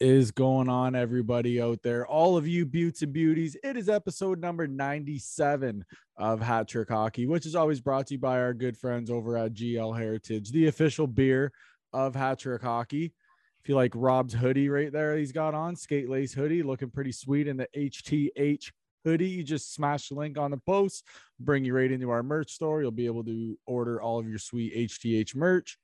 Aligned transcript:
Is 0.00 0.30
going 0.30 0.68
on, 0.68 0.94
everybody 0.94 1.60
out 1.60 1.82
there? 1.82 2.06
All 2.06 2.36
of 2.36 2.46
you 2.46 2.64
beauts 2.64 3.02
and 3.02 3.12
beauties, 3.12 3.56
it 3.64 3.76
is 3.76 3.88
episode 3.88 4.40
number 4.40 4.68
97 4.68 5.84
of 6.16 6.40
Hat 6.40 6.68
Trick 6.68 6.88
Hockey, 6.88 7.26
which 7.26 7.44
is 7.44 7.56
always 7.56 7.80
brought 7.80 8.06
to 8.06 8.14
you 8.14 8.20
by 8.20 8.38
our 8.38 8.54
good 8.54 8.76
friends 8.76 9.10
over 9.10 9.36
at 9.36 9.54
GL 9.54 9.98
Heritage, 9.98 10.52
the 10.52 10.68
official 10.68 11.08
beer 11.08 11.50
of 11.92 12.14
Hat 12.14 12.38
Trick 12.38 12.62
Hockey. 12.62 13.12
If 13.60 13.68
you 13.68 13.74
like 13.74 13.90
Rob's 13.96 14.34
hoodie 14.34 14.68
right 14.68 14.92
there, 14.92 15.16
he's 15.16 15.32
got 15.32 15.54
on 15.54 15.74
skate 15.74 16.08
lace 16.08 16.32
hoodie, 16.32 16.62
looking 16.62 16.90
pretty 16.90 17.10
sweet 17.10 17.48
in 17.48 17.56
the 17.56 17.66
HTH 17.76 18.70
hoodie. 19.04 19.28
You 19.28 19.42
just 19.42 19.74
smash 19.74 20.10
the 20.10 20.14
link 20.14 20.38
on 20.38 20.52
the 20.52 20.58
post, 20.58 21.02
bring 21.40 21.64
you 21.64 21.74
right 21.74 21.90
into 21.90 22.10
our 22.10 22.22
merch 22.22 22.52
store. 22.52 22.82
You'll 22.82 22.92
be 22.92 23.06
able 23.06 23.24
to 23.24 23.58
order 23.66 24.00
all 24.00 24.20
of 24.20 24.28
your 24.28 24.38
sweet 24.38 24.76
HTH 24.76 25.34
merch. 25.34 25.76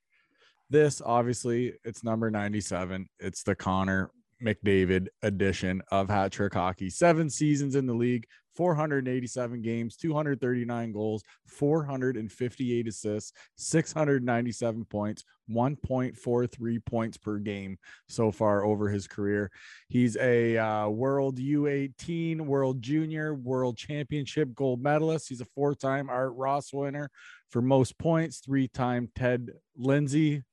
This 0.69 1.01
obviously 1.05 1.73
it's 1.83 2.03
number 2.03 2.31
97. 2.31 3.07
It's 3.19 3.43
the 3.43 3.55
Connor 3.55 4.09
McDavid 4.43 5.07
edition 5.21 5.81
of 5.91 6.09
Hat 6.09 6.31
Trick 6.31 6.53
Hockey. 6.53 6.89
Seven 6.89 7.29
seasons 7.29 7.75
in 7.75 7.85
the 7.85 7.93
league, 7.93 8.25
487 8.55 9.61
games, 9.61 9.95
239 9.95 10.91
goals, 10.91 11.23
458 11.45 12.87
assists, 12.87 13.33
697 13.57 14.85
points, 14.85 15.23
1.43 15.49 16.85
points 16.85 17.17
per 17.17 17.37
game 17.37 17.77
so 18.07 18.31
far 18.31 18.65
over 18.65 18.89
his 18.89 19.07
career. 19.07 19.51
He's 19.87 20.17
a 20.17 20.57
uh, 20.57 20.89
World 20.89 21.37
U18, 21.37 22.41
World 22.41 22.81
Junior, 22.81 23.33
World 23.35 23.77
Championship 23.77 24.53
gold 24.55 24.81
medalist. 24.81 25.29
He's 25.29 25.41
a 25.41 25.47
four 25.53 25.75
time 25.75 26.09
Art 26.09 26.33
Ross 26.35 26.73
winner 26.73 27.11
for 27.49 27.61
most 27.61 27.97
points, 27.97 28.39
three 28.39 28.67
time 28.67 29.09
Ted 29.15 29.51
Lindsay 29.77 30.43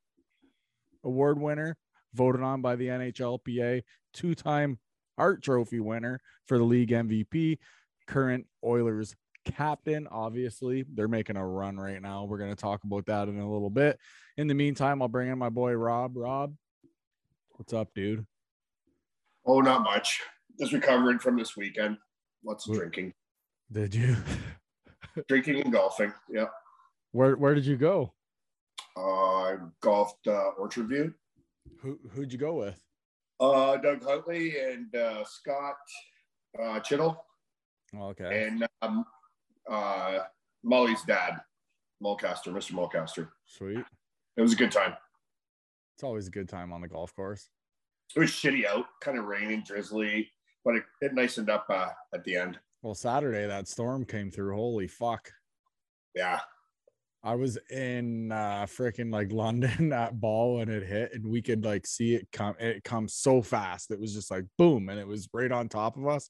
award 1.04 1.40
winner, 1.40 1.76
voted 2.14 2.42
on 2.42 2.62
by 2.62 2.76
the 2.76 2.88
NHLPA, 2.88 3.82
two 4.12 4.34
time 4.34 4.78
Hart 5.18 5.42
Trophy 5.42 5.80
winner 5.80 6.20
for 6.46 6.58
the 6.58 6.64
league 6.64 6.90
MVP, 6.90 7.58
current 8.06 8.46
Oilers 8.64 9.14
captain. 9.44 10.06
Obviously, 10.10 10.84
they're 10.94 11.08
making 11.08 11.36
a 11.36 11.46
run 11.46 11.76
right 11.76 12.00
now. 12.00 12.24
We're 12.24 12.38
going 12.38 12.50
to 12.50 12.56
talk 12.56 12.84
about 12.84 13.06
that 13.06 13.28
in 13.28 13.38
a 13.38 13.50
little 13.50 13.70
bit. 13.70 13.98
In 14.36 14.46
the 14.46 14.54
meantime, 14.54 15.02
I'll 15.02 15.08
bring 15.08 15.28
in 15.28 15.38
my 15.38 15.48
boy 15.48 15.72
Rob. 15.72 16.16
Rob, 16.16 16.54
what's 17.52 17.72
up, 17.72 17.88
dude? 17.94 18.26
Oh, 19.44 19.60
not 19.60 19.82
much. 19.82 20.20
Just 20.58 20.72
recovering 20.72 21.18
from 21.18 21.36
this 21.36 21.56
weekend. 21.56 21.96
Lots 22.44 22.68
of 22.68 22.74
drinking. 22.74 23.12
Did 23.70 23.94
you? 23.94 24.16
drinking 25.28 25.62
and 25.62 25.72
golfing. 25.72 26.12
Yeah. 26.28 26.46
Where 27.12 27.36
Where 27.36 27.54
did 27.54 27.66
you 27.66 27.76
go? 27.76 28.12
Uh, 28.96 29.00
I 29.00 29.56
golfed 29.80 30.26
uh, 30.26 30.50
Orchard 30.58 30.88
View. 30.88 31.14
Who 31.80 31.98
Who'd 32.10 32.32
you 32.32 32.38
go 32.38 32.54
with? 32.54 32.80
Uh, 33.40 33.76
Doug 33.78 34.04
Huntley 34.04 34.54
and 34.58 34.94
uh, 34.94 35.24
Scott 35.24 35.76
uh, 36.62 36.80
Chittle. 36.80 37.24
Okay. 37.98 38.46
And 38.46 38.66
um, 38.82 39.04
uh, 39.68 40.18
Molly's 40.62 41.02
dad, 41.02 41.40
Mulcaster, 42.02 42.48
Mr. 42.48 42.72
Mulcaster. 42.72 43.28
Sweet. 43.46 43.84
It 44.36 44.42
was 44.42 44.52
a 44.52 44.56
good 44.56 44.72
time. 44.72 44.94
It's 45.96 46.04
always 46.04 46.28
a 46.28 46.30
good 46.30 46.48
time 46.48 46.72
on 46.72 46.80
the 46.80 46.88
golf 46.88 47.14
course. 47.14 47.48
It 48.14 48.20
was 48.20 48.30
shitty 48.30 48.66
out, 48.66 48.86
kind 49.00 49.18
of 49.18 49.24
raining, 49.24 49.62
drizzly, 49.66 50.30
but 50.64 50.76
it, 50.76 50.84
it 51.00 51.14
nicened 51.14 51.48
up 51.48 51.66
uh, 51.68 51.88
at 52.14 52.24
the 52.24 52.36
end. 52.36 52.58
Well, 52.82 52.94
Saturday 52.94 53.46
that 53.46 53.68
storm 53.68 54.04
came 54.04 54.30
through. 54.30 54.54
Holy 54.54 54.86
fuck. 54.86 55.32
Yeah. 56.14 56.40
I 57.24 57.36
was 57.36 57.56
in 57.70 58.32
uh 58.32 58.66
freaking 58.66 59.12
like 59.12 59.32
London 59.32 59.92
at 59.92 60.20
ball 60.20 60.56
when 60.56 60.68
it 60.68 60.82
hit, 60.82 61.12
and 61.14 61.26
we 61.26 61.42
could 61.42 61.64
like 61.64 61.86
see 61.86 62.14
it 62.14 62.28
come. 62.32 62.54
It 62.58 62.84
comes 62.84 63.14
so 63.14 63.42
fast. 63.42 63.90
It 63.90 64.00
was 64.00 64.14
just 64.14 64.30
like 64.30 64.44
boom, 64.58 64.88
and 64.88 64.98
it 64.98 65.06
was 65.06 65.28
right 65.32 65.52
on 65.52 65.68
top 65.68 65.96
of 65.96 66.06
us. 66.06 66.28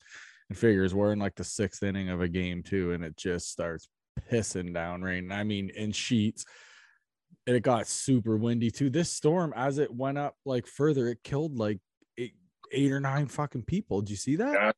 And 0.48 0.58
figures 0.58 0.94
we're 0.94 1.12
in 1.12 1.18
like 1.18 1.34
the 1.34 1.44
sixth 1.44 1.82
inning 1.82 2.10
of 2.10 2.20
a 2.20 2.28
game 2.28 2.62
too, 2.62 2.92
and 2.92 3.02
it 3.02 3.16
just 3.16 3.50
starts 3.50 3.88
pissing 4.30 4.74
down 4.74 5.02
rain. 5.02 5.32
I 5.32 5.44
mean, 5.44 5.70
in 5.70 5.92
sheets. 5.92 6.44
And 7.46 7.56
it 7.56 7.62
got 7.62 7.88
super 7.88 8.36
windy 8.36 8.70
too. 8.70 8.88
This 8.88 9.10
storm, 9.10 9.52
as 9.56 9.78
it 9.78 9.92
went 9.92 10.16
up 10.16 10.36
like 10.44 10.66
further, 10.66 11.08
it 11.08 11.24
killed 11.24 11.58
like 11.58 11.80
eight, 12.16 12.34
eight 12.70 12.92
or 12.92 13.00
nine 13.00 13.26
fucking 13.26 13.64
people. 13.64 14.00
Did 14.00 14.10
you 14.10 14.16
see 14.16 14.36
that? 14.36 14.52
Yeah. 14.52 14.72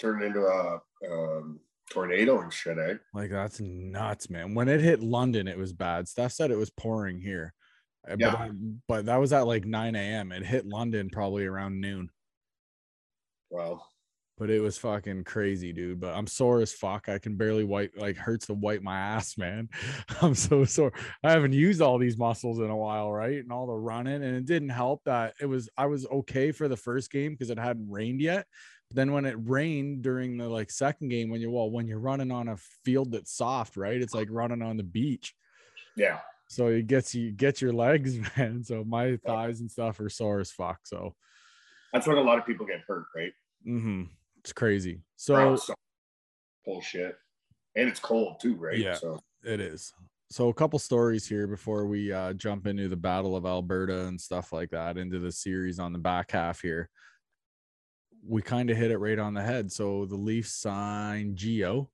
Turned 0.00 0.22
into 0.22 0.44
a 0.44 0.80
um, 1.10 1.58
tornado 1.90 2.40
and 2.40 2.52
shit, 2.52 2.78
eh? 2.78 2.94
Like 3.12 3.30
that's 3.30 3.60
nuts, 3.60 4.30
man. 4.30 4.54
When 4.54 4.68
it 4.68 4.80
hit 4.80 5.00
London, 5.02 5.48
it 5.48 5.58
was 5.58 5.72
bad. 5.72 6.08
Steph 6.08 6.32
said 6.32 6.50
it 6.50 6.58
was 6.58 6.70
pouring 6.70 7.20
here. 7.20 7.52
Uh, 8.08 8.16
Yeah. 8.18 8.30
But, 8.32 8.40
I- 8.40 8.50
but 8.88 9.06
that 9.06 9.16
was 9.20 9.32
at 9.32 9.46
like 9.46 9.64
9 9.64 9.94
a.m. 9.94 10.32
It 10.32 10.44
hit 10.44 10.66
London 10.66 11.10
probably 11.10 11.44
around 11.46 11.80
noon. 11.80 12.10
Well, 13.50 13.86
But 14.36 14.50
it 14.50 14.60
was 14.60 14.76
fucking 14.78 15.22
crazy, 15.24 15.72
dude. 15.72 16.00
But 16.00 16.14
I'm 16.14 16.26
sore 16.26 16.60
as 16.60 16.72
fuck. 16.72 17.08
I 17.08 17.18
can 17.20 17.36
barely 17.36 17.62
wipe 17.62 17.92
like 17.96 18.16
hurts 18.16 18.46
to 18.46 18.54
wipe 18.54 18.82
my 18.82 18.98
ass, 18.98 19.38
man. 19.38 19.68
I'm 20.22 20.34
so 20.34 20.64
sore. 20.64 20.92
I 21.22 21.30
haven't 21.30 21.52
used 21.52 21.80
all 21.80 21.98
these 21.98 22.18
muscles 22.18 22.58
in 22.58 22.68
a 22.68 22.76
while, 22.76 23.12
right? 23.12 23.38
And 23.38 23.52
all 23.52 23.66
the 23.68 23.74
running. 23.74 24.24
And 24.24 24.36
it 24.36 24.44
didn't 24.44 24.70
help 24.70 25.02
that 25.04 25.34
it 25.40 25.46
was 25.46 25.68
I 25.76 25.86
was 25.86 26.04
okay 26.06 26.50
for 26.50 26.66
the 26.66 26.76
first 26.76 27.12
game 27.12 27.32
because 27.32 27.50
it 27.50 27.58
hadn't 27.60 27.88
rained 27.90 28.20
yet. 28.20 28.46
Then 28.94 29.12
when 29.12 29.24
it 29.24 29.36
rained 29.38 30.02
during 30.02 30.36
the 30.38 30.48
like 30.48 30.70
second 30.70 31.08
game, 31.08 31.28
when 31.28 31.40
you're 31.40 31.50
well, 31.50 31.70
when 31.70 31.86
you're 31.88 31.98
running 31.98 32.30
on 32.30 32.48
a 32.48 32.56
field 32.56 33.10
that's 33.12 33.36
soft, 33.36 33.76
right? 33.76 34.00
It's 34.00 34.14
like 34.14 34.28
running 34.30 34.62
on 34.62 34.76
the 34.76 34.82
beach. 34.84 35.34
yeah. 35.96 36.20
So 36.48 36.68
it 36.68 36.86
gets 36.86 37.14
you 37.14 37.32
get 37.32 37.60
your 37.60 37.72
legs, 37.86 38.18
man. 38.36 38.62
So 38.62 38.84
my 38.84 39.16
thighs 39.26 39.60
and 39.60 39.70
stuff 39.70 39.98
are 39.98 40.08
sore 40.08 40.40
as 40.40 40.52
fuck. 40.52 40.86
So 40.86 41.14
That's 41.92 42.06
when 42.06 42.18
a 42.18 42.22
lot 42.22 42.38
of 42.38 42.46
people 42.46 42.66
get 42.66 42.82
hurt, 42.86 43.06
right? 43.16 43.32
Mm-hmm. 43.66 44.04
it's 44.38 44.52
crazy. 44.52 45.02
So 45.16 45.56
so- 45.56 45.74
bullshit. 46.64 47.16
And 47.76 47.88
it's 47.88 47.98
cold 47.98 48.38
too, 48.40 48.54
right? 48.54 48.78
Yeah. 48.78 48.94
So 48.94 49.18
It 49.42 49.60
is. 49.60 49.92
So 50.30 50.48
a 50.48 50.54
couple 50.54 50.78
stories 50.78 51.26
here 51.26 51.46
before 51.48 51.86
we 51.86 52.12
uh, 52.12 52.32
jump 52.34 52.66
into 52.68 52.88
the 52.88 52.96
Battle 52.96 53.34
of 53.36 53.44
Alberta 53.46 54.06
and 54.06 54.20
stuff 54.20 54.52
like 54.52 54.70
that 54.70 54.96
into 54.96 55.18
the 55.18 55.32
series 55.32 55.78
on 55.78 55.92
the 55.92 55.98
back 55.98 56.30
half 56.30 56.60
here. 56.60 56.88
We 58.26 58.42
kind 58.42 58.70
of 58.70 58.76
hit 58.76 58.90
it 58.90 58.98
right 58.98 59.18
on 59.18 59.34
the 59.34 59.42
head. 59.42 59.70
So 59.70 60.06
the 60.06 60.16
Leafs 60.16 60.52
signed 60.52 61.36
Geo 61.36 61.90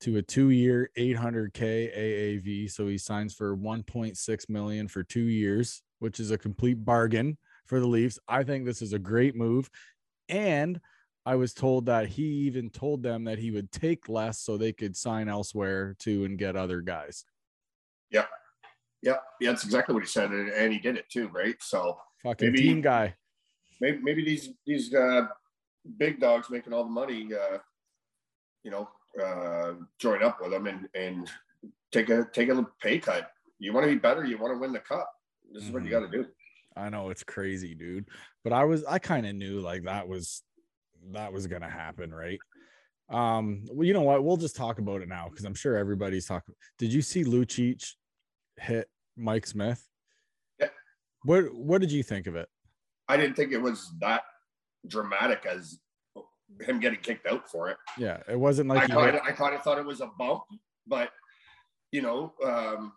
to 0.00 0.16
a 0.16 0.22
two-year 0.22 0.90
800k 0.98 1.96
AAV. 1.96 2.70
So 2.70 2.86
he 2.88 2.98
signs 2.98 3.34
for 3.34 3.56
1.6 3.56 4.48
million 4.48 4.88
for 4.88 5.02
two 5.02 5.24
years, 5.28 5.82
which 5.98 6.20
is 6.20 6.30
a 6.30 6.38
complete 6.38 6.84
bargain 6.84 7.38
for 7.66 7.80
the 7.80 7.86
Leafs. 7.86 8.18
I 8.28 8.42
think 8.44 8.64
this 8.64 8.82
is 8.82 8.92
a 8.92 8.98
great 8.98 9.34
move, 9.36 9.70
and 10.28 10.80
I 11.26 11.36
was 11.36 11.54
told 11.54 11.86
that 11.86 12.08
he 12.08 12.22
even 12.46 12.68
told 12.68 13.02
them 13.02 13.24
that 13.24 13.38
he 13.38 13.50
would 13.50 13.72
take 13.72 14.10
less 14.10 14.38
so 14.40 14.58
they 14.58 14.72
could 14.74 14.94
sign 14.94 15.28
elsewhere 15.30 15.96
too 15.98 16.24
and 16.24 16.36
get 16.38 16.56
other 16.56 16.82
guys. 16.82 17.24
yeah, 18.10 18.26
yeah, 19.02 19.16
that's 19.40 19.64
exactly 19.64 19.94
what 19.94 20.02
he 20.02 20.08
said, 20.08 20.30
and, 20.30 20.50
and 20.50 20.72
he 20.72 20.78
did 20.78 20.96
it 20.96 21.08
too, 21.10 21.28
right? 21.28 21.56
So 21.60 21.98
Fucking 22.22 22.52
Maybe- 22.52 22.62
team 22.62 22.80
guy. 22.82 23.14
Maybe 23.80 23.98
maybe 24.02 24.24
these 24.24 24.50
these 24.66 24.94
uh, 24.94 25.26
big 25.98 26.20
dogs 26.20 26.50
making 26.50 26.72
all 26.72 26.84
the 26.84 26.90
money, 26.90 27.28
uh, 27.34 27.58
you 28.62 28.70
know, 28.70 28.88
uh, 29.22 29.74
join 29.98 30.22
up 30.22 30.40
with 30.40 30.50
them 30.50 30.66
and 30.66 30.88
and 30.94 31.30
take 31.92 32.08
a 32.10 32.26
take 32.32 32.48
a 32.48 32.66
pay 32.82 32.98
cut. 32.98 33.30
You 33.58 33.72
want 33.72 33.84
to 33.86 33.92
be 33.92 33.98
better. 33.98 34.24
You 34.24 34.38
want 34.38 34.52
to 34.54 34.58
win 34.58 34.72
the 34.72 34.80
cup. 34.80 35.10
This 35.52 35.64
is 35.64 35.70
what 35.70 35.82
you 35.84 35.88
Mhm. 35.88 36.00
got 36.00 36.10
to 36.10 36.22
do. 36.22 36.26
I 36.76 36.88
know 36.88 37.10
it's 37.10 37.22
crazy, 37.22 37.74
dude. 37.74 38.08
But 38.42 38.52
I 38.52 38.64
was 38.64 38.84
I 38.84 38.98
kind 38.98 39.26
of 39.26 39.34
knew 39.34 39.60
like 39.60 39.84
that 39.84 40.08
was 40.08 40.42
that 41.12 41.32
was 41.32 41.46
gonna 41.46 41.70
happen, 41.70 42.12
right? 42.12 42.38
Um, 43.10 43.64
well, 43.70 43.86
you 43.86 43.92
know 43.92 44.00
what? 44.00 44.24
We'll 44.24 44.38
just 44.38 44.56
talk 44.56 44.78
about 44.78 45.02
it 45.02 45.08
now 45.08 45.28
because 45.28 45.44
I'm 45.44 45.54
sure 45.54 45.76
everybody's 45.76 46.26
talking. 46.26 46.54
Did 46.78 46.92
you 46.92 47.02
see 47.02 47.22
Lucic 47.22 47.92
hit 48.56 48.88
Mike 49.16 49.46
Smith? 49.46 49.86
Yeah. 50.58 50.70
What 51.24 51.54
what 51.54 51.80
did 51.80 51.92
you 51.92 52.02
think 52.02 52.26
of 52.26 52.34
it? 52.34 52.48
I 53.08 53.16
didn't 53.16 53.36
think 53.36 53.52
it 53.52 53.58
was 53.58 53.90
that 54.00 54.22
dramatic 54.86 55.46
as 55.46 55.78
him 56.60 56.80
getting 56.80 57.00
kicked 57.00 57.26
out 57.26 57.48
for 57.48 57.68
it. 57.70 57.76
Yeah, 57.98 58.18
it 58.28 58.38
wasn't 58.38 58.68
like 58.68 58.90
I 58.90 58.94
kind 58.94 59.16
of 59.16 59.22
I 59.22 59.32
kind 59.32 59.54
of 59.54 59.62
thought 59.62 59.78
it 59.78 59.84
was 59.84 60.00
a 60.00 60.10
bump, 60.18 60.42
but 60.86 61.10
you 61.92 62.02
know, 62.02 62.32
um, 62.44 62.92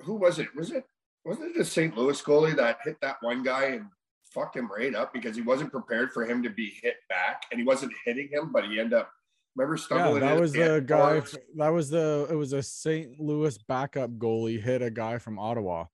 who 0.00 0.14
was 0.14 0.38
it? 0.38 0.48
Was 0.56 0.70
it 0.70 0.84
wasn't 1.24 1.50
it 1.50 1.58
the 1.58 1.64
St. 1.64 1.96
Louis 1.96 2.20
goalie 2.22 2.56
that 2.56 2.78
hit 2.84 2.96
that 3.00 3.16
one 3.20 3.42
guy 3.42 3.66
and 3.66 3.86
fucked 4.34 4.56
him 4.56 4.70
right 4.70 4.94
up 4.94 5.12
because 5.12 5.36
he 5.36 5.42
wasn't 5.42 5.70
prepared 5.70 6.12
for 6.12 6.24
him 6.24 6.42
to 6.42 6.50
be 6.50 6.72
hit 6.82 6.96
back 7.08 7.42
and 7.50 7.60
he 7.60 7.66
wasn't 7.66 7.92
hitting 8.04 8.28
him, 8.32 8.50
but 8.52 8.64
he 8.64 8.80
ended 8.80 8.94
up 8.94 9.10
remember 9.54 9.76
stumbling. 9.76 10.22
yeah, 10.22 10.28
that 10.30 10.40
was 10.40 10.52
the 10.52 10.82
guy. 10.84 11.22
That 11.56 11.68
was 11.68 11.90
the. 11.90 12.26
It 12.30 12.34
was 12.34 12.52
a 12.52 12.62
St. 12.62 13.20
Louis 13.20 13.56
backup 13.68 14.10
goalie 14.12 14.60
hit 14.60 14.82
a 14.82 14.90
guy 14.90 15.18
from 15.18 15.38
Ottawa. 15.38 15.86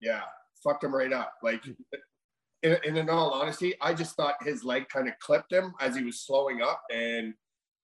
Yeah, 0.00 0.22
fucked 0.64 0.84
him 0.84 0.94
right 0.94 1.12
up. 1.12 1.34
Like, 1.42 1.62
in, 2.62 2.76
and 2.86 2.96
in 2.98 3.08
all 3.10 3.30
honesty, 3.32 3.74
I 3.80 3.94
just 3.94 4.16
thought 4.16 4.34
his 4.42 4.64
leg 4.64 4.88
kind 4.88 5.08
of 5.08 5.14
clipped 5.20 5.52
him 5.52 5.72
as 5.80 5.96
he 5.96 6.04
was 6.04 6.20
slowing 6.20 6.62
up, 6.62 6.82
and 6.92 7.34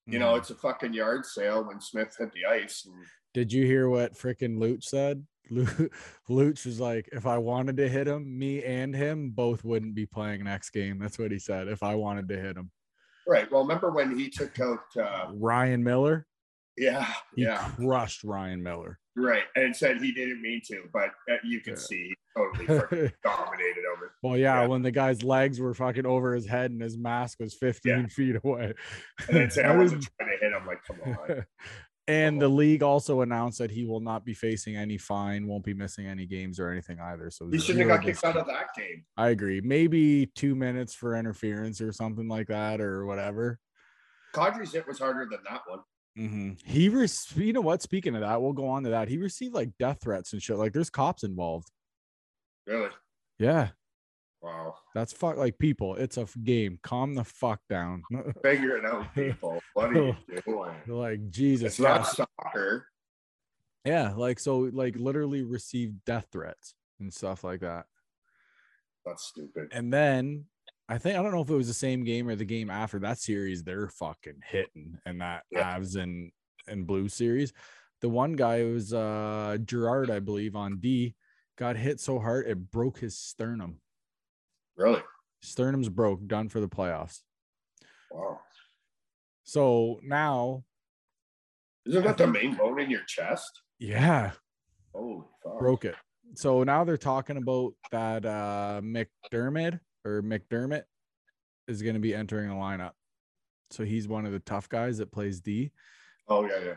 you 0.07 0.19
know, 0.19 0.33
Mhm. 0.35 0.39
it's 0.39 0.51
a 0.51 0.55
fucking 0.55 0.95
yard 0.95 1.27
sale 1.27 1.65
when 1.65 1.81
Smith 1.83 2.17
hit 2.19 2.33
the 2.33 2.47
ice. 2.47 2.87
And 2.87 2.95
Did 3.35 3.53
you 3.53 3.67
hear 3.67 3.91
what 3.91 4.15
freaking 4.15 4.57
Luch 4.57 4.85
said? 4.85 5.27
Lu- 5.51 5.91
Luch 6.31 6.65
was 6.65 6.81
like, 6.81 7.09
if 7.13 7.27
I 7.27 7.37
wanted 7.39 7.77
to 7.77 7.89
hit 7.89 8.09
him, 8.09 8.39
me 8.39 8.65
and 8.65 8.95
him 8.97 9.31
both 9.31 9.65
wouldn't 9.65 9.95
be 9.95 10.07
playing 10.07 10.45
next 10.45 10.71
game. 10.71 10.99
That's 10.99 11.19
what 11.19 11.31
he 11.31 11.39
said. 11.39 11.69
If 11.69 11.83
I 11.83 11.95
wanted 11.95 12.29
to 12.29 12.41
hit 12.41 12.57
him, 12.57 12.71
Right. 13.27 13.51
Well, 13.53 13.61
remember 13.61 13.91
when 13.91 14.19
he 14.19 14.31
took 14.31 14.59
out? 14.59 14.81
Uh, 14.97 15.31
Ryan 15.35 15.85
Miller, 15.85 16.27
yeah, 16.79 17.13
he 17.37 17.43
yeah, 17.43 17.71
crushed 17.77 18.25
Ryan 18.25 18.63
Miller. 18.63 18.99
Right. 19.19 19.45
And 19.57 19.75
said 19.75 20.01
he 20.01 20.13
didn't 20.13 20.41
mean 20.43 20.61
to, 20.69 20.85
but 20.93 21.11
uh, 21.31 21.37
you 21.45 21.61
can 21.61 21.75
Yeah. 21.75 21.79
see 21.79 22.15
totally 22.37 22.67
dominated 23.25 23.85
over. 23.95 24.13
Well, 24.23 24.37
yeah, 24.37 24.63
Yeah. 24.63 24.67
when 24.69 24.83
the 24.83 24.91
guy's 24.91 25.23
legs 25.23 25.61
were 25.61 25.75
fucking 25.75 26.07
over 26.07 26.35
his 26.35 26.47
head 26.47 26.71
and 26.71 26.81
his 26.81 26.97
mask 26.97 27.41
was 27.41 27.55
15 27.55 28.09
feet 28.09 28.37
away. 28.45 28.75
And 29.29 29.37
then 29.37 29.51
say 29.51 29.65
I 29.65 29.77
wasn't 29.77 30.07
trying 30.19 30.31
to 30.31 30.37
hit 30.45 30.53
him. 30.53 30.67
Like, 30.67 30.85
come 30.85 30.99
on. 31.05 31.45
and 32.09 32.41
the 32.41 32.49
league 32.49 32.83
also 32.83 33.21
announced 33.23 33.59
that 33.59 33.71
he 33.71 33.85
will 33.85 34.01
not 34.01 34.25
be 34.25 34.35
facing 34.35 34.77
any 34.77 34.97
fine, 34.99 35.47
won't 35.47 35.65
be 35.65 35.75
missing 35.75 36.07
any 36.07 36.27
games 36.27 36.59
or 36.61 36.71
anything 36.71 36.99
either. 37.01 37.31
So 37.31 37.49
He 37.51 37.59
shouldn't 37.59 37.89
have 37.89 37.99
got 37.99 38.07
kicked 38.07 38.25
out 38.25 38.37
of 38.37 38.47
that 38.47 38.69
game. 38.77 39.05
I 39.17 39.29
agree. 39.31 39.61
Maybe 39.61 40.27
two 40.35 40.55
minutes 40.55 40.95
for 40.95 41.17
interference 41.17 41.81
or 41.81 41.93
something 41.93 42.29
like 42.29 42.47
that, 42.49 42.81
or 42.81 43.05
whatever. 43.05 43.59
Kadri's 44.35 44.73
hit 44.73 44.87
was 44.87 44.99
harder 44.99 45.27
than 45.31 45.41
that 45.51 45.63
one. 45.67 45.81
Hmm 46.19 46.51
He, 46.65 46.89
re- 46.89 47.07
you 47.37 47.53
know 47.53 47.61
what? 47.61 47.81
Speaking 47.83 48.15
of 48.17 48.23
that, 48.23 48.43
we'll 48.43 48.53
go 48.53 48.67
on 48.69 48.83
to 48.85 48.91
that. 48.91 49.09
He 49.09 49.19
received 49.19 49.55
like 49.55 49.71
death 49.79 49.99
threats 50.03 50.33
and 50.33 50.43
shit. 50.43 50.57
Like 50.57 50.73
there's 50.73 50.91
cops 50.91 51.23
involved. 51.23 51.69
Really? 52.67 52.91
Yeah, 53.39 53.69
Wow. 54.43 54.75
that's 54.95 55.13
fuck 55.13 55.37
like 55.37 55.59
people. 55.59 55.95
It's 55.95 56.17
a 56.17 56.23
f- 56.23 56.35
game. 56.43 56.79
Calm 56.83 57.15
the 57.15 57.25
fuck 57.25 57.61
down. 57.71 58.03
Figure 58.43 58.77
it 58.77 58.85
out, 58.85 59.15
people. 59.15 59.61
What 59.75 59.91
are 59.91 59.95
you 60.07 60.17
doing? 60.45 60.75
like 60.89 61.31
Jesus. 61.31 61.75
It's 61.75 61.79
yeah. 61.79 61.99
not 61.99 62.07
soccer. 62.09 62.87
Yeah, 63.85 64.13
like 64.17 64.39
so, 64.41 64.59
like 64.73 64.97
literally 64.97 65.43
received 65.45 66.05
death 66.05 66.27
threats 66.33 66.75
and 67.01 67.15
stuff 67.15 67.45
like 67.45 67.61
that. 67.61 67.87
That's 69.07 69.25
stupid. 69.25 69.69
And 69.73 69.93
then 69.93 70.47
I 70.89 70.97
think 70.99 71.19
I 71.19 71.23
don't 71.23 71.33
know 71.33 71.43
if 71.43 71.51
it 71.51 71.55
was 71.55 71.69
the 71.69 71.75
same 71.75 72.03
game 72.05 72.29
or 72.29 72.35
the 72.35 72.45
game 72.45 72.71
after 72.71 72.99
that 73.01 73.19
series. 73.19 73.63
They're 73.63 73.89
fucking 73.89 74.41
hitting 74.47 74.99
and 75.05 75.21
that 75.21 75.43
Yeah. 75.51 75.77
Avs 75.79 75.97
and 75.97 76.33
and 76.67 76.87
Blue 76.87 77.09
series. 77.09 77.53
The 78.01 78.09
one 78.09 78.35
guy 78.35 78.63
was 78.65 78.95
uh 78.95 79.59
Girard, 79.65 80.11
I 80.11 80.21
believe, 80.21 80.57
on 80.57 80.79
D, 80.79 81.15
got 81.57 81.77
hit 81.77 82.01
so 82.01 82.19
hard 82.19 82.47
it 82.47 82.71
broke 82.71 82.99
his 82.99 83.19
sternum. 83.19 83.81
Really? 84.77 85.03
Sternum's 85.43 85.89
broke, 85.89 86.27
done 86.27 86.49
for 86.49 86.61
the 86.61 86.69
playoffs. 86.69 87.21
Wow. 88.11 88.41
So 89.45 90.01
now, 90.03 90.65
Isn't 91.87 92.05
that 92.05 92.17
the 92.19 92.27
main 92.39 92.55
bone 92.55 92.81
in 92.81 92.91
your 92.91 93.03
chest? 93.07 93.61
yeah, 93.79 94.33
Holy 94.95 95.23
fuck. 95.43 95.59
broke 95.59 95.85
it. 95.85 95.95
So 96.35 96.63
now 96.63 96.85
they're 96.85 96.97
talking 96.97 97.37
about 97.37 97.75
that 97.93 98.25
uh 98.25 98.81
McDermott 98.83 99.81
or 100.05 100.23
McDermott 100.23 100.83
is 101.67 101.83
going 101.83 101.95
to 101.95 102.01
be 102.01 102.15
entering 102.15 102.49
the 102.49 102.55
lineup. 102.55 102.93
So 103.71 103.85
he's 103.85 104.09
one 104.09 104.25
of 104.27 104.33
the 104.33 104.39
tough 104.41 104.69
guys 104.69 104.99
that 104.99 105.13
plays 105.13 105.41
D. 105.41 105.73
Oh 106.29 106.45
yeah, 106.47 106.59
yeah. 106.65 106.75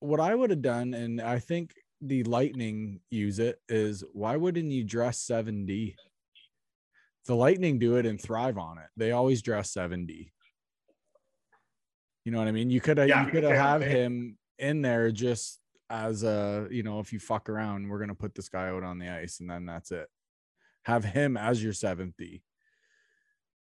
What 0.00 0.20
I 0.20 0.34
would 0.34 0.50
have 0.50 0.62
done, 0.62 0.94
and 0.94 1.20
I 1.20 1.38
think 1.38 1.72
the 2.00 2.24
Lightning 2.24 3.00
use 3.10 3.38
it, 3.38 3.60
is 3.68 4.02
why 4.12 4.36
wouldn't 4.36 4.70
you 4.72 4.84
dress 4.84 5.24
7D? 5.24 5.94
The 7.26 7.34
Lightning 7.36 7.78
do 7.78 7.96
it 7.96 8.04
and 8.06 8.20
thrive 8.20 8.58
on 8.58 8.78
it. 8.78 8.86
They 8.96 9.12
always 9.12 9.42
dress 9.42 9.72
7D. 9.72 10.30
You 12.24 12.32
know 12.32 12.38
what 12.38 12.48
I 12.48 12.52
mean? 12.52 12.70
You 12.70 12.80
could 12.80 12.98
have 12.98 13.08
Yeah, 13.08 13.24
you 13.24 13.30
could 13.30 13.42
have 13.44 13.52
because 13.52 13.56
they 13.56 13.56
have 13.56 13.80
have 13.80 13.80
big- 13.80 13.90
him 13.90 14.38
in 14.58 14.82
there 14.82 15.10
just 15.10 15.58
as 15.90 16.22
a 16.24 16.66
you 16.70 16.82
know 16.82 17.00
if 17.00 17.12
you 17.12 17.18
fuck 17.20 17.48
around, 17.48 17.88
we're 17.88 17.98
gonna 17.98 18.14
put 18.14 18.34
this 18.34 18.48
guy 18.48 18.68
out 18.68 18.82
on 18.82 18.98
the 18.98 19.08
ice 19.08 19.40
and 19.40 19.48
then 19.50 19.66
that's 19.66 19.90
it. 19.92 20.08
Have 20.84 21.04
him 21.04 21.36
as 21.36 21.62
your 21.62 21.72
seventh 21.72 22.14
D, 22.18 22.42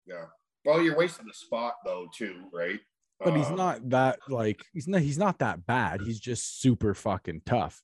Yeah. 0.07 0.27
Well, 0.65 0.83
you're 0.83 0.97
wasting 0.97 1.27
the 1.27 1.35
spot 1.35 1.75
though, 1.85 2.07
too, 2.15 2.45
right? 2.53 2.81
but 3.23 3.37
he's 3.37 3.51
Um, 3.51 3.57
not 3.57 3.91
that 3.91 4.19
like 4.31 4.65
he's 4.73 4.89
not 4.89 5.03
he's 5.03 5.19
not 5.19 5.39
that 5.41 5.67
bad. 5.67 6.01
He's 6.01 6.19
just 6.19 6.61
super 6.61 6.95
fucking 6.95 7.43
tough. 7.45 7.83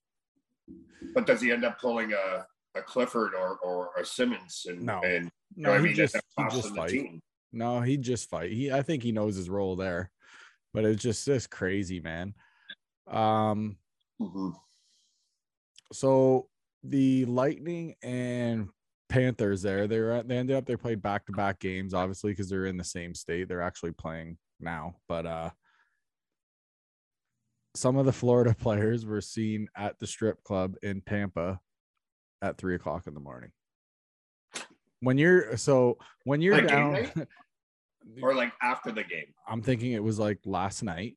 But 1.15 1.27
does 1.27 1.43
he 1.43 1.53
end 1.53 1.65
up 1.65 1.79
pulling 1.79 2.13
a, 2.15 2.47
a 2.75 2.83
Clifford 2.83 3.35
or, 3.35 3.59
or 3.59 3.91
a 3.99 4.05
Simmonds? 4.05 4.65
And, 4.67 4.81
No. 4.87 5.01
and 5.05 5.25
you 5.55 5.63
No, 5.63 5.71
know 5.71 5.75
I 5.75 5.79
he 5.81 5.85
mean? 5.85 5.95
just 5.95 6.17
he 6.37 6.43
just 6.51 6.75
fight. 6.75 6.91
team. 6.91 7.21
No, 7.53 7.81
he 7.83 7.99
just 7.99 8.31
fight. 8.31 8.53
He 8.53 8.73
I 8.73 8.81
think 8.83 9.03
he 9.03 9.13
knows 9.13 9.37
his 9.37 9.51
role 9.51 9.77
there, 9.77 10.11
but 10.73 10.85
it's 10.87 11.03
just 11.03 11.27
this 11.27 11.47
crazy 11.47 12.01
man. 12.01 12.35
Um, 13.07 13.77
Mhm. 14.21 14.55
so 15.93 16.49
the 16.83 17.25
Lightning 17.27 17.95
and 18.03 18.69
Panthers 19.09 19.63
there, 19.63 19.87
they 19.87 20.01
were 20.01 20.13
at, 20.13 20.29
they 20.29 20.37
ended 20.37 20.57
up 20.57 20.67
they 20.67 20.77
played 20.77 21.03
back 21.03 21.27
to 21.27 21.33
back 21.33 21.61
games, 21.61 21.95
obviously 21.95 22.33
because 22.33 22.49
they're 22.49 22.67
in 22.67 22.77
the 22.77 22.85
same 22.85 23.15
state. 23.15 23.49
They're 23.49 23.63
actually 23.63 23.93
playing 23.93 24.39
now, 24.61 24.97
but 25.09 25.27
uh, 25.27 25.51
some 27.75 27.97
of 27.97 28.07
the 28.07 28.13
Florida 28.13 28.55
players 28.59 29.07
were 29.07 29.21
seen 29.21 29.69
at 29.77 29.99
the 29.99 30.07
strip 30.07 30.43
club 30.43 30.75
in 30.83 31.03
Tampa 31.03 31.61
at 32.43 32.59
three 32.59 32.75
o'clock 32.75 33.07
in 33.07 33.15
the 33.15 33.21
morning. 33.21 33.51
When 35.01 35.19
you're 35.19 35.57
so 35.57 35.99
when 36.25 36.41
you're 36.41 36.57
Like 36.57 36.69
down. 36.69 37.11
Or 38.23 38.35
like 38.35 38.53
after 38.63 38.93
the 38.93 39.03
game. 39.03 39.35
I'm 39.49 39.63
thinking 39.63 39.91
it 39.91 40.03
was 40.03 40.17
like 40.17 40.39
last 40.45 40.85
night. 40.85 41.17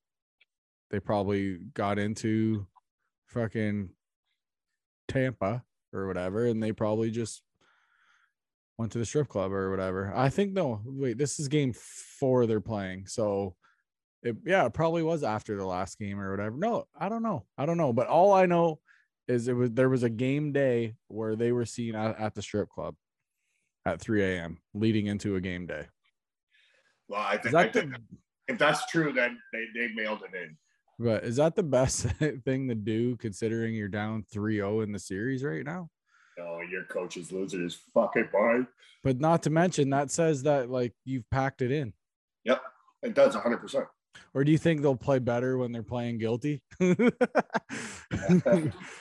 They 0.90 1.00
probably 1.00 1.60
got 1.76 2.00
into 2.00 2.66
fucking 3.28 3.90
Tampa 5.08 5.64
or 5.94 6.08
whatever, 6.08 6.48
and 6.48 6.64
they 6.64 6.72
probably 6.72 7.12
just 7.12 7.44
went 8.80 8.94
to 8.94 8.98
the 8.98 9.06
strip 9.06 9.28
club 9.28 9.52
or 9.52 9.70
whatever. 9.70 10.12
I 10.16 10.30
think 10.30 10.54
no, 10.54 10.80
wait, 10.86 11.18
this 11.18 11.38
is 11.38 11.50
game 11.50 11.74
four 11.74 12.46
they're 12.46 12.62
playing. 12.62 13.08
So 13.08 13.56
it, 14.24 14.38
yeah, 14.46 14.66
it 14.66 14.74
probably 14.74 15.04
was 15.04 15.22
after 15.22 15.58
the 15.58 15.66
last 15.66 16.00
game 16.00 16.18
or 16.18 16.32
whatever. 16.32 16.56
No, 16.56 16.86
I 16.98 17.10
don't 17.10 17.22
know. 17.22 17.46
I 17.58 17.66
don't 17.66 17.78
know. 17.78 17.92
But 17.92 18.08
all 18.08 18.32
I 18.32 18.46
know 18.46 18.80
is 19.28 19.50
it 19.50 19.54
was 19.54 19.72
there 19.72 19.90
was 19.90 20.04
a 20.04 20.10
game 20.10 20.54
day 20.54 20.96
where 21.10 21.36
they 21.36 21.52
were 21.52 21.66
seen 21.66 21.94
at, 21.94 22.18
at 22.18 22.34
the 22.34 22.42
strip 22.42 22.70
club 22.70 22.96
at 23.86 24.00
3 24.00 24.24
a.m. 24.24 24.58
leading 24.74 25.08
into 25.08 25.36
a 25.36 25.42
game 25.42 25.68
day. 25.68 25.86
Well, 27.10 27.22
I 27.22 27.38
think, 27.38 27.56
I 27.56 27.68
think 27.68 27.92
the, 27.92 28.00
if 28.48 28.58
that's 28.58 28.86
true, 28.86 29.12
then 29.12 29.38
they, 29.52 29.66
they 29.76 29.94
mailed 29.94 30.22
it 30.22 30.36
in. 30.38 30.58
But 30.98 31.26
is 31.26 31.36
that 31.36 31.56
the 31.56 31.64
best 31.64 32.04
thing 32.46 32.70
to 32.70 32.76
do 32.76 33.18
considering 33.18 33.76
you're 33.76 33.90
down 33.90 34.24
3-0 34.34 34.84
in 34.84 34.94
the 34.94 35.00
series 35.00 35.44
right 35.44 35.66
now? 35.66 35.90
Oh, 36.42 36.62
your 36.62 36.84
coach 36.86 37.18
is 37.18 37.32
losing 37.32 37.64
his 37.64 37.76
fucking 37.94 38.30
mind. 38.34 38.68
But 39.04 39.20
not 39.20 39.44
to 39.44 39.50
mention 39.50 39.90
that 39.92 40.12
says 40.12 40.44
that 40.44 40.70
like 40.70 40.94
you've 41.06 41.30
packed 41.30 41.62
it 41.62 41.72
in. 41.72 41.94
Yep, 42.46 42.62
it 43.04 43.14
does 43.14 43.36
100%. 43.36 43.88
Or 44.34 44.44
do 44.44 44.52
you 44.52 44.58
think 44.58 44.82
they'll 44.82 44.96
play 44.96 45.20
better 45.20 45.58
when 45.58 45.72
they're 45.72 45.84
playing 45.84 46.18
guilty? 46.18 46.62
I 46.82 46.96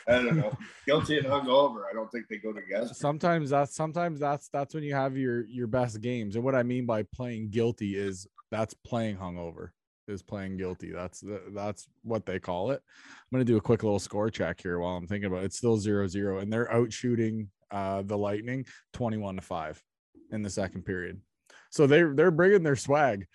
don't 0.07 0.37
know. 0.37 0.57
Guilty 0.87 1.19
and 1.19 1.27
hungover. 1.27 1.83
I 1.91 1.93
don't 1.93 2.11
think 2.11 2.29
they 2.29 2.39
go 2.39 2.53
together. 2.53 2.93
sometimes 2.95 3.51
that's 3.51 3.75
sometimes 3.75 4.21
that's 4.21 4.49
that's 4.49 4.75
when 4.75 4.85
you 4.85 4.95
have 4.95 5.17
your 5.17 5.45
your 5.47 5.67
best 5.67 6.01
games. 6.01 6.37
And 6.37 6.45
what 6.45 6.55
I 6.55 6.63
mean 6.63 6.87
by 6.87 7.03
playing 7.15 7.51
guilty 7.51 7.97
is 7.97 8.27
that's 8.51 8.75
playing 8.75 9.17
hungover. 9.17 9.71
Is 10.09 10.23
playing 10.23 10.57
guilty. 10.57 10.91
That's 10.91 11.21
the- 11.21 11.43
that's 11.51 11.87
what 12.03 12.25
they 12.25 12.39
call 12.41 12.71
it. 12.71 12.83
I'm 12.83 13.27
gonna 13.31 13.45
do 13.45 13.59
a 13.59 13.61
quick 13.61 13.83
little 13.83 13.99
score 13.99 14.31
check 14.31 14.61
here 14.63 14.79
while 14.79 14.97
I'm 14.97 15.07
thinking 15.07 15.27
about 15.31 15.43
it. 15.43 15.47
It's 15.47 15.59
still 15.59 15.77
zero 15.77 16.07
zero, 16.09 16.39
and 16.39 16.51
they're 16.53 16.73
out 16.73 16.93
shooting 16.93 17.51
uh 17.71 18.01
the 18.03 18.17
Lightning 18.17 18.65
21 18.95 19.37
to 19.37 19.43
5 19.43 19.83
in 20.33 20.41
the 20.43 20.49
second 20.49 20.85
period. 20.85 21.21
So 21.71 21.87
they're 21.87 22.15
they're 22.15 22.31
bringing 22.31 22.63
their 22.63 22.77
swag. 22.77 23.27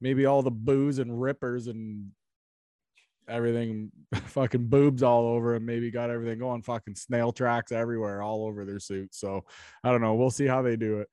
Maybe 0.00 0.26
all 0.26 0.42
the 0.42 0.50
booze 0.50 0.98
and 0.98 1.20
rippers 1.20 1.68
and 1.68 2.10
everything 3.28 3.92
fucking 4.14 4.66
boobs 4.66 5.04
all 5.04 5.26
over 5.26 5.54
and 5.54 5.64
maybe 5.64 5.92
got 5.92 6.10
everything 6.10 6.40
going 6.40 6.62
fucking 6.62 6.96
snail 6.96 7.30
tracks 7.30 7.70
everywhere 7.70 8.20
all 8.22 8.44
over 8.44 8.64
their 8.64 8.80
suits 8.80 9.20
so 9.20 9.44
i 9.84 9.90
don't 9.92 10.00
know 10.00 10.14
we'll 10.14 10.30
see 10.32 10.46
how 10.46 10.62
they 10.62 10.74
do 10.74 10.98
it 10.98 11.08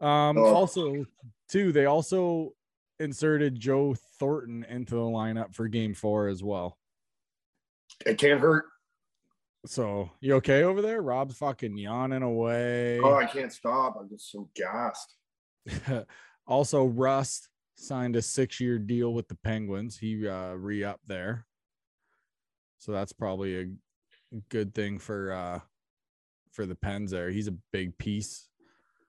um 0.00 0.38
Oh. 0.38 0.54
also 0.54 1.04
too 1.50 1.72
they 1.72 1.84
also 1.84 2.52
inserted 3.00 3.58
joe 3.58 3.94
thornton 4.18 4.64
into 4.68 4.94
the 4.94 5.00
lineup 5.00 5.54
for 5.54 5.68
game 5.68 5.94
four 5.94 6.28
as 6.28 6.42
well 6.42 6.76
It 8.04 8.18
can't 8.18 8.40
hurt. 8.40 8.64
so 9.66 10.10
you 10.20 10.34
okay 10.34 10.62
over 10.64 10.82
there 10.82 11.00
rob's 11.02 11.36
fucking 11.36 11.76
yawning 11.78 12.22
away 12.22 13.00
Oh, 13.00 13.14
I 13.14 13.26
can't 13.26 13.52
stop. 13.52 13.96
I'm 14.00 14.08
just 14.08 14.30
so 14.30 14.48
gassed. 14.54 15.14
also 16.46 16.86
rust 16.86 17.48
signed 17.74 18.16
a 18.16 18.22
six-year 18.22 18.78
deal 18.78 19.14
with 19.14 19.28
the 19.28 19.36
penguins 19.36 19.96
he 19.96 20.26
uh 20.26 20.52
re-upped 20.54 21.06
there 21.06 21.46
so 22.78 22.90
that's 22.92 23.12
probably 23.12 23.60
a 23.60 23.66
good 24.48 24.74
thing 24.74 24.98
for 24.98 25.32
uh 25.32 25.60
for 26.52 26.66
the 26.66 26.74
pens 26.74 27.10
there 27.12 27.30
he's 27.30 27.46
a 27.48 27.54
big 27.72 27.96
piece 27.98 28.48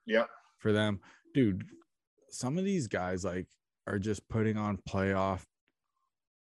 Yep. 0.05 0.27
for 0.60 0.72
them 0.72 1.00
dude 1.34 1.63
some 2.29 2.58
of 2.60 2.63
these 2.65 2.88
guys 2.88 3.24
like 3.25 3.48
are 3.89 4.00
just 4.00 4.27
putting 4.29 4.55
on 4.55 4.79
playoff 4.88 5.41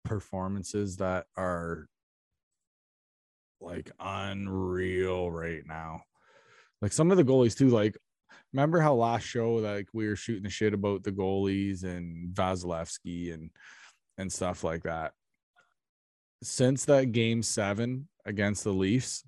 performances 0.05 0.97
that 0.97 1.25
are 1.35 1.87
like 3.59 3.91
unreal 3.99 5.31
right 5.31 5.63
now. 5.65 6.03
Like 6.81 6.93
some 6.93 7.11
of 7.11 7.17
the 7.17 7.23
goalies 7.23 7.57
too, 7.57 7.69
like 7.69 7.97
remember 8.53 8.79
how 8.79 8.93
last 8.93 9.23
show 9.23 9.55
like 9.55 9.87
we 9.93 10.07
were 10.07 10.15
shooting 10.15 10.43
the 10.43 10.49
shit 10.49 10.73
about 10.73 11.03
the 11.03 11.11
goalies 11.11 11.83
and 11.83 12.33
Vasilevskiy 12.33 13.33
and 13.33 13.49
and 14.17 14.31
stuff 14.31 14.63
like 14.63 14.83
that. 14.83 15.13
Since 16.43 16.85
that 16.85 17.11
game 17.11 17.43
seven 17.43 18.07
against 18.25 18.63
the 18.63 18.73
Leafs, 18.73 19.23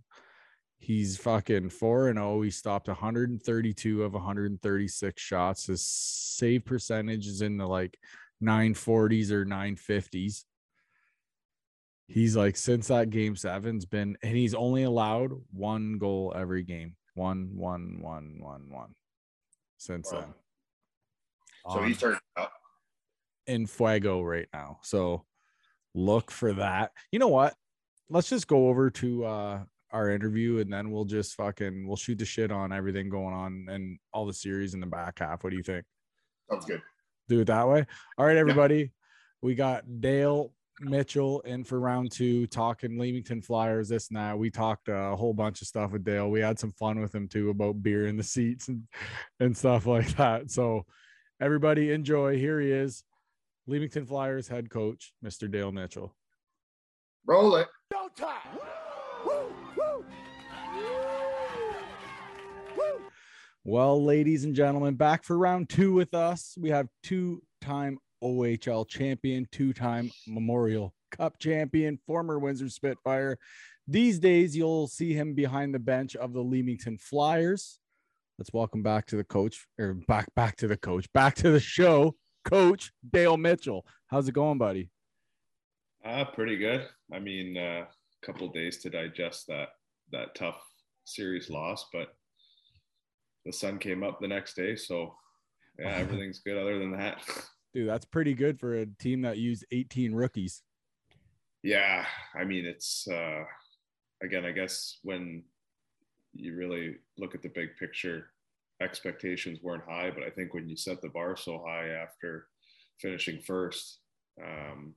he's 0.84 1.16
fucking 1.18 1.70
four 1.70 2.10
and 2.10 2.20
oh. 2.20 2.42
He 2.42 2.52
stopped 2.52 2.90
132 2.90 4.04
of 4.04 4.14
136 4.14 5.22
shots. 5.22 5.68
His 5.68 5.86
save 5.86 6.66
percentage 6.66 7.26
is 7.26 7.42
in 7.42 7.58
the 7.58 7.66
like 7.66 7.98
940s 8.44 9.32
or 9.32 9.46
950s. 9.46 10.44
He's 12.08 12.36
like 12.36 12.58
since 12.58 12.90
that 12.90 13.10
game 13.10 13.36
seven's 13.38 13.86
been 13.86 14.18
and 14.22 14.36
he's 14.36 14.54
only 14.54 14.84
allowed 14.84 15.32
one 15.54 15.98
goal 15.98 16.34
every 16.36 16.64
game. 16.64 16.96
One, 17.16 17.52
one, 17.56 18.00
one, 18.02 18.38
one, 18.40 18.70
one 18.70 18.96
since 19.78 20.12
wow. 20.12 20.20
then. 20.20 20.34
So 21.72 21.80
um, 21.80 21.88
he's 21.88 22.00
turned 22.00 22.20
up 22.36 22.52
in 23.48 23.68
Fuego 23.68 24.22
right 24.22 24.48
now. 24.54 24.80
So 24.84 25.24
look 25.96 26.30
for 26.30 26.54
that. 26.54 26.92
You 27.12 27.20
know 27.20 27.30
what? 27.30 27.54
Let's 28.10 28.28
just 28.28 28.48
go 28.48 28.68
over 28.68 28.90
to 28.90 29.26
uh 29.26 29.64
our 29.94 30.10
interview 30.10 30.60
and 30.60 30.74
then 30.74 30.92
we'll 30.92 31.06
just 31.06 31.36
fucking 31.36 31.88
we'll 31.88 31.96
shoot 31.96 32.18
the 32.18 32.26
shit 32.26 32.52
on 32.52 32.74
everything 32.74 33.10
going 33.10 33.34
on 33.34 33.68
and 33.70 33.98
all 34.12 34.26
the 34.26 34.34
series 34.34 34.74
in 34.74 34.80
the 34.80 34.88
back 34.88 35.20
half. 35.20 35.44
What 35.44 35.52
do 35.52 35.56
you 35.56 35.64
think? 35.64 35.86
Sounds 36.50 36.66
good. 36.66 36.82
Do 37.30 37.42
it 37.42 37.46
that 37.46 37.68
way. 37.68 37.86
All 38.18 38.26
right, 38.26 38.36
everybody. 38.36 38.78
Yeah. 38.78 38.88
We 39.42 39.56
got 39.56 39.84
Dale 40.02 40.52
Mitchell 40.82 41.42
in 41.42 41.64
for 41.64 41.80
round 41.80 42.12
two, 42.12 42.48
talking 42.48 42.98
Leamington 42.98 43.42
Flyers, 43.42 43.90
this 43.90 44.10
and 44.10 44.18
that. 44.18 44.38
We 44.38 44.50
talked 44.50 44.90
a 44.90 45.16
whole 45.16 45.34
bunch 45.34 45.62
of 45.62 45.68
stuff 45.68 45.92
with 45.92 46.04
Dale. 46.04 46.30
We 46.30 46.42
had 46.42 46.60
some 46.60 46.72
fun 46.72 47.00
with 47.00 47.14
him 47.14 47.28
too 47.28 47.50
about 47.50 47.84
beer 47.84 48.08
in 48.08 48.18
the 48.18 48.24
seats 48.24 48.68
and, 48.68 48.84
and 49.40 49.56
stuff 49.56 49.86
like 49.86 50.16
that. 50.18 50.50
So, 50.50 50.86
everybody 51.40 51.92
enjoy. 51.92 52.38
Here 52.38 52.60
he 52.60 52.72
is, 52.72 53.04
Leamington 53.68 54.06
Flyers 54.06 54.48
head 54.48 54.70
coach, 54.70 55.14
Mr. 55.24 55.50
Dale 55.50 55.72
Mitchell. 55.72 56.16
Roll 57.26 57.56
it. 57.56 57.68
No 57.94 58.10
time. 58.16 58.60
Well, 63.66 64.04
ladies 64.04 64.44
and 64.44 64.54
gentlemen, 64.54 64.96
back 64.96 65.24
for 65.24 65.38
round 65.38 65.70
two 65.70 65.94
with 65.94 66.14
us. 66.14 66.54
We 66.60 66.72
have 66.72 66.90
two 67.02 67.42
time 67.62 67.98
OHL 68.22 68.86
champion, 68.86 69.48
two 69.54 69.72
time 69.72 70.12
Memorial 70.28 70.94
Cup 71.12 71.40
champion, 71.40 71.98
former 72.06 72.40
Windsor 72.40 72.68
Spitfire. 72.68 73.38
These 73.88 74.20
days, 74.20 74.54
you'll 74.54 74.88
see 74.88 75.14
him 75.14 75.34
behind 75.34 75.74
the 75.74 75.80
bench 75.80 76.18
of 76.18 76.34
the 76.34 76.42
Leamington 76.44 76.98
Flyers. 76.98 77.80
Let's 78.38 78.52
welcome 78.52 78.84
back 78.84 79.06
to 79.08 79.16
the 79.16 79.24
coach, 79.24 79.66
or 79.80 79.94
back 79.94 80.28
back 80.36 80.58
to 80.58 80.68
the 80.68 80.76
coach, 80.76 81.08
back 81.14 81.36
to 81.36 81.50
the 81.50 81.62
show, 81.62 82.16
Coach 82.44 82.92
Dale 83.14 83.38
Mitchell. 83.38 83.86
How's 84.08 84.28
it 84.28 84.34
going, 84.34 84.58
buddy? 84.58 84.90
Uh, 86.04 86.26
pretty 86.26 86.58
good. 86.58 86.86
I 87.14 87.20
mean, 87.20 87.56
a 87.56 87.84
uh, 87.84 87.86
couple 88.26 88.50
days 88.50 88.80
to 88.80 88.90
digest 88.90 89.48
that 89.48 89.70
that 90.12 90.36
tough 90.36 90.62
series 91.06 91.50
loss, 91.50 91.88
but 91.94 92.10
the 93.46 93.54
sun 93.54 93.80
came 93.80 94.04
up 94.04 94.20
the 94.20 94.28
next 94.28 94.56
day, 94.56 94.76
so 94.76 95.16
yeah, 95.80 95.88
everything's 95.96 96.40
good. 96.40 96.58
Other 96.58 96.80
than 96.80 96.92
that. 96.92 97.22
Dude, 97.74 97.90
that's 97.90 98.06
pretty 98.06 98.34
good 98.34 98.60
for 98.60 98.76
a 98.76 98.86
team 98.86 99.22
that 99.24 99.38
used 99.38 99.66
18 99.72 100.14
rookies. 100.14 100.62
Yeah, 101.64 102.06
I 102.36 102.44
mean 102.44 102.66
it's 102.66 103.08
uh 103.08 103.44
again, 104.22 104.46
I 104.46 104.52
guess 104.52 105.00
when 105.04 105.44
you 106.34 106.56
really 106.56 106.98
look 107.18 107.36
at 107.36 107.42
the 107.42 107.50
big 107.50 107.76
picture, 107.78 108.28
expectations 108.82 109.60
weren't 109.62 109.84
high, 109.88 110.12
but 110.12 110.24
I 110.24 110.30
think 110.30 110.54
when 110.54 110.68
you 110.68 110.76
set 110.76 111.02
the 111.02 111.10
bar 111.10 111.36
so 111.36 111.64
high 111.66 111.90
after 111.90 112.48
finishing 113.00 113.40
first, 113.42 114.00
um, 114.42 114.94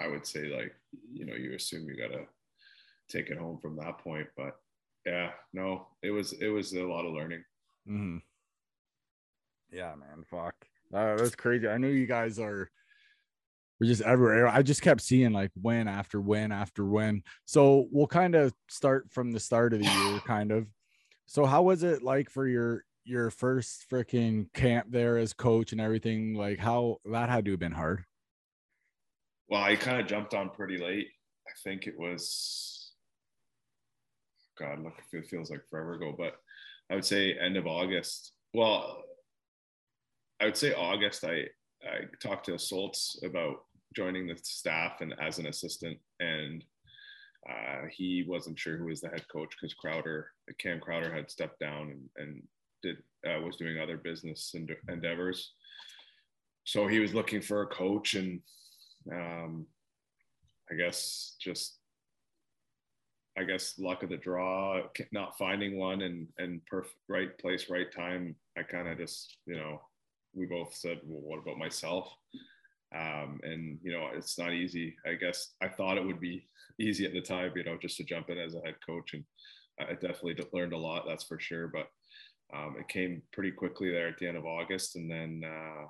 I 0.00 0.08
would 0.08 0.26
say 0.26 0.46
like 0.46 0.74
you 1.12 1.26
know 1.26 1.34
you 1.34 1.54
assume 1.54 1.88
you 1.88 1.96
got 1.96 2.14
to 2.16 2.24
take 3.08 3.28
it 3.30 3.38
home 3.38 3.58
from 3.60 3.76
that 3.76 3.98
point. 3.98 4.26
But 4.36 4.56
yeah, 5.06 5.30
no, 5.52 5.88
it 6.02 6.10
was 6.10 6.32
it 6.34 6.48
was 6.48 6.72
a 6.72 6.82
lot 6.82 7.04
of 7.04 7.12
learning. 7.12 7.44
Mm-hmm. 7.88 8.18
Yeah, 9.72 9.94
man, 9.94 10.24
fuck. 10.30 10.54
Uh, 10.92 11.16
that's 11.16 11.34
crazy. 11.34 11.66
I 11.66 11.78
know 11.78 11.88
you 11.88 12.06
guys 12.06 12.38
are 12.38 12.70
we're 13.82 13.88
just 13.88 14.02
everywhere. 14.02 14.46
I 14.46 14.62
just 14.62 14.80
kept 14.80 15.00
seeing 15.00 15.32
like 15.32 15.50
win 15.60 15.88
after 15.88 16.20
win 16.20 16.52
after 16.52 16.84
win. 16.84 17.24
So 17.46 17.88
we'll 17.90 18.06
kind 18.06 18.36
of 18.36 18.52
start 18.68 19.10
from 19.10 19.32
the 19.32 19.40
start 19.40 19.72
of 19.72 19.80
the 19.80 19.86
year, 19.86 20.20
kind 20.26 20.52
of. 20.52 20.68
So 21.26 21.46
how 21.46 21.62
was 21.62 21.82
it 21.82 22.02
like 22.02 22.30
for 22.30 22.46
your 22.46 22.84
your 23.04 23.30
first 23.30 23.86
freaking 23.90 24.52
camp 24.52 24.86
there 24.90 25.18
as 25.18 25.32
coach 25.32 25.72
and 25.72 25.80
everything? 25.80 26.34
Like 26.34 26.58
how 26.58 26.98
that 27.06 27.28
had 27.28 27.44
to 27.46 27.50
have 27.52 27.60
been 27.60 27.72
hard. 27.72 28.04
Well, 29.48 29.62
I 29.62 29.74
kind 29.74 30.00
of 30.00 30.06
jumped 30.06 30.32
on 30.32 30.50
pretty 30.50 30.78
late. 30.78 31.08
I 31.48 31.52
think 31.64 31.88
it 31.88 31.98
was 31.98 32.81
God, 34.58 34.82
look, 34.82 34.94
it 35.12 35.26
feels 35.26 35.50
like 35.50 35.62
forever 35.68 35.94
ago, 35.94 36.14
but 36.16 36.34
I 36.90 36.94
would 36.94 37.04
say 37.04 37.34
end 37.34 37.56
of 37.56 37.66
August. 37.66 38.32
Well, 38.54 39.02
I 40.40 40.46
would 40.46 40.56
say 40.56 40.74
August. 40.74 41.24
I 41.24 41.46
I 41.82 42.04
talked 42.22 42.46
to 42.46 42.58
Schultz 42.58 43.18
about 43.24 43.64
joining 43.94 44.26
the 44.26 44.36
staff 44.42 45.00
and 45.00 45.14
as 45.20 45.38
an 45.38 45.46
assistant, 45.46 45.98
and 46.20 46.64
uh, 47.48 47.86
he 47.90 48.24
wasn't 48.26 48.58
sure 48.58 48.76
who 48.76 48.86
was 48.86 49.00
the 49.00 49.08
head 49.08 49.24
coach 49.30 49.54
because 49.60 49.74
Crowder, 49.74 50.28
Cam 50.58 50.80
Crowder, 50.80 51.12
had 51.12 51.30
stepped 51.30 51.58
down 51.58 51.90
and, 51.90 52.08
and 52.16 52.42
did 52.82 52.96
uh, 53.26 53.40
was 53.40 53.56
doing 53.56 53.78
other 53.78 53.96
business 53.96 54.54
endeavors. 54.88 55.52
So 56.64 56.86
he 56.86 57.00
was 57.00 57.14
looking 57.14 57.40
for 57.40 57.62
a 57.62 57.66
coach, 57.66 58.14
and 58.14 58.40
um, 59.10 59.66
I 60.70 60.74
guess 60.74 61.36
just 61.40 61.78
I 63.38 63.44
guess 63.44 63.78
luck 63.78 64.02
of 64.02 64.10
the 64.10 64.16
draw, 64.16 64.82
not 65.10 65.38
finding 65.38 65.78
one 65.78 66.02
and 66.02 66.28
and 66.38 66.64
perfect 66.66 66.96
right 67.08 67.36
place, 67.38 67.70
right 67.70 67.90
time. 67.90 68.36
I 68.58 68.62
kind 68.62 68.88
of 68.88 68.98
just 68.98 69.38
you 69.46 69.56
know 69.56 69.80
we 70.34 70.46
both 70.46 70.74
said, 70.74 71.00
well, 71.04 71.22
what 71.22 71.38
about 71.38 71.58
myself? 71.58 72.12
Um, 72.94 73.40
and 73.42 73.78
you 73.82 73.92
know, 73.92 74.08
it's 74.14 74.38
not 74.38 74.52
easy. 74.52 74.96
I 75.06 75.14
guess 75.14 75.54
I 75.62 75.68
thought 75.68 75.96
it 75.96 76.04
would 76.04 76.20
be 76.20 76.46
easy 76.78 77.06
at 77.06 77.12
the 77.12 77.22
time, 77.22 77.52
you 77.56 77.64
know, 77.64 77.78
just 77.80 77.96
to 77.98 78.04
jump 78.04 78.28
in 78.30 78.38
as 78.38 78.54
a 78.54 78.60
head 78.60 78.76
coach, 78.84 79.14
and 79.14 79.24
I 79.80 79.94
definitely 79.94 80.36
learned 80.52 80.72
a 80.72 80.78
lot. 80.78 81.04
That's 81.06 81.24
for 81.24 81.40
sure. 81.40 81.68
But 81.68 81.88
um, 82.54 82.76
it 82.78 82.88
came 82.88 83.22
pretty 83.32 83.50
quickly 83.50 83.90
there 83.90 84.08
at 84.08 84.18
the 84.18 84.28
end 84.28 84.36
of 84.36 84.44
August, 84.44 84.96
and 84.96 85.10
then 85.10 85.42
uh, 85.46 85.86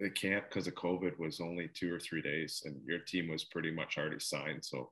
the 0.00 0.10
camp 0.10 0.46
because 0.48 0.66
of 0.66 0.74
COVID 0.74 1.18
was 1.18 1.40
only 1.40 1.68
two 1.74 1.92
or 1.92 2.00
three 2.00 2.22
days, 2.22 2.62
and 2.64 2.76
your 2.86 3.00
team 3.00 3.28
was 3.28 3.44
pretty 3.44 3.70
much 3.70 3.98
already 3.98 4.20
signed. 4.20 4.64
So 4.64 4.90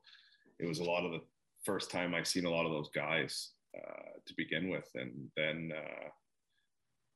it 0.59 0.67
was 0.67 0.79
a 0.79 0.83
lot 0.83 1.05
of 1.05 1.11
the 1.11 1.21
first 1.65 1.91
time 1.91 2.13
I've 2.13 2.27
seen 2.27 2.45
a 2.45 2.49
lot 2.49 2.65
of 2.65 2.71
those 2.71 2.89
guys 2.89 3.51
uh, 3.75 4.19
to 4.25 4.33
begin 4.37 4.69
with, 4.69 4.89
and 4.95 5.29
then 5.35 5.71
uh, 5.75 6.09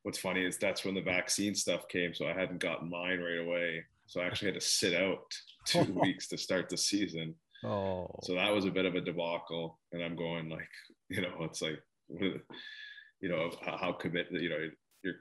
what's 0.02 0.18
funny 0.18 0.44
is 0.44 0.56
that's 0.56 0.84
when 0.84 0.94
the 0.94 1.00
vaccine 1.00 1.54
stuff 1.54 1.88
came. 1.88 2.14
So 2.14 2.26
I 2.26 2.32
hadn't 2.32 2.60
gotten 2.60 2.90
mine 2.90 3.20
right 3.20 3.38
away. 3.38 3.84
So 4.06 4.20
I 4.20 4.26
actually 4.26 4.52
had 4.52 4.60
to 4.60 4.66
sit 4.66 5.00
out 5.00 5.22
two 5.66 6.00
weeks 6.02 6.28
to 6.28 6.38
start 6.38 6.68
the 6.68 6.76
season. 6.76 7.34
Oh, 7.64 8.08
so 8.22 8.34
that 8.34 8.52
was 8.52 8.64
a 8.64 8.70
bit 8.70 8.86
of 8.86 8.94
a 8.94 9.00
debacle. 9.00 9.78
And 9.92 10.02
I'm 10.02 10.16
going 10.16 10.48
like, 10.48 10.68
you 11.08 11.22
know, 11.22 11.34
it's 11.40 11.62
like, 11.62 11.80
you 12.10 13.28
know, 13.28 13.50
how 13.62 13.92
commit, 13.92 14.28
you 14.30 14.48
know, 14.48 14.68
you're 15.02 15.14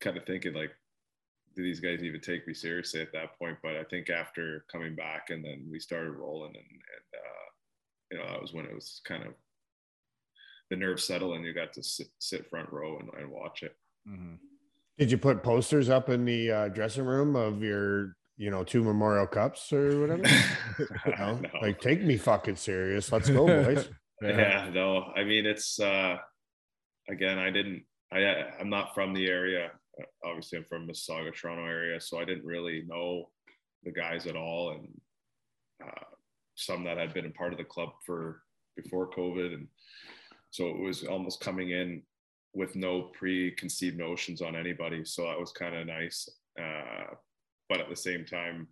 kind 0.00 0.16
of 0.16 0.26
thinking 0.26 0.54
like, 0.54 0.72
do 1.54 1.62
these 1.62 1.80
guys 1.80 2.02
even 2.02 2.20
take 2.20 2.46
me 2.46 2.52
seriously 2.52 3.00
at 3.00 3.12
that 3.12 3.38
point? 3.38 3.56
But 3.62 3.76
I 3.76 3.84
think 3.84 4.10
after 4.10 4.66
coming 4.70 4.94
back 4.94 5.30
and 5.30 5.42
then 5.42 5.66
we 5.70 5.80
started 5.80 6.10
rolling 6.10 6.54
and, 6.54 6.56
and 6.56 7.06
uh, 7.14 7.46
you 8.10 8.18
know, 8.18 8.26
that 8.26 8.40
was 8.40 8.52
when 8.52 8.66
it 8.66 8.74
was 8.74 9.00
kind 9.04 9.22
of 9.24 9.32
the 10.70 10.76
nerves 10.76 11.04
settle 11.04 11.34
and 11.34 11.44
you 11.44 11.52
got 11.52 11.72
to 11.74 11.82
sit, 11.82 12.08
sit 12.18 12.48
front 12.48 12.70
row 12.72 12.98
and, 12.98 13.08
and 13.20 13.30
watch 13.30 13.62
it. 13.62 13.76
Mm-hmm. 14.08 14.34
Did 14.98 15.10
you 15.10 15.18
put 15.18 15.42
posters 15.42 15.88
up 15.88 16.08
in 16.08 16.24
the 16.24 16.50
uh, 16.50 16.68
dressing 16.68 17.04
room 17.04 17.36
of 17.36 17.62
your, 17.62 18.16
you 18.38 18.50
know, 18.50 18.64
two 18.64 18.82
Memorial 18.82 19.26
Cups 19.26 19.72
or 19.72 20.00
whatever? 20.00 20.22
you 20.78 21.16
know? 21.18 21.38
no. 21.38 21.50
Like, 21.60 21.80
take 21.80 22.02
me 22.02 22.16
fucking 22.16 22.56
serious. 22.56 23.12
Let's 23.12 23.28
go, 23.28 23.46
boys. 23.46 23.88
yeah. 24.22 24.30
yeah, 24.30 24.70
no. 24.72 25.12
I 25.14 25.24
mean, 25.24 25.44
it's 25.44 25.78
uh, 25.78 26.16
again, 27.10 27.38
I 27.38 27.50
didn't. 27.50 27.84
I 28.12 28.44
I'm 28.58 28.70
not 28.70 28.94
from 28.94 29.12
the 29.12 29.26
area. 29.26 29.70
Obviously, 30.24 30.58
I'm 30.58 30.64
from 30.64 30.88
Mississauga, 30.88 31.34
Toronto 31.34 31.64
area, 31.64 32.00
so 32.00 32.18
I 32.18 32.24
didn't 32.24 32.44
really 32.44 32.84
know 32.86 33.30
the 33.82 33.92
guys 33.92 34.26
at 34.26 34.36
all, 34.36 34.70
and 34.70 34.88
uh, 35.84 36.04
some 36.56 36.84
that 36.84 36.98
had 36.98 37.14
been 37.14 37.26
a 37.26 37.30
part 37.30 37.52
of 37.52 37.58
the 37.58 37.64
club 37.64 37.90
for 38.04 38.42
before 38.76 39.10
COVID, 39.10 39.54
and 39.54 39.68
so 40.50 40.68
it 40.68 40.78
was 40.78 41.04
almost 41.04 41.40
coming 41.40 41.70
in 41.70 42.02
with 42.54 42.74
no 42.74 43.02
preconceived 43.18 43.98
notions 43.98 44.40
on 44.40 44.56
anybody. 44.56 45.04
So 45.04 45.24
that 45.24 45.38
was 45.38 45.52
kind 45.52 45.76
of 45.76 45.86
nice. 45.86 46.28
Uh, 46.58 47.14
but 47.68 47.80
at 47.80 47.88
the 47.88 47.96
same 47.96 48.24
time, 48.24 48.66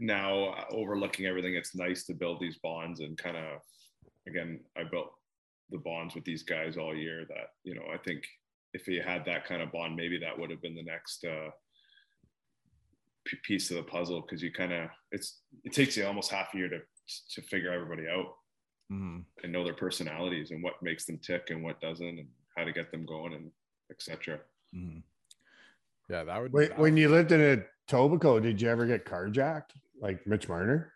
now 0.00 0.64
overlooking 0.70 1.26
everything, 1.26 1.54
it's 1.54 1.74
nice 1.74 2.04
to 2.04 2.14
build 2.14 2.40
these 2.40 2.58
bonds 2.62 3.00
and 3.00 3.18
kind 3.18 3.36
of, 3.36 3.60
again, 4.26 4.60
I 4.76 4.84
built 4.84 5.12
the 5.70 5.78
bonds 5.78 6.14
with 6.14 6.24
these 6.24 6.42
guys 6.42 6.76
all 6.76 6.96
year 6.96 7.26
that, 7.28 7.48
you 7.64 7.74
know, 7.74 7.84
I 7.92 7.98
think 7.98 8.24
if 8.72 8.86
he 8.86 8.96
had 8.96 9.24
that 9.26 9.44
kind 9.44 9.60
of 9.60 9.72
bond, 9.72 9.96
maybe 9.96 10.18
that 10.18 10.38
would 10.38 10.50
have 10.50 10.62
been 10.62 10.74
the 10.74 10.82
next 10.82 11.24
uh, 11.24 11.50
piece 13.36 13.70
of 13.70 13.76
the 13.76 13.82
puzzle. 13.82 14.22
Cause 14.22 14.42
you 14.42 14.52
kind 14.52 14.72
of, 14.72 14.88
it's, 15.12 15.40
it 15.64 15.72
takes 15.72 15.96
you 15.96 16.06
almost 16.06 16.30
half 16.30 16.48
a 16.54 16.56
year 16.58 16.68
to, 16.68 16.78
to 17.34 17.42
figure 17.42 17.72
everybody 17.72 18.06
out 18.08 18.34
Mhm. 18.90 19.24
and 19.42 19.52
know 19.52 19.64
their 19.64 19.74
personalities 19.74 20.50
and 20.50 20.62
what 20.62 20.82
makes 20.82 21.04
them 21.04 21.18
tick 21.18 21.48
and 21.50 21.62
what 21.62 21.78
doesn't 21.80 22.06
and 22.06 22.26
how 22.56 22.64
to 22.64 22.72
get 22.72 22.90
them 22.90 23.04
going 23.04 23.34
and 23.34 23.50
etc. 23.90 24.40
Mhm. 24.74 25.02
Yeah, 26.08 26.24
that 26.24 26.40
would. 26.40 26.52
When, 26.54 26.68
that 26.70 26.78
when 26.78 26.94
would- 26.94 27.00
you 27.00 27.08
lived 27.10 27.32
in 27.32 27.40
a 27.42 27.64
Tobico, 27.92 28.40
did 28.42 28.60
you 28.62 28.68
ever 28.70 28.86
get 28.86 29.04
carjacked 29.04 29.72
like 30.00 30.26
Mitch 30.26 30.48
Marner? 30.48 30.92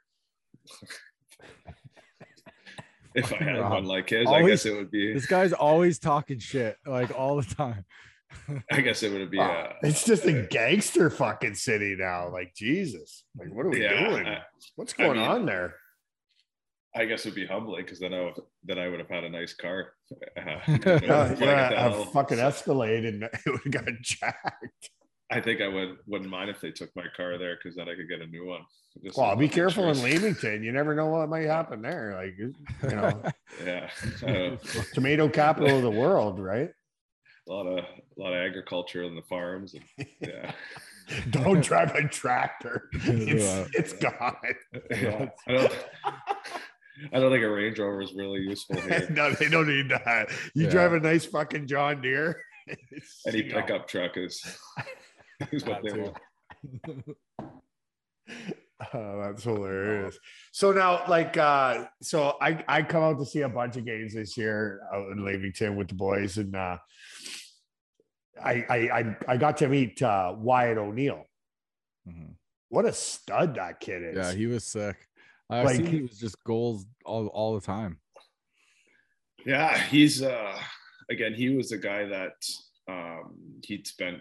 If 3.14 3.30
I 3.30 3.36
had 3.44 3.58
Rob, 3.60 3.72
one 3.72 3.84
like 3.84 4.08
his, 4.08 4.26
I 4.26 4.40
guess 4.46 4.64
it 4.64 4.74
would 4.74 4.90
be. 4.90 5.12
this 5.12 5.26
guy's 5.26 5.52
always 5.52 5.98
talking 5.98 6.38
shit 6.38 6.78
like 6.86 7.10
all 7.14 7.36
the 7.36 7.54
time. 7.54 7.84
I 8.70 8.80
guess 8.80 9.02
it 9.02 9.12
would 9.12 9.30
be. 9.30 9.38
Uh, 9.38 9.68
it's 9.82 10.04
just 10.04 10.24
a 10.24 10.42
gangster 10.50 11.10
fucking 11.10 11.54
city 11.54 11.96
now. 11.98 12.30
Like 12.32 12.54
Jesus, 12.54 13.24
like 13.38 13.52
what 13.52 13.66
are 13.66 13.70
we 13.70 13.82
Yeah, 13.82 14.08
doing? 14.08 14.26
I- 14.26 14.42
What's 14.76 14.94
I 14.98 15.04
going 15.04 15.18
mean- 15.18 15.28
on 15.28 15.46
there? 15.46 15.74
I 16.94 17.06
guess 17.06 17.24
it 17.24 17.30
would 17.30 17.34
be 17.36 17.46
humbling 17.46 17.84
because 17.84 17.98
then 18.00 18.12
I 18.12 18.20
would 18.20 18.34
then 18.64 18.78
I 18.78 18.86
would 18.88 18.98
have 18.98 19.08
had 19.08 19.24
a 19.24 19.30
nice 19.30 19.54
car. 19.54 19.92
Uh, 20.36 20.58
Yeah, 21.00 21.70
I 21.78 21.86
a 21.86 22.04
fucking 22.06 22.38
Escalade 22.38 23.06
and 23.06 23.22
it 23.32 23.32
would 23.46 23.60
have 23.64 23.72
got 23.86 23.94
jacked. 24.02 24.90
I 25.30 25.40
think 25.40 25.62
I 25.62 25.68
would 25.68 25.96
wouldn't 26.06 26.28
mind 26.28 26.50
if 26.50 26.60
they 26.60 26.70
took 26.70 26.90
my 26.94 27.06
car 27.16 27.38
there 27.38 27.56
because 27.56 27.76
then 27.76 27.88
I 27.88 27.94
could 27.94 28.08
get 28.10 28.20
a 28.20 28.26
new 28.26 28.44
one. 28.46 28.60
Just 29.02 29.16
Well, 29.16 29.34
be 29.36 29.48
careful 29.48 29.88
in. 29.88 30.02
Leamington. 30.02 30.62
You 30.62 30.70
never 30.72 30.94
know 30.94 31.06
what 31.06 31.26
might 31.30 31.46
happen 31.46 31.80
there. 31.80 32.14
Like 32.14 32.34
you 32.36 32.54
know, 32.94 33.22
Yeah, 33.64 33.88
tomato 34.92 35.30
capital 35.30 35.76
of 35.78 35.82
the 35.82 35.90
world, 35.90 36.38
right? 36.38 36.68
A 37.48 37.52
lot 37.52 37.66
of 37.66 37.78
a 37.84 38.20
lot 38.20 38.32
of 38.32 38.38
agriculture 38.46 39.02
in 39.04 39.14
the 39.16 39.22
farms. 39.22 39.74
And, 39.74 40.06
yeah, 40.20 40.52
Don't 41.30 41.62
drive 41.64 41.94
a 41.94 42.06
tractor. 42.08 42.88
It's, 43.04 43.70
it's 43.74 43.92
gone. 43.94 44.36
yeah. 44.90 45.28
I 45.48 45.52
don't. 45.52 45.72
I 47.12 47.18
don't 47.18 47.32
think 47.32 47.42
a 47.42 47.48
Range 47.50 47.78
Rover 47.78 48.02
is 48.02 48.12
really 48.14 48.40
useful 48.40 48.80
here. 48.80 49.08
no, 49.10 49.32
they 49.32 49.48
don't 49.48 49.66
need 49.66 49.88
that. 49.88 50.28
You 50.54 50.64
Yeah. 50.64 50.70
drive 50.70 50.92
a 50.92 51.00
nice 51.00 51.24
fucking 51.24 51.66
John 51.66 52.00
Deere. 52.02 52.40
Any 53.26 53.38
you 53.44 53.48
know, 53.52 53.60
pickup 53.60 53.88
truck 53.88 54.16
is, 54.16 54.40
is 55.50 55.64
what 55.64 55.82
they 55.82 55.98
want. 55.98 56.16
Oh, 58.94 59.22
that's 59.24 59.44
hilarious. 59.44 60.18
So 60.52 60.72
now, 60.72 61.04
like, 61.08 61.36
uh, 61.36 61.86
so 62.02 62.36
I 62.40 62.64
I 62.68 62.82
come 62.82 63.02
out 63.02 63.18
to 63.20 63.26
see 63.26 63.40
a 63.42 63.48
bunch 63.48 63.76
of 63.76 63.84
games 63.84 64.14
this 64.14 64.36
year 64.36 64.80
out 64.92 65.10
in 65.12 65.24
Leamington 65.24 65.76
with 65.76 65.88
the 65.88 65.94
boys, 65.94 66.36
and 66.36 66.54
uh, 66.54 66.78
I 68.42 68.64
I 68.68 68.76
I, 68.98 69.16
I 69.28 69.36
got 69.36 69.56
to 69.58 69.68
meet 69.68 70.00
uh, 70.02 70.34
Wyatt 70.36 70.78
O'Neill. 70.78 71.26
Mhm. 72.08 72.34
What 72.68 72.84
a 72.86 72.92
stud 72.92 73.54
that 73.56 73.80
kid 73.80 74.02
is! 74.02 74.16
Yeah, 74.16 74.32
he 74.32 74.46
was 74.46 74.64
sick. 74.64 74.96
I've 75.50 75.66
Like- 75.66 75.76
seen 75.76 75.86
he 75.86 76.02
was 76.02 76.18
just 76.18 76.42
goals 76.44 76.86
all, 77.04 77.26
all 77.28 77.54
the 77.54 77.60
time. 77.60 77.98
Yeah, 79.44 79.76
he's 79.76 80.22
uh 80.22 80.58
again, 81.10 81.34
he 81.34 81.50
was 81.50 81.72
a 81.72 81.78
guy 81.78 82.06
that 82.06 82.34
um 82.88 83.34
he'd 83.64 83.86
spent, 83.86 84.20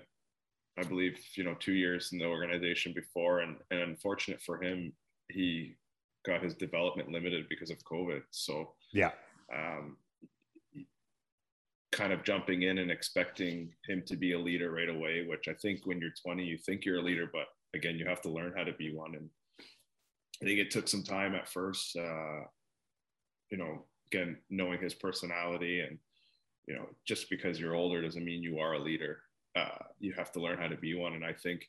I 0.78 0.84
believe, 0.84 1.18
you 1.36 1.44
know, 1.44 1.56
two 1.60 1.74
years 1.74 2.12
in 2.12 2.20
the 2.20 2.26
organization 2.26 2.94
before, 2.94 3.40
and 3.42 3.58
and 3.70 3.80
unfortunate 3.82 4.42
for 4.42 4.62
him, 4.62 4.94
he 5.30 5.76
got 6.26 6.44
his 6.44 6.54
development 6.56 7.10
limited 7.10 7.46
because 7.50 7.70
of 7.72 7.78
COVID. 7.86 8.22
So 8.32 8.74
yeah, 8.94 9.12
um 9.56 9.98
kind 11.92 12.14
of 12.14 12.24
jumping 12.24 12.64
in 12.64 12.78
and 12.78 12.90
expecting 12.90 13.70
him 13.88 14.02
to 14.08 14.16
be 14.16 14.34
a 14.34 14.40
leader 14.40 14.72
right 14.72 14.90
away, 14.90 15.26
which 15.28 15.48
I 15.48 15.54
think 15.54 15.86
when 15.86 16.00
you're 16.00 16.12
20, 16.24 16.44
you 16.44 16.58
think 16.58 16.86
you're 16.86 17.00
a 17.00 17.04
leader, 17.04 17.30
but 17.32 17.48
again, 17.76 17.98
you 17.98 18.06
have 18.06 18.22
to 18.22 18.30
learn 18.30 18.54
how 18.56 18.64
to 18.64 18.74
be 18.74 18.94
one. 18.94 19.16
And 19.16 19.30
I 20.42 20.46
think 20.46 20.60
it 20.60 20.72
took 20.72 20.88
some 20.88 21.04
time 21.04 21.36
at 21.36 21.50
first, 21.50 21.96
uh, 21.98 22.42
you 23.50 23.58
know, 23.58 23.86
again, 24.12 24.38
knowing 24.50 24.82
his 24.82 24.94
personality 24.94 25.82
and, 25.82 25.98
you 26.68 26.76
know, 26.76 26.88
just 27.06 27.30
because 27.30 27.60
you're 27.60 27.76
older 27.76 28.02
doesn't 28.02 28.24
mean 28.24 28.42
you 28.42 28.60
are 28.60 28.74
a 28.74 28.80
leader. 28.80 29.20
Uh, 29.56 29.84
you 30.00 30.14
have 30.14 30.32
to 30.32 30.40
learn 30.40 30.58
how 30.58 30.68
to 30.68 30.78
be 30.78 30.96
one. 30.96 31.14
And 31.14 31.26
I 31.26 31.34
think, 31.34 31.68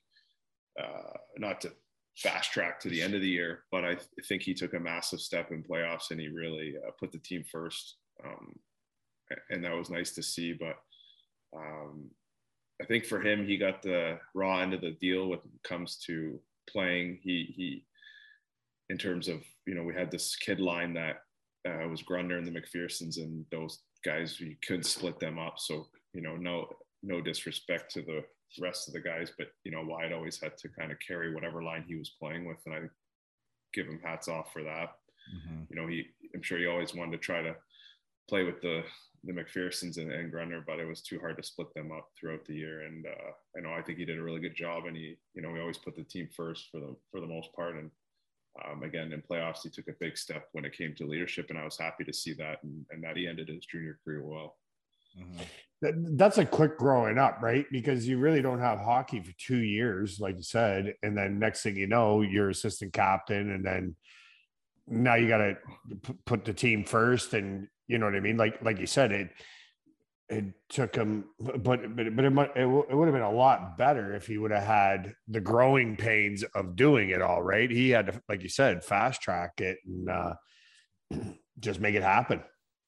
uh, 0.81 1.19
not 1.37 1.61
to 1.63 1.73
fast 2.17 2.53
track 2.53 2.79
to 2.81 2.89
the 2.89 3.03
end 3.03 3.15
of 3.15 3.21
the 3.21 3.29
year, 3.29 3.65
but 3.73 3.85
I 3.85 3.95
th- 3.95 4.07
think 4.29 4.43
he 4.43 4.55
took 4.55 4.75
a 4.75 4.81
massive 4.81 5.21
step 5.21 5.51
in 5.51 5.65
playoffs 5.65 6.11
and 6.11 6.21
he 6.21 6.29
really 6.29 6.75
uh, 6.87 6.91
put 6.99 7.11
the 7.11 7.19
team 7.19 7.45
first. 7.51 7.97
Um, 8.25 8.55
and 9.51 9.65
that 9.65 9.75
was 9.77 9.91
nice 9.91 10.13
to 10.13 10.23
see. 10.23 10.53
But 10.53 10.77
um, 11.57 12.11
I 12.81 12.85
think 12.87 13.05
for 13.07 13.21
him, 13.21 13.47
he 13.47 13.57
got 13.57 13.83
the 13.83 14.19
raw 14.35 14.61
end 14.61 14.75
of 14.75 14.81
the 14.81 14.93
deal 14.93 15.29
when 15.29 15.39
it 15.39 15.63
comes 15.63 15.97
to 16.07 16.41
playing. 16.69 17.19
He 17.23 17.53
he, 17.57 17.87
in 18.91 18.99
terms 18.99 19.29
of 19.29 19.43
you 19.67 19.75
know, 19.75 19.83
we 19.85 19.95
had 19.95 20.11
this 20.11 20.37
kid 20.37 20.61
line 20.61 20.95
that 20.95 21.23
uh, 21.69 21.89
was 21.89 22.03
Grunder 22.03 22.39
and 22.39 22.47
the 22.47 22.51
McPhersons, 22.61 23.19
and 23.19 23.45
those 23.51 23.81
guys 24.05 24.41
you 24.41 24.57
couldn't 24.67 24.85
split 24.85 25.19
them 25.21 25.39
up. 25.39 25.55
So 25.59 25.89
you 26.13 26.23
know, 26.23 26.37
no 26.37 26.69
no 27.03 27.21
disrespect 27.21 27.93
to 27.93 28.03
the 28.03 28.25
rest 28.61 28.87
of 28.87 28.95
the 28.95 29.01
guys, 29.01 29.33
but 29.39 29.49
you 29.65 29.73
know, 29.73 29.83
Wyatt 29.85 30.13
always 30.13 30.41
had 30.41 30.57
to 30.59 30.69
kind 30.69 30.93
of 30.93 30.99
carry 31.07 31.35
whatever 31.35 31.63
line 31.63 31.85
he 31.87 31.95
was 31.97 32.11
playing 32.21 32.45
with, 32.45 32.59
and 32.67 32.75
I 32.75 32.81
give 33.73 33.87
him 33.87 34.01
hats 34.05 34.29
off 34.29 34.53
for 34.53 34.63
that 34.63 34.91
Mhm. 35.35 35.71
you 35.71 35.77
know, 35.77 35.87
he 35.87 36.09
I'm 36.35 36.43
sure 36.43 36.59
he 36.59 36.67
always 36.67 36.95
wanted 36.95 37.13
to 37.13 37.19
try 37.19 37.41
to 37.43 37.57
play 38.29 38.43
with 38.43 38.61
the 38.61 38.85
the 39.25 39.33
McPhersons 39.33 39.99
and, 39.99 40.11
and 40.11 40.33
Grunder, 40.33 40.65
but 40.67 40.81
it 40.81 40.87
was 40.87 41.01
too 41.01 41.21
hard 41.21 41.37
to 41.37 41.43
split 41.43 41.73
them 41.75 41.93
up 41.93 42.09
throughout 42.19 42.45
the 42.45 42.55
year. 42.55 42.83
And 42.83 43.07
uh, 43.07 43.31
I 43.57 43.61
know 43.61 43.73
I 43.73 43.83
think 43.83 43.99
he 43.99 44.05
did 44.05 44.19
a 44.19 44.23
really 44.23 44.41
good 44.41 44.57
job, 44.57 44.87
and 44.87 44.97
he 44.97 45.17
you 45.35 45.43
know 45.43 45.51
we 45.51 45.61
always 45.61 45.79
put 45.79 45.97
the 45.97 46.05
team 46.05 46.29
first 46.35 46.69
for 46.71 46.81
the 46.81 46.97
for 47.11 47.21
the 47.21 47.27
most 47.27 47.53
part. 47.55 47.77
And 47.77 47.91
um, 48.67 48.83
again 48.83 49.13
in 49.13 49.23
playoffs, 49.23 49.63
he 49.63 49.71
took 49.71 49.89
a 49.89 49.99
big 50.01 50.19
step 50.19 50.49
when 50.53 50.65
it 50.65 50.77
came 50.77 50.95
to 50.97 51.07
leadership, 51.07 51.47
and 51.51 51.59
I 51.59 51.65
was 51.65 51.79
happy 51.79 52.05
to 52.05 52.13
see 52.13 52.33
that, 52.35 52.63
and, 52.63 52.85
and 52.91 53.03
that 53.05 53.17
he 53.17 53.27
ended 53.27 53.49
his 53.49 53.65
junior 53.67 53.99
career 54.05 54.23
well. 54.25 54.57
Mhm. 55.19 55.47
That, 55.83 56.17
that's 56.17 56.39
a 56.39 56.47
quick 56.47 56.79
growing 56.79 57.19
up, 57.19 57.43
right? 57.43 57.67
Because 57.71 58.07
you 58.07 58.19
really 58.19 58.41
don't 58.41 58.61
have 58.61 58.79
hockey 58.79 59.21
for 59.21 59.33
two 59.37 59.59
years, 59.59 60.21
like 60.21 60.37
you 60.37 60.43
said, 60.43 60.95
and 61.03 61.17
then 61.17 61.39
next 61.39 61.63
thing 61.63 61.77
you 61.77 61.89
know, 61.89 62.23
you're 62.23 62.51
assistant 62.51 62.93
captain, 62.93 63.51
and 63.51 63.65
then 63.65 63.97
now 64.87 65.17
you 65.17 65.29
got 65.29 65.39
to 65.39 65.57
put 66.25 66.45
the 66.45 66.53
team 66.53 66.85
first, 66.85 67.35
and 67.35 67.69
you 67.87 67.99
know 67.99 68.07
what 68.07 68.15
I 68.15 68.21
mean. 68.21 68.37
Like 68.37 68.63
like 68.63 68.79
you 68.79 68.87
said, 68.87 69.13
it 69.13 69.31
it 70.29 70.45
took 70.69 70.95
him, 70.95 71.27
but 71.39 71.63
but 71.63 71.97
but 71.97 72.25
it 72.25 72.33
it, 72.33 72.57
it 72.57 72.67
would 72.67 73.09
have 73.09 73.15
been 73.15 73.23
a 73.23 73.31
lot 73.31 73.77
better 73.77 74.15
if 74.15 74.27
he 74.27 74.39
would 74.39 74.51
have 74.51 74.65
had 74.65 75.15
the 75.29 75.41
growing 75.41 75.97
pains 75.97 76.43
of 76.55 76.77
doing 76.77 77.11
it 77.11 77.21
all. 77.21 77.43
Right? 77.43 77.71
He 77.71 77.91
had 77.91 78.07
to, 78.07 78.23
like 78.29 78.43
you 78.43 78.49
said, 78.49 78.85
fast 78.85 79.21
track 79.21 79.61
it 79.61 79.79
and 79.87 80.09
uh, 80.09 80.35
just 81.61 81.81
make 81.81 81.95
it 81.95 82.03
happen. 82.03 82.43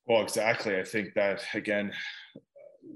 Well, 0.06 0.22
exactly. 0.22 0.76
I 0.78 0.84
think 0.84 1.14
that 1.14 1.44
again, 1.54 1.92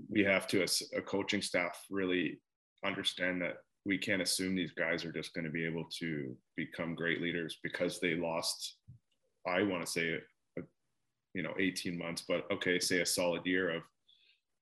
we 0.08 0.24
have 0.24 0.46
to, 0.48 0.62
as 0.62 0.82
a 0.96 1.00
coaching 1.00 1.42
staff, 1.42 1.84
really 1.90 2.40
understand 2.84 3.42
that 3.42 3.56
we 3.84 3.98
can't 3.98 4.22
assume 4.22 4.54
these 4.54 4.72
guys 4.72 5.04
are 5.04 5.12
just 5.12 5.34
going 5.34 5.44
to 5.44 5.50
be 5.50 5.64
able 5.64 5.86
to 5.98 6.36
become 6.56 6.94
great 6.94 7.22
leaders 7.22 7.58
because 7.62 8.00
they 8.00 8.14
lost. 8.14 8.76
I 9.46 9.62
want 9.62 9.84
to 9.84 9.90
say, 9.90 10.18
you 11.38 11.44
know, 11.44 11.54
18 11.56 11.96
months, 11.96 12.24
but 12.26 12.50
okay, 12.50 12.80
say 12.80 13.00
a 13.00 13.06
solid 13.06 13.46
year 13.46 13.70
of, 13.70 13.84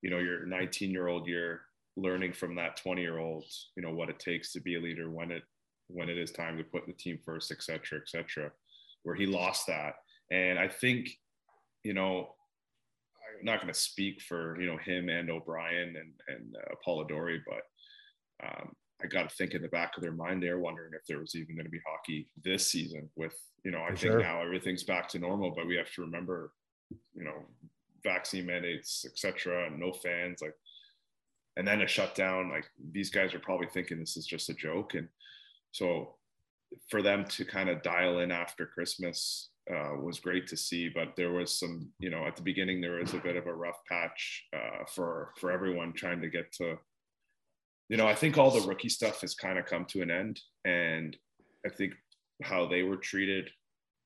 you 0.03 0.11
know, 0.11 0.19
your 0.19 0.45
19 0.45 0.91
year 0.91 1.09
old 1.09 1.27
year 1.27 1.63
learning 1.97 2.35
from 2.35 2.55
that 2.55 2.77
20 2.77 3.01
year 3.01 3.17
old, 3.17 3.47
you 3.79 3.83
know, 3.83 3.95
what 3.95 4.11
it 4.11 4.19
takes 4.19 4.53
to 4.53 4.61
be 4.61 4.75
a 4.75 4.81
leader 4.81 5.11
when 5.11 5.31
it 5.31 5.43
when 5.89 6.11
it 6.11 6.19
is 6.19 6.33
time 6.33 6.59
to 6.59 6.65
put 6.65 6.87
the 6.87 6.93
team 6.93 7.19
first, 7.25 7.51
et 7.51 7.63
cetera, 7.63 7.99
et 7.99 8.07
cetera. 8.07 8.51
Where 9.05 9.15
he 9.15 9.25
lost 9.25 9.67
that, 9.69 9.95
and 10.31 10.59
I 10.59 10.69
think, 10.69 11.09
you 11.83 11.95
know, 11.95 12.35
I'm 13.39 13.47
not 13.47 13.63
going 13.63 13.73
to 13.73 13.81
speak 13.81 14.21
for 14.21 14.61
you 14.61 14.67
know 14.67 14.77
him 14.77 15.09
and 15.09 15.31
O'Brien 15.31 15.97
and 15.97 16.13
and 16.29 16.57
uh, 16.57 16.75
Polidori, 16.87 17.39
but 17.47 18.47
um, 18.47 18.73
I 19.03 19.07
got 19.07 19.31
to 19.31 19.35
think 19.35 19.55
in 19.55 19.63
the 19.63 19.69
back 19.69 19.97
of 19.97 20.03
their 20.03 20.13
mind 20.13 20.43
they're 20.43 20.59
wondering 20.59 20.93
if 20.93 21.07
there 21.07 21.21
was 21.21 21.35
even 21.35 21.57
going 21.57 21.65
to 21.65 21.71
be 21.71 21.81
hockey 21.89 22.29
this 22.45 22.67
season. 22.71 23.09
With 23.17 23.35
you 23.65 23.71
know, 23.71 23.83
I 23.83 23.91
For 23.91 23.97
think 23.97 24.13
sure. 24.13 24.21
now 24.21 24.43
everything's 24.43 24.85
back 24.85 25.09
to 25.11 25.19
normal, 25.19 25.53
but 25.57 25.67
we 25.67 25.77
have 25.77 25.91
to 25.95 26.03
remember, 26.03 26.53
you 26.91 27.25
know, 27.25 27.45
vaccine 28.03 28.47
mandates, 28.47 29.05
etc., 29.05 29.67
and 29.67 29.79
no 29.79 29.93
fans, 29.93 30.41
like, 30.41 30.55
and 31.57 31.67
then 31.67 31.83
a 31.83 31.87
shutdown. 31.87 32.51
Like 32.51 32.67
these 32.93 33.11
guys 33.11 33.35
are 33.35 33.41
probably 33.41 33.69
thinking 33.69 33.99
this 33.99 34.17
is 34.17 34.27
just 34.27 34.51
a 34.51 34.55
joke, 34.55 34.95
and 34.95 35.09
so 35.73 36.17
for 36.91 37.03
them 37.03 37.25
to 37.25 37.45
kind 37.45 37.69
of 37.69 37.83
dial 37.83 38.21
in 38.21 38.31
after 38.31 38.67
Christmas 38.67 39.51
uh, 39.71 39.95
was 40.01 40.21
great 40.21 40.47
to 40.49 40.57
see. 40.57 40.89
But 40.89 41.15
there 41.17 41.33
was 41.33 41.59
some, 41.59 41.89
you 41.99 42.11
know, 42.11 42.27
at 42.27 42.37
the 42.37 42.43
beginning 42.43 42.81
there 42.81 43.01
was 43.01 43.15
a 43.15 43.19
bit 43.19 43.37
of 43.37 43.47
a 43.47 43.55
rough 43.55 43.79
patch 43.89 44.45
uh, 44.55 44.85
for 44.95 45.33
for 45.39 45.51
everyone 45.51 45.93
trying 45.93 46.21
to 46.21 46.29
get 46.29 46.53
to. 46.55 46.77
You 47.89 47.97
know, 47.97 48.07
I 48.07 48.15
think 48.15 48.37
all 48.37 48.51
the 48.51 48.67
rookie 48.67 48.89
stuff 48.89 49.21
has 49.21 49.35
kind 49.35 49.59
of 49.59 49.67
come 49.67 49.85
to 49.87 50.03
an 50.03 50.11
end, 50.11 50.41
and 50.65 51.17
I 51.65 51.69
think 51.69 51.95
how 52.43 52.67
they 52.67 52.83
were 52.83 52.97
treated 52.97 53.51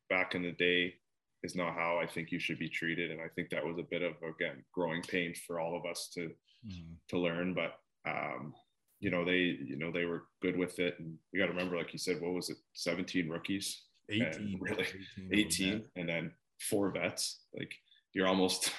back 0.08 0.34
in 0.34 0.42
the 0.42 0.52
day 0.52 0.94
is 1.42 1.54
not 1.56 1.74
how 1.74 1.98
I 2.02 2.06
think 2.06 2.30
you 2.30 2.38
should 2.38 2.58
be 2.58 2.68
treated. 2.68 3.10
And 3.10 3.20
I 3.20 3.28
think 3.34 3.50
that 3.50 3.64
was 3.64 3.78
a 3.78 3.82
bit 3.90 4.02
of 4.02 4.14
again 4.22 4.62
growing 4.72 5.02
pain 5.02 5.34
for 5.46 5.60
all 5.60 5.76
of 5.76 5.84
us 5.90 6.10
to 6.14 6.30
Mhm. 6.66 6.96
to 7.08 7.18
learn. 7.18 7.54
But 7.54 7.78
um, 8.06 8.54
you 9.00 9.10
know, 9.10 9.24
they 9.24 9.38
you 9.38 9.76
know 9.76 9.90
they 9.90 10.04
were 10.04 10.24
good 10.42 10.56
with 10.56 10.78
it. 10.78 10.96
And 10.98 11.16
you 11.32 11.40
got 11.40 11.46
to 11.46 11.52
remember, 11.52 11.76
like 11.76 11.92
you 11.92 11.98
said, 11.98 12.20
what 12.20 12.32
was 12.34 12.50
it, 12.50 12.58
17 12.74 13.28
rookies, 13.28 13.84
18 14.10 14.58
really, 14.60 14.86
18, 15.30 15.32
18, 15.32 15.84
and 15.96 16.08
then 16.08 16.32
four 16.68 16.90
vets. 16.90 17.40
Like 17.54 17.72
you're 18.12 18.26
almost 18.28 18.72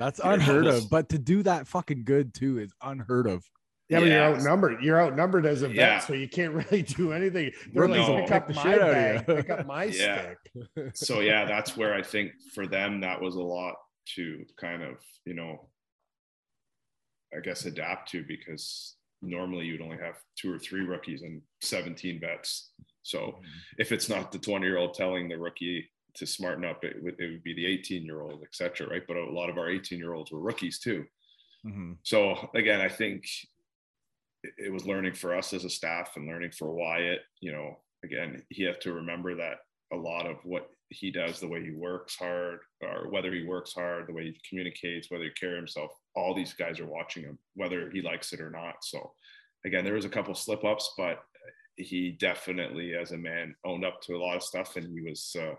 That's 0.00 0.20
unheard 0.24 0.66
almost- 0.66 0.84
of. 0.86 0.90
But 0.90 1.08
to 1.10 1.18
do 1.18 1.42
that 1.44 1.68
fucking 1.68 2.04
good 2.04 2.34
too 2.34 2.58
is 2.58 2.72
unheard 2.82 3.26
of. 3.28 3.44
Yeah, 3.90 4.00
but 4.00 4.06
you're 4.08 4.22
outnumbered. 4.22 4.82
You're 4.82 5.00
outnumbered 5.00 5.46
as 5.46 5.62
a 5.62 5.68
vet, 5.68 5.76
Yeah. 5.76 5.98
so 5.98 6.12
you 6.14 6.28
can't 6.28 6.54
really 6.70 6.82
do 6.82 7.12
anything. 7.12 7.50
They're 7.74 7.88
like, 7.88 8.08
will 8.08 8.20
pick 8.22 8.30
up 8.32 8.46
the 8.48 8.54
my 8.54 8.62
shit 8.62 8.80
out 8.82 8.88
of 8.88 8.94
bag, 8.94 9.24
you." 9.28 9.34
pick 9.34 9.50
up 9.50 9.66
my 9.66 9.84
Yeah. 9.84 10.34
stick. 10.74 10.90
so 10.96 11.20
yeah, 11.20 11.44
that's 11.44 11.76
where 11.76 11.92
I 11.94 12.02
think 12.02 12.32
for 12.54 12.66
them 12.66 13.00
that 13.00 13.20
was 13.20 13.34
a 13.34 13.42
lot 13.42 13.74
to 14.16 14.44
kind 14.60 14.82
of 14.82 14.96
you 15.26 15.34
know, 15.34 15.68
I 17.36 17.40
guess 17.40 17.64
adapt 17.66 18.10
to 18.12 18.24
because 18.26 18.96
normally 19.22 19.66
you'd 19.66 19.82
only 19.82 19.98
have 19.98 20.16
two 20.36 20.52
or 20.52 20.58
three 20.58 20.80
rookies 20.80 21.22
and 21.22 21.42
17 21.62 22.20
vets. 22.20 22.72
So 23.02 23.40
if 23.78 23.92
it's 23.92 24.08
not 24.08 24.32
the 24.32 24.38
20 24.38 24.64
year 24.66 24.78
old 24.78 24.94
telling 24.94 25.28
the 25.28 25.36
rookie 25.38 25.90
to 26.16 26.26
smarten 26.26 26.64
up, 26.64 26.82
it 26.84 26.96
would, 27.02 27.14
it 27.20 27.30
would 27.30 27.42
be 27.44 27.54
the 27.54 27.66
18 27.66 28.04
year 28.04 28.22
old, 28.22 28.40
et 28.42 28.48
cetera, 28.52 28.88
right? 28.88 29.02
But 29.06 29.16
a 29.16 29.30
lot 29.30 29.50
of 29.50 29.58
our 29.58 29.68
18 29.68 29.98
year 29.98 30.14
olds 30.14 30.32
were 30.32 30.40
rookies 30.40 30.78
too. 30.80 31.04
Mhm. 31.66 31.98
So 32.02 32.50
again, 32.54 32.80
I 32.80 32.88
think 32.88 33.24
it- 34.42 34.72
was 34.72 34.86
learning 34.86 35.14
for 35.14 35.34
us 35.34 35.52
as 35.52 35.64
a 35.64 35.70
staff 35.70 36.16
and 36.16 36.26
learning 36.26 36.52
for 36.52 36.72
Wyatt. 36.74 37.22
You 37.40 37.52
know, 37.52 37.84
again, 38.04 38.44
he 38.50 38.64
has 38.64 38.78
to 38.78 38.92
remember 38.92 39.34
that 39.36 39.58
a 39.92 39.96
lot 39.96 40.26
of 40.26 40.44
what 40.44 40.70
he 40.88 41.10
does, 41.10 41.40
the 41.40 41.48
way 41.48 41.62
he 41.62 41.70
works 41.70 42.16
hard, 42.16 42.60
or 42.80 43.08
whether 43.10 43.32
he 43.32 43.44
works 43.44 43.72
hard, 43.72 44.06
the 44.06 44.12
way 44.12 44.24
he 44.24 44.40
communicates, 44.48 45.10
whether 45.10 45.24
he 45.24 45.30
carries 45.30 45.56
himself, 45.56 45.92
all 46.14 46.34
these 46.34 46.54
guys 46.54 46.80
are 46.80 46.86
watching 46.86 47.22
him, 47.22 47.38
whether 47.54 47.90
he 47.90 48.02
likes 48.02 48.32
it 48.32 48.40
or 48.40 48.50
not. 48.50 48.84
So 48.84 49.14
again, 49.64 49.84
there 49.84 49.94
was 49.94 50.04
a 50.04 50.10
couple 50.10 50.34
slip 50.34 50.64
ups, 50.64 50.92
but 50.96 51.22
he 51.76 52.12
definitely, 52.12 52.94
as 52.94 53.12
a 53.12 53.18
man, 53.18 53.54
owned 53.64 53.84
up 53.84 54.00
to 54.02 54.14
a 54.16 54.18
lot 54.22 54.36
of 54.36 54.42
stuff, 54.42 54.76
and 54.76 54.86
he 54.86 55.00
was. 55.00 55.34
Uh, 55.38 55.54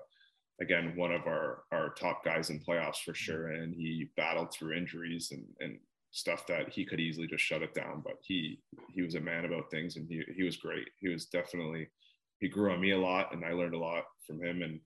again 0.60 0.96
one 0.96 1.12
of 1.12 1.26
our 1.26 1.64
our 1.72 1.90
top 1.90 2.24
guys 2.24 2.52
in 2.52 2.60
playoffs 2.60 3.02
for 3.04 3.16
sure 3.16 3.48
and 3.48 3.74
he 3.74 4.12
battled 4.16 4.54
through 4.54 4.78
injuries 4.78 5.32
and 5.32 5.44
and 5.60 5.80
stuff 6.12 6.46
that 6.48 6.70
he 6.70 6.86
could 6.86 7.00
easily 7.00 7.26
just 7.28 7.44
shut 7.44 7.62
it 7.62 7.74
down 7.74 8.02
but 8.04 8.18
he 8.22 8.60
he 8.94 9.02
was 9.02 9.16
a 9.16 9.20
man 9.20 9.46
about 9.46 9.72
things 9.72 9.96
and 9.96 10.08
he 10.10 10.22
he 10.36 10.44
was 10.44 10.58
great 10.58 10.88
he 11.00 11.08
was 11.08 11.26
definitely 11.28 11.88
he 12.40 12.50
grew 12.50 12.72
on 12.74 12.82
me 12.82 12.92
a 12.92 12.98
lot 12.98 13.34
and 13.34 13.46
I 13.46 13.54
learned 13.54 13.74
a 13.76 13.80
lot 13.80 14.04
from 14.28 14.44
him 14.44 14.62
and 14.62 14.80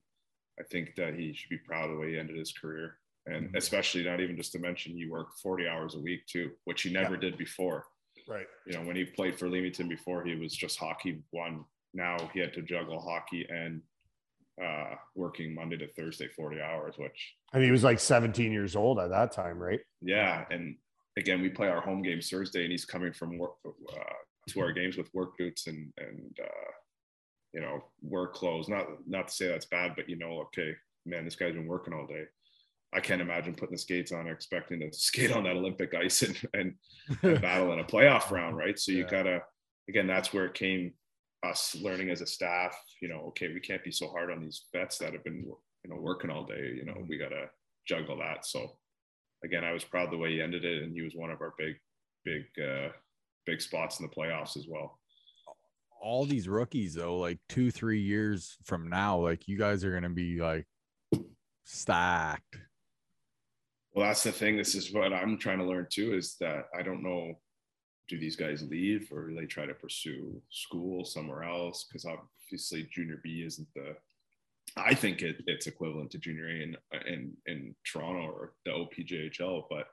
I 0.58 0.62
think 0.64 0.94
that 0.96 1.14
he 1.14 1.34
should 1.34 1.50
be 1.50 1.58
proud 1.58 1.86
of 1.90 1.96
the 1.96 2.00
way 2.00 2.12
he 2.12 2.18
ended 2.18 2.36
his 2.36 2.52
career 2.52 2.98
and 3.26 3.50
Mhm. 3.50 3.56
especially 3.56 4.04
not 4.04 4.20
even 4.20 4.36
just 4.36 4.52
to 4.52 4.60
mention 4.60 4.92
he 4.92 5.08
worked 5.08 5.40
40 5.40 5.66
hours 5.66 5.94
a 5.96 6.00
week 6.00 6.24
too 6.26 6.52
which 6.64 6.82
he 6.82 6.92
never 6.92 7.16
did 7.16 7.36
before 7.36 7.86
Right. 8.28 8.46
you 8.66 8.72
know, 8.72 8.82
when 8.82 8.96
he 8.96 9.04
played 9.04 9.38
for 9.38 9.48
Leamington 9.48 9.88
before, 9.88 10.24
he 10.24 10.34
was 10.34 10.52
just 10.56 10.78
hockey 10.80 11.22
one. 11.30 11.64
Now 11.94 12.16
he 12.34 12.40
had 12.40 12.52
to 12.54 12.62
juggle 12.62 12.98
hockey 13.00 13.46
and 13.48 13.82
uh, 14.60 14.96
working 15.14 15.54
Monday 15.54 15.76
to 15.76 15.86
Thursday, 15.92 16.26
40 16.26 16.60
hours, 16.60 16.96
which, 16.98 17.36
And 17.52 17.62
he 17.62 17.70
was 17.70 17.84
like 17.84 18.00
17 18.00 18.50
years 18.52 18.74
old 18.74 18.98
at 18.98 19.10
that 19.10 19.30
time, 19.30 19.60
right? 19.62 19.78
yeah. 20.00 20.44
And 20.50 20.76
again, 21.16 21.40
we 21.40 21.48
play 21.48 21.68
our 21.68 21.80
home 21.80 22.02
games 22.02 22.28
Thursday 22.28 22.62
and 22.62 22.70
he's 22.72 22.84
coming 22.84 23.12
from 23.12 23.38
work 23.38 23.54
uh, 23.66 23.98
to 24.48 24.60
our 24.60 24.72
games 24.72 24.96
with 24.96 25.12
work 25.14 25.36
boots 25.38 25.66
and, 25.66 25.92
and, 25.98 26.38
uh, 26.42 26.70
you 27.52 27.60
know, 27.60 27.82
work 28.02 28.34
clothes. 28.34 28.68
Not, 28.68 28.86
not 29.06 29.28
to 29.28 29.34
say 29.34 29.48
that's 29.48 29.66
bad, 29.66 29.94
but 29.96 30.08
you 30.08 30.16
know, 30.16 30.40
okay, 30.42 30.74
man, 31.04 31.24
this 31.24 31.36
guy's 31.36 31.54
been 31.54 31.66
working 31.66 31.94
all 31.94 32.06
day. 32.06 32.24
I 32.94 33.00
can't 33.00 33.20
imagine 33.20 33.54
putting 33.54 33.74
the 33.74 33.78
skates 33.78 34.12
on, 34.12 34.28
expecting 34.28 34.80
to 34.80 34.92
skate 34.92 35.32
on 35.32 35.44
that 35.44 35.56
Olympic 35.56 35.94
ice 35.94 36.22
and, 36.22 36.40
and 36.54 36.74
and 37.22 37.40
battle 37.42 37.72
in 37.72 37.80
a 37.80 37.84
playoff 37.84 38.30
round, 38.30 38.56
right? 38.56 38.78
So 38.78 38.92
you 38.92 39.00
Yeah. 39.04 39.10
gotta, 39.10 39.42
again, 39.88 40.06
that's 40.06 40.32
where 40.32 40.46
it 40.46 40.54
came 40.54 40.92
us 41.44 41.76
learning 41.80 42.10
as 42.10 42.20
a 42.20 42.26
staff. 42.26 42.76
You 43.00 43.08
know, 43.08 43.20
okay, 43.28 43.48
we 43.52 43.60
can't 43.60 43.84
be 43.84 43.92
so 43.92 44.08
hard 44.08 44.30
on 44.30 44.40
these 44.42 44.66
vets 44.72 44.98
that 44.98 45.12
have 45.12 45.24
been, 45.24 45.44
you 45.44 45.90
know, 45.90 45.96
working 46.00 46.30
all 46.30 46.44
day. 46.44 46.72
You 46.76 46.84
know, 46.84 47.04
we 47.08 47.18
gotta 47.18 47.46
juggle 47.86 48.18
that. 48.18 48.46
So 48.46 48.78
again, 49.44 49.64
I 49.64 49.72
was 49.72 49.84
proud 49.84 50.10
the 50.10 50.18
way 50.18 50.32
he 50.32 50.40
ended 50.42 50.64
it, 50.64 50.82
and 50.82 50.92
he 50.92 51.02
was 51.02 51.14
one 51.14 51.30
of 51.30 51.40
our 51.40 51.54
big, 51.58 51.76
big, 52.24 52.44
uh, 52.62 52.88
big 53.44 53.60
spots 53.60 54.00
in 54.00 54.06
the 54.06 54.14
playoffs 54.14 54.56
as 54.56 54.66
well. 54.68 54.98
all 56.00 56.24
these 56.24 56.48
rookies 56.48 56.94
though, 56.94 57.18
like 57.18 57.38
two, 57.48 57.70
three 57.70 58.00
years 58.00 58.56
from 58.64 58.88
now, 58.88 59.18
like 59.18 59.48
you 59.48 59.58
guys 59.58 59.84
are 59.84 59.92
gonna 59.92 60.10
be 60.10 60.40
like 60.40 60.66
stacked. 61.64 62.56
Well, 63.92 64.06
that's 64.06 64.22
the 64.22 64.30
thing. 64.32 64.56
This 64.56 64.74
is 64.74 64.92
what 64.92 65.12
I'm 65.12 65.38
trying 65.38 65.58
to 65.58 65.64
learn 65.64 65.86
too. 65.90 66.14
Is 66.14 66.36
that 66.40 66.66
I 66.78 66.82
don't 66.82 67.02
know. 67.02 67.40
Do 68.08 68.20
these 68.20 68.36
guys 68.36 68.62
leave 68.70 69.08
or 69.10 69.28
do 69.28 69.34
they 69.34 69.46
try 69.46 69.66
to 69.66 69.74
pursue 69.74 70.40
school 70.50 71.04
somewhere 71.04 71.42
else? 71.42 71.86
Because 71.88 72.04
obviously, 72.04 72.88
junior 72.92 73.20
B 73.24 73.42
isn't 73.44 73.66
the. 73.74 73.96
I 74.76 74.94
think 74.94 75.22
it, 75.22 75.36
it's 75.46 75.66
equivalent 75.66 76.10
to 76.12 76.18
junior 76.18 76.48
A 76.48 76.62
in, 76.62 76.76
in 77.06 77.32
in 77.46 77.74
Toronto 77.90 78.26
or 78.30 78.52
the 78.64 78.72
OPJHL, 78.72 79.64
but 79.70 79.86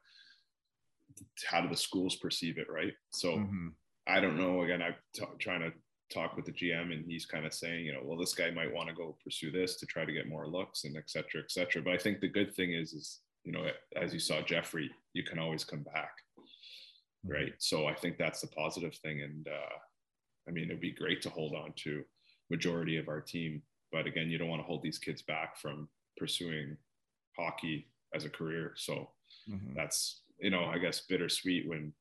how 1.46 1.62
do 1.62 1.70
the 1.70 1.76
schools 1.78 2.16
perceive 2.18 2.58
it, 2.58 2.68
right? 2.70 2.94
So 3.12 3.38
Mhm. 3.38 3.74
I 4.08 4.20
don't 4.20 4.38
know. 4.38 4.64
Again, 4.64 4.82
I'm 4.82 4.96
t- 5.16 5.24
trying 5.40 5.62
to 5.62 5.72
talk 6.10 6.36
with 6.36 6.46
the 6.46 6.52
GM, 6.52 6.92
and 6.92 7.06
he's 7.10 7.26
kind 7.26 7.46
of 7.46 7.54
saying, 7.54 7.86
you 7.86 7.94
know, 7.94 8.02
well, 8.04 8.18
this 8.18 8.34
guy 8.36 8.52
might 8.52 8.74
want 8.74 8.90
to 8.90 8.96
go 8.96 9.18
pursue 9.24 9.50
this 9.52 9.78
to 9.78 9.86
try 9.86 10.04
to 10.04 10.12
get 10.12 10.28
more 10.28 10.48
looks 10.48 10.84
and 10.84 10.98
et 10.98 11.10
cetera, 11.10 11.42
et 11.42 11.50
cetera. 11.52 11.82
But 11.82 11.94
I 11.94 11.98
think 11.98 12.20
the 12.20 12.28
good 12.28 12.54
thing 12.54 12.74
is, 12.74 12.92
is 12.94 13.22
you 13.46 13.52
know, 13.54 13.66
as 13.96 14.14
you 14.14 14.20
saw 14.20 14.42
Jeffrey, 14.42 14.92
you 15.14 15.24
can 15.24 15.40
always 15.40 15.64
come 15.64 15.84
back, 15.84 16.12
right? 17.24 17.54
So 17.60 17.88
I 17.88 17.96
think 17.96 18.18
that's 18.18 18.42
the 18.42 18.48
positive 18.48 18.96
thing, 18.98 19.22
and 19.22 19.48
uh, 19.48 19.76
I 20.48 20.52
mean, 20.52 20.66
it'd 20.66 20.82
be 20.82 20.92
great 20.92 21.22
to 21.24 21.30
hold 21.30 21.56
on 21.56 21.74
to 21.84 22.04
majority 22.50 22.98
of 22.98 23.08
our 23.08 23.22
team, 23.22 23.62
but 23.94 24.06
again, 24.08 24.30
you 24.30 24.38
don't 24.38 24.50
want 24.50 24.60
to 24.62 24.66
hold 24.66 24.84
these 24.84 24.98
kids 25.00 25.22
back 25.22 25.56
from 25.58 25.88
pursuing 26.18 26.76
hockey 27.38 27.88
as 28.14 28.26
a 28.26 28.30
career. 28.30 28.74
So 28.76 29.10
Mhm. 29.50 29.74
that's 29.76 30.22
you 30.40 30.50
know 30.50 30.66
i 30.66 30.78
guess 30.78 31.02
bittersweet 31.08 31.68
when 31.70 31.94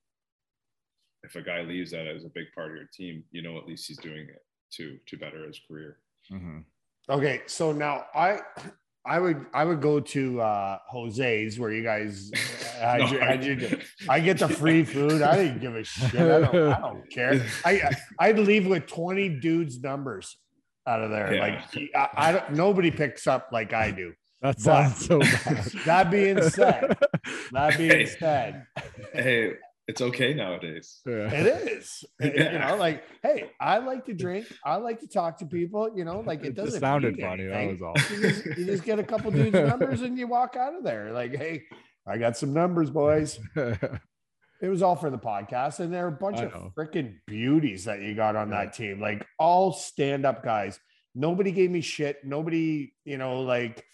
if 1.23 1.37
a 1.37 1.43
guy 1.43 1.63
leaves 1.63 1.91
that 1.93 2.07
as 2.07 2.25
a 2.25 2.29
big 2.29 2.47
part 2.55 2.71
of 2.71 2.77
your 2.77 2.89
team 2.93 3.25
you 3.31 3.43
know 3.43 3.57
at 3.59 3.67
least 3.67 3.87
he's 3.89 3.99
doing 3.99 4.27
it 4.29 4.45
to 4.73 4.99
to 5.07 5.17
better 5.17 5.47
his 5.47 5.61
career 5.69 5.99
Mhm. 6.31 6.65
Okay, 7.09 7.43
so 7.47 7.73
now 7.73 8.07
I 8.15 8.41
I 9.05 9.19
would 9.19 9.47
I 9.53 9.65
would 9.65 9.81
go 9.83 9.99
to 10.01 10.41
uh 10.41 10.79
Jose's 10.89 11.59
where 11.59 11.73
you 11.73 11.83
guys 11.83 12.31
had 12.81 13.01
No, 13.01 13.07
your- 13.13 13.23
I- 13.23 13.27
had 13.37 13.45
your- 13.45 13.81
I 14.09 14.21
get 14.21 14.39
the 14.39 14.49
free 14.49 14.85
food. 14.95 15.21
I 15.23 15.37
didn't 15.37 15.61
give 15.61 15.75
a 15.75 15.85
shit. 15.85 16.15
I 16.15 16.41
don't, 16.41 16.55
I 16.73 16.81
don't 16.81 17.11
care. 17.11 17.45
I 17.65 17.91
I'd 18.19 18.39
leave 18.39 18.67
with 18.67 18.87
20 18.87 19.41
dudes 19.41 19.81
numbers 19.83 20.37
out 20.87 21.03
of 21.03 21.11
there. 21.11 21.35
Yeah. 21.35 21.41
Like 21.41 21.91
I, 21.95 22.09
I 22.29 22.33
don't 22.33 22.53
nobody 22.53 22.91
picks 22.91 23.27
up 23.27 23.49
like 23.53 23.73
I 23.73 23.91
do. 23.91 24.13
That 24.41 24.57
But- 24.65 24.89
so 24.95 25.21
bad. 25.21 25.65
That 25.87 26.11
being 26.11 26.43
said, 26.43 26.97
that 27.53 27.79
being 27.79 27.91
Hey. 27.91 28.07
said, 28.07 28.67
hey 29.13 29.53
it's 29.89 30.01
okay 30.01 30.33
nowadays 30.33 31.01
Yeah. 31.05 31.31
it 31.33 31.47
is. 31.69 32.05
You 32.21 32.33
Yeah. 32.35 32.69
know, 32.69 32.77
like, 32.77 33.03
hey, 33.23 33.51
I 33.61 33.79
like 33.79 34.05
to 34.07 34.15
drink. 34.15 34.47
I 34.65 34.77
like 34.77 35.01
to 35.01 35.09
talk 35.09 35.39
to 35.39 35.47
people. 35.47 35.91
You 35.97 36.05
know, 36.05 36.21
like 36.21 36.41
it 36.45 36.49
It 36.49 36.55
doesn't 36.55 36.81
sounded 36.81 37.17
mean 37.17 37.27
funny. 37.27 37.47
That 37.47 37.69
was 37.69 37.83
all. 37.83 37.95
you 38.17 38.23
just, 38.23 38.47
you 38.59 38.65
just 38.67 38.85
get 38.85 38.99
a 39.01 39.03
couple 39.05 39.31
dudes 39.33 39.55
numbers 39.55 40.03
and 40.03 40.17
you 40.17 40.27
walk 40.29 40.55
out 40.57 40.75
of 40.77 40.85
there 40.85 41.13
like 41.13 41.35
hey 41.37 41.63
i 42.07 42.17
got 42.19 42.37
some 42.37 42.53
numbers 42.53 42.91
boys 42.91 43.39
it 44.63 44.69
was 44.69 44.81
all 44.83 44.97
for 44.97 45.11
the 45.11 45.19
podcast 45.19 45.81
and 45.81 45.93
there 45.93 46.05
are 46.05 46.09
a 46.09 46.13
bunch 46.13 46.39
I 46.39 46.45
of 46.45 46.73
freaking 46.75 47.17
beauties 47.27 47.85
that 47.85 48.01
you 48.01 48.15
got 48.15 48.37
on 48.37 48.49
Yeah. 48.51 48.65
that 48.65 48.73
team 48.73 49.01
like 49.01 49.27
all 49.39 49.73
stand-up 49.73 50.43
guys. 50.43 50.79
Nobody 51.15 51.51
gave 51.53 51.71
me 51.71 51.83
shit. 51.83 52.25
Nobody 52.25 52.95
you 53.05 53.19
know 53.19 53.43
like 53.43 53.85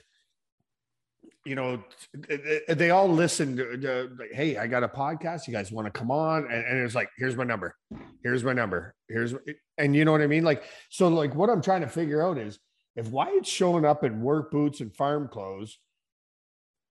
you 1.44 1.54
know 1.54 1.82
th- 2.28 2.42
th- 2.42 2.78
they 2.78 2.90
all 2.90 3.08
listened 3.08 3.56
to, 3.56 3.76
to, 3.78 4.10
like 4.18 4.32
hey 4.32 4.56
i 4.58 4.66
got 4.66 4.84
a 4.84 4.88
podcast. 4.88 5.46
You 5.46 5.52
guys 5.52 5.72
want 5.72 5.86
to 5.86 5.90
come 5.90 6.10
on? 6.10 6.44
And, 6.44 6.64
and 6.64 6.78
it's 6.84 6.94
like 6.94 7.08
here's 7.16 7.34
my 7.36 7.44
number. 7.44 7.74
Here's 8.22 8.44
my 8.44 8.52
number. 8.52 8.94
Here's 9.08 9.34
and 9.78 9.96
you 9.96 10.04
know 10.04 10.12
what 10.12 10.20
i 10.20 10.26
mean? 10.26 10.44
Like 10.44 10.62
so 10.90 11.08
like 11.08 11.34
what 11.34 11.50
i'm 11.50 11.62
trying 11.62 11.80
to 11.80 11.88
figure 11.88 12.22
out 12.22 12.38
is 12.38 12.58
if 12.96 13.08
Wyatt's 13.08 13.48
showing 13.48 13.84
up 13.84 14.04
in 14.04 14.20
work 14.20 14.50
boots 14.50 14.80
and 14.80 14.94
farm 14.94 15.28
clothes, 15.28 15.78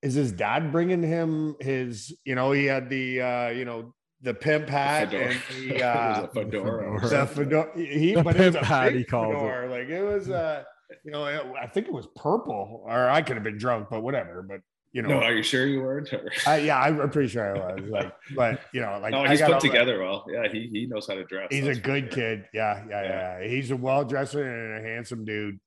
is 0.02 0.14
his 0.14 0.32
dad 0.32 0.72
bringing 0.72 1.02
him 1.04 1.56
his, 1.60 2.16
you 2.26 2.36
know, 2.36 2.52
he 2.52 2.66
had 2.66 2.90
the, 2.90 3.22
uh, 3.22 3.50
you 3.50 3.66
know, 3.66 3.94
the 4.22 4.34
pimp 4.34 4.68
hat 4.70 5.10
Fedora. 5.12 5.30
and 5.32 5.70
the, 5.72 5.84
uh, 5.86 6.28
fedora. 6.28 7.00
fedora. 7.02 7.10
the 7.10 7.28
fedora. 7.28 7.72
He, 7.78 8.14
The 8.16 8.24
but 8.24 8.36
it 8.36 8.46
was 8.46 8.54
pimp 8.56 8.64
a 8.64 8.66
hat, 8.66 8.90
big 8.90 8.98
he 8.98 9.04
calls 9.04 9.36
it. 9.36 9.70
Like 9.70 9.90
it 9.90 10.04
was, 10.04 10.30
uh, 10.30 10.64
you 11.04 11.12
know, 11.12 11.24
I 11.26 11.68
think 11.68 11.88
it 11.88 11.94
was 11.94 12.08
purple, 12.16 12.84
or 12.86 13.10
I 13.10 13.22
could 13.22 13.36
have 13.36 13.44
been 13.44 13.58
drunk, 13.58 13.88
but 13.92 14.02
whatever. 14.02 14.42
But 14.42 14.62
you 14.94 15.02
know, 15.02 15.10
no 15.10 15.20
are 15.20 15.34
you 15.34 15.44
sure 15.44 15.68
you 15.68 15.82
weren't 15.82 16.10
I, 16.48 16.60
yeah, 16.60 16.80
I'm 16.80 17.10
pretty 17.12 17.28
sure 17.28 17.56
I 17.62 17.74
was. 17.76 17.90
Like, 17.90 18.14
but 18.36 18.62
you 18.74 18.82
know, 18.82 18.98
like 19.02 19.12
no 19.12 19.20
I 19.22 19.36
got 19.36 19.46
put 19.46 19.54
all 19.56 19.60
that- 19.60 19.68
together 19.68 20.02
well 20.02 20.26
yeah 20.34 20.48
he, 20.50 20.70
he 20.72 20.88
knows 20.88 21.06
how 21.08 21.14
to 21.16 21.26
dress 21.26 21.50
He's 21.52 21.68
a 21.68 21.76
good 21.76 22.06
sure. 22.06 22.14
kid. 22.14 22.46
Yeah, 22.54 22.84
yeah, 22.90 23.04
yeah. 23.42 23.48
He's 23.48 23.70
a 23.70 23.76
well 23.76 24.06
dressed 24.06 24.36
and 24.36 24.78
a 24.78 24.82
handsome 24.82 25.26
dude. 25.26 25.60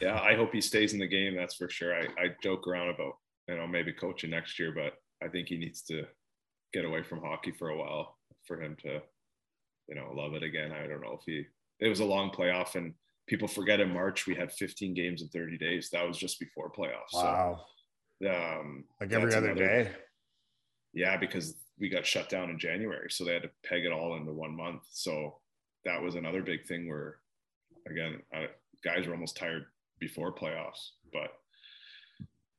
yeah, 0.00 0.20
I 0.20 0.34
hope 0.36 0.52
he 0.52 0.60
stays 0.60 0.92
in 0.92 0.98
the 1.00 1.08
game. 1.08 1.34
That's 1.34 1.54
for 1.56 1.68
sure. 1.70 1.94
I, 1.94 2.02
I 2.22 2.26
joke 2.42 2.68
around 2.68 2.90
about 2.90 3.14
you 3.50 3.56
know 3.56 3.66
maybe 3.66 3.92
coaching 3.92 4.30
next 4.30 4.58
year, 4.58 4.72
but 4.72 4.94
I 5.24 5.28
think 5.28 5.48
he 5.48 5.58
needs 5.58 5.82
to 5.82 6.04
get 6.72 6.84
away 6.84 7.02
from 7.02 7.20
hockey 7.20 7.50
for 7.52 7.70
a 7.70 7.76
while 7.76 8.16
for 8.46 8.60
him 8.62 8.76
to 8.82 9.00
you 9.88 9.94
know 9.94 10.10
love 10.14 10.34
it 10.34 10.42
again. 10.42 10.72
I 10.72 10.86
don't 10.86 11.00
know 11.02 11.16
if 11.18 11.24
he. 11.26 11.44
It 11.80 11.88
was 11.88 12.00
a 12.00 12.04
long 12.04 12.30
playoff, 12.30 12.74
and 12.74 12.94
people 13.26 13.48
forget 13.48 13.80
in 13.80 13.92
March 13.92 14.26
we 14.26 14.34
had 14.34 14.52
15 14.52 14.92
games 14.94 15.22
in 15.22 15.28
30 15.28 15.56
days. 15.58 15.88
That 15.90 16.06
was 16.06 16.18
just 16.18 16.38
before 16.38 16.70
playoffs. 16.70 17.14
Wow. 17.14 17.64
So, 18.22 18.28
um, 18.30 18.84
Like 19.00 19.12
every 19.12 19.34
other 19.34 19.50
another- 19.50 19.84
day. 19.84 19.90
yeah, 20.92 21.16
because 21.16 21.56
we 21.78 21.88
got 21.88 22.04
shut 22.04 22.28
down 22.28 22.50
in 22.50 22.58
January, 22.58 23.10
so 23.10 23.24
they 23.24 23.32
had 23.32 23.42
to 23.44 23.50
peg 23.64 23.84
it 23.86 23.92
all 23.92 24.16
into 24.16 24.32
one 24.32 24.54
month. 24.54 24.82
So 24.90 25.38
that 25.86 26.02
was 26.02 26.16
another 26.16 26.42
big 26.42 26.66
thing 26.66 26.86
where, 26.88 27.16
again, 27.90 28.20
I, 28.34 28.48
guys 28.84 29.06
were 29.06 29.14
almost 29.14 29.36
tired 29.38 29.64
before 29.98 30.34
playoffs. 30.34 30.90
But 31.12 31.30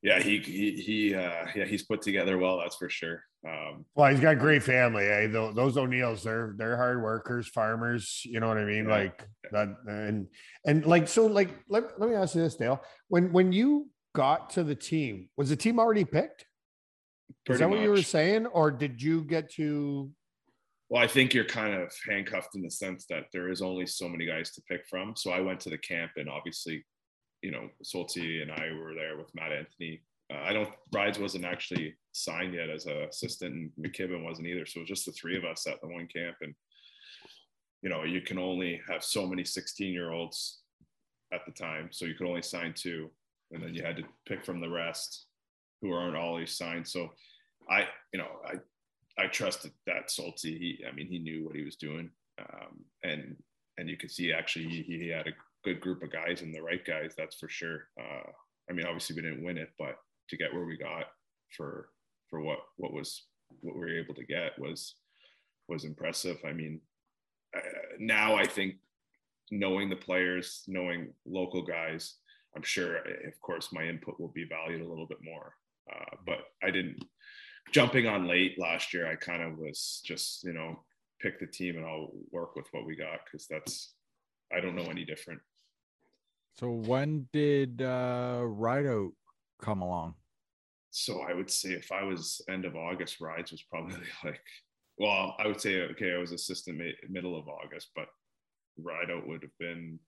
yeah, 0.02 0.20
he 0.20 0.40
he 0.40 0.72
he 0.74 1.16
uh, 1.16 1.46
yeah 1.56 1.66
he's 1.66 1.84
put 1.84 2.02
together 2.02 2.38
well. 2.38 2.60
That's 2.60 2.76
for 2.76 2.90
sure. 2.90 3.24
Um, 3.48 3.86
Well, 3.96 4.12
he's 4.12 4.20
got 4.20 4.34
a 4.34 4.40
great 4.40 4.64
family. 4.64 5.06
Eh? 5.06 5.28
Those 5.28 5.78
O'Neills, 5.78 6.24
they're 6.24 6.54
they're 6.58 6.78
hard 6.78 7.02
workers, 7.02 7.48
farmers. 7.48 8.22
You 8.26 8.40
know 8.40 8.48
what 8.48 8.58
I 8.58 8.66
mean? 8.66 8.86
Yeah. 8.86 8.96
Like 8.96 9.28
that, 9.52 9.76
and 9.88 10.28
and 10.66 10.86
like 10.86 11.08
so. 11.08 11.26
Like 11.26 11.50
let, 11.70 12.00
let 12.00 12.10
me 12.10 12.16
ask 12.16 12.36
you 12.36 12.42
this, 12.42 12.56
Dale. 12.56 12.82
When 13.10 13.32
when 13.32 13.52
you 13.52 13.90
got 14.14 14.50
to 14.52 14.64
the 14.64 14.76
team, 14.76 15.30
was 15.38 15.50
the 15.50 15.56
team 15.56 15.80
already 15.80 16.06
picked? 16.06 16.42
Is 16.42 17.36
pretty 17.46 17.60
that 17.60 17.70
what 17.70 17.80
you 17.80 17.90
were 17.90 18.02
saying, 18.02 18.48
or 18.48 18.72
did 18.72 19.02
you 19.02 19.24
get 19.24 19.52
to? 19.54 20.12
Well, 20.90 21.02
I 21.02 21.08
think 21.08 21.34
you're 21.34 21.46
kind 21.46 21.74
of 21.74 21.92
handcuffed 22.08 22.56
in 22.56 22.62
the 22.62 22.70
sense 22.70 23.06
that 23.10 23.26
there 23.32 23.50
is 23.50 23.62
only 23.62 23.86
so 23.86 24.10
many 24.10 24.26
guys 24.26 24.52
to 24.52 24.62
pick 24.64 24.82
from. 24.90 25.16
So 25.16 25.32
I 25.32 25.40
went 25.40 25.62
to 25.62 25.70
the 25.70 25.78
camp, 25.78 26.12
and 26.18 26.30
obviously, 26.30 26.86
you 27.41 27.51
know, 27.51 27.69
Solti 27.84 28.41
and 28.41 28.51
I 28.51 28.71
were 28.73 28.93
there 28.93 29.17
with 29.17 29.34
Matt 29.34 29.51
Anthony. 29.51 30.01
Uh, 30.32 30.39
I 30.43 30.54
don't. 30.54 30.69
Rides 30.93 31.19
wasn't 31.19 31.45
actually 31.45 31.95
signed 32.12 32.54
yet 32.54 32.69
as 32.69 32.86
a 32.86 33.08
assistant, 33.08 33.54
and 33.54 33.71
McKibben 33.80 34.23
wasn't 34.23 34.47
either. 34.47 34.65
So 34.65 34.80
it 34.80 34.84
was 34.84 34.89
just 34.89 35.06
the 35.06 35.12
three 35.12 35.38
of 35.38 35.45
us 35.45 35.67
at 35.67 35.82
the 35.82 35.88
one 35.88 36.08
camp, 36.08 36.38
and 36.41 36.54
you 37.82 37.89
know, 37.89 38.04
you 38.04 38.21
can 38.21 38.38
only 38.38 38.80
have 38.88 39.04
so 39.04 39.25
many 39.25 39.43
16 39.43 39.91
year 39.91 40.12
olds 40.12 40.62
at 41.34 41.41
the 41.45 41.51
time, 41.51 41.89
so 41.91 42.06
you 42.06 42.13
could 42.13 42.27
only 42.27 42.41
sign 42.41 42.73
two, 42.75 43.10
and 43.51 43.63
then 43.63 43.73
you 43.73 43.84
had 43.84 43.97
to 43.97 44.04
pick 44.27 44.45
from 44.45 44.62
the 44.62 44.69
rest 44.69 45.25
who 45.82 45.91
aren't 45.91 46.15
always 46.15 46.56
signed. 46.56 46.88
So 46.88 47.10
I, 47.69 47.88
you 48.13 48.19
know, 48.19 48.30
I 48.45 48.56
I 49.21 49.27
trusted 49.27 49.71
that 49.88 50.10
Salty. 50.12 50.58
He, 50.58 50.86
I 50.88 50.91
mean, 50.93 51.08
he 51.08 51.19
knew 51.19 51.45
what 51.45 51.56
he 51.56 51.63
was 51.63 51.75
doing, 51.75 52.10
um, 52.39 52.80
and 53.04 53.36
and 53.77 53.89
you 53.89 53.97
could 53.97 54.12
see 54.12 54.32
actually 54.32 54.67
he, 54.67 54.84
he 54.84 55.10
had 55.10 55.27
a 55.27 55.32
good 55.63 55.82
group 55.82 56.04
of 56.04 56.12
guys 56.12 56.41
and 56.41 56.54
the 56.54 56.62
right 56.62 56.86
guys. 56.86 57.13
That's 57.17 57.36
for 57.36 57.50
sure. 57.50 57.88
Uh, 58.00 58.30
I 58.69 58.74
mean, 58.74 58.86
obviously 58.86 59.15
we 59.15 59.21
didn't 59.21 59.43
win 59.43 59.58
it, 59.58 59.69
but 59.78 59.95
to 60.30 60.38
get 60.38 60.54
where 60.54 60.65
we 60.65 60.78
got 60.78 61.06
for 61.56 61.89
for 62.30 62.41
what 62.41 62.60
what 62.78 62.93
was 62.93 63.28
what 63.62 63.76
we 63.76 63.82
were 63.82 64.00
able 64.00 64.15
to 64.15 64.26
get 64.26 64.58
was 64.58 64.95
was 65.67 65.84
impressive. 65.84 66.38
I 66.45 66.54
mean, 66.54 66.82
uh, 67.56 67.60
now 68.00 68.36
I 68.36 68.45
think 68.45 68.76
knowing 69.52 69.89
the 69.89 69.95
players, 69.95 70.63
knowing 70.67 71.13
local 71.26 71.62
guys, 71.62 72.15
I'm 72.56 72.63
sure, 72.63 72.97
of 72.97 73.39
course, 73.41 73.69
my 73.71 73.84
input 73.84 74.19
will 74.19 74.32
be 74.34 74.45
valued 74.45 74.82
a 74.82 74.88
little 74.88 75.08
bit 75.08 75.19
more. 75.24 75.54
Uh, 75.91 76.15
but 76.26 76.39
I 76.63 76.71
didn't 76.71 77.04
jumping 77.71 78.08
on 78.08 78.28
late 78.28 78.60
last 78.60 78.93
year. 78.93 79.08
I 79.08 79.15
kind 79.15 79.43
of 79.43 79.58
was 79.58 80.02
just, 80.06 80.43
you 80.43 80.54
know, 80.54 80.84
pick 81.21 81.39
the 81.39 81.47
team 81.47 81.78
and 81.78 81.86
I'll 81.86 82.12
work 82.32 82.56
with 82.56 82.67
what 82.71 82.86
we 82.86 82.95
got 82.95 83.19
because 83.26 83.47
that's, 83.47 83.93
I 84.56 84.60
don't 84.60 84.76
know 84.76 84.89
any 84.89 85.06
different. 85.06 85.41
So 86.60 86.72
when 86.72 87.28
did 87.34 87.82
uh 87.82 88.42
Rideout 88.44 89.14
come 89.62 89.82
along? 89.82 90.16
So 90.92 91.22
I 91.22 91.34
would 91.34 91.50
say 91.50 91.70
if 91.70 91.92
I 91.92 92.04
was 92.04 92.42
end 92.50 92.66
of 92.66 92.76
August, 92.76 93.22
rides 93.22 93.52
was 93.52 93.64
probably 93.64 93.96
like, 94.24 94.42
well, 94.98 95.36
I 95.40 95.48
would 95.48 95.62
say, 95.62 95.82
okay, 95.92 96.14
I 96.14 96.18
was 96.18 96.32
assistant 96.32 96.78
ma- 96.78 97.08
middle 97.10 97.40
of 97.40 97.48
August, 97.48 97.92
but 97.96 98.08
Rideout 98.78 99.28
would 99.28 99.42
have 99.42 99.58
been 99.60 100.00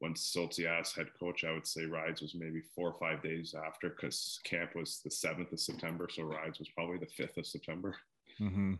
when 0.00 0.14
Solti 0.14 0.66
asked 0.66 0.96
head 0.96 1.08
coach, 1.18 1.44
I 1.44 1.52
would 1.52 1.66
say 1.66 1.84
rides 1.84 2.22
was 2.22 2.34
maybe 2.34 2.62
four 2.74 2.90
or 2.90 2.98
five 2.98 3.22
days 3.22 3.54
after 3.66 3.90
because 3.90 4.40
camp 4.44 4.74
was 4.74 5.00
the 5.04 5.10
7th 5.10 5.52
of 5.52 5.60
September. 5.60 6.08
So 6.10 6.22
rides 6.22 6.58
was 6.58 6.68
probably 6.70 6.96
the 6.96 7.22
5th 7.22 7.36
of 7.36 7.46
September. 7.46 7.94
Mm-hmm. 8.40 8.74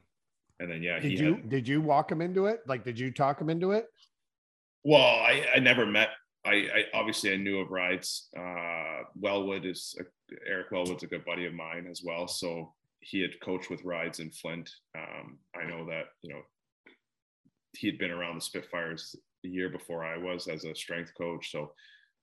And 0.60 0.70
then, 0.70 0.82
yeah, 0.82 0.98
he 0.98 1.10
Did 1.10 1.18
you 1.20 1.34
had, 1.34 1.48
did 1.50 1.68
you 1.68 1.82
walk 1.82 2.10
him 2.10 2.22
into 2.22 2.46
it? 2.46 2.60
Like, 2.66 2.84
did 2.84 2.98
you 2.98 3.10
talk 3.10 3.40
him 3.40 3.50
into 3.50 3.72
it? 3.72 3.86
well, 4.82 5.02
I, 5.02 5.44
I 5.56 5.58
never 5.58 5.84
met, 5.84 6.08
I, 6.44 6.50
I 6.52 6.84
obviously 6.94 7.32
I 7.32 7.36
knew 7.36 7.60
of 7.60 7.70
rides. 7.70 8.28
Uh, 8.36 9.02
Wellwood 9.14 9.66
is, 9.66 9.94
a, 10.00 10.04
Eric 10.48 10.70
Wellwood's 10.70 11.02
a 11.02 11.06
good 11.08 11.24
buddy 11.24 11.46
of 11.46 11.52
mine 11.52 11.86
as 11.90 12.02
well. 12.04 12.26
So 12.26 12.72
he 13.00 13.20
had 13.20 13.40
coached 13.40 13.70
with 13.70 13.84
rides 13.84 14.20
in 14.20 14.30
Flint. 14.30 14.70
Um, 14.96 15.38
I 15.54 15.66
know 15.66 15.86
that, 15.86 16.06
you 16.22 16.32
know, 16.32 16.40
he 17.76 17.86
had 17.86 17.98
been 17.98 18.10
around 18.10 18.36
the 18.36 18.40
Spitfires 18.40 19.14
the 19.42 19.48
year 19.48 19.68
before 19.68 20.04
I 20.04 20.16
was 20.16 20.48
as 20.48 20.64
a 20.64 20.74
strength 20.74 21.12
coach. 21.16 21.50
So 21.50 21.72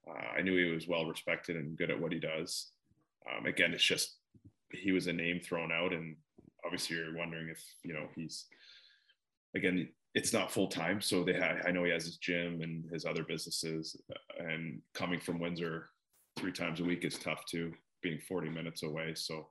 uh, 0.09 0.37
I 0.37 0.41
knew 0.41 0.57
he 0.57 0.73
was 0.73 0.87
well 0.87 1.05
respected 1.05 1.55
and 1.55 1.77
good 1.77 1.91
at 1.91 1.99
what 1.99 2.11
he 2.11 2.19
does. 2.19 2.71
Um, 3.29 3.45
again, 3.45 3.73
it's 3.73 3.83
just 3.83 4.17
he 4.71 4.91
was 4.91 5.07
a 5.07 5.13
name 5.13 5.39
thrown 5.39 5.71
out, 5.71 5.93
and 5.93 6.15
obviously 6.65 6.97
you're 6.97 7.15
wondering 7.15 7.49
if 7.49 7.63
you 7.83 7.93
know 7.93 8.07
he's 8.15 8.45
again 9.55 9.89
it's 10.17 10.33
not 10.33 10.51
full 10.51 10.67
time. 10.67 10.99
So 10.99 11.23
they 11.23 11.33
had 11.33 11.61
I 11.67 11.71
know 11.71 11.83
he 11.83 11.91
has 11.91 12.05
his 12.05 12.17
gym 12.17 12.61
and 12.61 12.89
his 12.91 13.05
other 13.05 13.23
businesses, 13.23 13.95
and 14.39 14.81
coming 14.95 15.19
from 15.19 15.39
Windsor 15.39 15.89
three 16.39 16.51
times 16.51 16.79
a 16.79 16.83
week 16.83 17.05
is 17.05 17.19
tough 17.19 17.45
too, 17.45 17.71
being 18.01 18.19
40 18.27 18.49
minutes 18.49 18.81
away. 18.81 19.13
So 19.13 19.47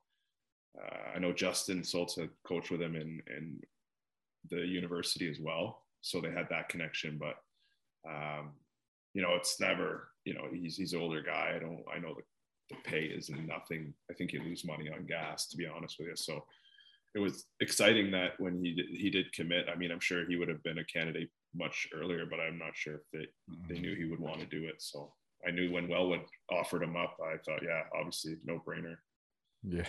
uh, 0.76 1.14
I 1.14 1.20
know 1.20 1.32
Justin 1.32 1.82
Soltz 1.82 2.18
had 2.20 2.30
coached 2.44 2.72
with 2.72 2.82
him 2.82 2.96
in 2.96 3.22
in 3.28 3.60
the 4.50 4.66
university 4.66 5.30
as 5.30 5.38
well, 5.38 5.84
so 6.00 6.20
they 6.20 6.32
had 6.32 6.48
that 6.50 6.68
connection. 6.68 7.16
But 7.16 7.36
um, 8.10 8.50
you 9.14 9.22
know, 9.22 9.36
it's 9.36 9.60
never 9.60 10.08
you 10.24 10.34
know 10.34 10.48
he's 10.52 10.76
he's 10.76 10.94
an 10.94 11.00
older 11.00 11.22
guy. 11.22 11.52
I 11.54 11.60
don't 11.60 11.84
I 11.94 12.00
know 12.00 12.16
the, 12.16 12.74
the 12.74 12.80
pay 12.82 13.04
is 13.04 13.30
nothing. 13.30 13.94
I 14.10 14.14
think 14.14 14.32
you 14.32 14.42
lose 14.42 14.64
money 14.64 14.90
on 14.90 15.06
gas 15.06 15.46
to 15.50 15.56
be 15.56 15.68
honest 15.68 16.00
with 16.00 16.08
you. 16.08 16.16
So 16.16 16.44
it 17.16 17.20
was 17.20 17.46
exciting 17.60 18.10
that 18.12 18.38
when 18.38 18.62
he 18.62 18.74
did, 18.74 18.86
he 18.90 19.08
did 19.10 19.32
commit. 19.32 19.66
I 19.72 19.74
mean, 19.76 19.90
I'm 19.90 20.00
sure 20.00 20.26
he 20.28 20.36
would 20.36 20.48
have 20.48 20.62
been 20.62 20.78
a 20.78 20.84
candidate 20.84 21.30
much 21.54 21.88
earlier, 21.94 22.26
but 22.26 22.38
I'm 22.38 22.58
not 22.58 22.76
sure 22.76 22.96
if 22.96 23.00
they 23.12 23.26
they 23.74 23.80
knew 23.80 23.94
he 23.96 24.04
would 24.04 24.20
want 24.20 24.40
to 24.40 24.46
do 24.46 24.64
it. 24.68 24.76
So 24.78 25.12
I 25.46 25.50
knew 25.50 25.72
when 25.72 25.88
Wellwood 25.88 26.20
offered 26.50 26.82
him 26.82 26.96
up, 26.96 27.16
I 27.24 27.38
thought, 27.38 27.62
yeah, 27.64 27.82
obviously 27.98 28.36
no 28.44 28.62
brainer. 28.66 28.96
Yeah. 29.62 29.86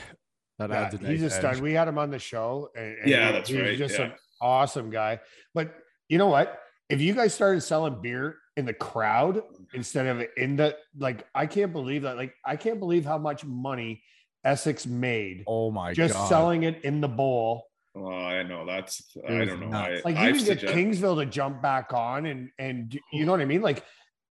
That 0.60 0.70
Yeah, 0.70 0.82
adds 0.84 0.96
a 1.04 1.08
he's 1.08 1.24
a 1.24 1.30
stud. 1.30 1.56
edge. 1.56 1.62
We 1.62 1.74
had 1.74 1.88
him 1.88 1.98
on 2.00 2.10
the 2.10 2.18
show. 2.20 2.70
And, 2.76 2.98
and 3.00 3.10
Yeah, 3.10 3.28
he- 3.28 3.32
that's 3.34 3.50
he's 3.50 3.62
right, 3.62 3.78
Just 3.78 4.00
yeah. 4.00 4.06
an 4.06 4.12
awesome 4.42 4.90
guy. 4.90 5.20
But 5.54 5.76
you 6.10 6.18
know 6.18 6.28
what? 6.28 6.60
If 6.90 7.02
you 7.02 7.14
guys 7.14 7.34
started 7.34 7.62
selling 7.62 8.02
beer 8.02 8.38
in 8.56 8.66
the 8.66 8.74
crowd 8.74 9.44
instead 9.74 10.08
of 10.08 10.26
in 10.38 10.56
the 10.56 10.78
like, 10.98 11.28
I 11.36 11.46
can't 11.46 11.74
believe 11.74 12.04
that. 12.04 12.16
Like, 12.16 12.34
I 12.46 12.56
can't 12.56 12.80
believe 12.80 13.04
how 13.06 13.18
much 13.18 13.44
money 13.44 14.02
Essex 14.48 14.86
made 14.86 15.44
Oh 15.46 15.70
my 15.72 15.90
god. 15.90 15.96
just 15.96 16.14
god. 16.14 16.30
selling 16.30 16.64
it 16.64 16.84
in 16.84 17.02
the 17.02 17.08
bowl. 17.08 17.66
Oh, 17.96 18.08
I 18.12 18.44
know 18.44 18.66
that's 18.66 19.02
I 19.28 19.44
don't 19.46 19.60
know. 19.60 19.68
nuts. 19.70 20.02
I, 20.06 20.10
Like, 20.10 20.16
you 20.16 20.22
I've 20.22 20.36
can 20.38 20.46
get 20.46 20.60
suggest- 20.60 20.74
Kingsville 20.76 21.20
to 21.20 21.26
jump 21.26 21.62
back 21.62 21.94
on, 21.94 22.26
and 22.28 22.50
and 22.60 22.98
you 23.12 23.26
know 23.26 23.32
what 23.32 23.42
I 23.42 23.46
mean. 23.46 23.62
Like, 23.62 23.84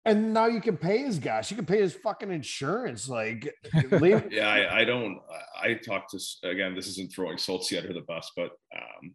and 0.03 0.33
now 0.33 0.47
you 0.47 0.59
can 0.61 0.77
pay 0.77 0.97
his 0.97 1.19
gas. 1.19 1.51
You 1.51 1.55
can 1.57 1.65
pay 1.67 1.79
his 1.79 1.93
fucking 1.93 2.31
insurance. 2.31 3.07
Like, 3.07 3.53
leave, 3.91 4.31
yeah, 4.33 4.47
I, 4.49 4.79
I 4.79 4.83
don't. 4.83 5.19
I, 5.63 5.67
I 5.69 5.73
talked 5.75 6.11
to 6.11 6.49
again. 6.49 6.73
This 6.75 6.87
isn't 6.87 7.13
throwing 7.13 7.37
Soltzi 7.37 7.77
under 7.79 7.93
the 7.93 8.01
bus, 8.01 8.31
but 8.35 8.49
um, 8.75 9.13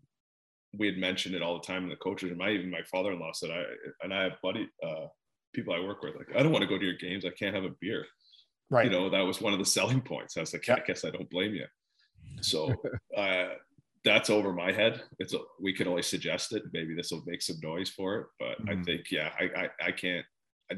we 0.79 0.87
had 0.87 0.97
mentioned 0.97 1.35
it 1.35 1.43
all 1.43 1.55
the 1.61 1.67
time 1.67 1.83
in 1.83 1.89
the 1.91 1.97
coaches 1.97 2.29
and 2.31 2.39
my 2.39 2.51
even 2.51 2.71
my 2.71 2.83
father-in-law 2.91 3.33
said 3.33 3.51
I 3.51 3.63
and 4.03 4.15
I 4.15 4.23
have 4.25 4.37
buddy 4.43 4.69
uh, 4.87 5.07
people 5.55 5.73
I 5.75 5.81
work 5.81 6.03
with 6.03 6.15
like 6.17 6.29
I 6.37 6.43
don't 6.43 6.53
want 6.53 6.63
to 6.63 6.69
go 6.69 6.79
to 6.79 6.85
your 6.85 6.97
games. 6.99 7.25
I 7.25 7.31
can't 7.31 7.55
have 7.55 7.65
a 7.65 7.71
beer. 7.81 8.05
Right? 8.71 8.85
You 8.87 8.91
know 8.91 9.11
that 9.11 9.21
was 9.23 9.41
one 9.41 9.53
of 9.53 9.59
the 9.59 9.65
selling 9.77 10.01
points. 10.01 10.37
I 10.37 10.41
was 10.41 10.53
like, 10.53 10.67
Yeah. 10.67 10.77
I 10.77 10.81
guess 10.87 11.05
I 11.05 11.11
don't 11.11 11.31
blame 11.31 11.55
you. 11.55 11.67
So 12.43 12.75
uh, 13.17 13.49
that's 14.05 14.31
over 14.31 14.53
my 14.53 14.73
head. 14.73 15.03
It's 15.19 15.35
a, 15.35 15.39
we 15.61 15.73
can 15.73 15.89
only 15.89 16.03
suggest 16.03 16.53
it. 16.53 16.63
Maybe 16.73 16.95
this 16.95 17.11
will 17.11 17.25
make 17.27 17.43
some 17.43 17.57
noise 17.63 17.91
for 17.91 18.17
it, 18.19 18.27
but 18.39 18.57
I 18.69 18.75
Mhm. 18.75 18.85
think 18.85 19.11
yeah, 19.11 19.31
I, 19.39 19.45
I 19.65 19.71
I 19.89 19.93
can't. 19.93 20.25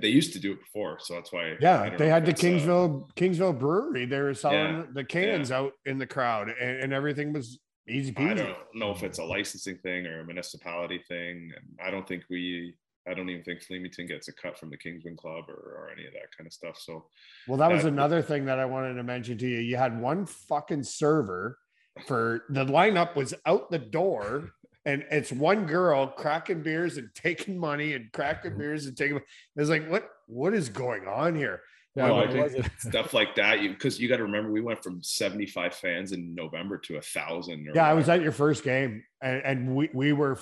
They 0.02 0.08
used 0.08 0.34
to 0.34 0.38
do 0.38 0.52
it 0.52 0.60
before, 0.60 0.98
so 1.00 1.14
that's 1.14 1.32
why. 1.32 1.56
Yeah, 1.60 1.96
they 1.96 2.08
had 2.08 2.26
the 2.26 2.32
uh, 2.32 2.34
Kingsville 2.34 3.10
Kingsville 3.14 3.58
Brewery. 3.58 4.04
They 4.04 4.20
were 4.20 4.34
selling 4.34 4.76
Yeah, 4.76 4.84
the 4.92 5.04
cans 5.04 5.50
out 5.50 5.72
in 5.86 5.96
the 5.98 6.06
crowd, 6.06 6.50
and, 6.50 6.82
and 6.82 6.92
everything 6.92 7.32
was 7.32 7.58
easy 7.88 8.12
peasy. 8.12 8.30
I 8.32 8.34
don't 8.34 8.58
know 8.74 8.90
if 8.90 9.02
it's 9.02 9.18
a 9.18 9.24
licensing 9.24 9.78
thing 9.78 10.06
or 10.06 10.20
a 10.20 10.26
municipality 10.26 11.02
thing. 11.08 11.50
And 11.56 11.78
I 11.82 11.90
don't 11.90 12.06
think 12.06 12.24
we, 12.28 12.76
I 13.08 13.14
don't 13.14 13.28
even 13.30 13.42
think 13.42 13.60
Leamington 13.70 14.06
gets 14.06 14.28
a 14.28 14.32
cut 14.32 14.58
from 14.58 14.70
the 14.70 14.76
Kinsmen 14.76 15.16
Club 15.16 15.44
or, 15.48 15.54
or 15.54 15.90
any 15.92 16.06
of 16.06 16.12
that 16.12 16.36
kind 16.36 16.46
of 16.46 16.52
stuff. 16.52 16.78
So 16.78 17.06
Well, 17.46 17.58
that 17.58 17.70
was 17.70 17.82
that- 17.82 17.88
another 17.88 18.22
thing 18.22 18.44
that 18.46 18.58
I 18.58 18.64
wanted 18.64 18.94
to 18.94 19.02
mention 19.02 19.38
to 19.38 19.48
you. 19.48 19.58
You 19.58 19.76
had 19.76 20.00
one 20.00 20.26
fucking 20.26 20.82
server 20.82 21.58
for 22.06 22.44
the 22.50 22.64
lineup 22.64 23.16
was 23.16 23.34
out 23.46 23.70
the 23.70 23.78
door, 23.78 24.50
and 24.84 25.04
it's 25.10 25.32
one 25.32 25.66
girl 25.66 26.06
cracking 26.06 26.62
beers 26.62 26.96
and 26.96 27.10
taking 27.14 27.58
money 27.58 27.94
and 27.94 28.12
cracking 28.12 28.52
mm-hmm. 28.52 28.60
beers 28.60 28.86
and 28.86 28.96
taking. 28.96 29.20
It's 29.56 29.70
like 29.70 29.88
what 29.88 30.08
what 30.26 30.54
is 30.54 30.68
going 30.68 31.06
on 31.06 31.34
here? 31.34 31.62
Yeah, 31.94 32.10
Well, 32.10 32.20
I 32.20 32.30
think 32.30 32.56
was 32.56 32.66
stuff 32.78 33.12
like 33.12 33.34
that. 33.36 33.60
You 33.60 33.70
because 33.70 33.98
you 33.98 34.08
got 34.08 34.18
to 34.18 34.22
remember 34.22 34.52
we 34.52 34.60
went 34.60 34.82
from 34.82 35.02
75 35.02 35.74
fans 35.74 36.12
in 36.12 36.34
November 36.34 36.78
to 36.78 36.96
a 36.96 37.02
thousand. 37.02 37.68
Yeah, 37.74 37.88
I 37.88 37.94
was 37.94 38.08
at 38.08 38.22
your 38.22 38.32
first 38.32 38.62
game, 38.62 39.02
and, 39.20 39.42
and 39.44 39.74
we 39.74 39.90
we 39.92 40.12
were 40.12 40.38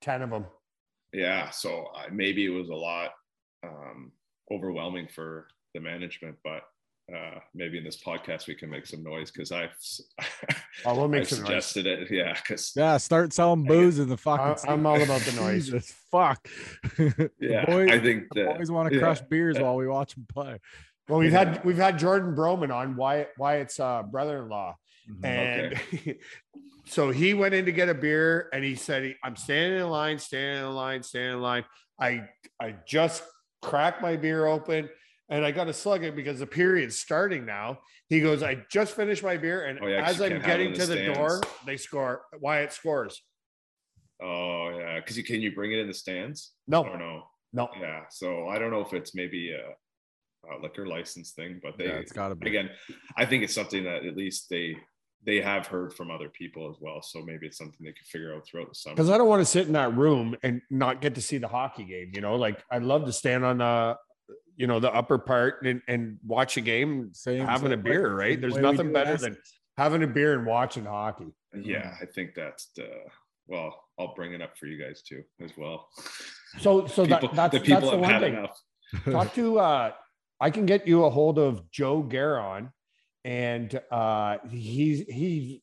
ten 0.00 0.22
of 0.22 0.30
them. 0.30 0.46
Yeah, 1.12 1.50
so 1.50 1.86
uh, 1.96 2.04
maybe 2.12 2.44
it 2.44 2.50
was 2.50 2.68
a 2.68 2.74
lot 2.74 3.10
um, 3.64 4.12
overwhelming 4.52 5.08
for 5.14 5.48
the 5.74 5.80
management, 5.80 6.36
but 6.44 6.62
uh, 7.14 7.40
maybe 7.54 7.76
in 7.78 7.82
this 7.82 8.00
podcast 8.00 8.46
we 8.46 8.54
can 8.54 8.70
make 8.70 8.86
some 8.86 9.02
noise 9.02 9.30
because 9.32 9.50
I've 9.50 9.70
Oh, 10.86 10.94
we'll 10.94 11.08
make 11.08 11.22
I've 11.22 11.28
some 11.28 11.40
noise. 11.40 11.46
suggested 11.66 11.86
it. 11.86 12.10
Yeah, 12.10 12.34
because 12.34 12.72
Yeah, 12.76 12.96
start 12.98 13.32
selling 13.32 13.64
booze 13.64 13.98
in 13.98 14.08
the 14.08 14.16
fucking. 14.16 14.68
I- 14.68 14.72
I'm 14.72 14.86
all 14.86 15.00
about 15.02 15.20
the 15.22 15.32
noise. 15.40 15.64
Jesus, 15.70 15.92
fuck. 16.12 16.46
Yeah, 17.40 17.64
boys, 17.66 17.90
I 17.90 17.98
think 17.98 18.24
that 18.34 18.56
boys 18.58 18.70
want 18.70 18.88
to 18.90 18.94
yeah. 18.94 19.00
crush 19.02 19.20
beers 19.22 19.58
while 19.58 19.74
we 19.76 19.88
watch 19.88 20.14
them 20.14 20.26
play. 20.32 20.58
Well, 21.08 21.18
we've 21.18 21.32
Yeah. 21.32 21.54
had 21.54 21.64
we've 21.64 21.76
had 21.76 21.98
Jordan 21.98 22.36
Broman 22.36 22.72
on 22.72 22.94
Wyatt 22.94 23.30
Wyatt's 23.36 23.80
uh, 23.80 24.04
brother-in-law, 24.04 24.76
Mhm. 25.10 25.24
and 25.24 26.16
so 26.90 27.10
he 27.10 27.34
went 27.34 27.54
in 27.54 27.64
to 27.66 27.72
get 27.72 27.88
a 27.88 27.94
beer, 27.94 28.48
and 28.52 28.64
he 28.64 28.74
said, 28.74 29.14
"I'm 29.24 29.36
standing 29.36 29.80
in 29.80 29.88
line, 29.88 30.18
standing 30.18 30.64
in 30.64 30.74
line, 30.74 31.02
standing 31.02 31.34
in 31.34 31.40
line. 31.42 31.64
I 32.00 32.24
I 32.60 32.74
just 32.86 33.22
cracked 33.62 34.02
my 34.02 34.16
beer 34.16 34.46
open." 34.46 34.88
And 35.32 35.44
I 35.44 35.52
got 35.52 35.66
to 35.66 35.72
slug 35.72 36.02
it 36.02 36.16
because 36.16 36.40
the 36.40 36.46
period's 36.46 36.98
starting 36.98 37.46
now. 37.46 37.78
He 38.08 38.20
goes, 38.20 38.42
I 38.42 38.64
just 38.68 38.96
finished 38.96 39.22
my 39.22 39.36
beer, 39.36 39.66
and 39.66 39.78
Oh, 39.80 39.86
yeah, 39.86 40.00
'cause 40.04 40.16
as 40.16 40.22
I'm 40.22 40.30
can't 40.30 40.42
have 40.42 40.58
it 40.60 40.62
getting 40.64 40.72
to 40.74 40.86
the 40.86 40.94
the 40.96 41.14
door, 41.14 41.40
they 41.64 41.76
score. 41.76 42.24
Wyatt 42.40 42.72
scores. 42.72 43.22
Oh 44.20 44.76
yeah, 44.76 44.98
because 44.98 45.16
you 45.16 45.22
can 45.22 45.40
you 45.40 45.54
bring 45.54 45.70
it 45.72 45.78
in 45.78 45.86
the 45.86 45.94
stands? 45.94 46.52
No. 46.66 46.82
or 46.84 46.98
no? 46.98 47.22
No, 47.52 47.68
Yeah, 47.80 48.06
so 48.10 48.48
I 48.48 48.58
don't 48.58 48.72
know 48.72 48.80
if 48.80 48.92
it's 48.92 49.14
maybe 49.14 49.52
a, 49.52 49.68
a 50.52 50.60
liquor 50.60 50.86
license 50.86 51.30
thing, 51.30 51.60
but 51.62 51.78
they 51.78 51.84
yeah, 51.86 51.98
it's 51.98 52.12
got 52.12 52.28
to 52.30 52.34
be. 52.34 52.48
again, 52.48 52.70
I 53.16 53.24
think 53.24 53.44
it's 53.44 53.54
something 53.54 53.84
that 53.84 54.04
at 54.04 54.16
least 54.16 54.48
they 54.50 54.76
they 55.26 55.40
have 55.40 55.66
heard 55.66 55.92
from 55.92 56.10
other 56.10 56.28
people 56.30 56.70
as 56.70 56.76
well. 56.80 57.02
So 57.02 57.20
maybe 57.22 57.46
it's 57.46 57.58
something 57.58 57.76
they 57.80 57.92
can 57.92 58.04
figure 58.06 58.34
out 58.34 58.46
throughout 58.46 58.68
the 58.68 58.74
summer. 58.74 58.94
because 58.96 59.10
I 59.10 59.18
don't 59.18 59.28
want 59.28 59.40
to 59.40 59.44
sit 59.46 59.66
in 59.66 59.74
that 59.74 59.94
room 59.94 60.36
and 60.42 60.62
not 60.70 61.00
get 61.00 61.14
to 61.16 61.20
see 61.22 61.38
the 61.38 61.48
hockey 61.48 61.84
game. 61.84 62.12
You 62.14 62.20
know, 62.22 62.36
like 62.36 62.62
I'd 62.70 62.82
love 62.82 63.04
to 63.04 63.12
stand 63.12 63.44
on 63.44 63.58
the, 63.58 63.96
you 64.56 64.66
know, 64.66 64.80
the 64.80 64.92
upper 64.92 65.18
part 65.18 65.64
and, 65.66 65.82
and 65.88 66.18
watch 66.26 66.56
a 66.56 66.60
game, 66.62 67.10
Same 67.12 67.44
having 67.46 67.72
a 67.72 67.76
beer. 67.76 68.08
way- 68.16 68.28
Right? 68.30 68.40
There's 68.40 68.56
nothing 68.56 68.92
better 68.92 69.12
Essex. 69.12 69.22
than 69.36 69.38
having 69.76 70.02
a 70.02 70.06
beer 70.06 70.34
and 70.38 70.46
watching 70.46 70.84
hockey. 70.86 71.32
yeah, 71.54 71.94
I 72.00 72.06
think 72.06 72.34
that's 72.34 72.70
the 72.76 72.88
well. 73.46 73.84
I'll 73.98 74.14
bring 74.14 74.32
it 74.32 74.40
up 74.40 74.56
for 74.56 74.66
you 74.66 74.82
guys 74.82 75.02
too 75.02 75.22
as 75.42 75.50
well. 75.58 75.88
So, 76.60 76.86
so 76.86 77.04
people, 77.04 77.28
that, 77.28 77.34
that's 77.34 77.52
the 77.52 77.58
the 77.58 77.64
people 77.64 77.80
that's 77.80 77.90
the 77.90 77.96
have 77.96 78.00
one 78.00 78.10
had 78.10 78.20
thing. 78.22 78.34
enough. 78.34 78.60
Talk 79.26 79.34
to. 79.34 79.58
uh 79.58 79.92
I 80.40 80.48
can 80.50 80.64
get 80.64 80.86
you 80.88 81.04
a 81.04 81.10
hold 81.10 81.38
of 81.38 81.70
Joe 81.70 82.02
Garon, 82.02 82.70
and 83.24 83.80
uh 83.90 84.38
he's 84.50 85.06
he 85.06 85.62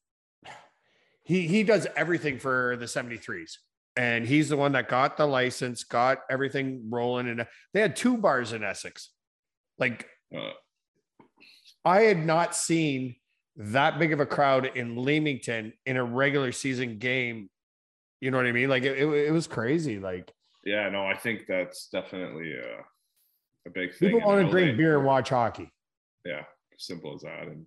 he 1.24 1.48
he 1.48 1.64
does 1.64 1.88
everything 1.96 2.40
for 2.40 2.78
the 2.78 2.86
73s. 2.86 3.54
And 3.96 4.28
he's 4.28 4.50
the 4.50 4.58
one 4.58 4.74
that 4.74 4.90
got 4.90 5.18
the 5.18 5.26
license, 5.26 5.84
got 5.84 6.20
everything 6.30 6.86
rolling. 6.90 7.28
And 7.28 7.48
they 7.74 7.82
had 7.82 7.96
two 7.96 8.18
bars 8.18 8.54
in 8.54 8.64
Essex. 8.64 9.10
Like 9.80 10.08
Uh, 10.36 10.52
I 11.84 12.02
had 12.02 12.24
not 12.24 12.56
seen 12.56 13.16
that 13.56 13.98
big 13.98 14.14
of 14.14 14.20
a 14.20 14.26
crowd 14.26 14.66
in 14.76 15.04
Leamington 15.04 15.74
in 15.86 15.98
a 15.98 16.04
regular 16.04 16.52
season 16.52 17.00
game. 17.00 17.50
You 18.22 18.30
know 18.32 18.38
what 18.38 18.46
I 18.46 18.52
mean? 18.52 18.70
Like 18.70 18.84
it, 18.84 18.98
it, 19.00 19.08
it 19.08 19.32
was 19.32 19.48
crazy. 19.48 20.00
Like 20.00 20.32
yeah, 20.64 20.90
no, 20.90 21.06
I 21.06 21.16
think 21.16 21.46
that's 21.48 21.88
definitely 21.88 22.54
a, 22.54 23.68
a 23.68 23.72
big 23.72 23.96
thing. 23.96 24.12
people 24.12 24.28
want 24.28 24.46
to 24.46 24.52
drink 24.52 24.78
beer 24.78 24.98
and 24.98 25.06
watch 25.06 25.30
hockey, 25.30 25.72
Yeah, 26.26 26.44
simple 26.78 27.14
as 27.16 27.22
that. 27.22 27.44
And 27.48 27.66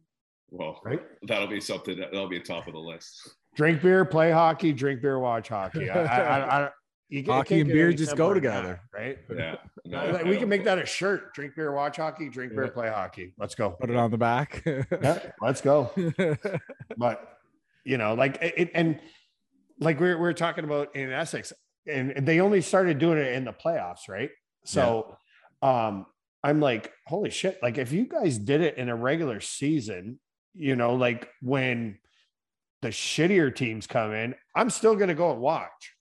well, 0.50 0.80
right? 0.84 1.00
that'll 1.28 1.46
be 1.46 1.60
something 1.60 1.98
that, 1.98 2.10
that'll 2.12 2.28
be 2.28 2.40
top 2.40 2.66
of 2.66 2.72
the 2.72 2.78
list. 2.80 3.30
Drink 3.54 3.82
beer, 3.82 4.04
play 4.04 4.30
hockey, 4.30 4.72
drink 4.72 5.02
beer, 5.02 5.18
watch 5.18 5.48
hockey. 5.48 5.90
I, 5.90 6.04
I, 6.04 6.38
I, 6.38 6.38
I, 6.66 6.70
you 7.08 7.22
can't- 7.24 7.34
Hockey 7.36 7.60
and 7.60 7.68
beer 7.70 7.92
just 7.92 8.16
go 8.16 8.32
together. 8.32 8.80
that, 8.92 8.98
right? 8.98 9.18
Yeah, 9.36 9.56
no, 9.84 9.98
I 9.98 10.22
we 10.22 10.30
don't- 10.30 10.38
can 10.40 10.48
make 10.48 10.64
that 10.64 10.78
a 10.78 10.86
shirt. 10.86 11.34
Drink 11.34 11.54
beer, 11.56 11.72
watch 11.72 11.96
hockey. 11.96 12.28
Drink 12.28 12.52
beer, 12.52 12.64
Yeah. 12.64 12.70
play 12.70 12.88
hockey. 12.88 13.34
Let's 13.38 13.54
go. 13.56 13.70
Put 13.70 13.90
it 13.90 13.96
on 13.96 14.10
the 14.10 14.18
back. 14.18 14.62
Yeah, 14.66 15.18
let's 15.40 15.60
go. 15.60 15.90
but 16.96 17.38
you 17.84 17.98
know, 17.98 18.14
like 18.14 18.36
it, 18.40 18.54
it- 18.56 18.70
and 18.74 19.00
like 19.80 19.98
we 19.98 20.06
we're, 20.06 20.16
we 20.16 20.20
we're 20.20 20.32
talking 20.32 20.64
about 20.64 20.94
in 20.94 21.10
Essex, 21.10 21.52
and 21.86 22.12
they 22.26 22.40
only 22.40 22.60
started 22.60 22.98
doing 22.98 23.18
it 23.18 23.32
in 23.32 23.44
the 23.44 23.52
playoffs, 23.52 24.08
right? 24.08 24.30
So, 24.64 25.16
um, 25.62 26.06
I'm 26.42 26.60
like, 26.60 26.92
holy 27.06 27.30
shit! 27.30 27.58
Like, 27.62 27.76
if 27.78 27.92
you 27.92 28.06
guys 28.06 28.38
did 28.38 28.60
it 28.62 28.76
in 28.78 28.88
a 28.88 28.96
regular 28.96 29.40
season, 29.40 30.18
you 30.54 30.74
know, 30.76 30.94
like 30.94 31.28
when 31.42 31.98
the 32.82 32.88
shittier 32.88 33.54
teams 33.54 33.86
come 33.86 34.12
in, 34.12 34.34
I'm 34.54 34.70
still 34.70 34.96
gonna 34.96 35.14
go 35.14 35.32
and 35.32 35.40
watch 35.40 35.94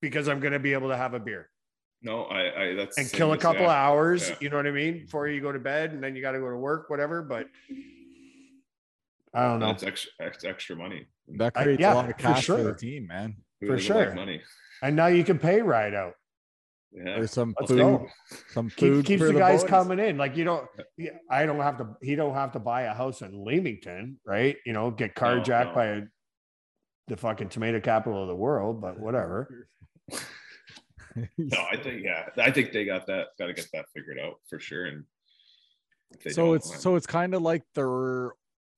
because 0.00 0.28
I'm 0.28 0.38
gonna 0.40 0.60
be 0.60 0.72
able 0.72 0.88
to 0.90 0.96
have 0.96 1.14
a 1.14 1.18
beer 1.20 1.50
No, 2.02 2.22
I, 2.24 2.62
I 2.70 2.74
that's 2.74 2.96
and 2.96 3.10
kill 3.10 3.32
a 3.32 3.38
couple 3.38 3.62
yeah. 3.62 3.70
hours. 3.72 4.28
yeah. 4.30 4.36
You 4.40 4.50
know 4.50 4.56
what 4.58 4.66
I 4.68 4.70
mean? 4.70 4.94
Mm-hmm. 4.94 5.04
Before 5.06 5.26
you 5.28 5.40
go 5.40 5.50
to 5.50 5.58
bed, 5.58 5.92
and 5.92 6.02
then 6.02 6.14
you 6.14 6.22
got 6.22 6.32
to 6.32 6.38
go 6.38 6.48
to 6.50 6.56
work, 6.56 6.88
whatever. 6.88 7.22
But 7.22 7.46
I 9.34 9.42
don't 9.48 9.58
know. 9.60 9.70
It's 9.70 9.82
extra, 9.82 10.10
it's 10.20 10.44
extra 10.44 10.76
money. 10.76 11.06
that 11.38 11.52
I- 11.56 11.62
creates 11.64 11.80
yeah, 11.80 11.92
a 11.92 11.96
lot 11.96 12.04
of 12.08 12.12
for 12.12 12.18
cash 12.22 12.46
for, 12.46 12.62
the 12.62 12.74
team, 12.74 13.08
man. 13.08 13.36
Who 13.60 13.66
For 13.66 13.76
doesn't 13.76 13.96
like 13.96 14.06
sure. 14.08 14.14
money. 14.14 14.42
And 14.82 14.94
now 14.94 15.06
you 15.08 15.24
can 15.24 15.38
pay 15.38 15.60
Rideout. 15.60 16.12
Yeah, 16.96 17.16
There's 17.16 17.30
some 17.30 17.54
Let's 17.60 17.70
food, 17.70 17.78
go. 17.78 18.06
some 18.52 18.70
food 18.70 19.04
keeps 19.04 19.20
for 19.20 19.30
the 19.30 19.38
guys 19.38 19.60
boys. 19.62 19.68
coming 19.68 19.98
in. 19.98 20.16
Like 20.16 20.34
you 20.34 20.44
don't. 20.44 20.66
yeah, 20.96 21.10
I 21.30 21.44
don't 21.44 21.60
have 21.60 21.76
to. 21.78 21.88
He 22.00 22.14
don't 22.14 22.32
have 22.32 22.52
to 22.52 22.58
buy 22.58 22.82
a 22.82 22.94
house 22.94 23.20
in 23.20 23.44
Leamington, 23.44 24.18
right? 24.24 24.56
You 24.64 24.72
know, 24.72 24.90
get 24.90 25.12
oh, 25.16 25.20
carjacked 25.20 25.68
no. 25.68 25.74
by 25.74 25.86
a, 25.86 26.02
the 27.08 27.16
fucking 27.18 27.50
tomato 27.50 27.80
capital 27.80 28.22
of 28.22 28.28
the 28.28 28.34
world. 28.34 28.80
But 28.80 28.98
whatever. 28.98 29.68
no, 31.36 31.58
I 31.70 31.76
think 31.76 32.02
yeah, 32.02 32.28
I 32.38 32.50
think 32.50 32.72
they 32.72 32.86
got 32.86 33.06
that. 33.08 33.26
Got 33.38 33.48
to 33.48 33.52
get 33.52 33.68
that 33.74 33.84
figured 33.94 34.18
out 34.18 34.36
for 34.48 34.58
sure. 34.58 34.86
And 34.86 35.04
so 36.28 36.54
it's 36.54 36.70
then- 36.70 36.80
so 36.80 36.96
it's 36.96 37.06
kind 37.06 37.34
of 37.34 37.42
like 37.42 37.62
the 37.74 38.30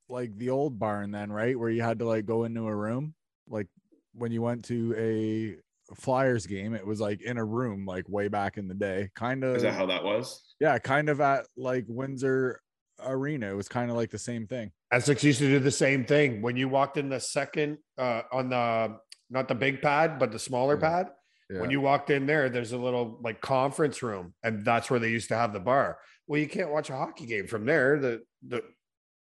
like 0.08 0.36
the 0.38 0.50
old 0.50 0.78
barn 0.78 1.10
then 1.10 1.30
right 1.30 1.58
where 1.58 1.68
you 1.68 1.82
had 1.82 1.98
to 1.98 2.06
like 2.06 2.24
go 2.24 2.44
into 2.44 2.66
a 2.66 2.74
room 2.74 3.14
like 3.46 3.66
when 4.14 4.32
you 4.32 4.40
went 4.40 4.64
to 4.64 4.94
a 4.96 5.56
flyers 5.96 6.46
game 6.46 6.74
it 6.74 6.86
was 6.86 7.00
like 7.00 7.22
in 7.22 7.38
a 7.38 7.44
room 7.44 7.86
like 7.86 8.08
way 8.08 8.28
back 8.28 8.58
in 8.58 8.68
the 8.68 8.74
day 8.74 9.08
kind 9.14 9.42
of 9.44 9.56
is 9.56 9.62
that 9.62 9.72
how 9.74 9.86
that 9.86 10.04
was? 10.04 10.54
yeah 10.60 10.78
kind 10.78 11.08
of 11.08 11.20
at 11.20 11.46
like 11.56 11.84
windsor 11.88 12.60
arena 13.06 13.50
it 13.50 13.54
was 13.56 13.68
kind 13.68 13.90
of 13.90 13.96
like 13.96 14.10
the 14.10 14.18
same 14.18 14.46
thing 14.46 14.70
Essex 14.90 15.22
used 15.24 15.38
to 15.38 15.46
do 15.46 15.58
the 15.58 15.70
same 15.70 16.04
thing 16.04 16.42
when 16.42 16.56
you 16.56 16.68
walked 16.68 16.96
in 16.96 17.08
the 17.08 17.20
second 17.20 17.78
uh, 17.98 18.22
on 18.32 18.48
the 18.48 18.96
not 19.30 19.46
the 19.46 19.54
big 19.54 19.82
pad, 19.82 20.18
but 20.18 20.32
the 20.32 20.38
smaller 20.38 20.76
Yeah. 20.76 20.88
pad. 20.88 21.06
yeah. 21.50 21.60
When 21.60 21.70
you 21.70 21.82
walked 21.82 22.08
in 22.08 22.24
there, 22.24 22.48
there's 22.48 22.72
a 22.72 22.78
little 22.78 23.20
like 23.22 23.42
conference 23.42 24.02
room, 24.02 24.32
and 24.42 24.64
that's 24.64 24.88
where 24.90 24.98
they 24.98 25.10
used 25.10 25.28
to 25.28 25.36
have 25.36 25.52
the 25.52 25.60
bar. 25.60 25.98
Well, 26.26 26.40
you 26.40 26.48
can't 26.48 26.70
watch 26.70 26.88
a 26.88 26.94
hockey 26.96 27.26
game 27.26 27.46
from 27.46 27.66
there. 27.66 27.98
The 27.98 28.22
the 28.46 28.62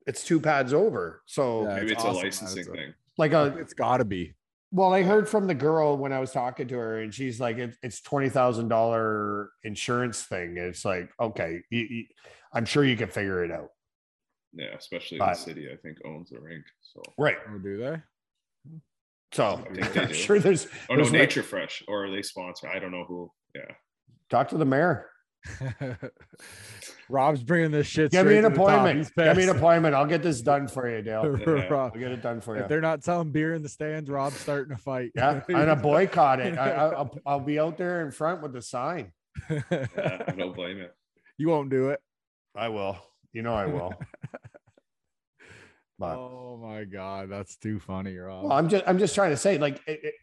it's 0.07 0.23
two 0.23 0.41
pads 0.41 0.73
over. 0.73 1.23
So 1.27 1.65
Yeah, 1.65 1.75
Maybe 1.75 1.83
it's 1.87 1.93
it's, 1.95 2.05
awesome 2.05 2.21
a 2.21 2.23
licensing 2.23 2.59
it's 2.61 2.69
a- 2.69 2.73
thing. 2.73 2.95
like 3.19 3.33
a 3.33 3.57
it's 3.59 3.75
gotta 3.75 4.05
be 4.05 4.35
well, 4.73 4.93
I 4.93 5.03
heard 5.03 5.29
from 5.29 5.47
the 5.47 5.55
girl 5.55 5.97
when 5.97 6.13
I 6.13 6.19
was 6.19 6.33
talking 6.33 6.69
to 6.69 6.75
her, 6.77 7.01
and 7.01 7.13
she's 7.15 7.41
like, 7.41 7.59
it, 7.59 7.77
"It's 7.83 8.01
twenty 8.01 8.29
thousand 8.29 8.69
dollar 8.69 9.51
insurance 9.65 10.23
thing." 10.25 10.57
It's 10.57 10.85
like, 10.85 11.11
okay, 11.21 11.61
you, 11.71 11.81
you, 11.89 12.05
I'm 12.53 12.65
sure 12.65 12.85
you 12.85 12.97
can 12.97 13.09
figure 13.09 13.45
it 13.45 13.51
out. 13.51 13.69
Yeah, 14.53 14.75
especially 14.77 15.19
But- 15.19 15.35
the 15.35 15.41
city. 15.41 15.69
I 15.73 15.77
think 15.77 15.99
owns 16.05 16.31
the 16.31 16.41
rink. 16.41 16.65
So 16.83 17.03
Right. 17.19 17.37
oh 17.49 17.59
do 17.59 17.77
they 17.79 18.01
So 19.33 19.45
I 19.71 19.75
think 19.75 19.93
they 19.93 20.01
I'm 20.03 20.09
do. 20.09 20.15
sure 20.15 20.39
there's. 20.39 20.67
oh 20.89 20.95
no, 20.95 20.97
there's 20.97 21.13
like- 21.13 21.21
Nature 21.21 21.43
Fresh 21.43 21.83
or 21.89 22.11
they 22.11 22.23
sponsor. 22.23 22.69
I 22.69 22.79
don't 22.79 22.93
know 22.93 23.05
who. 23.07 23.31
Yeah, 23.55 23.75
talk 24.31 24.49
to 24.49 24.57
the 24.59 24.65
mayor. 24.65 25.11
rob's 27.09 27.43
bringing 27.43 27.71
this 27.71 27.87
shit 27.87 28.11
Give 28.11 28.27
me 28.27 28.33
straight 28.33 28.45
an 28.45 28.53
to 28.53 28.61
appointment. 28.61 29.11
Give 29.17 29.37
me 29.37 29.45
an 29.45 29.51
appointment. 29.51 29.95
I'll 29.95 30.07
get 30.07 30.23
this 30.23 30.41
done 30.41 30.69
for 30.69 30.89
you, 30.89 31.03
Dale. 31.03 31.37
Yeah. 31.47 31.67
Rob, 31.69 31.93
I'll 31.95 32.01
get 32.01 32.13
it 32.13 32.23
done 32.23 32.41
for 32.41 32.57
you. 32.57 32.63
if 32.63 32.69
they're 32.69 32.81
not 32.81 33.05
selling 33.05 33.31
beer 33.31 33.55
in 33.55 33.63
the 33.63 33.69
stands 33.69 34.11
rob's 34.11 34.37
starting 34.37 34.73
a 34.73 34.77
fight 34.77 35.13
Yeah, 35.15 35.41
I'm 35.49 35.55
gonna 35.55 35.77
boycott 35.77 36.41
it. 36.41 36.59
I, 36.59 36.71
I, 36.71 37.03
will 37.03 37.19
I'll 37.25 37.41
be 37.41 37.59
out 37.59 37.79
there 37.79 38.05
in 38.05 38.11
front 38.11 38.43
with 38.43 38.53
the 38.53 38.63
sign. 38.63 39.13
yeah 39.51 39.63
I 39.71 40.33
don't 40.37 40.55
blame 40.55 40.79
it. 40.79 40.95
you 41.39 41.49
won't 41.49 41.71
do 41.71 41.91
it 41.91 42.01
I 42.57 42.69
will. 42.69 42.97
You 43.33 43.43
know 43.43 43.55
I 43.55 43.67
will. 43.67 43.93
But 45.99 46.17
oh 46.17 46.59
my 46.63 46.85
god 46.85 47.31
that's 47.31 47.57
too 47.57 47.81
funny 47.81 48.17
rob 48.17 48.45
well, 48.45 48.53
I'm 48.53 48.69
just 48.69 48.85
I'm 48.87 48.99
just 48.99 49.15
trying 49.15 49.31
to 49.31 49.37
say, 49.37 49.57
like 49.59 49.81
it, 49.87 50.01
it, 50.03 50.15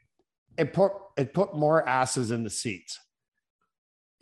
it 0.57 0.74
put 0.74 0.91
it 1.17 1.34
put 1.34 1.55
more 1.55 1.88
asses 1.88 2.32
in 2.32 2.43
the 2.43 2.49
seats. 2.49 2.99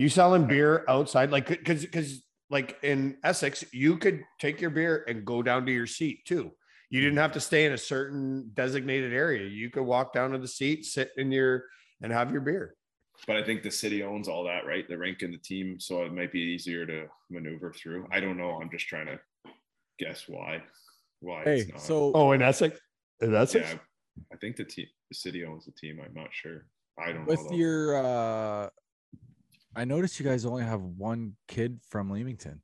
You 0.01 0.09
selling 0.09 0.47
beer 0.47 0.83
outside, 0.87 1.29
like 1.29 1.47
because 1.47 1.81
because 1.85 2.23
like 2.49 2.75
in 2.81 3.17
Essex, 3.23 3.63
you 3.71 3.97
could 3.97 4.23
take 4.39 4.59
your 4.59 4.71
beer 4.71 5.05
and 5.07 5.23
go 5.23 5.43
down 5.43 5.63
to 5.67 5.71
your 5.71 5.85
seat 5.85 6.25
too. 6.25 6.53
You 6.89 7.01
didn't 7.01 7.19
have 7.19 7.33
to 7.33 7.39
stay 7.39 7.65
in 7.65 7.73
a 7.73 7.77
certain 7.77 8.49
designated 8.55 9.13
area. 9.13 9.47
You 9.47 9.69
could 9.69 9.83
walk 9.83 10.11
down 10.11 10.31
to 10.31 10.39
the 10.39 10.47
seat, 10.47 10.85
sit 10.85 11.11
in 11.17 11.31
your 11.31 11.65
and 12.01 12.11
have 12.11 12.31
your 12.31 12.41
beer. 12.41 12.73
but 13.27 13.35
I 13.35 13.43
think 13.43 13.61
the 13.61 13.69
city 13.69 14.01
owns 14.01 14.27
all 14.27 14.43
that, 14.45 14.65
right? 14.65 14.87
The 14.89 14.97
rink 14.97 15.21
and 15.21 15.31
the 15.31 15.37
team, 15.37 15.79
so 15.79 16.01
it 16.03 16.11
might 16.11 16.31
be 16.31 16.39
easier 16.39 16.83
to 16.87 17.05
maneuver 17.29 17.71
through. 17.71 18.07
I 18.11 18.19
don't 18.19 18.37
know. 18.37 18.59
I'm 18.59 18.71
just 18.71 18.87
trying 18.87 19.05
to 19.05 19.19
guess 19.99 20.23
why. 20.27 20.63
Why 21.19 21.43
Hey, 21.43 21.59
it's 21.59 21.71
not. 21.73 21.79
so 21.79 22.11
Oh, 22.15 22.31
in 22.31 22.41
Essex? 22.41 22.79
In 23.19 23.35
Essex? 23.35 23.69
yeah, 23.69 23.77
I 24.33 24.37
think 24.37 24.55
the 24.55 24.65
team, 24.65 24.87
the 25.09 25.15
city 25.15 25.45
owns 25.45 25.65
the 25.65 25.73
team. 25.73 26.01
I'm 26.03 26.15
not 26.15 26.29
sure. 26.31 26.65
I 26.97 27.11
don't 27.11 27.19
know. 27.19 27.25
with 27.27 27.47
though. 27.49 27.55
your 27.55 28.03
uh 28.03 28.69
I 29.75 29.85
noticed 29.85 30.19
you 30.19 30.25
guys 30.25 30.45
only 30.45 30.63
have 30.63 30.81
one 30.81 31.35
kid 31.47 31.79
from 31.89 32.09
Leamington. 32.09 32.61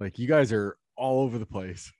Like 0.00 0.18
you 0.18 0.26
guys 0.26 0.52
are 0.52 0.76
all 0.96 1.22
over 1.22 1.38
the 1.38 1.46
place. 1.46 1.92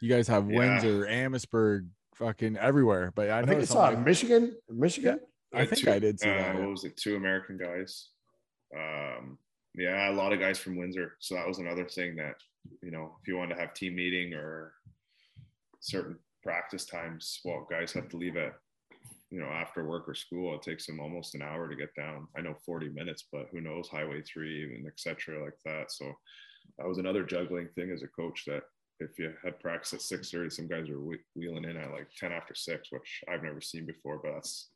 You 0.00 0.08
guys 0.08 0.28
have 0.28 0.50
Yeah. 0.50 0.58
Windsor, 0.58 1.06
Amherstburg, 1.06 1.88
fucking 2.16 2.56
everywhere. 2.56 3.12
But 3.14 3.30
I, 3.30 3.40
I 3.40 3.44
think 3.44 3.62
I 3.62 3.64
saw 3.64 3.86
on 3.86 3.92
it. 3.94 3.96
my- 3.98 4.04
Michigan. 4.04 4.56
Michigan. 4.68 5.20
I 5.52 5.60
had 5.60 5.70
think 5.70 5.82
two- 5.84 5.90
I 5.92 5.98
did 5.98 6.20
see 6.20 6.28
uh, 6.30 6.36
that. 6.36 6.58
What 6.58 6.68
was 6.70 6.84
it? 6.84 6.96
Two 6.96 7.16
American 7.16 7.56
guys. 7.58 8.08
Um, 8.76 9.38
yeah, 9.76 10.10
a 10.10 10.12
lot 10.12 10.32
of 10.32 10.40
guys 10.40 10.58
from 10.58 10.76
Windsor. 10.76 11.12
So 11.20 11.34
that 11.34 11.46
was 11.46 11.58
another 11.58 11.86
thing 11.86 12.16
that 12.16 12.34
you 12.82 12.90
know, 12.90 13.16
if 13.20 13.28
you 13.28 13.36
wanted 13.36 13.54
to 13.56 13.60
have 13.60 13.74
team 13.74 13.94
meeting 13.96 14.32
or 14.34 14.72
certain 15.80 16.18
practice 16.42 16.84
times, 16.86 17.40
well, 17.44 17.66
guys 17.70 17.92
have 17.92 18.08
to 18.10 18.16
leave 18.16 18.36
at 18.36 18.54
you 19.34 19.40
know 19.40 19.48
after 19.48 19.84
work 19.84 20.08
or 20.08 20.14
school. 20.14 20.54
It 20.54 20.62
takes 20.62 20.86
them 20.86 21.00
almost 21.00 21.34
an 21.34 21.42
hour 21.42 21.68
to 21.68 21.74
get 21.74 21.92
down. 21.96 22.28
I 22.36 22.40
know 22.40 22.54
40 22.64 22.90
minutes, 22.90 23.24
but 23.32 23.48
who 23.50 23.60
knows 23.60 23.88
Highway 23.88 24.22
three 24.22 24.62
and 24.62 24.86
etc. 24.86 25.42
like 25.42 25.58
that. 25.64 25.90
So 25.90 26.12
that 26.78 26.86
was 26.86 26.98
another 26.98 27.24
juggling 27.24 27.68
thing 27.74 27.90
as 27.90 28.04
a 28.04 28.08
coach 28.08 28.44
that 28.46 28.62
if 29.00 29.18
you 29.18 29.32
had 29.42 29.58
practice 29.58 29.92
at 29.92 30.20
6:30, 30.20 30.52
some 30.52 30.68
guys 30.68 30.88
are 30.88 31.00
wheeling 31.34 31.64
in 31.64 31.76
at 31.76 31.90
like 31.90 32.06
10 32.16 32.30
after 32.30 32.54
six, 32.54 32.92
which 32.92 33.22
I've 33.28 33.42
never 33.42 33.60
seen 33.60 33.86
before. 33.86 34.20
But 34.22 34.34
that's 34.34 34.70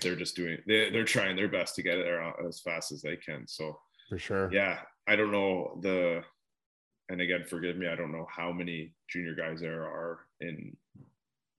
they're 0.00 0.16
just 0.16 0.36
doing 0.36 0.56
they, 0.66 0.88
they're 0.88 1.04
trying 1.04 1.36
their 1.36 1.48
best 1.48 1.74
to 1.74 1.82
get 1.82 1.98
it 1.98 2.04
there 2.04 2.24
uh, 2.24 2.48
as 2.48 2.60
fast 2.60 2.92
as 2.92 3.02
they 3.02 3.16
can. 3.16 3.46
So 3.46 3.78
For 4.08 4.18
sure. 4.18 4.50
yeah, 4.50 4.78
I 5.06 5.16
don't 5.16 5.32
know 5.32 5.78
the 5.82 6.22
and 7.10 7.20
again, 7.20 7.44
forgive 7.44 7.76
me, 7.76 7.88
I 7.88 7.94
don't 7.94 8.10
know 8.10 8.26
how 8.34 8.52
many 8.52 8.94
junior 9.08 9.34
guys 9.34 9.60
there 9.60 9.82
are 9.82 10.20
in 10.40 10.74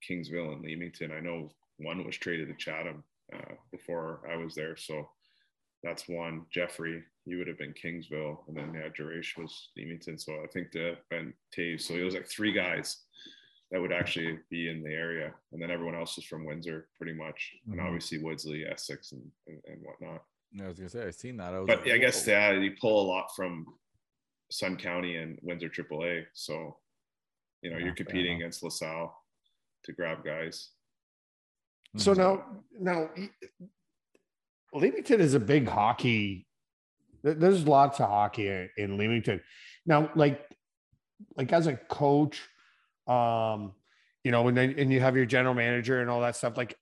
Kingsville 0.09 0.53
and 0.53 0.61
Leamington. 0.61 1.11
I 1.11 1.19
know 1.19 1.51
one 1.77 2.03
was 2.05 2.17
traded 2.17 2.47
to 2.47 2.53
Chatham 2.55 3.03
uh, 3.33 3.53
before 3.71 4.21
I 4.31 4.35
was 4.35 4.55
there, 4.55 4.75
so 4.75 5.09
that's 5.83 6.07
one. 6.07 6.45
Jeffrey, 6.51 7.03
he 7.25 7.35
would 7.35 7.47
have 7.47 7.57
been 7.57 7.73
Kingsville, 7.73 8.39
and 8.47 8.57
then 8.57 8.73
yeah, 8.73 8.89
Girard 8.95 9.25
was 9.37 9.69
Leamington. 9.77 10.17
So 10.17 10.33
I 10.43 10.47
think 10.47 10.71
that 10.71 10.97
Ben 11.09 11.33
Taves. 11.55 11.81
So 11.81 11.93
it 11.93 12.03
was 12.03 12.13
like 12.15 12.27
three 12.27 12.51
guys 12.51 12.97
that 13.71 13.81
would 13.81 13.91
actually 13.91 14.39
be 14.49 14.69
in 14.69 14.81
the 14.81 14.93
area, 14.93 15.33
and 15.51 15.61
then 15.61 15.69
everyone 15.71 15.95
else 15.95 16.17
is 16.17 16.23
from 16.23 16.45
Windsor, 16.45 16.87
pretty 16.97 17.13
much, 17.13 17.53
and 17.67 17.79
Mhm. 17.79 17.85
obviously 17.85 18.17
Woodslee, 18.19 18.69
Essex, 18.71 19.11
and, 19.11 19.29
and, 19.47 19.61
and 19.67 19.81
whatnot 19.83 20.23
I 20.61 20.67
was 20.67 20.77
gonna 20.77 20.89
say 20.89 21.05
I've 21.05 21.13
seen 21.15 21.37
that. 21.37 21.53
I 21.53 21.59
was 21.59 21.67
but 21.67 21.79
like, 21.85 21.91
I 21.93 21.97
guess 21.97 22.25
yeah, 22.25 22.51
you 22.53 22.71
pull 22.79 23.01
a 23.01 23.07
lot 23.07 23.35
from 23.35 23.77
Sun 24.49 24.77
County 24.77 25.17
and 25.17 25.37
Windsor 25.41 25.69
AAA. 25.69 26.25
So, 26.33 26.77
you 27.61 27.69
know, 27.69 27.77
Yeah, 27.77 27.85
you're 27.85 27.93
competing 27.95 28.37
against 28.37 28.63
LaSalle 28.63 29.13
to 29.83 29.91
grab 29.91 30.23
guys. 30.23 30.69
So 31.97 32.13
now, 32.13 32.45
now, 32.79 33.09
Leamington 34.73 35.19
is 35.19 35.33
a 35.33 35.39
big 35.39 35.67
hockey. 35.67 36.47
There's 37.23 37.67
lots 37.67 37.99
of 37.99 38.09
hockey 38.09 38.47
in, 38.47 38.69
in 38.77 38.97
Leamington. 38.97 39.41
Now, 39.85 40.11
like, 40.15 40.41
like 41.35 41.51
as 41.51 41.67
a 41.67 41.75
coach, 41.75 42.41
um, 43.07 43.73
you 44.23 44.31
know, 44.31 44.47
and 44.47 44.57
then 44.57 44.75
and 44.77 44.91
you 44.91 44.99
have 44.99 45.15
your 45.15 45.25
general 45.25 45.53
manager 45.53 46.01
and 46.01 46.09
all 46.09 46.21
that 46.21 46.35
stuff. 46.35 46.57
Like, 46.57 46.77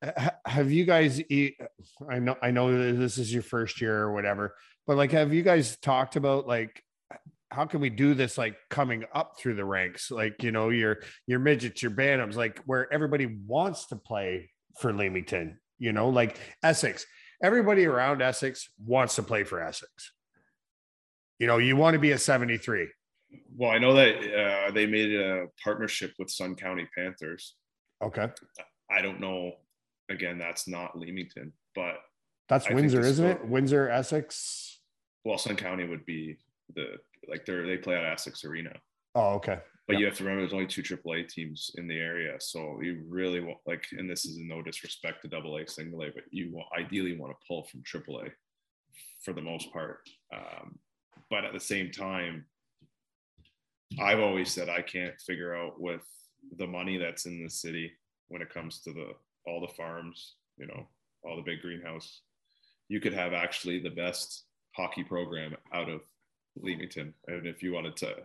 have 0.46 0.72
you 0.72 0.86
guys? 0.86 1.22
I 2.10 2.20
know, 2.20 2.36
I 2.42 2.52
know 2.52 2.94
this 2.94 3.18
is 3.18 3.32
your 3.34 3.44
first 3.44 3.80
year 3.80 3.98
or 4.02 4.14
whatever, 4.14 4.56
but 4.88 4.98
like, 4.98 5.12
have 5.12 5.34
you 5.34 5.44
guys 5.44 5.78
talked 5.78 6.16
about 6.16 6.48
like? 6.48 6.82
How 7.52 7.66
can 7.66 7.80
we 7.80 7.90
do 7.90 8.16
this 8.16 8.38
like 8.38 8.58
coming 8.70 9.06
up 9.14 9.38
through 9.38 9.54
the 9.54 9.64
ranks? 9.64 10.12
Like, 10.12 10.44
you 10.44 10.52
know, 10.52 10.70
your 10.70 10.98
your 11.28 11.40
midgets, 11.40 11.82
your 11.82 11.92
bantams, 11.92 12.36
like 12.36 12.60
where 12.66 12.92
everybody 12.92 13.28
wants 13.48 13.86
to 13.88 13.96
play 13.96 14.50
for 14.80 14.94
Leamington, 14.94 15.60
you 15.80 15.94
know, 15.94 16.10
like 16.10 16.40
Essex. 16.64 17.06
Everybody 17.44 17.86
around 17.86 18.22
Essex 18.22 18.70
wants 18.84 19.16
to 19.16 19.24
play 19.24 19.44
for 19.44 19.62
Essex. 19.62 20.14
You 21.40 21.48
know, 21.48 21.58
you 21.58 21.76
want 21.76 21.96
to 21.96 22.00
be 22.00 22.12
a 22.12 22.18
73. 22.18 22.88
Well, 23.56 23.72
I 23.72 23.78
know 23.78 23.94
that 23.94 24.16
uh, 24.68 24.72
they 24.72 24.86
made 24.86 25.14
a 25.14 25.48
partnership 25.64 26.14
with 26.18 26.30
Sun 26.30 26.56
County 26.56 26.88
Panthers. 26.98 27.56
Okay. 28.02 28.30
I 28.90 29.02
don't 29.02 29.20
know. 29.20 29.54
Again, 30.10 30.38
that's 30.38 30.68
not 30.68 30.98
Leamington, 30.98 31.52
but 31.74 31.96
That's 32.48 32.68
I 32.68 32.74
Windsor, 32.74 33.02
isn't 33.02 33.26
it? 33.26 33.46
Windsor, 33.46 33.90
Essex. 33.90 34.80
well, 35.26 35.38
Sun 35.38 35.56
County 35.56 35.86
would 35.86 36.06
be 36.06 36.38
the 36.76 36.98
like 37.28 37.46
they're 37.46 37.66
they 37.66 37.78
play 37.78 37.96
at 37.96 38.06
Essex 38.06 38.46
Arena. 38.46 38.72
Oh, 39.16 39.34
okay. 39.36 39.60
But 39.88 39.94
Yeah. 39.94 40.00
you 40.00 40.06
have 40.08 40.18
to 40.18 40.24
remember 40.24 40.42
there's 40.42 40.54
only 40.54 40.66
two 40.68 40.82
AAA 40.82 41.24
teams 41.30 41.72
in 41.76 41.88
the 41.88 41.98
area. 42.00 42.40
So 42.40 42.82
you 42.82 43.04
really 43.08 43.40
want 43.40 43.60
like, 43.66 43.86
and 43.92 44.10
this 44.10 44.26
is 44.26 44.38
no 44.40 44.62
disrespect 44.62 45.22
to 45.22 45.28
double 45.28 45.58
A, 45.58 45.68
single 45.68 46.02
A, 46.04 46.10
but 46.12 46.24
you 46.32 46.52
want, 46.52 46.68
ideally 46.78 47.16
want 47.16 47.34
to 47.34 47.48
pull 47.48 47.64
from 47.66 47.84
AAA 47.84 48.32
for 49.24 49.34
the 49.34 49.42
most 49.42 49.72
part. 49.72 50.00
Um, 50.34 50.80
but 51.30 51.46
at 51.46 51.54
the 51.54 51.60
same 51.60 51.92
time, 51.92 52.46
I've 54.00 54.20
always 54.20 54.52
said 54.52 54.70
I 54.70 54.82
can't 54.82 55.20
figure 55.22 55.56
out 55.56 55.80
with 55.80 56.02
the 56.58 56.68
money 56.68 56.98
that's 56.98 57.26
in 57.26 57.44
the 57.44 57.50
city 57.50 57.92
when 58.28 58.42
it 58.42 58.50
comes 58.54 58.82
to 58.82 58.94
the 58.94 59.14
all 59.48 59.62
the 59.62 59.74
farms, 59.74 60.36
you 60.58 60.66
know, 60.66 60.88
all 61.24 61.36
the 61.36 61.44
big 61.44 61.62
greenhouse. 61.62 62.22
You 62.88 63.00
could 63.00 63.14
have 63.14 63.34
actually 63.34 63.80
the 63.80 63.92
best 63.92 64.46
hockey 64.76 65.04
program 65.04 65.56
out 65.74 65.90
of 65.90 66.02
Leamington. 66.58 67.14
And 67.28 67.46
if 67.46 67.62
you 67.62 67.74
wanted 67.74 67.96
to 67.98 68.16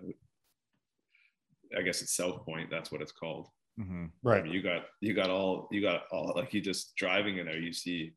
I 1.77 1.83
guess 1.83 2.03
it's 2.03 2.15
South 2.17 2.45
Point. 2.45 2.71
That's 2.71 2.91
what 2.91 3.03
it's 3.03 3.13
called. 3.13 3.49
Mhm. 3.79 4.07
I 4.09 4.11
Right. 4.23 4.45
mean, 4.45 4.53
you 4.53 4.63
got 4.63 4.87
you 5.01 5.15
got 5.15 5.31
all 5.31 5.69
you 5.71 5.81
got 5.81 6.03
all 6.11 6.33
like 6.37 6.53
you 6.53 6.61
just 6.61 6.95
driving 6.97 7.39
in 7.39 7.47
there. 7.47 7.59
You 7.59 7.73
see, 7.73 8.13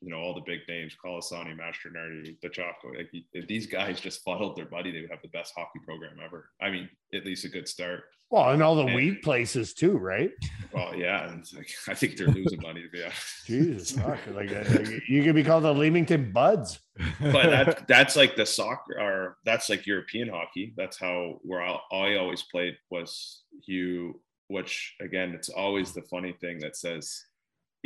you 0.00 0.10
know, 0.10 0.18
all 0.18 0.34
the 0.34 0.42
big 0.46 0.60
names: 0.68 0.94
Colasanti, 1.02 1.56
Mastronardi, 1.56 2.36
Bachako. 2.44 2.96
Like 2.96 3.08
you- 3.12 3.22
if 3.32 3.46
these 3.46 3.66
guys 3.66 4.00
just 4.00 4.22
funneled 4.24 4.56
their 4.56 4.66
buddy, 4.66 4.90
they 4.92 5.00
would 5.00 5.10
have 5.10 5.22
the 5.22 5.28
best 5.28 5.52
hockey 5.56 5.80
program 5.84 6.16
ever. 6.24 6.50
I 6.60 6.70
mean, 6.70 6.88
at 7.14 7.24
least 7.24 7.44
a 7.44 7.48
good 7.48 7.68
start. 7.68 8.04
Well, 8.28 8.50
and 8.50 8.60
all 8.62 8.74
the 8.74 8.86
And- 8.86 8.94
weed 8.94 9.22
places 9.22 9.72
too, 9.72 9.96
right? 9.96 10.30
Well, 10.72 10.96
yeah, 10.96 11.30
and 11.30 11.44
like, 11.54 11.70
I 11.86 11.94
think 11.94 12.16
they're 12.16 12.26
losing 12.26 12.60
money 12.60 12.82
to 12.82 12.88
be 12.88 13.02
honest. 13.04 13.46
Jesus, 13.46 13.92
fuck, 13.92 14.18
like, 14.34 14.50
uh, 14.52 14.64
like, 14.68 15.08
you 15.08 15.22
could 15.22 15.36
be 15.36 15.44
called 15.44 15.62
the 15.62 15.72
Leamington 15.72 16.32
Buds. 16.32 16.80
but 17.20 17.46
that, 17.50 17.86
that's 17.86 18.16
like 18.16 18.34
the 18.34 18.44
soccer 18.44 19.00
or 19.00 19.36
that's 19.44 19.68
like 19.68 19.86
European 19.86 20.28
hockey. 20.28 20.74
That's 20.76 20.98
how 20.98 21.38
where 21.42 21.62
I, 21.62 21.78
I 21.92 22.16
always 22.16 22.42
played 22.42 22.76
was 22.90 23.42
you, 23.66 24.20
which 24.48 24.94
again, 25.00 25.30
it's 25.32 25.48
always 25.48 25.92
the 25.92 26.02
funny 26.02 26.32
thing 26.40 26.58
that 26.60 26.76
says 26.76 27.24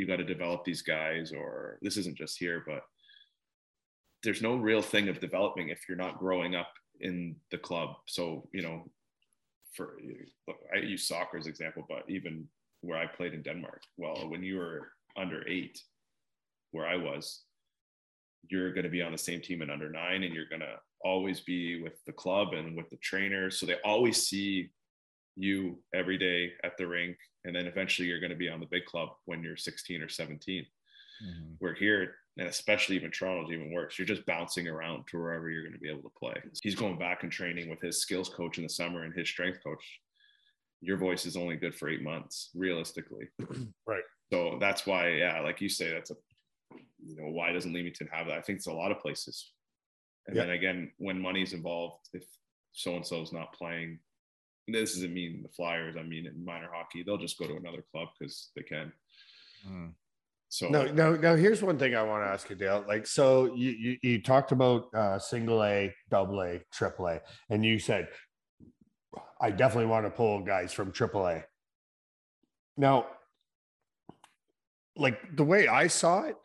you 0.01 0.07
got 0.07 0.17
to 0.17 0.25
develop 0.25 0.65
these 0.65 0.83
guys, 0.83 1.33
or 1.33 1.79
this 1.83 1.99
isn't 1.99 2.17
just 2.17 2.39
here, 2.39 2.65
but 2.67 2.83
there's 4.23 4.43
no 4.43 4.57
real 4.57 4.83
thing 4.83 5.09
of 5.09 5.21
developing 5.21 5.69
if 5.69 5.89
you're 5.89 5.97
not 5.97 6.19
growing 6.19 6.55
up 6.55 6.73
in 7.01 7.37
the 7.51 7.59
club. 7.59 7.91
So, 8.07 8.49
you 8.53 8.63
know, 8.63 8.91
for 9.75 9.99
look, 10.49 10.57
I 10.75 10.79
use 10.79 11.07
soccer 11.07 11.39
as 11.39 11.47
example, 11.47 11.85
but 11.89 12.05
even 12.09 12.49
where 12.81 12.99
I 12.99 13.07
played 13.07 13.35
in 13.35 13.43
Denmark, 13.43 13.83
well, 13.99 14.29
when 14.29 14.43
you 14.43 14.57
were 14.57 14.89
under 15.17 15.47
eight, 15.47 15.79
where 16.73 16.87
I 16.87 16.97
was, 16.97 17.43
you're 18.49 18.73
going 18.73 18.85
to 18.85 18.91
be 18.91 19.03
on 19.03 19.13
the 19.13 19.19
same 19.19 19.41
team 19.41 19.63
in 19.63 19.71
under 19.71 19.91
nine 19.91 20.23
and 20.23 20.35
you're 20.35 20.49
going 20.49 20.61
to 20.61 20.77
always 21.05 21.41
be 21.41 21.83
with 21.83 22.03
the 22.07 22.13
club 22.13 22.49
and 22.53 22.77
with 22.77 22.89
the 22.91 22.97
trainer. 22.97 23.51
so 23.51 23.67
they 23.67 23.77
always 23.85 24.27
see 24.27 24.71
you 25.37 25.79
every 25.95 26.19
day 26.19 26.53
at 26.65 26.77
the 26.77 26.87
rink 26.87 27.17
and 27.45 27.55
then 27.55 27.67
eventually 27.67 28.09
you're 28.09 28.21
going 28.21 28.31
to 28.31 28.37
be 28.37 28.49
on 28.49 28.61
the 28.61 28.67
big 28.71 28.85
club 28.85 29.11
when 29.25 29.43
you're 29.43 29.57
16 29.57 30.03
or 30.03 30.09
17 30.09 30.67
Mhm. 31.23 31.57
we're 31.61 31.75
here 31.75 32.17
and 32.39 32.49
especially 32.49 32.97
even 32.97 33.11
toronto's 33.11 33.53
even 33.53 33.71
worse. 33.73 33.99
You're 33.99 34.07
just 34.07 34.25
bouncing 34.25 34.67
around 34.69 35.07
to 35.09 35.19
wherever 35.19 35.51
you're 35.51 35.63
going 35.65 35.75
to 35.75 35.79
be 35.79 35.91
able 35.91 36.03
to 36.09 36.19
play. 36.19 36.35
He's 36.63 36.75
going 36.75 36.99
back 36.99 37.23
and 37.25 37.31
training 37.31 37.69
with 37.69 37.81
his 37.83 38.01
skills 38.01 38.31
coach 38.31 38.57
in 38.57 38.63
the 38.63 38.71
summer 38.71 39.03
and 39.05 39.13
his 39.13 39.29
strength 39.29 39.63
coach. 39.63 40.01
Your 40.81 40.97
voice 40.97 41.27
is 41.27 41.37
only 41.37 41.57
good 41.57 41.75
for 41.75 41.91
eight 41.91 42.01
months 42.03 42.51
realistically. 42.55 43.29
Right. 43.87 44.05
so 44.33 44.57
that's 44.59 44.87
why 44.87 45.09
yeah 45.11 45.41
like 45.41 45.61
you 45.61 45.69
say 45.69 45.91
that's 45.93 46.11
a 46.11 46.17
you 47.05 47.17
know 47.17 47.29
why 47.31 47.53
doesn't 47.53 47.73
leamington 47.75 48.09
have 48.11 48.27
that? 48.29 48.39
I 48.39 48.43
think 48.43 48.57
it's 48.57 48.67
a 48.69 48.73
lot 48.73 48.91
of 48.93 49.01
places. 49.01 49.53
And 50.27 50.37
then 50.37 50.51
again 50.51 50.93
when 50.97 51.21
money's 51.21 51.53
involved 51.53 52.09
if 52.15 52.25
so 52.73 52.97
and 52.97 53.07
so's 53.07 53.33
not 53.33 53.53
playing 53.53 53.99
this 54.73 54.95
doesn't 54.95 55.13
mean 55.15 55.43
the 55.43 55.49
flyers 55.49 55.97
i 55.97 56.03
mean 56.03 56.27
in 56.27 56.45
minor 56.45 56.69
hockey 56.73 57.03
they'll 57.03 57.19
just 57.19 57.39
go 57.39 57.47
to 57.47 57.57
another 57.57 57.85
club 57.93 58.09
because 58.19 58.51
they 58.57 58.63
can 58.63 58.93
Mhm. 59.69 59.95
so 60.49 60.69
No, 60.69 60.87
no, 60.87 61.15
no. 61.17 61.37
Here's 61.37 61.63
one 61.63 61.79
thing 61.79 61.95
I 61.95 62.03
want 62.03 62.25
to 62.25 62.29
ask 62.29 62.49
you, 62.49 62.57
Dale. 62.57 62.83
Like, 62.89 63.07
so 63.07 63.55
you 63.55 63.71
you, 63.71 63.99
you 64.03 64.23
talked 64.23 64.53
about 64.53 64.93
uh, 64.95 65.19
single 65.19 65.63
A, 65.63 65.95
double 66.09 66.41
A, 66.43 66.63
triple 66.73 67.09
A, 67.09 67.21
and 67.51 67.63
you 67.65 67.79
said 67.79 68.09
I 69.41 69.51
definitely 69.51 69.87
want 69.91 70.07
to 70.07 70.11
pull 70.11 70.41
guys 70.43 70.73
from 70.73 70.93
triple 70.93 71.27
A. 71.27 71.45
Now, 72.77 73.07
like 74.97 75.19
the 75.37 75.45
way 75.45 75.69
I 75.69 75.87
saw 75.89 76.23
it, 76.25 76.37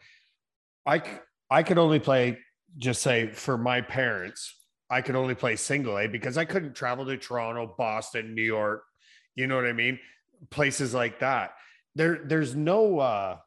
I 0.86 1.02
I 1.50 1.64
could 1.64 1.78
only 1.78 2.00
play 2.00 2.38
just 2.78 3.02
say 3.02 3.32
for 3.32 3.58
my 3.58 3.80
parents, 3.82 4.54
I 4.90 5.02
could 5.02 5.16
only 5.16 5.36
play 5.36 5.56
single 5.56 5.98
A 5.98 6.08
because 6.08 6.38
I 6.38 6.46
couldn't 6.46 6.76
travel 6.76 7.06
to 7.06 7.18
Toronto, 7.18 7.74
Boston, 7.78 8.36
New 8.36 8.44
York. 8.44 8.84
You 9.36 9.48
know 9.48 9.56
what 9.56 9.66
I 9.66 9.74
mean? 9.74 10.00
Places 10.50 10.94
like 10.94 11.20
that. 11.20 11.56
There, 11.96 12.22
there's 12.26 12.56
no 12.56 13.00
uh 13.00 13.38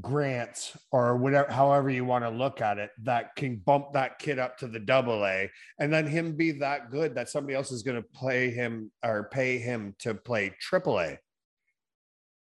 grants 0.00 0.76
or 0.90 1.16
whatever, 1.16 1.52
however 1.52 1.88
you 1.88 2.04
want 2.04 2.24
to 2.24 2.30
look 2.30 2.60
at 2.60 2.78
it, 2.78 2.90
that 3.04 3.36
can 3.36 3.56
bump 3.56 3.92
that 3.92 4.18
kid 4.18 4.38
up 4.38 4.58
to 4.58 4.66
the 4.66 4.80
double 4.80 5.24
A 5.24 5.50
and 5.78 5.92
then 5.92 6.06
him 6.06 6.32
be 6.32 6.50
that 6.52 6.90
good 6.90 7.14
that 7.14 7.28
somebody 7.28 7.54
else 7.54 7.70
is 7.70 7.82
going 7.82 7.96
to 7.96 8.08
play 8.08 8.50
him 8.50 8.90
or 9.04 9.28
pay 9.30 9.58
him 9.58 9.94
to 10.00 10.14
play 10.14 10.52
triple 10.60 11.00
A. 11.00 11.18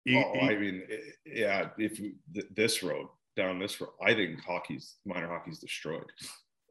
Oh, 0.09 0.33
I 0.41 0.55
mean, 0.57 0.83
yeah. 1.25 1.69
If 1.77 1.97
you, 1.97 2.15
th- 2.33 2.47
this 2.53 2.83
road 2.83 3.07
down 3.37 3.57
this 3.57 3.79
road, 3.79 3.91
I 4.05 4.13
think 4.13 4.41
hockey's 4.41 4.95
minor 5.05 5.29
hockey's 5.29 5.59
destroyed. 5.59 6.03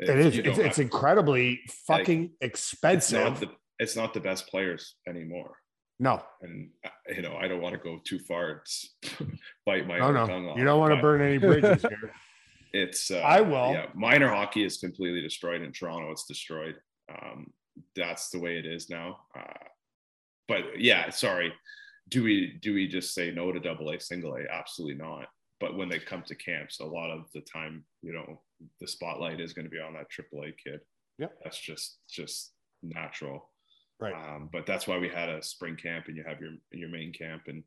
It 0.09 0.19
is 0.19 0.39
it's, 0.39 0.59
it's 0.59 0.79
incredibly 0.79 1.61
fucking 1.87 2.31
it's 2.41 2.75
not 2.83 2.95
expensive. 2.95 3.41
the 3.41 3.49
it's 3.79 3.97
not 3.97 4.15
the 4.15 4.21
best 4.21 4.47
players 4.49 4.95
anymore. 5.09 5.57
no, 5.99 6.23
And 6.41 6.71
uh, 6.85 6.89
you 7.15 7.23
know, 7.23 7.37
I 7.37 7.49
don't 7.49 7.61
want 7.61 7.75
to 7.75 7.81
go 7.81 7.99
too 8.05 8.19
far, 8.21 8.63
it's 8.63 8.95
bite 9.67 9.87
my 9.87 9.99
no, 9.99 10.13
no. 10.13 10.27
tongue 10.27 10.49
off. 10.49 10.59
You 10.59 10.65
don't 10.65 10.79
want 10.79 10.95
to 10.95 11.01
burn 11.01 11.21
any 11.21 11.39
bridges 11.39 11.83
here. 11.83 12.13
It's 12.75 13.11
uh, 13.11 13.19
I 13.19 13.43
will. 13.43 13.73
Yeah, 13.73 13.87
minor 13.95 14.29
hockey 14.29 14.65
is 14.65 14.79
completely 14.79 15.21
destroyed 15.21 15.61
in 15.61 15.73
Toronto. 15.73 16.11
It's 16.11 16.25
destroyed. 16.25 16.77
Um, 17.11 17.53
that's 17.95 18.31
the 18.31 18.39
way 18.39 18.59
it 18.59 18.65
is 18.65 18.89
now. 18.89 19.19
Uh, 19.39 19.67
but 20.49 20.81
yeah, 20.81 21.11
sorry. 21.11 21.53
Do 22.09 22.23
we 22.23 22.59
do 22.63 22.73
we 22.75 22.89
just 22.89 23.15
say 23.15 23.31
no 23.31 23.53
to 23.53 23.61
double 23.61 23.91
A, 23.91 24.01
single 24.01 24.37
A? 24.37 24.45
Absolutely 24.51 24.97
not. 24.97 25.27
But 25.61 25.77
when 25.77 25.89
they 25.89 25.99
come 25.99 26.23
to 26.23 26.35
camps, 26.35 26.81
a 26.81 26.85
lot 26.85 27.11
of 27.11 27.27
the 27.35 27.43
time, 27.43 27.85
you 28.03 28.13
know, 28.13 28.41
the 28.81 28.89
spotlight 28.89 29.41
is 29.41 29.53
going 29.53 29.65
to 29.65 29.71
be 29.71 29.81
on 29.81 29.95
that 29.95 30.11
triple 30.11 30.43
A 30.43 30.53
kid. 30.53 30.81
Yeah, 31.19 31.29
That's 31.43 31.59
just 31.59 31.99
just 32.09 32.53
natural. 32.83 33.51
Right. 34.01 34.15
Um, 34.15 34.49
but 34.53 34.67
that's 34.67 34.89
why 34.89 34.99
we 34.99 35.09
had 35.09 35.29
a 35.29 35.43
spring 35.43 35.77
camp 35.77 36.07
and 36.09 36.17
you 36.17 36.25
have 36.27 36.41
your 36.41 36.53
your 36.73 36.89
main 36.89 37.13
camp 37.13 37.43
and 37.47 37.63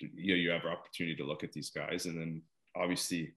you 0.00 0.34
know, 0.34 0.40
you 0.40 0.50
have 0.50 0.64
an 0.64 0.72
opportunity 0.72 1.16
to 1.16 1.24
look 1.24 1.42
at 1.42 1.52
these 1.52 1.70
guys 1.70 2.06
and 2.06 2.18
then 2.18 2.42
obviously 2.76 3.34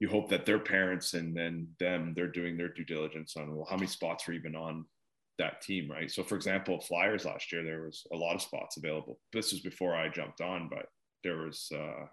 you 0.00 0.08
hope 0.08 0.28
that 0.30 0.46
their 0.46 0.58
parents 0.58 1.14
and 1.14 1.36
then 1.36 1.68
them 1.78 2.12
they're 2.16 2.26
doing 2.26 2.56
their 2.56 2.68
due 2.68 2.84
diligence 2.84 3.36
on 3.36 3.54
well 3.54 3.66
how 3.68 3.76
many 3.76 3.86
spots 3.86 4.28
are 4.28 4.32
even 4.32 4.56
on 4.56 4.84
that 5.38 5.60
team 5.62 5.90
right 5.90 6.10
so 6.10 6.22
for 6.22 6.36
example 6.36 6.80
flyers 6.80 7.24
last 7.24 7.52
year 7.52 7.62
there 7.62 7.82
was 7.82 8.06
a 8.12 8.16
lot 8.16 8.34
of 8.34 8.42
spots 8.42 8.76
available 8.76 9.18
this 9.32 9.52
was 9.52 9.60
before 9.60 9.94
i 9.94 10.08
jumped 10.08 10.40
on 10.40 10.68
but 10.68 10.86
there 11.22 11.38
was 11.38 11.70
uh 11.74 12.04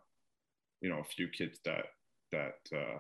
you 0.82 0.90
know 0.90 1.00
a 1.00 1.04
few 1.04 1.28
kids 1.30 1.60
that 1.66 1.86
that 2.32 2.56
uh 2.76 3.00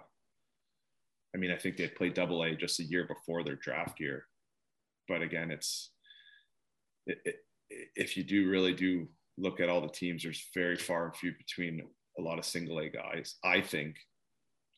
i 1.35 1.37
mean 1.37 1.51
i 1.51 1.57
think 1.57 1.77
they 1.77 1.87
played 1.87 2.13
double 2.13 2.43
a 2.43 2.55
just 2.55 2.79
a 2.79 2.83
year 2.83 3.05
before 3.07 3.43
their 3.43 3.55
draft 3.55 3.99
year 3.99 4.25
but 5.07 5.21
again 5.21 5.51
it's 5.51 5.91
it, 7.05 7.19
it, 7.25 7.35
if 7.95 8.17
you 8.17 8.23
do 8.23 8.49
really 8.49 8.73
do 8.73 9.07
look 9.37 9.59
at 9.59 9.69
all 9.69 9.81
the 9.81 9.87
teams 9.87 10.23
there's 10.23 10.45
very 10.53 10.77
far 10.77 11.05
and 11.05 11.15
few 11.15 11.33
between 11.37 11.81
a 12.17 12.21
lot 12.21 12.39
of 12.39 12.45
single 12.45 12.79
a 12.79 12.89
guys 12.89 13.35
i 13.43 13.61
think 13.61 13.95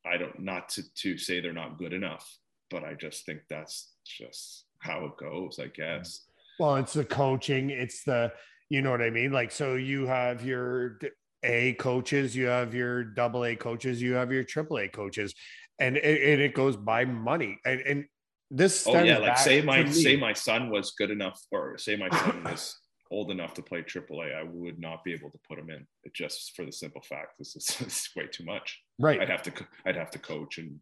I 0.06 0.18
don't 0.18 0.40
not 0.40 0.70
to 0.70 0.84
to 0.96 1.18
say 1.18 1.40
they're 1.40 1.54
not 1.54 1.78
good 1.78 1.94
enough, 1.94 2.38
but 2.70 2.84
I 2.84 2.94
just 2.94 3.26
think 3.26 3.42
that's 3.50 3.94
just 4.06 4.66
how 4.80 5.06
it 5.06 5.18
goes, 5.18 5.60
I 5.60 5.68
guess. 5.68 6.26
Well, 6.60 6.78
it's 6.78 6.94
the 6.94 7.06
coaching. 7.06 7.70
It's 7.70 8.04
the, 8.04 8.32
you 8.70 8.82
know 8.82 8.92
what 8.92 9.02
I 9.02 9.10
mean? 9.10 9.32
Like, 9.32 9.52
so 9.52 9.76
you 9.76 10.06
have 10.08 10.44
your 10.44 11.00
a 11.44 11.74
coaches, 11.74 12.36
you 12.36 12.48
have 12.48 12.74
your 12.74 13.04
double 13.04 13.46
A 13.46 13.56
coaches, 13.56 14.02
you 14.02 14.14
have 14.14 14.32
your 14.32 14.44
triple 14.44 14.80
A 14.80 14.88
coaches, 14.88 15.34
and 15.80 15.98
it, 15.98 16.34
and 16.34 16.42
it 16.42 16.54
goes 16.54 16.76
by 16.76 17.06
money. 17.06 17.60
And, 17.66 17.82
and 17.82 18.06
this, 18.52 18.86
Oh 18.88 19.02
yeah, 19.04 19.18
like 19.20 19.38
say 19.38 19.62
my 19.62 19.88
say 19.90 20.16
my 20.16 20.34
son 20.34 20.70
was 20.70 20.92
good 20.98 21.12
enough, 21.12 21.40
or 21.52 21.78
say 21.78 21.96
my 21.96 22.10
son 22.10 22.44
was 22.46 22.78
old 23.12 23.32
enough 23.32 23.54
to 23.56 23.62
play 23.64 23.82
AAA, 23.82 24.36
I 24.36 24.44
would 24.44 24.80
not 24.80 25.04
be 25.04 25.14
able 25.14 25.32
to 25.32 25.40
put 25.48 25.58
him 25.60 25.70
in. 25.70 25.86
It 26.04 26.14
just 26.14 26.56
for 26.56 26.66
the 26.66 26.72
simple 26.72 27.02
fact 27.02 27.38
this 27.40 27.56
is, 27.56 27.66
this 27.80 27.82
is 28.02 28.10
way 28.16 28.28
too 28.32 28.46
much. 28.46 28.80
right. 29.00 29.20
I'd 29.22 29.30
have 29.30 29.42
to 29.44 29.52
I'd 29.86 29.96
have 29.96 30.12
to 30.12 30.20
coach 30.20 30.58
and 30.58 30.80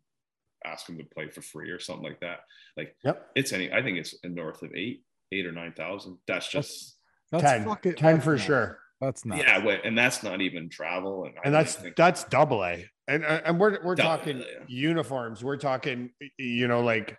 ask 0.66 0.90
him 0.90 0.98
to 0.98 1.04
play 1.14 1.30
for 1.30 1.42
free 1.42 1.70
or 1.70 1.80
something 1.80 2.04
like 2.06 2.20
that. 2.22 2.40
Like 2.76 2.96
Yep. 3.04 3.28
it's 3.36 3.54
any 3.54 3.72
I 3.72 3.82
think 3.82 3.98
it's 3.98 4.16
north 4.24 4.62
of 4.64 4.74
eight, 4.76 5.04
eight 5.32 5.46
or 5.46 5.52
nine 5.52 5.74
thousand. 5.74 6.18
That's 6.28 6.50
just 6.50 6.98
That's 7.32 7.44
10, 7.44 7.66
fucking 7.66 7.96
10 7.96 8.14
that's 8.16 8.24
for 8.26 8.34
nuts. 8.34 8.44
sure. 8.46 8.80
That's 9.00 9.26
not. 9.26 9.38
yeah, 9.38 9.64
wait, 9.64 9.82
and 9.84 9.98
that's 9.98 10.24
not 10.24 10.42
even 10.42 10.70
travel 10.70 11.26
and 11.26 11.36
And 11.44 11.54
that's, 11.54 11.78
that's 11.96 12.24
double 12.26 12.64
A. 12.64 12.86
And, 13.08 13.24
uh, 13.24 13.42
and 13.46 13.60
we're, 13.60 13.80
we're 13.84 13.96
Double 13.96 14.18
talking 14.18 14.38
yeah. 14.40 14.46
uniforms. 14.68 15.44
We're 15.44 15.58
talking, 15.58 16.10
you 16.38 16.68
know, 16.68 16.82
like, 16.82 17.18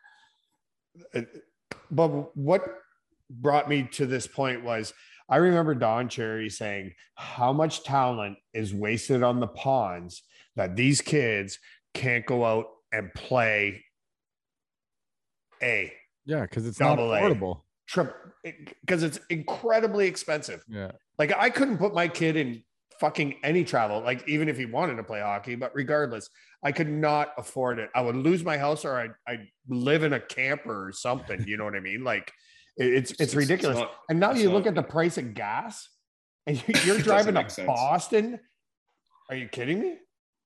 uh, 1.14 1.22
but 1.90 2.36
what 2.36 2.62
brought 3.30 3.68
me 3.68 3.84
to 3.92 4.04
this 4.06 4.26
point 4.26 4.64
was 4.64 4.92
I 5.30 5.36
remember 5.36 5.74
Don 5.74 6.08
Cherry 6.08 6.50
saying 6.50 6.94
how 7.14 7.52
much 7.52 7.84
talent 7.84 8.38
is 8.52 8.74
wasted 8.74 9.22
on 9.22 9.40
the 9.40 9.46
pawns 9.46 10.22
that 10.56 10.74
these 10.76 11.00
kids 11.00 11.58
can't 11.94 12.26
go 12.26 12.44
out 12.44 12.66
and 12.92 13.12
play 13.14 13.84
a 15.62 15.92
Yeah, 16.24 16.42
because 16.42 16.66
it's 16.66 16.80
not 16.80 16.96
Double 16.96 17.12
A. 17.14 17.20
affordable. 17.20 17.62
trip 17.86 18.14
because 18.80 19.02
it's 19.02 19.20
incredibly 19.30 20.06
expensive. 20.06 20.64
Yeah. 20.68 20.92
Like 21.18 21.32
I 21.36 21.50
couldn't 21.50 21.78
put 21.78 21.94
my 21.94 22.08
kid 22.08 22.36
in 22.36 22.62
fucking 23.00 23.36
any 23.44 23.64
travel, 23.64 24.00
like 24.02 24.26
even 24.28 24.48
if 24.48 24.56
he 24.56 24.66
wanted 24.66 24.96
to 24.96 25.04
play 25.04 25.20
hockey, 25.20 25.54
but 25.54 25.72
regardless, 25.74 26.28
I 26.64 26.72
could 26.72 26.88
not 26.88 27.32
afford 27.38 27.78
it. 27.78 27.90
I 27.94 28.00
would 28.02 28.16
lose 28.16 28.42
my 28.44 28.58
house 28.58 28.84
or 28.84 28.98
I'd, 28.98 29.12
I'd 29.26 29.46
live 29.68 30.02
in 30.02 30.12
a 30.12 30.20
camper 30.20 30.88
or 30.88 30.92
something. 30.92 31.44
You 31.46 31.56
know 31.56 31.64
what 31.64 31.74
I 31.76 31.80
mean? 31.80 32.02
Like 32.04 32.32
it- 32.76 32.92
it's 32.94 33.10
it's, 33.20 33.34
ridiculous. 33.34 33.78
not- 33.78 33.92
and 34.08 34.18
now 34.20 34.30
it's 34.32 34.40
you 34.40 34.46
not- 34.46 34.54
look 34.54 34.66
at 34.66 34.74
the 34.74 34.82
price 34.82 35.18
of 35.18 35.34
gas 35.34 35.88
and 36.46 36.56
you- 36.66 36.74
you're 36.84 36.98
driving 36.98 37.34
to 37.34 37.48
sense. 37.50 37.66
Boston. 37.66 38.40
Are 39.30 39.36
you 39.36 39.48
kidding 39.48 39.80
me? 39.80 39.96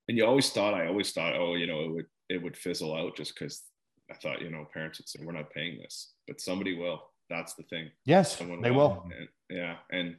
and 0.09 0.19
you 0.19 0.27
always 0.27 0.51
thought 0.51 0.75
I 0.75 0.89
always 0.89 1.13
thought, 1.13 1.37
oh, 1.37 1.55
you 1.55 1.67
know, 1.67 1.81
it 1.85 1.91
would 1.93 2.07
it 2.29 2.43
would 2.43 2.57
fizzle 2.57 2.95
out 2.97 3.17
just 3.17 3.35
because 3.39 3.63
I 4.11 4.15
thought, 4.15 4.43
you 4.43 4.51
know, 4.51 4.67
parents 4.75 4.99
would 4.99 5.09
say 5.09 5.21
we're 5.25 5.33
not 5.33 5.51
paying 5.53 5.79
this, 5.81 6.15
but 6.27 6.41
somebody 6.41 6.77
will. 6.77 7.01
That's 7.31 7.55
the 7.55 7.63
thing. 7.65 7.91
Yes, 8.05 8.37
Someone 8.37 8.61
they 8.61 8.73
will. 8.73 9.05
And, 9.19 9.29
yeah, 9.49 9.77
and 9.91 10.17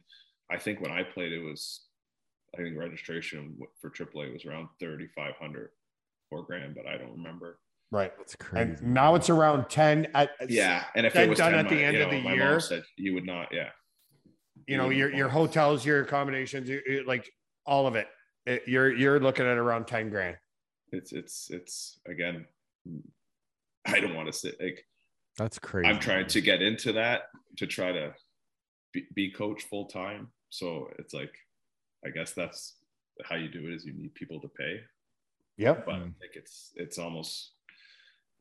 I 0.50 0.58
think 0.58 0.80
when 0.80 0.90
I 0.90 1.02
played, 1.02 1.32
it 1.32 1.38
was 1.42 1.82
I 2.54 2.62
think 2.62 2.76
registration 2.78 3.56
for 3.80 3.90
AAA 3.90 4.32
was 4.32 4.44
around 4.44 4.68
thirty 4.80 5.08
five 5.16 5.34
hundred, 5.40 5.70
four 6.30 6.44
grand, 6.44 6.74
but 6.74 6.86
I 6.86 6.96
don't 6.98 7.12
remember. 7.12 7.58
Right. 7.90 8.12
That's 8.16 8.34
crazy. 8.36 8.72
And 8.72 8.94
now 8.94 9.14
it's 9.14 9.30
around 9.30 9.68
10 9.68 10.08
at 10.14 10.30
Yeah, 10.48 10.84
and 10.96 11.06
if 11.06 11.12
Then 11.12 11.24
it 11.24 11.28
was 11.30 11.38
done 11.38 11.52
10, 11.52 11.60
at 11.64 11.68
the 11.68 11.76
my- 11.76 11.82
end 11.82 11.96
you 11.96 12.02
of 12.02 12.10
the 12.10 12.20
my 12.22 12.32
year. 12.34 12.50
mom 12.50 12.60
said 12.60 12.82
you 12.96 13.14
would 13.14 13.24
not. 13.26 13.48
Yeah, 13.52 13.70
you 14.66 14.76
know 14.76 14.90
your 14.90 15.12
your 15.14 15.28
hotels 15.28 15.84
your 15.86 16.02
accommodations 16.02 16.68
you- 16.68 16.82
you- 16.86 17.04
like 17.04 17.30
all 17.66 17.86
of 17.86 17.94
it. 17.94 18.08
It- 18.46 18.66
you're 18.66 18.92
you're 18.92 19.20
looking 19.20 19.46
at 19.46 19.58
around 19.58 19.86
10 19.86 20.10
grand 20.10 20.36
it's 20.92 21.12
it's 21.12 21.50
it's 21.50 21.98
again. 22.06 22.46
I 23.86 24.00
don't 24.00 24.14
want 24.14 24.26
to 24.28 24.32
say 24.32 24.52
like 24.60 24.84
That's 25.36 25.58
crazy. 25.58 25.88
I'm 25.88 25.98
trying 26.00 26.26
to 26.28 26.40
get 26.40 26.62
into 26.62 26.92
that 26.92 27.24
to 27.58 27.66
try 27.66 27.92
to 27.92 28.14
be, 28.94 29.06
be 29.14 29.30
coach 29.30 29.64
full 29.64 29.86
time. 29.86 30.28
So 30.48 30.88
it's 30.98 31.12
like, 31.12 31.34
I 32.06 32.10
guess 32.10 32.32
that's 32.32 32.76
how 33.24 33.36
you 33.36 33.48
do 33.48 33.66
it 33.66 33.74
is 33.74 33.84
you 33.84 33.92
need 33.92 34.14
people 34.14 34.40
to 34.40 34.48
pay. 34.48 34.80
yep 35.58 35.84
But 35.84 35.96
I 35.96 35.98
think 35.98 36.34
it's 36.34 36.72
it's 36.76 36.98
almost. 36.98 37.50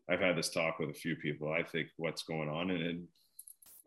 I've 0.09 0.19
had 0.19 0.37
this 0.37 0.49
talk 0.49 0.79
with 0.79 0.89
a 0.89 0.93
few 0.93 1.15
people. 1.15 1.51
I 1.51 1.63
think 1.63 1.87
what's 1.95 2.23
going 2.23 2.49
on, 2.49 2.71
and, 2.71 2.83
and 2.83 3.07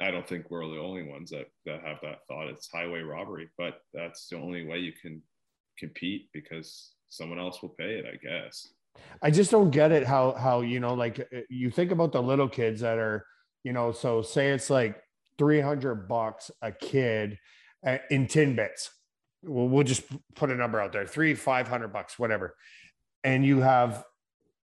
I 0.00 0.10
don't 0.10 0.26
think 0.26 0.50
we're 0.50 0.66
the 0.66 0.80
only 0.80 1.02
ones 1.02 1.30
that 1.30 1.46
that 1.66 1.82
have 1.82 1.98
that 2.02 2.20
thought. 2.26 2.48
It's 2.48 2.70
highway 2.70 3.00
robbery, 3.00 3.48
but 3.56 3.80
that's 3.94 4.28
the 4.28 4.36
only 4.36 4.66
way 4.66 4.78
you 4.78 4.92
can 5.00 5.22
compete 5.78 6.28
because 6.32 6.92
someone 7.08 7.38
else 7.38 7.62
will 7.62 7.74
pay 7.78 7.98
it. 7.98 8.06
I 8.06 8.16
guess. 8.16 8.68
i 9.20 9.30
just 9.30 9.50
don't 9.50 9.70
get 9.70 9.92
it 9.92 10.06
how 10.06 10.32
how 10.32 10.62
you 10.62 10.80
know 10.80 10.94
like 10.94 11.20
uh, 11.20 11.40
you 11.50 11.70
think 11.70 11.90
about 11.92 12.12
the 12.12 12.22
little 12.22 12.48
kids 12.48 12.80
that 12.80 12.96
are 12.98 13.26
you 13.62 13.74
know 13.74 13.92
so 13.92 14.22
say 14.22 14.52
it's 14.52 14.70
like 14.70 15.02
300 15.38 16.08
bucks 16.08 16.50
a 16.62 16.72
kid 16.72 17.38
uh, 17.86 17.98
in 18.10 18.26
Timbits 18.26 18.88
well 19.42 19.68
we'll 19.68 19.84
just 19.84 20.02
put 20.34 20.50
a 20.50 20.54
number 20.54 20.80
out 20.80 20.92
there 20.92 21.06
three 21.06 21.34
500 21.34 21.88
bucks 21.92 22.18
whatever 22.18 22.54
and 23.22 23.44
you 23.44 23.60
have 23.60 24.04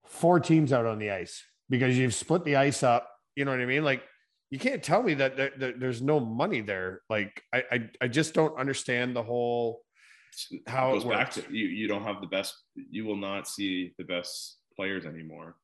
four 0.04 0.40
teams 0.40 0.72
out 0.72 0.84
on 0.86 0.98
the 0.98 1.10
ice 1.10 1.42
because 1.70 1.96
you've 1.96 2.14
split 2.14 2.44
the 2.44 2.56
ice 2.56 2.82
up 2.82 3.08
you 3.36 3.44
know 3.44 3.50
what 3.52 3.60
i 3.60 3.66
mean 3.66 3.84
like 3.84 4.02
you 4.50 4.58
can't 4.58 4.82
tell 4.82 5.02
me 5.02 5.14
that, 5.14 5.36
there- 5.36 5.52
that 5.58 5.78
there's 5.78 6.00
no 6.02 6.18
money 6.18 6.60
there 6.60 7.02
like 7.08 7.42
I, 7.52 7.62
I 7.70 7.90
i 8.02 8.08
just 8.08 8.34
don't 8.34 8.58
understand 8.58 9.14
the 9.14 9.22
whole 9.22 9.82
How 10.66 10.90
it 10.90 10.94
goes 10.94 11.04
back 11.04 11.36
works. 11.36 11.46
to 11.46 11.56
you. 11.56 11.66
You 11.68 11.86
don't 11.88 12.04
have 12.04 12.20
the 12.20 12.26
best. 12.26 12.54
You 12.90 13.04
will 13.06 13.16
not 13.16 13.48
see 13.48 13.94
the 13.98 14.04
best 14.04 14.58
players 14.76 15.04
anymore. 15.06 15.56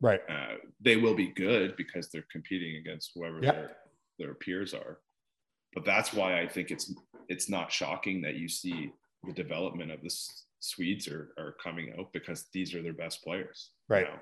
right 0.00 0.20
uh, 0.28 0.56
they 0.80 0.96
will 0.96 1.14
be 1.14 1.28
good 1.28 1.76
because 1.76 2.08
they're 2.10 2.26
competing 2.30 2.76
against 2.76 3.12
whoever 3.14 3.38
Yep. 3.42 3.54
their, 3.54 3.70
their 4.22 4.34
peers 4.34 4.72
are. 4.74 4.98
but 5.74 5.84
that's 5.84 6.12
why 6.12 6.40
I 6.40 6.46
think 6.48 6.70
it's 6.70 6.86
it's 7.28 7.48
not 7.48 7.72
shocking 7.72 8.22
that 8.22 8.36
you 8.36 8.48
see 8.48 8.92
the 9.24 9.32
development 9.32 9.90
of 9.90 10.00
the 10.02 10.10
Swedes 10.60 11.08
are 11.08 11.34
are 11.38 11.56
coming 11.62 11.92
out 11.98 12.12
because 12.12 12.46
these 12.52 12.74
are 12.74 12.82
their 12.82 12.92
best 13.04 13.22
players. 13.24 13.70
Right. 13.88 14.06
now. 14.06 14.20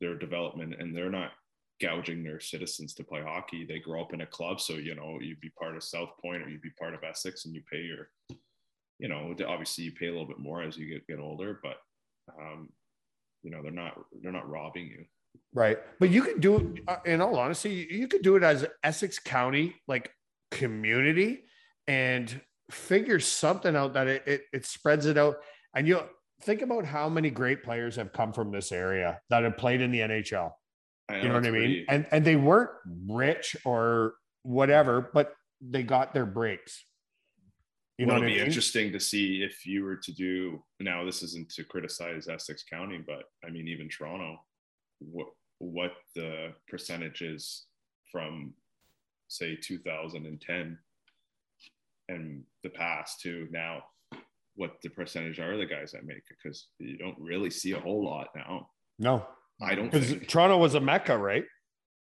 Their 0.00 0.16
development 0.16 0.74
and 0.78 0.94
they're 0.96 1.10
not 1.20 1.32
gouging 1.80 2.22
their 2.22 2.40
citizens 2.40 2.94
to 2.94 3.04
play 3.04 3.22
hockey. 3.22 3.64
They 3.64 3.78
grow 3.80 4.00
up 4.02 4.14
in 4.14 4.20
a 4.20 4.26
club, 4.26 4.60
so 4.60 4.74
you 4.74 4.94
know 4.94 5.18
you'd 5.20 5.40
be 5.40 5.50
part 5.60 5.76
of 5.76 5.82
South 5.82 6.12
Point 6.22 6.42
or 6.42 6.48
you'd 6.48 6.62
be 6.62 6.70
part 6.78 6.94
of 6.94 7.04
Essex, 7.04 7.44
and 7.44 7.54
you 7.54 7.62
pay 7.70 7.82
your, 7.82 8.10
you 8.98 9.08
know, 9.08 9.34
obviously 9.48 9.84
you 9.84 9.92
pay 9.92 10.06
a 10.06 10.12
little 10.12 10.26
bit 10.26 10.38
more 10.38 10.62
as 10.62 10.76
you 10.76 10.86
get 10.92 11.06
get 11.06 11.18
older, 11.18 11.60
but 11.62 11.78
um, 12.40 12.68
you 13.42 13.50
know 13.50 13.62
they're 13.62 13.72
not 13.82 13.94
they're 14.22 14.32
not 14.32 14.48
robbing 14.48 14.86
you. 14.86 15.04
Right. 15.52 15.78
But 16.00 16.10
you 16.10 16.22
could 16.22 16.40
do 16.40 16.56
it, 16.56 16.82
uh, 16.88 16.96
in 17.06 17.20
all 17.20 17.38
honesty, 17.38 17.86
you 17.90 18.08
could 18.08 18.22
do 18.22 18.36
it 18.36 18.42
as 18.42 18.66
Essex 18.82 19.18
County, 19.18 19.76
like 19.86 20.10
community, 20.50 21.44
and 21.86 22.40
figure 22.70 23.20
something 23.20 23.76
out 23.76 23.94
that 23.94 24.06
it, 24.08 24.22
it, 24.26 24.42
it 24.52 24.66
spreads 24.66 25.06
it 25.06 25.16
out. 25.18 25.36
And 25.76 25.86
you 25.86 26.00
think 26.42 26.62
about 26.62 26.84
how 26.84 27.08
many 27.08 27.30
great 27.30 27.62
players 27.62 27.96
have 27.96 28.12
come 28.12 28.32
from 28.32 28.50
this 28.50 28.72
area 28.72 29.20
that 29.30 29.44
have 29.44 29.56
played 29.56 29.80
in 29.80 29.90
the 29.92 30.00
NHL. 30.00 30.50
I 31.08 31.18
You 31.18 31.28
know 31.28 31.34
what 31.34 31.46
I 31.46 31.50
mean? 31.50 31.52
pretty- 31.52 31.86
And 31.88 32.06
and 32.10 32.24
they 32.24 32.36
weren't 32.36 32.70
rich 33.08 33.56
or 33.64 34.14
whatever, 34.42 35.10
but 35.12 35.34
they 35.60 35.82
got 35.82 36.14
their 36.14 36.26
breaks. 36.26 36.84
You 37.98 38.06
know 38.06 38.14
Well, 38.14 38.22
what 38.22 38.26
I 38.26 38.30
be 38.30 38.36
mean? 38.38 38.46
interesting 38.46 38.90
to 38.92 38.98
see 39.00 39.42
if 39.44 39.64
you 39.66 39.84
were 39.84 39.96
to 39.96 40.12
do 40.12 40.64
now. 40.80 41.04
This 41.04 41.22
isn't 41.22 41.50
to 41.54 41.64
criticize 41.64 42.26
Essex 42.26 42.64
County, 42.64 42.98
but 43.06 43.24
I 43.46 43.50
mean 43.50 43.68
even 43.68 43.88
Toronto, 43.88 44.38
what 45.00 45.28
what 45.58 45.92
the 46.14 46.52
percentage 46.68 47.22
is 47.22 47.66
from 48.10 48.54
say 49.28 49.56
2010 49.56 50.78
and 52.08 52.42
the 52.62 52.68
past 52.70 53.20
to 53.22 53.48
now, 53.50 53.82
what 54.56 54.76
the 54.82 54.90
percentage 54.90 55.38
are 55.40 55.56
the 55.56 55.64
guys 55.66 55.92
that 55.92 56.04
make 56.04 56.18
it 56.18 56.36
because 56.42 56.68
you 56.78 56.98
don't 56.98 57.16
really 57.18 57.50
see 57.50 57.72
a 57.72 57.80
whole 57.80 58.04
lot 58.04 58.28
now. 58.36 58.68
No, 58.98 59.26
I 59.62 59.74
don't 59.74 59.90
because. 59.90 60.14
Toronto 60.28 60.58
was 60.58 60.74
a 60.74 60.80
mecca, 60.80 61.16
right? 61.16 61.44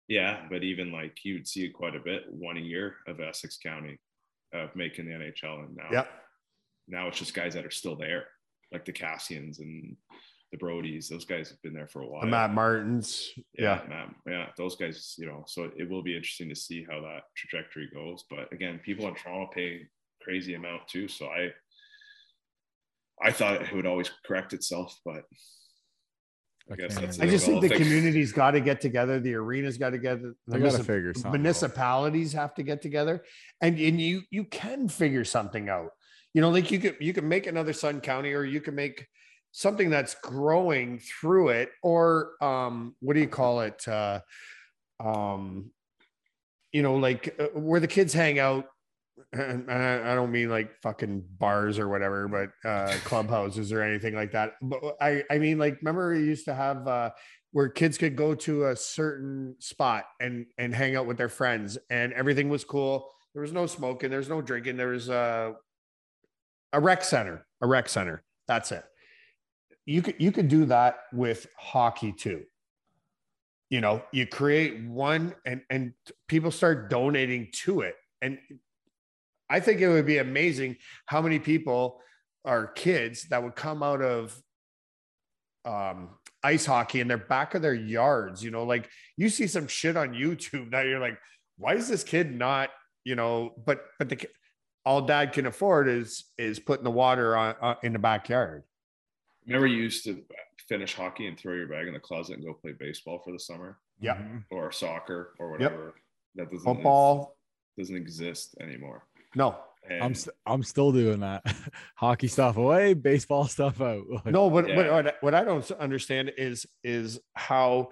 Yeah, 0.07 0.45
but 0.49 0.63
even 0.63 0.91
like 0.91 1.17
you 1.23 1.35
would 1.35 1.47
see 1.47 1.69
quite 1.69 1.95
a 1.95 1.99
bit 1.99 2.23
one 2.29 2.57
a 2.57 2.61
year 2.61 2.95
of 3.07 3.19
Essex 3.19 3.57
County 3.57 3.99
of 4.53 4.75
making 4.75 5.05
the 5.05 5.11
NHL, 5.13 5.65
and 5.65 5.75
now 5.75 5.87
Yeah. 5.91 6.05
now 6.87 7.07
it's 7.07 7.19
just 7.19 7.33
guys 7.33 7.53
that 7.53 7.65
are 7.65 7.71
still 7.71 7.95
there, 7.95 8.25
like 8.73 8.83
the 8.85 8.91
Cassians 8.91 9.59
and 9.59 9.95
the 10.51 10.57
Brodies. 10.57 11.07
Those 11.07 11.25
guys 11.25 11.49
have 11.49 11.61
been 11.61 11.73
there 11.73 11.87
for 11.87 12.01
a 12.01 12.07
while. 12.07 12.21
The 12.21 12.27
Matt 12.27 12.53
Martins. 12.53 13.29
yeah, 13.57 13.81
Matt, 13.87 14.13
yeah, 14.27 14.45
those 14.57 14.75
guys. 14.75 15.15
You 15.17 15.25
know, 15.27 15.43
so 15.47 15.69
it 15.77 15.89
will 15.89 16.03
be 16.03 16.15
interesting 16.15 16.49
to 16.49 16.55
see 16.55 16.85
how 16.89 17.01
that 17.01 17.21
trajectory 17.35 17.89
goes. 17.93 18.25
But 18.29 18.51
again, 18.51 18.79
people 18.83 19.07
in 19.07 19.15
Toronto 19.15 19.49
pay 19.53 19.81
crazy 20.21 20.53
amount 20.55 20.87
too. 20.87 21.07
So 21.07 21.27
I, 21.27 21.49
I 23.23 23.31
thought 23.31 23.61
it 23.61 23.73
would 23.73 23.85
always 23.85 24.09
correct 24.25 24.53
itself, 24.53 24.97
but 25.05 25.23
I, 26.71 26.75
guess 26.75 26.95
that's 26.97 27.19
I 27.19 27.27
just 27.27 27.45
think 27.45 27.61
the 27.61 27.67
Well, 27.69 27.77
think- 27.77 27.83
community's 27.89 28.31
got 28.31 28.51
to 28.51 28.59
get 28.61 28.81
together. 28.81 29.19
The 29.19 29.35
arena's 29.35 29.77
got 29.77 29.91
to 29.91 29.97
get. 29.97 30.21
The 30.21 30.35
They 30.47 30.59
gotta 30.59 30.83
figure 30.83 31.13
something 31.13 31.29
out. 31.29 31.33
municipalities 31.33 32.33
have 32.33 32.53
to 32.55 32.63
get 32.63 32.81
together, 32.81 33.23
and 33.61 33.79
and 33.79 33.99
you 34.01 34.23
you 34.31 34.43
can 34.45 34.87
figure 34.89 35.23
something 35.23 35.69
out. 35.69 35.91
You 36.33 36.41
know, 36.41 36.49
like 36.49 36.71
you 36.71 36.79
could 36.79 36.97
you 36.99 37.13
can 37.13 37.27
make 37.27 37.47
another 37.47 37.73
Sun 37.73 38.01
County, 38.01 38.33
or 38.33 38.43
you 38.43 38.61
can 38.61 38.75
make 38.75 39.05
something 39.51 39.89
that's 39.89 40.15
growing 40.15 40.99
through 40.99 41.49
it, 41.49 41.71
or 41.83 42.31
um, 42.41 42.95
what 42.99 43.13
do 43.13 43.19
you 43.19 43.27
call 43.27 43.61
it? 43.61 43.85
Uh, 43.87 44.21
um, 45.03 45.71
you 46.71 46.81
know, 46.81 46.95
like 46.95 47.35
uh, 47.39 47.59
where 47.59 47.79
the 47.79 47.87
kids 47.87 48.13
hang 48.13 48.39
out. 48.39 48.65
And 49.33 49.69
I 49.71 50.11
I 50.11 50.15
don't 50.15 50.31
mean 50.31 50.49
like 50.49 50.71
fucking 50.81 51.23
bars 51.37 51.77
or 51.77 51.87
whatever, 51.87 52.27
but 52.27 52.67
uh, 52.67 52.93
clubhouses 53.03 53.71
or 53.71 53.81
anything 53.81 54.15
like 54.15 54.31
that. 54.31 54.53
But 54.61 54.81
I, 54.99 55.23
I 55.29 55.37
mean, 55.37 55.59
like, 55.59 55.77
remember 55.81 56.13
we 56.13 56.19
used 56.19 56.45
to 56.45 56.55
have 56.55 56.87
uh, 56.87 57.11
where 57.51 57.69
kids 57.69 57.97
could 57.97 58.15
go 58.15 58.33
to 58.35 58.67
a 58.67 58.75
certain 58.75 59.55
spot 59.59 60.05
and 60.19 60.47
and 60.57 60.73
hang 60.73 60.95
out 60.95 61.05
with 61.05 61.17
their 61.17 61.29
friends, 61.29 61.77
and 61.89 62.13
everything 62.13 62.49
was 62.49 62.63
cool. 62.63 63.09
There 63.33 63.41
was 63.41 63.53
no 63.53 63.67
smoking, 63.67 64.09
there's 64.09 64.29
no 64.29 64.41
drinking. 64.41 64.77
There 64.77 64.89
was 64.89 65.07
a 65.07 65.55
a 66.73 66.79
rec 66.79 67.03
center, 67.03 67.45
a 67.61 67.67
rec 67.67 67.89
center. 67.89 68.23
That's 68.47 68.71
it. 68.71 68.83
You 69.85 70.01
could 70.01 70.15
you 70.19 70.31
could 70.31 70.47
do 70.47 70.65
that 70.65 70.99
with 71.11 71.47
hockey 71.57 72.13
too. 72.13 72.43
You 73.69 73.81
know, 73.81 74.03
you 74.11 74.27
create 74.27 74.83
one, 74.83 75.33
and 75.45 75.61
and 75.69 75.93
people 76.27 76.51
start 76.51 76.89
donating 76.89 77.49
to 77.63 77.81
it, 77.81 77.95
and 78.21 78.37
I 79.49 79.59
think 79.59 79.81
it 79.81 79.89
would 79.89 80.05
be 80.05 80.17
amazing 80.17 80.77
how 81.05 81.21
many 81.21 81.39
people 81.39 82.01
are 82.45 82.67
kids 82.67 83.27
that 83.29 83.43
would 83.43 83.55
come 83.55 83.83
out 83.83 84.01
of 84.01 84.41
um, 85.65 86.09
ice 86.43 86.65
hockey 86.65 87.01
in 87.01 87.07
their 87.07 87.17
back 87.17 87.53
of 87.53 87.61
their 87.61 87.73
yards. 87.73 88.43
You 88.43 88.51
know, 88.51 88.63
like 88.63 88.89
you 89.17 89.29
see 89.29 89.47
some 89.47 89.67
shit 89.67 89.97
on 89.97 90.13
YouTube 90.13 90.71
that 90.71 90.85
you're 90.85 90.99
like, 90.99 91.17
why 91.57 91.75
is 91.75 91.87
this 91.87 92.03
kid 92.03 92.33
not? 92.33 92.69
You 93.03 93.15
know, 93.15 93.53
but 93.65 93.83
but 93.99 94.09
the 94.09 94.27
all 94.85 95.01
dad 95.01 95.33
can 95.33 95.45
afford 95.45 95.87
is 95.87 96.25
is 96.37 96.59
putting 96.59 96.83
the 96.83 96.91
water 96.91 97.35
on, 97.37 97.75
in 97.83 97.93
the 97.93 97.99
backyard. 97.99 98.63
Remember 99.45 99.67
you 99.67 99.77
used 99.83 100.03
to 100.05 100.23
finish 100.67 100.93
hockey 100.93 101.27
and 101.27 101.37
throw 101.37 101.53
your 101.53 101.67
bag 101.67 101.87
in 101.87 101.93
the 101.93 101.99
closet 101.99 102.35
and 102.37 102.45
go 102.45 102.53
play 102.53 102.71
baseball 102.73 103.19
for 103.23 103.31
the 103.31 103.39
summer 103.39 103.79
Yeah. 103.99 104.15
Mhm. 104.17 104.45
or 104.51 104.71
soccer 104.71 105.33
or 105.39 105.51
whatever. 105.51 105.95
That 106.35 106.49
doesn't 106.51 106.63
Football, 106.63 107.37
doesn't 107.77 107.95
exist 107.95 108.55
anymore. 108.61 109.05
no, 109.35 109.57
And 109.89 110.03
I'm 110.03 110.13
st- 110.15 110.35
I'm 110.45 110.61
still 110.63 110.91
doing 110.91 111.21
that. 111.21 111.41
Hockey 111.95 112.27
stuff 112.27 112.57
away, 112.57 112.93
baseball 112.93 113.45
stuff 113.47 113.81
out. 113.81 114.03
No. 114.25 114.49
But, 114.49 114.65
but 114.67 114.69
Yeah. 114.85 114.91
what, 114.93 115.07
I- 115.07 115.13
what 115.21 115.33
I 115.35 115.43
don't 115.43 115.69
understand 115.71 116.31
is 116.37 116.65
is 116.83 117.19
how 117.33 117.89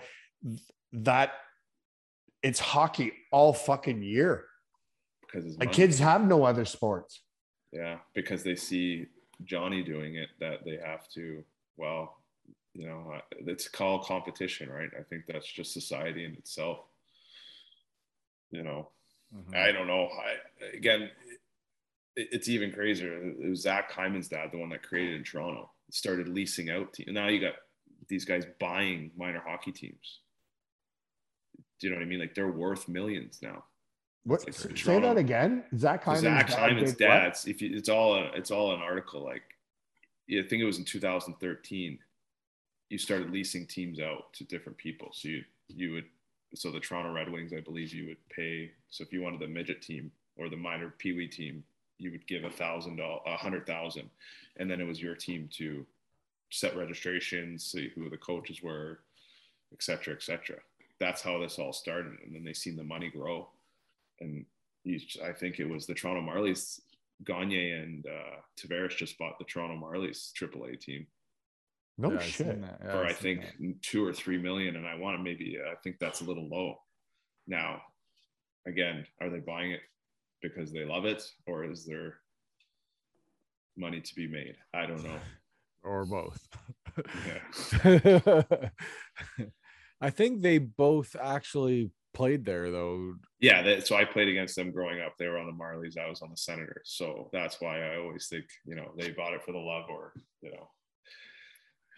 that 0.94 1.34
it's 2.44 2.60
hockey 2.60 3.12
all 3.32 3.54
fucking 3.54 4.02
year. 4.04 4.46
because 5.22 5.46
it's 5.46 5.58
Like 5.58 5.72
kids 5.74 6.00
have 6.00 6.26
no 6.26 6.44
other 6.44 6.66
sports. 6.66 7.24
yeah, 7.72 8.00
because 8.14 8.44
they 8.44 8.56
see 8.56 9.08
Johnny 9.44 9.84
doing 9.84 10.16
it, 10.16 10.30
that 10.40 10.66
they 10.66 10.78
have 10.78 11.08
to. 11.10 11.44
Well, 11.78 12.18
you 12.74 12.88
know, 12.88 13.20
it's 13.32 13.68
called 13.68 14.06
competition, 14.06 14.70
right? 14.70 14.90
I 14.98 15.04
think 15.04 15.24
that's 15.28 15.48
just 15.52 15.74
society 15.74 16.26
in 16.26 16.34
itself. 16.34 16.80
You 18.52 18.64
know, 18.64 18.90
Mhm. 19.34 19.56
I 19.56 19.72
don't 19.72 19.88
know. 19.88 20.08
I 20.10 20.38
again, 20.76 21.04
it, 22.16 22.28
it's 22.32 22.50
even 22.50 22.72
crazier. 22.72 23.22
It 23.24 23.50
was 23.50 23.62
Zach 23.62 23.92
Hyman's 23.92 24.28
dad, 24.28 24.52
the 24.52 24.58
one 24.58 24.70
that 24.70 24.84
created 24.84 25.16
in 25.16 25.24
Toronto, 25.24 25.72
started 25.92 26.28
leasing 26.28 26.70
out. 26.70 26.94
Te- 26.94 27.06
now 27.12 27.28
you 27.28 27.40
got 27.40 27.56
these 28.08 28.26
guys 28.26 28.46
buying 28.60 29.12
minor 29.16 29.40
hockey 29.46 29.72
teams. 29.72 30.20
Do 31.80 31.88
you 31.88 31.92
know 31.92 31.98
what 32.00 32.06
I 32.06 32.08
mean? 32.10 32.20
Like 32.20 32.34
they're 32.36 32.52
worth 32.52 32.88
millions 32.88 33.42
now. 33.42 33.64
What? 34.30 34.54
Say 34.54 34.70
Toronto. 34.74 35.08
that 35.08 35.18
again. 35.18 35.64
Zach 35.76 36.04
Hyman's 36.04 36.22
Zach 36.22 36.48
dad 36.50 36.60
Hyman's 36.60 36.94
did 36.94 37.10
what? 37.10 37.46
If 37.48 37.62
you, 37.64 37.76
it's 37.76 37.90
all 37.90 38.14
a, 38.14 38.26
it's 38.36 38.52
all 38.52 38.76
an 38.76 38.80
article. 38.80 39.24
Like, 39.24 39.42
yeah, 40.28 40.42
I 40.42 40.48
think 40.48 40.62
it 40.62 40.66
was 40.66 40.78
in 40.78 40.86
2013. 40.86 41.98
You 42.90 42.98
started 43.00 43.32
leasing 43.32 43.66
teams 43.66 44.00
out 44.00 44.32
to 44.34 44.44
different 44.44 44.78
people. 44.78 45.10
So 45.14 45.30
you 45.30 45.44
you 45.68 45.94
would 45.94 46.06
so 46.54 46.72
the 46.72 46.80
Toronto 46.80 47.12
Red 47.12 47.32
Wings, 47.32 47.54
I 47.54 47.60
believe, 47.60 47.92
you 47.92 48.06
would 48.08 48.30
pay. 48.30 48.72
So 48.90 49.04
if 49.04 49.12
you 49.12 49.22
wanted 49.22 49.40
the 49.40 49.48
midget 49.48 49.82
team 49.82 50.12
or 50.38 50.48
the 50.48 50.56
minor 50.58 50.94
Pee 51.00 51.14
Wee 51.14 51.28
team, 51.28 51.64
you 51.98 52.12
would 52.12 52.28
give 52.28 52.44
a 52.44 52.52
thousand 52.52 52.98
dollars, 52.98 53.22
a 53.26 53.36
hundred 53.36 53.66
thousand, 53.66 54.12
and 54.58 54.70
then 54.70 54.80
it 54.80 54.86
was 54.86 55.02
your 55.02 55.16
team 55.16 55.50
to 55.54 55.86
set 56.52 56.78
registrations, 56.78 57.66
see 57.66 57.92
who 57.96 58.10
the 58.10 58.18
coaches 58.18 58.62
were, 58.62 59.00
et 59.74 59.82
cetera, 59.82 60.14
et 60.14 60.22
cetera. 60.22 60.58
That's 61.00 61.22
how 61.24 61.40
this 61.40 61.58
all 61.58 61.74
started, 61.74 62.18
and 62.24 62.36
then 62.36 62.44
they 62.44 62.54
seen 62.54 62.76
the 62.76 62.84
money 62.84 63.10
grow, 63.10 63.48
and 64.22 64.46
you, 64.84 65.00
I 65.24 65.32
think 65.32 65.60
it 65.60 65.70
was 65.70 65.86
the 65.86 65.94
Toronto 65.94 66.22
Marlies. 66.22 66.80
Gagne 67.26 67.72
and 67.72 68.06
uh, 68.06 68.38
Tavares 68.58 68.96
just 68.96 69.18
bought 69.18 69.38
the 69.40 69.46
Toronto 69.46 69.76
Marlies 69.76 70.32
AAA 70.40 70.80
team 70.80 71.06
No 71.98 72.12
Yeah, 72.12 72.18
I've 72.18 72.24
shit. 72.24 72.60
Yeah, 72.62 72.92
for 72.92 73.04
I've 73.04 73.10
I 73.10 73.14
think 73.14 73.42
that. 73.42 73.82
two 73.82 74.06
or 74.06 74.14
three 74.14 74.38
million, 74.38 74.78
and 74.78 74.88
I 74.88 74.96
want 74.96 75.18
to 75.18 75.24
maybe 75.24 75.58
I 75.60 75.76
think 75.84 75.98
that's 76.00 76.22
a 76.22 76.24
little 76.24 76.48
low. 76.48 76.76
Now, 77.46 77.82
again, 78.66 79.06
are 79.20 79.30
they 79.30 79.40
buying 79.40 79.72
it 79.72 79.82
because 80.42 80.72
they 80.72 80.86
love 80.86 81.06
it, 81.06 81.24
or 81.46 81.66
is 81.66 81.86
there 81.86 82.20
money 83.76 84.00
to 84.00 84.16
be 84.16 84.28
made? 84.28 84.56
I 84.74 84.86
don't 84.86 85.04
know. 85.04 85.20
or 85.84 86.06
both. 86.06 86.48
I 90.02 90.10
think 90.10 90.42
they 90.42 90.58
both 90.58 91.16
actually 91.22 91.92
played 92.14 92.46
there 92.46 92.72
though. 92.72 93.16
Yeah, 93.40 93.62
that, 93.64 93.88
so 93.88 93.96
I 93.96 94.06
played 94.06 94.28
against 94.28 94.56
them 94.56 94.72
growing 94.72 95.02
up. 95.02 95.14
They 95.18 95.28
were 95.28 95.38
on 95.38 95.48
the 95.48 95.54
Marlies. 95.54 95.98
I 95.98 96.10
was 96.10 96.22
on 96.22 96.30
the 96.30 96.38
Senators. 96.38 96.92
So 96.96 97.30
that's 97.32 97.62
why 97.62 97.82
I 97.82 97.98
always 97.98 98.28
think, 98.28 98.46
you 98.66 98.76
know, 98.76 98.92
they 98.98 99.12
bought 99.12 99.34
it 99.34 99.44
for 99.44 99.52
the 99.52 99.60
love 99.60 99.86
or, 99.90 100.14
you 100.42 100.52
know. 100.52 100.70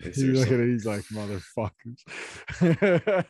is 0.01 0.17
You 0.21 0.33
there 0.33 0.43
look 0.43 0.51
at 0.51 0.59
it, 0.59 0.69
he's 0.69 0.85
like 0.85 1.03
motherfuckers. 1.11 3.25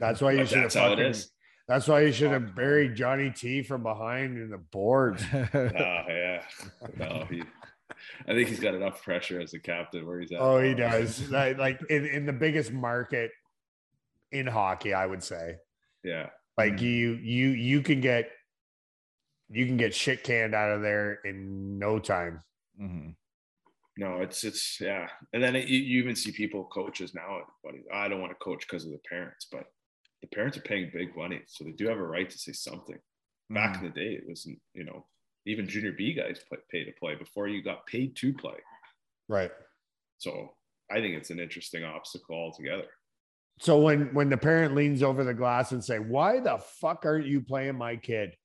That's 0.00 0.20
why 0.20 0.32
you 0.32 0.38
But 0.38 0.48
should 0.48 0.58
have 0.58 0.64
that's 0.64 0.74
how 0.74 0.92
it 0.92 0.96
fucking. 0.96 1.22
That's 1.66 1.88
why 1.88 2.02
you 2.02 2.12
should 2.12 2.30
have 2.30 2.54
buried 2.54 2.94
Johnny 2.94 3.30
T 3.30 3.62
from 3.62 3.82
behind 3.82 4.36
in 4.36 4.50
the 4.50 4.58
boards. 4.58 5.24
Oh 5.32 6.04
yeah. 6.08 6.42
No, 6.98 7.26
he, 7.30 7.42
I 8.28 8.34
think 8.34 8.48
he's 8.48 8.60
got 8.60 8.74
enough 8.74 9.02
pressure 9.02 9.40
as 9.40 9.54
a 9.54 9.58
captain 9.58 10.06
where 10.06 10.20
he's 10.20 10.32
at. 10.32 10.40
Oh, 10.40 10.60
he 10.60 10.74
does. 10.74 11.30
Like, 11.30 11.58
like 11.58 11.80
in, 11.88 12.06
in 12.06 12.26
the 12.26 12.32
biggest 12.32 12.72
market 12.72 13.30
in 14.34 14.46
hockey, 14.46 14.92
I 14.92 15.06
would 15.06 15.22
say. 15.22 15.56
Yeah. 16.02 16.30
Like 16.58 16.80
you, 16.80 17.14
you, 17.22 17.48
you 17.48 17.80
can 17.82 18.00
get, 18.00 18.30
you 19.48 19.66
can 19.66 19.76
get 19.76 19.94
shit 19.94 20.24
canned 20.24 20.54
out 20.54 20.70
of 20.72 20.82
there 20.82 21.20
in 21.24 21.78
no 21.78 21.98
time. 21.98 22.40
Mhm. 22.80 23.14
No, 23.96 24.22
it's 24.22 24.42
it's 24.42 24.80
yeah, 24.80 25.06
and 25.32 25.40
then 25.40 25.54
it, 25.54 25.68
you, 25.68 26.02
even 26.02 26.16
see 26.16 26.32
people 26.32 26.64
coaches 26.64 27.14
now. 27.14 27.42
But 27.62 27.74
I 27.94 28.08
don't 28.08 28.20
want 28.20 28.32
to 28.32 28.44
coach 28.44 28.66
because 28.66 28.84
of 28.84 28.90
the 28.90 28.98
parents, 29.08 29.46
but 29.52 29.66
the 30.20 30.26
parents 30.26 30.58
are 30.58 30.62
paying 30.62 30.90
big 30.92 31.16
money, 31.16 31.42
so 31.46 31.62
they 31.62 31.70
do 31.70 31.86
have 31.86 31.98
a 31.98 32.02
right 32.02 32.28
to 32.28 32.36
say 32.36 32.50
something. 32.50 32.98
Back 33.50 33.76
Mhm. 33.76 33.78
in 33.78 33.84
the 33.84 33.90
day, 33.90 34.14
it 34.14 34.24
wasn't 34.26 34.60
you 34.72 34.82
know 34.82 35.06
even 35.46 35.68
junior 35.68 35.92
B 35.92 36.12
guys 36.12 36.40
play, 36.48 36.58
pay 36.72 36.82
to 36.82 36.90
play 36.98 37.14
before 37.14 37.46
you 37.46 37.62
got 37.62 37.86
paid 37.86 38.16
to 38.16 38.32
play. 38.34 38.58
Right. 39.28 39.52
So 40.18 40.56
I 40.90 40.94
think 40.94 41.14
it's 41.14 41.30
an 41.30 41.38
interesting 41.38 41.84
obstacle 41.84 42.34
altogether. 42.34 42.88
So 43.60 43.80
when 43.80 44.12
when 44.14 44.28
the 44.28 44.36
parent 44.36 44.74
leans 44.74 45.02
over 45.02 45.24
the 45.24 45.34
glass 45.34 45.72
and 45.72 45.82
say, 45.82 45.98
"Why 45.98 46.40
the 46.40 46.58
fuck 46.58 47.04
aren't 47.04 47.26
you 47.26 47.40
playing 47.40 47.76
my 47.76 47.96
kid?" 47.96 48.36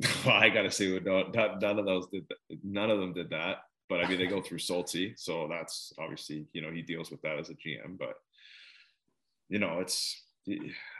well, 0.24 0.36
I 0.36 0.48
gotta 0.48 0.70
say, 0.70 0.98
no, 1.00 1.24
none 1.24 1.78
of 1.78 1.84
those 1.84 2.06
did. 2.08 2.24
None 2.64 2.90
of 2.90 2.98
them 2.98 3.12
did 3.12 3.30
that. 3.30 3.58
But 3.88 4.04
I 4.04 4.08
mean, 4.08 4.18
they 4.18 4.26
go 4.26 4.42
through 4.42 4.58
Solti, 4.58 5.18
so 5.18 5.48
that's 5.48 5.92
obviously 5.98 6.46
you 6.52 6.62
know 6.62 6.70
he 6.70 6.82
deals 6.82 7.10
with 7.10 7.20
that 7.22 7.38
as 7.38 7.50
a 7.50 7.54
GM. 7.54 7.98
But 7.98 8.14
you 9.48 9.58
know, 9.58 9.80
it's 9.80 10.24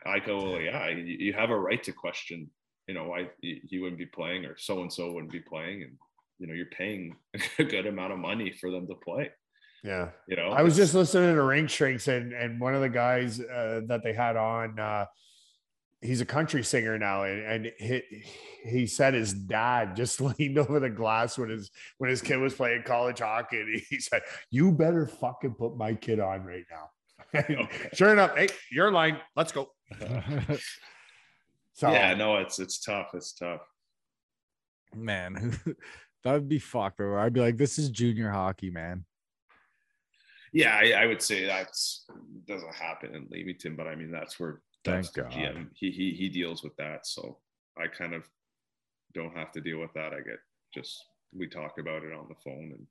I 0.04 0.18
go, 0.18 0.58
yeah, 0.58 0.88
you 0.88 1.32
have 1.32 1.50
a 1.50 1.58
right 1.58 1.82
to 1.84 1.92
question. 1.92 2.50
You 2.86 2.94
know, 2.94 3.04
why 3.04 3.28
he 3.40 3.78
wouldn't 3.78 3.98
be 3.98 4.06
playing 4.06 4.46
or 4.46 4.56
so 4.56 4.80
and 4.80 4.92
so 4.92 5.12
wouldn't 5.12 5.32
be 5.32 5.40
playing, 5.40 5.82
and 5.82 5.92
you 6.38 6.46
know, 6.46 6.54
you're 6.54 6.66
paying 6.66 7.16
a 7.58 7.64
good 7.64 7.86
amount 7.86 8.12
of 8.12 8.18
money 8.18 8.52
for 8.60 8.70
them 8.70 8.86
to 8.88 8.94
play. 8.94 9.30
Yeah. 9.88 10.10
You 10.26 10.36
know, 10.36 10.50
I 10.50 10.62
was 10.62 10.76
just 10.76 10.92
listening 10.92 11.34
to 11.34 11.42
Ring 11.42 11.66
Shrinks 11.66 12.08
and 12.08 12.34
and 12.34 12.60
one 12.60 12.74
of 12.74 12.82
the 12.82 12.90
guys 12.90 13.40
uh, 13.40 13.80
that 13.86 14.02
they 14.04 14.12
had 14.12 14.36
on, 14.36 14.78
uh, 14.78 15.06
he's 16.02 16.20
a 16.20 16.26
country 16.26 16.62
singer 16.62 16.98
now, 16.98 17.22
and 17.22 17.42
and 17.42 17.72
he, 17.78 18.02
he 18.64 18.86
said 18.86 19.14
his 19.14 19.32
dad 19.32 19.96
just 19.96 20.20
leaned 20.38 20.58
over 20.58 20.78
the 20.78 20.90
glass 20.90 21.38
when 21.38 21.48
his 21.48 21.70
when 21.96 22.10
his 22.10 22.20
kid 22.20 22.36
was 22.36 22.52
playing 22.52 22.82
college 22.82 23.20
hockey, 23.20 23.60
and 23.60 23.80
he 23.88 23.98
said, 23.98 24.20
"You 24.50 24.72
better 24.72 25.06
fucking 25.06 25.54
put 25.54 25.78
my 25.78 25.94
kid 25.94 26.20
on 26.20 26.44
right 26.44 26.66
now." 26.70 26.90
Okay. 27.34 27.90
sure 27.92 28.12
enough, 28.12 28.34
hey, 28.36 28.48
your 28.70 28.90
line, 28.90 29.18
let's 29.36 29.52
go. 29.52 29.70
So 31.74 31.92
yeah, 31.92 32.14
no, 32.14 32.38
it's 32.38 32.58
it's 32.58 32.80
tough. 32.80 33.10
It's 33.14 33.32
tough. 33.32 33.60
man, 34.96 35.56
that 36.24 36.32
would 36.32 36.48
be 36.48 36.58
fucked. 36.58 36.96
Bro. 36.96 37.22
I'd 37.22 37.32
be 37.32 37.40
like, 37.40 37.56
this 37.56 37.78
is 37.78 37.88
junior 37.90 38.30
hockey, 38.32 38.70
man. 38.70 39.04
Yeah, 40.52 40.76
I, 40.76 41.02
I 41.02 41.06
would 41.06 41.22
say 41.22 41.44
that's 41.44 42.06
doesn't 42.46 42.74
happen 42.74 43.14
in 43.14 43.26
Leamington, 43.30 43.76
but 43.76 43.86
I 43.86 43.94
mean 43.94 44.10
that's 44.10 44.40
where 44.40 44.60
that's 44.84 45.10
Thank 45.10 45.30
the 45.30 45.36
God. 45.36 45.54
GM. 45.54 45.66
He 45.74 45.90
he 45.90 46.12
he 46.12 46.28
deals 46.28 46.62
with 46.62 46.76
that, 46.76 47.06
so 47.06 47.38
I 47.76 47.86
kind 47.86 48.14
of 48.14 48.28
don't 49.14 49.36
have 49.36 49.52
to 49.52 49.60
deal 49.60 49.78
with 49.78 49.92
that. 49.94 50.12
I 50.12 50.20
get 50.20 50.38
just 50.74 51.04
we 51.32 51.46
talk 51.46 51.78
about 51.78 52.04
it 52.04 52.12
on 52.12 52.26
the 52.28 52.34
phone, 52.44 52.72
and 52.74 52.86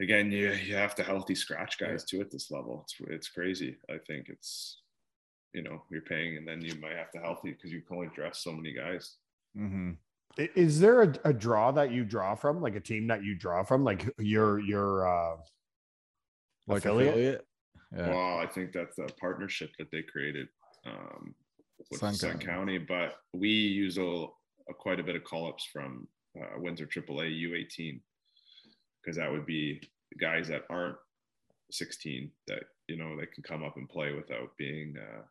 again, 0.00 0.30
you 0.30 0.52
you 0.52 0.74
have 0.74 0.94
to 0.96 1.02
healthy 1.02 1.34
scratch 1.34 1.78
guys 1.78 2.04
too 2.04 2.20
at 2.20 2.30
this 2.30 2.50
level. 2.50 2.84
It's 2.84 2.96
it's 3.10 3.28
crazy. 3.28 3.76
I 3.90 3.98
think 4.06 4.28
it's 4.28 4.80
you 5.52 5.62
know 5.62 5.82
you're 5.90 6.02
paying, 6.02 6.36
and 6.36 6.46
then 6.46 6.62
you 6.62 6.74
might 6.80 6.96
have 6.96 7.10
to 7.12 7.18
healthy 7.18 7.52
because 7.52 7.72
you 7.72 7.82
can 7.82 7.96
only 7.96 8.10
dress 8.14 8.38
so 8.38 8.52
many 8.52 8.72
guys. 8.72 9.16
Mm-hmm. 9.56 9.92
Is 10.56 10.80
there 10.80 11.02
a, 11.02 11.14
a 11.26 11.32
draw 11.32 11.70
that 11.72 11.92
you 11.92 12.04
draw 12.04 12.34
from, 12.34 12.60
like 12.60 12.74
a 12.74 12.80
team 12.80 13.06
that 13.06 13.22
you 13.22 13.36
draw 13.36 13.62
from, 13.62 13.84
like 13.84 14.08
your 14.18 14.58
your 14.58 15.06
uh, 15.06 15.36
Like 16.66 16.78
Affiliate? 16.78 17.08
affiliate. 17.08 17.46
Yeah. 17.96 18.08
Well, 18.08 18.38
I 18.38 18.46
think 18.46 18.72
that's 18.72 18.98
a 18.98 19.06
partnership 19.20 19.70
that 19.78 19.90
they 19.92 20.02
created 20.02 20.48
um, 20.86 21.34
with 21.90 22.00
Sun 22.00 22.14
Sun, 22.14 22.38
County. 22.38 22.44
County. 22.44 22.78
but 22.78 23.16
we 23.32 23.48
use 23.48 23.98
a, 23.98 24.02
a 24.68 24.74
quite 24.76 24.98
a 24.98 25.04
bit 25.04 25.16
of 25.16 25.24
call 25.24 25.48
ups 25.48 25.68
from 25.72 26.08
uh, 26.40 26.58
Windsor 26.58 26.86
AAA 26.86 27.40
U18 27.42 28.00
because 29.02 29.16
that 29.16 29.30
would 29.30 29.46
be 29.46 29.80
the 30.10 30.18
guys 30.18 30.48
that 30.48 30.62
aren't 30.70 30.96
16 31.70 32.30
that 32.46 32.62
you 32.88 32.96
know 32.96 33.16
they 33.16 33.26
can 33.26 33.42
come 33.42 33.62
up 33.62 33.76
and 33.76 33.88
play 33.88 34.12
without 34.12 34.56
being. 34.58 34.94
Uh, 34.98 35.22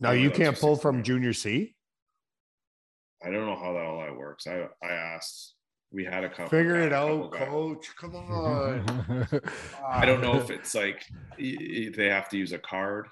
now 0.00 0.12
you 0.12 0.30
can't 0.30 0.58
pull 0.58 0.76
from 0.76 1.02
junior 1.02 1.32
C. 1.32 1.74
I 3.24 3.30
don't 3.30 3.46
know 3.46 3.56
how 3.56 3.72
that 3.72 3.84
all 3.84 4.00
that 4.00 4.16
works. 4.16 4.46
I 4.46 4.66
I 4.82 4.92
asked. 4.92 5.54
We 5.90 6.04
had 6.04 6.22
a 6.24 6.28
couple. 6.28 6.48
Figure 6.48 6.74
had 6.76 6.86
it 6.86 6.92
a 6.92 6.96
couple 6.96 7.24
out, 7.24 7.32
guys. 7.32 7.48
coach. 7.48 7.96
Come 7.96 8.14
on. 8.16 9.40
I 9.88 10.04
don't 10.04 10.20
know 10.20 10.36
if 10.38 10.50
it's 10.50 10.74
like 10.74 11.02
y- 11.38 11.56
y- 11.58 11.90
they 11.96 12.06
have 12.08 12.28
to 12.30 12.36
use 12.36 12.52
a 12.52 12.58
card. 12.58 13.06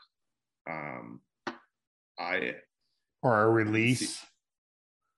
Um, 0.69 1.21
I 2.19 2.53
or 3.23 3.43
a 3.45 3.51
release. 3.51 4.25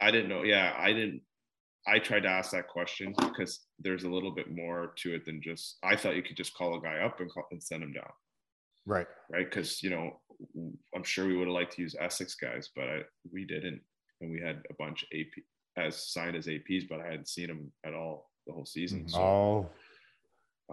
I 0.01 0.11
didn't 0.13 0.29
know. 0.29 0.43
Yeah, 0.45 0.73
I 0.79 0.93
didn't. 0.93 1.23
I 1.87 1.99
tried 1.99 2.21
to 2.25 2.29
ask 2.29 2.53
that 2.53 2.69
question 2.69 3.15
because 3.19 3.61
there's 3.81 4.05
a 4.05 4.11
little 4.11 4.31
bit 4.33 4.51
more 4.55 4.93
to 4.99 5.15
it 5.15 5.25
than 5.25 5.41
just. 5.43 5.79
I 5.83 5.97
thought 5.97 6.17
you 6.17 6.23
could 6.23 6.37
just 6.37 6.55
call 6.55 6.77
a 6.79 6.81
guy 6.81 6.99
up 6.99 7.19
and, 7.21 7.31
call, 7.33 7.47
and 7.51 7.63
send 7.63 7.83
him 7.83 7.93
down, 7.93 8.11
Right. 8.87 9.07
right? 9.31 9.49
Because 9.51 9.83
you 9.83 9.91
know, 9.91 10.21
I'm 10.95 11.03
sure 11.03 11.27
we 11.27 11.37
would 11.37 11.49
have 11.49 11.55
liked 11.55 11.75
to 11.77 11.83
use 11.83 11.97
Essex 11.99 12.35
guys, 12.37 12.69
but 12.77 12.85
I, 12.85 12.99
we 13.33 13.45
didn't, 13.47 13.81
and 14.21 14.31
we 14.31 14.39
had 14.41 14.63
a 14.71 14.75
bunch 14.79 15.03
of 15.03 15.09
AP 15.19 15.43
as 15.79 16.11
signed 16.11 16.37
as 16.37 16.47
APs, 16.47 16.89
but 16.89 17.01
I 17.01 17.05
hadn't 17.07 17.29
seen 17.29 17.49
them 17.49 17.73
at 17.85 17.95
all 17.95 18.31
the 18.47 18.53
whole 18.53 18.67
season. 18.67 19.05
Mhm. 19.05 19.11
So, 19.11 19.19
Oh. 19.21 19.71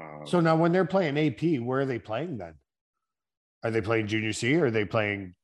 um, 0.01 0.27
So 0.27 0.39
now 0.39 0.55
when 0.57 0.71
they're 0.71 0.85
playing 0.85 1.17
AP, 1.17 1.59
where 1.59 1.81
are 1.81 1.85
they 1.85 1.99
playing 1.99 2.37
then? 2.37 2.59
Are 3.63 3.71
they 3.71 3.81
playing 3.81 4.07
junior 4.07 4.33
C 4.33 4.55
or 4.55 4.65
are 4.65 4.71
they 4.71 4.85
playing 4.85 5.35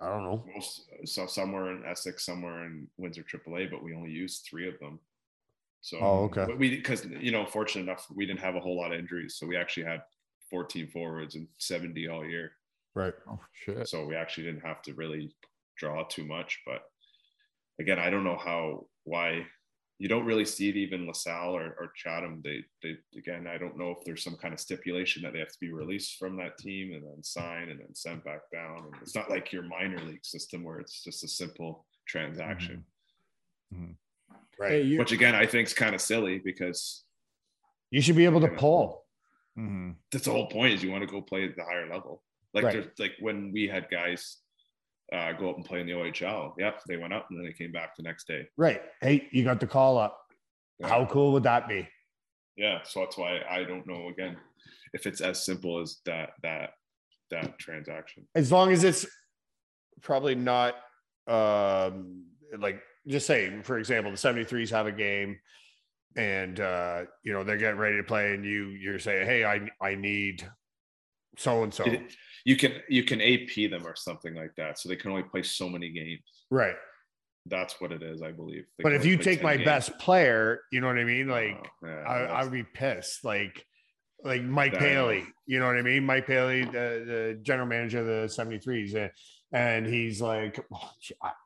I 0.00 0.08
don't 0.08 0.22
know. 0.22 0.44
most 0.54 0.88
so 1.06 1.26
somewhere 1.26 1.72
in 1.72 1.84
Essex, 1.84 2.24
somewhere 2.24 2.64
in 2.66 2.88
Windsor 2.98 3.24
AAA, 3.24 3.66
but 3.68 3.82
we 3.82 3.94
only 3.94 4.10
used 4.10 4.44
three 4.44 4.68
of 4.68 4.78
them. 4.78 5.00
So 5.80 5.98
Oh, 5.98 6.24
okay. 6.24 6.44
but 6.46 6.56
we 6.58 6.76
because 6.76 7.04
you 7.04 7.32
know, 7.32 7.44
fortunate 7.46 7.82
enough, 7.82 8.08
we 8.10 8.24
didn't 8.26 8.40
have 8.40 8.54
a 8.54 8.60
whole 8.60 8.76
lot 8.76 8.92
of 8.92 8.98
injuries, 9.00 9.36
so 9.36 9.46
we 9.46 9.56
actually 9.56 9.84
had 9.86 10.04
14 10.50 10.86
forwards 10.88 11.34
and 11.34 11.48
70 11.58 12.06
all 12.08 12.24
year. 12.24 12.56
Right. 12.94 13.14
Oh 13.26 13.40
shit. 13.52 13.88
So 13.88 14.06
we 14.06 14.14
actually 14.14 14.44
didn't 14.44 14.64
have 14.64 14.82
to 14.82 14.94
really 14.94 15.34
draw 15.76 16.04
too 16.04 16.24
much. 16.26 16.62
But 16.64 16.91
again, 17.80 17.98
I 17.98 18.10
don't 18.10 18.24
know 18.24 18.36
how 18.36 18.86
why 19.04 19.46
you 19.98 20.08
don't 20.08 20.24
really 20.24 20.44
see 20.44 20.68
it 20.68 20.76
even 20.76 21.06
LaSalle 21.06 21.54
or, 21.56 21.76
or 21.78 21.92
Chatham. 21.94 22.40
They 22.42 22.64
they 22.82 22.96
again, 23.16 23.46
I 23.46 23.56
don't 23.58 23.78
know 23.78 23.90
if 23.90 24.04
there's 24.04 24.22
some 24.24 24.36
kind 24.36 24.52
of 24.54 24.60
stipulation 24.60 25.22
that 25.22 25.32
they 25.32 25.38
have 25.38 25.52
to 25.52 25.60
be 25.60 25.72
released 25.72 26.18
from 26.18 26.36
that 26.38 26.58
team 26.58 26.92
and 26.92 27.04
then 27.04 27.22
sign 27.22 27.68
and 27.68 27.78
then 27.80 27.94
sent 27.94 28.24
back 28.24 28.40
down. 28.52 28.78
And 28.92 28.94
it's 29.02 29.14
not 29.14 29.30
like 29.30 29.52
your 29.52 29.62
minor 29.62 29.98
league 30.00 30.24
system 30.24 30.64
where 30.64 30.78
it's 30.80 31.02
just 31.04 31.22
a 31.24 31.28
simple 31.28 31.86
transaction. 32.06 32.84
Right. 34.58 34.70
Hey, 34.70 34.82
you. 34.82 34.98
Which 34.98 35.12
again 35.12 35.34
I 35.34 35.46
think 35.46 35.68
is 35.68 35.74
kind 35.74 35.94
of 35.94 36.00
silly 36.00 36.38
because 36.38 37.04
you 37.90 38.00
should 38.00 38.16
be 38.16 38.24
able 38.24 38.40
to 38.40 38.48
Yeah. 38.50 38.58
pull. 38.58 39.06
Mhm. 39.58 39.96
that's 40.10 40.24
the 40.24 40.30
whole 40.32 40.46
point 40.48 40.72
is 40.72 40.82
you 40.82 40.90
want 40.90 41.02
to 41.02 41.06
go 41.06 41.20
play 41.20 41.44
at 41.44 41.54
the 41.56 41.64
higher 41.64 41.86
level. 41.86 42.22
Like 42.54 42.64
Right. 42.64 42.72
there's 42.72 42.98
like 42.98 43.12
when 43.20 43.52
we 43.52 43.68
had 43.68 43.90
guys 43.90 44.38
uh, 45.12 45.32
go 45.32 45.50
up 45.50 45.56
and 45.56 45.64
play 45.64 45.80
in 45.80 45.86
the 45.86 45.92
OHL. 45.92 46.54
Yep, 46.58 46.82
they 46.88 46.96
went 46.96 47.12
up 47.12 47.26
and 47.30 47.38
then 47.38 47.44
they 47.46 47.52
came 47.52 47.72
back 47.72 47.96
the 47.96 48.02
next 48.02 48.26
day. 48.26 48.46
Right. 48.56 48.80
Hey, 49.00 49.28
you 49.30 49.44
got 49.44 49.60
the 49.60 49.66
call 49.66 49.98
up. 49.98 50.18
How 50.82 51.06
cool 51.06 51.32
would 51.32 51.44
that 51.44 51.68
be? 51.68 51.86
Yeah, 52.56 52.80
so 52.84 53.00
that's 53.00 53.16
why 53.16 53.40
I 53.48 53.62
don't 53.62 53.86
know 53.86 54.08
again 54.08 54.36
if 54.92 55.06
it's 55.06 55.20
as 55.20 55.44
simple 55.44 55.80
as 55.80 55.98
that 56.06 56.30
that 56.42 56.70
that 57.30 57.58
transaction. 57.58 58.26
As 58.34 58.50
long 58.50 58.72
as 58.72 58.84
it's 58.84 59.06
probably 60.00 60.34
not 60.34 60.74
um 61.28 62.24
like 62.58 62.82
just 63.06 63.26
say, 63.26 63.62
for 63.62 63.78
example, 63.78 64.10
the 64.10 64.18
73s 64.18 64.70
have 64.70 64.86
a 64.86 64.92
game 64.92 65.38
and 66.16 66.60
uh 66.60 67.04
you 67.22 67.32
know 67.32 67.42
they're 67.44 67.56
getting 67.56 67.78
ready 67.78 67.96
to 67.96 68.02
play 68.02 68.34
and 68.34 68.44
you 68.44 68.68
you're 68.68 68.98
saying, 68.98 69.26
Hey, 69.26 69.44
I 69.44 69.68
I 69.80 69.94
need 69.94 70.46
so 71.38 71.62
and 71.62 71.72
so. 71.72 71.84
You 72.44 72.56
can 72.56 72.74
you 72.88 73.04
can 73.04 73.20
AP 73.20 73.70
them 73.70 73.86
or 73.86 73.94
something 73.94 74.34
like 74.34 74.54
that, 74.56 74.78
so 74.78 74.88
they 74.88 74.96
can 74.96 75.10
only 75.10 75.22
play 75.22 75.42
so 75.42 75.68
many 75.68 75.90
games. 75.90 76.22
Right. 76.50 76.76
That's 77.46 77.80
what 77.80 77.92
it 77.92 78.02
is, 78.02 78.22
I 78.22 78.30
believe. 78.30 78.64
They 78.78 78.82
But 78.84 78.92
if 78.92 79.04
you 79.04 79.16
take 79.16 79.42
my 79.42 79.56
games. 79.56 79.66
best 79.66 79.98
player, 79.98 80.60
you 80.70 80.80
know 80.80 80.86
what 80.86 80.98
I 80.98 81.04
mean? 81.04 81.28
Like 81.28 81.58
Oh, 81.84 81.88
yeah, 81.88 82.02
I, 82.06 82.18
I, 82.24 82.44
would 82.44 82.52
be 82.52 82.62
pissed. 82.62 83.24
Like, 83.24 83.64
like 84.22 84.42
Mike 84.42 84.72
That- 84.72 84.80
Paley, 84.80 85.24
you 85.46 85.58
know 85.58 85.66
what 85.66 85.76
I 85.76 85.82
mean? 85.82 86.06
Mike 86.06 86.26
Paley, 86.26 86.64
the, 86.64 86.70
the 86.70 87.38
general 87.42 87.66
manager 87.66 87.98
of 87.98 88.06
the 88.06 88.42
73s. 88.42 88.94
And, 88.94 89.10
and 89.52 89.86
he's 89.86 90.22
like, 90.22 90.64
"Oh, 90.72 90.90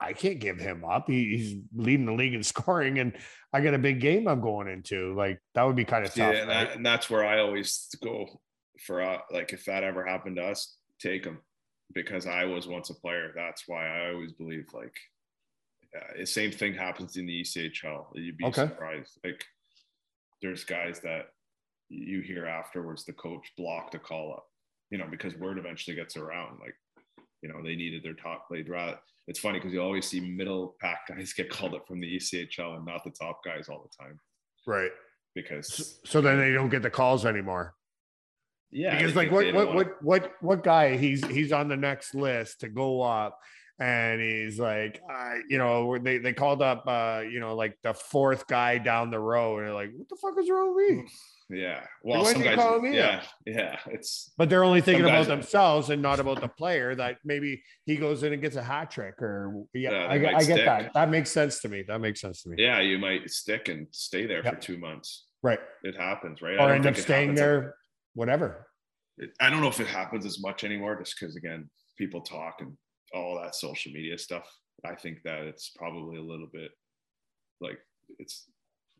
I, 0.00 0.12
can't 0.12 0.38
give 0.38 0.58
him 0.58 0.84
up. 0.84 1.08
He, 1.08 1.36
he's 1.36 1.56
leading 1.74 2.06
the 2.06 2.12
league 2.12 2.34
in 2.34 2.42
scoring, 2.44 3.00
and 3.00 3.12
I 3.52 3.60
got 3.60 3.74
a 3.74 3.78
big 3.78 4.00
game 4.00 4.28
I'm 4.28 4.40
going 4.40 4.68
into. 4.68 5.14
Like, 5.14 5.40
that 5.54 5.64
would 5.64 5.74
be 5.74 5.84
kind 5.84 6.06
of 6.06 6.16
yeah, 6.16 6.26
tough. 6.26 6.40
and, 6.42 6.48
right? 6.48 6.76
and 6.76 6.86
that's 6.86 7.10
where 7.10 7.26
I 7.26 7.40
always 7.40 7.88
go 8.02 8.26
for 8.80 9.00
uh, 9.00 9.18
like 9.32 9.52
if 9.52 9.64
that 9.64 9.82
ever 9.82 10.04
happened 10.04 10.36
to 10.36 10.44
us, 10.44 10.75
take 11.00 11.24
them 11.24 11.38
because 11.94 12.26
I 12.26 12.44
was 12.44 12.66
once 12.66 12.90
a 12.90 12.94
player. 12.94 13.32
That's 13.34 13.64
why 13.66 13.86
I 13.86 14.10
always 14.12 14.32
believe 14.32 14.66
like 14.72 14.94
uh, 15.96 16.18
the 16.18 16.26
same 16.26 16.50
thing 16.50 16.74
happens 16.74 17.16
in 17.16 17.26
the 17.26 17.42
ECHL. 17.42 18.06
You'd 18.14 18.36
be 18.36 18.44
Okay. 18.46 18.66
surprised. 18.68 19.18
Like 19.24 19.44
there's 20.42 20.64
guys 20.64 21.00
that 21.00 21.28
you 21.88 22.20
hear 22.20 22.46
afterwards 22.46 23.04
the 23.04 23.12
coach 23.12 23.52
blocked 23.56 23.94
a 23.94 23.98
call 23.98 24.32
up, 24.32 24.46
you 24.90 24.98
know, 24.98 25.06
because 25.10 25.34
word 25.36 25.58
eventually 25.58 25.94
gets 25.96 26.16
around. 26.16 26.58
Like, 26.60 26.74
you 27.42 27.48
know, 27.48 27.62
they 27.62 27.76
needed 27.76 28.02
their 28.02 28.14
top 28.14 28.48
played 28.48 28.68
rather. 28.68 28.98
It's 29.28 29.38
funny 29.40 29.58
because 29.58 29.72
you 29.72 29.80
always 29.82 30.06
see 30.06 30.20
middle 30.20 30.76
pack 30.80 31.00
guys 31.08 31.32
get 31.32 31.50
called 31.50 31.74
up 31.74 31.86
from 31.86 32.00
the 32.00 32.16
ECHL 32.16 32.76
and 32.76 32.84
not 32.84 33.04
the 33.04 33.10
top 33.10 33.40
guys 33.44 33.68
all 33.68 33.82
the 33.88 34.04
time 34.04 34.18
Right. 34.66 34.90
because 35.34 36.00
So 36.04 36.20
then 36.20 36.38
they 36.38 36.52
don't 36.52 36.68
get 36.68 36.82
the 36.82 36.90
calls 36.90 37.24
anymore. 37.24 37.74
Yeah, 38.76 38.96
because 38.96 39.16
like 39.16 39.30
what 39.32 39.52
what 39.54 39.74
what 39.74 40.02
what 40.02 40.32
what 40.40 40.62
guy 40.62 40.96
he's 40.96 41.24
he's 41.26 41.52
on 41.52 41.68
the 41.68 41.76
next 41.76 42.14
list 42.14 42.60
to 42.60 42.68
go 42.68 43.00
up 43.00 43.38
and 43.78 44.20
he's 44.20 44.58
like 44.58 45.02
uh, 45.10 45.34
you 45.48 45.58
know 45.58 45.98
they 45.98 46.18
they 46.18 46.32
called 46.32 46.62
up 46.62 46.84
uh 46.86 47.22
you 47.30 47.40
know 47.40 47.54
like 47.54 47.76
the 47.82 47.92
fourth 47.92 48.46
guy 48.46 48.78
down 48.78 49.10
the 49.10 49.18
row 49.18 49.58
and 49.58 49.66
they're 49.66 49.74
like 49.74 49.90
what 49.94 50.08
the 50.08 50.16
fuck 50.16 50.34
is 50.38 50.48
wrong 50.48 50.74
with 50.74 50.96
me 50.96 51.04
yeah. 51.48 51.80
Well, 52.02 52.22
why 52.22 52.32
didn't 52.32 52.42
you 52.42 52.48
guys, 52.50 52.56
call 52.56 52.80
me 52.80 52.96
yeah, 52.96 53.22
yeah. 53.46 53.78
It's 53.86 54.32
but 54.36 54.50
they're 54.50 54.64
only 54.64 54.80
thinking 54.80 55.04
about 55.04 55.26
themselves 55.26 55.90
and 55.90 56.02
not 56.02 56.18
about 56.18 56.40
the 56.40 56.48
player 56.48 56.94
that 56.96 57.18
maybe 57.24 57.62
he 57.84 57.96
goes 57.96 58.24
in 58.24 58.32
and 58.32 58.42
gets 58.42 58.56
a 58.56 58.62
hat 58.62 58.90
trick 58.90 59.22
or 59.22 59.64
yeah, 59.72 59.90
Yeah, 59.90 60.06
I, 60.10 60.18
get- 60.18 60.34
I 60.34 60.44
get 60.44 60.64
that 60.64 60.94
that 60.94 61.08
makes 61.08 61.30
sense 61.30 61.60
to 61.60 61.68
me 61.68 61.84
that 61.86 62.00
makes 62.00 62.20
sense 62.20 62.42
to 62.42 62.48
me 62.48 62.56
yeah, 62.58 62.80
you 62.80 62.98
might 62.98 63.30
stick 63.30 63.68
and 63.68 63.86
stay 63.90 64.26
there 64.26 64.42
for 64.42 64.56
two 64.56 64.76
months. 64.78 65.26
right 65.42 65.60
It 65.84 65.96
happens, 65.96 66.42
right? 66.42 66.58
I 66.58 66.70
or 66.70 66.72
end 66.74 66.86
up 66.86 66.96
staying 66.96 67.34
there 67.34 67.74
whatever 68.16 68.66
I 69.40 69.48
don't 69.48 69.60
know 69.62 69.68
if 69.68 69.80
it 69.80 69.86
happens 69.86 70.26
as 70.26 70.40
much 70.42 70.62
anymore 70.64 70.94
just 70.98 71.14
because 71.18 71.36
again, 71.36 71.70
people 71.96 72.20
talk 72.20 72.56
and 72.60 72.76
all 73.14 73.40
that 73.40 73.54
social 73.54 73.90
media 73.92 74.18
stuff. 74.18 74.44
I 74.84 74.94
think 74.94 75.18
that 75.24 75.42
it's 75.42 75.70
probably 75.70 76.18
a 76.18 76.22
little 76.22 76.48
bit 76.52 76.70
like 77.62 77.78
it's 78.18 78.44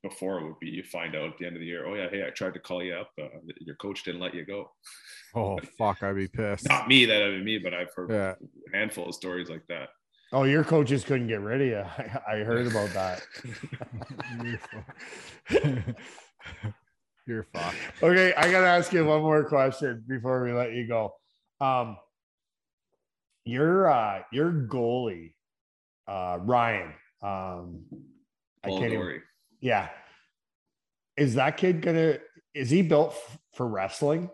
before 0.03 0.39
it 0.39 0.45
would 0.45 0.59
be 0.59 0.69
you 0.69 0.83
find 0.85 1.15
out 1.15 1.29
at 1.33 1.39
the 1.39 1.45
end 1.47 1.57
of 1.57 1.61
the 1.61 1.67
year, 1.67 1.85
oh 1.87 1.95
yeah, 1.97 2.09
hey, 2.09 2.25
I 2.27 2.31
tried 2.31 2.55
to 2.55 2.61
call 2.61 2.83
you 2.83 2.95
up, 2.95 3.11
uh, 3.21 3.27
your 3.61 3.77
coach 3.77 4.05
didn't 4.05 4.21
let 4.23 4.33
you 4.35 4.47
go. 4.47 4.71
Oh 5.35 5.59
fuck, 5.77 6.03
I'd 6.03 6.17
be 6.17 6.29
pissed. 6.39 6.67
Not 6.69 6.89
me, 6.89 7.05
that 7.05 7.19
would 7.23 7.39
be 7.41 7.45
me, 7.45 7.59
but 7.59 7.75
I've 7.75 7.93
heard 7.95 8.11
Yeah. 8.11 8.35
a 8.73 8.77
handful 8.77 9.09
of 9.11 9.15
stories 9.15 9.51
like 9.51 9.67
that. 9.69 9.89
oh 10.33 10.45
your 10.45 10.65
coaches 10.65 11.05
couldn't 11.05 11.29
get 11.29 11.41
rid 11.41 11.61
of 11.61 11.67
you 11.69 11.79
i, 11.79 12.21
I 12.37 12.45
heard 12.45 12.67
about 12.67 12.91
that 12.95 13.23
You're 17.27 17.47
fucked. 17.53 17.77
Okay, 18.03 18.33
I 18.35 18.51
gotta 18.51 18.67
ask 18.67 18.93
you 18.93 19.05
one 19.05 19.23
more 19.23 19.45
question 19.45 20.05
before 20.07 20.45
we 20.45 20.53
let 20.53 20.73
you 20.73 20.87
go. 20.87 21.15
Um, 21.61 21.97
your 23.45 23.91
uh, 23.91 24.23
your 24.33 24.53
goalie, 24.53 25.33
uh, 26.07 26.39
Ryan. 26.41 26.93
Um, 27.23 27.85
I 28.63 28.69
can't 28.69 28.93
even, 28.93 29.23
yeah. 29.61 29.89
Is 31.17 31.35
that 31.35 31.57
kid 31.57 31.83
gonna? 31.83 32.19
Is 32.55 32.71
he 32.71 32.83
built 32.83 33.11
f- 33.11 33.39
for 33.55 33.67
wrestling? 33.67 34.31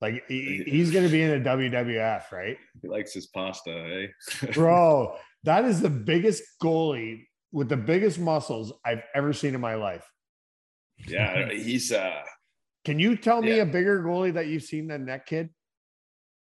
Like 0.00 0.24
he, 0.28 0.62
he's 0.66 0.90
gonna 0.90 1.08
be 1.08 1.22
in 1.22 1.42
the 1.42 1.50
WWF, 1.50 2.30
right, 2.32 2.56
He 2.80 2.88
likes 2.88 3.12
his 3.12 3.26
pasta, 3.26 3.70
eh? 3.70 4.46
bro? 4.54 5.16
that 5.44 5.64
is 5.64 5.80
the 5.80 5.90
biggest 5.90 6.42
goalie 6.62 7.26
with 7.52 7.68
the 7.68 7.76
biggest 7.76 8.18
muscles 8.18 8.72
I've 8.84 9.02
ever 9.14 9.32
seen 9.32 9.54
in 9.54 9.60
my 9.60 9.74
life. 9.74 10.04
Yeah, 11.08 11.48
he's 11.52 11.92
uh 11.92 12.22
Can 12.84 12.98
you 12.98 13.16
tell 13.16 13.42
me 13.42 13.58
a 13.60 13.66
bigger 13.66 14.02
goalie 14.02 14.34
that 14.34 14.46
you've 14.46 14.62
seen 14.62 14.88
than 14.88 15.06
that 15.06 15.26
kid? 15.26 15.50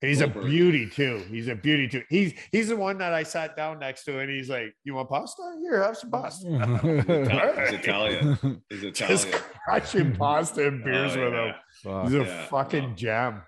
And 0.02 0.08
he's 0.08 0.22
a 0.22 0.28
beauty 0.28 0.88
too. 0.88 1.22
He's 1.28 1.48
a 1.48 1.54
beauty 1.54 1.86
too. 1.86 2.02
He's 2.08 2.32
he's 2.52 2.68
the 2.68 2.76
one 2.76 2.96
that 2.98 3.12
I 3.12 3.22
sat 3.22 3.54
down 3.54 3.80
next 3.80 4.04
to, 4.04 4.18
and 4.18 4.30
he's 4.30 4.48
like, 4.48 4.74
"You 4.82 4.94
want 4.94 5.10
pasta? 5.10 5.42
Here, 5.60 5.82
have 5.82 5.94
some 5.98 6.10
pasta." 6.10 6.46
he's 7.70 7.78
Italian. 7.80 8.62
He's 8.70 8.80
Just 8.94 9.26
Italian. 9.28 9.42
crushing 9.64 10.16
pasta 10.16 10.68
and 10.68 10.82
beers 10.82 11.14
Oh, 11.16 11.24
with 11.24 11.34
yeah. 11.34 11.44
him. 11.44 11.54
Fuck. 11.82 12.04
He's 12.04 12.14
a 12.14 12.18
yeah, 12.24 12.44
fucking 12.46 12.88
no. 12.90 12.94
gem. 12.94 13.42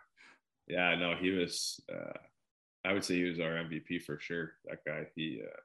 Yeah, 0.69 0.95
no, 0.97 1.15
he 1.19 1.31
was. 1.31 1.81
Uh, 1.91 2.19
I 2.85 2.93
would 2.93 3.05
say 3.05 3.15
he 3.15 3.25
was 3.25 3.41
our 3.41 3.53
MVP 3.53 4.03
for 4.03 4.19
sure. 4.21 4.53
That 4.67 4.85
guy. 4.87 5.07
He. 5.17 5.41
Uh, 5.43 5.57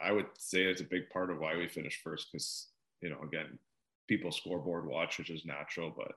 I 0.00 0.12
would 0.12 0.26
say 0.38 0.62
it's 0.62 0.80
a 0.82 0.84
big 0.84 1.10
part 1.10 1.30
of 1.32 1.40
why 1.40 1.56
we 1.56 1.66
finished 1.66 2.00
first 2.04 2.28
because 2.30 2.68
you 3.00 3.10
know 3.10 3.20
again, 3.24 3.58
people 4.08 4.32
scoreboard 4.32 4.86
watch, 4.86 5.18
which 5.18 5.30
is 5.30 5.44
natural, 5.44 5.92
but 5.96 6.12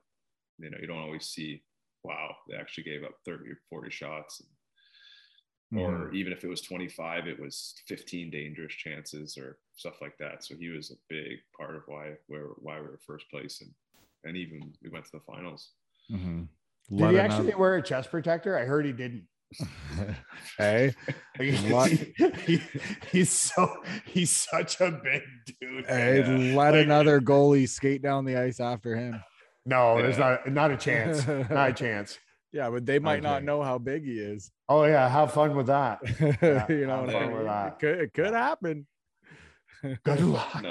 you 0.58 0.70
know 0.70 0.78
you 0.80 0.86
don't 0.86 0.98
always 1.02 1.26
see. 1.26 1.62
Wow, 2.04 2.34
they 2.48 2.56
actually 2.56 2.84
gave 2.84 3.04
up 3.04 3.14
30 3.24 3.48
or 3.50 3.58
40 3.70 3.90
shots. 3.90 4.42
Or 5.74 6.12
even 6.12 6.32
if 6.34 6.44
it 6.44 6.48
was 6.48 6.60
25, 6.60 7.26
it 7.28 7.40
was 7.40 7.74
15 7.88 8.30
dangerous 8.30 8.74
chances 8.74 9.38
or 9.38 9.56
stuff 9.76 10.02
like 10.02 10.18
that. 10.18 10.44
So 10.44 10.54
he 10.54 10.68
was 10.68 10.90
a 10.90 10.96
big 11.08 11.38
part 11.56 11.76
of 11.76 11.82
why 11.86 12.14
where 12.26 12.48
why 12.58 12.78
we 12.80 12.88
were 12.88 12.98
first 13.06 13.30
place 13.30 13.62
and 13.62 13.70
and 14.24 14.36
even 14.36 14.72
we 14.82 14.90
went 14.90 15.04
to 15.06 15.12
the 15.12 15.20
finals. 15.20 15.70
Mhm. 16.10 16.48
Did 16.90 17.10
he 17.12 17.18
actually 17.18 17.50
have- 17.52 17.58
wear 17.58 17.76
a 17.76 17.82
chest 17.82 18.10
protector? 18.10 18.58
I 18.58 18.64
heard 18.66 18.84
he 18.84 18.92
didn't. 18.92 19.26
hey, 20.58 20.94
He- 21.38 22.62
he's 23.10 23.30
so 23.30 23.76
he's 24.06 24.30
such 24.30 24.80
a 24.80 24.90
big 24.90 25.22
dude. 25.60 25.86
hey, 25.86 26.18
Yeah. 26.20 26.54
let 26.56 26.74
Like- 26.74 26.84
another 26.84 27.20
goalie 27.20 27.68
skate 27.68 28.02
down 28.02 28.24
the 28.24 28.36
ice 28.36 28.60
after 28.60 28.96
him. 28.96 29.22
No, 29.64 29.96
there's 30.00 30.18
not 30.18 30.50
not 30.50 30.70
a 30.70 30.76
chance. 30.76 31.26
Not 31.26 31.70
a 31.70 31.72
chance. 31.84 32.18
Yeah, 32.52 32.68
but 32.68 32.84
they 32.84 32.98
might 32.98 33.22
not 33.22 33.36
Okay. 33.36 33.46
know 33.46 33.62
how 33.62 33.78
big 33.78 34.04
he 34.04 34.18
is. 34.18 34.50
Oh 34.68 34.84
yeah, 34.84 35.08
have 35.08 35.32
fun 35.32 35.54
with 35.56 35.66
that. 35.68 36.00
you 36.68 36.86
know, 36.86 37.04
I 37.08 37.12
fun 37.12 37.28
mean? 37.28 37.32
with 37.36 37.46
that. 37.46 37.66
It 37.74 37.78
could, 37.78 38.00
it 38.00 38.12
could 38.14 38.34
happen. 38.34 38.86
Good 40.04 40.20
luck. 40.20 40.62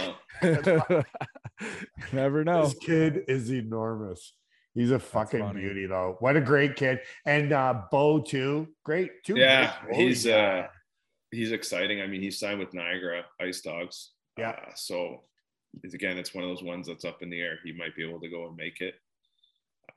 No, 0.44 1.04
Never 2.14 2.44
know. 2.44 2.66
This 2.66 2.76
kid 2.76 3.24
is 3.28 3.52
enormous. 3.52 4.34
He's 4.74 4.92
a 4.92 5.00
fucking 5.00 5.54
beauty 5.54 5.86
though. 5.86 6.16
What 6.20 6.38
a 6.38 6.42
great 6.42 6.76
kid. 6.76 7.00
And 7.26 7.52
uh 7.52 7.82
Bo 7.92 8.22
too. 8.22 8.68
Great. 8.86 9.24
too. 9.26 9.38
Yeah, 9.38 9.74
great 9.86 9.98
he's 9.98 10.26
goalies. 10.26 10.64
uh 10.64 10.68
he's 11.32 11.52
exciting. 11.52 12.02
I 12.02 12.08
mean, 12.08 12.22
he's 12.22 12.40
signed 12.40 12.60
with 12.60 12.74
Niagara 12.74 13.24
Ice 13.40 13.62
Dogs. 13.62 14.12
Yeah. 14.38 14.50
Uh, 14.52 14.72
so 14.76 15.24
it's, 15.84 15.94
again, 15.94 16.18
it's 16.18 16.34
one 16.34 16.44
of 16.44 16.50
those 16.50 16.64
ones 16.64 16.88
that's 16.88 17.06
up 17.06 17.22
in 17.22 17.30
the 17.30 17.40
air. 17.40 17.60
He 17.64 17.72
might 17.74 17.96
be 17.96 18.08
able 18.08 18.20
to 18.22 18.30
go 18.30 18.48
and 18.48 18.56
make 18.56 18.82
it. 18.82 18.96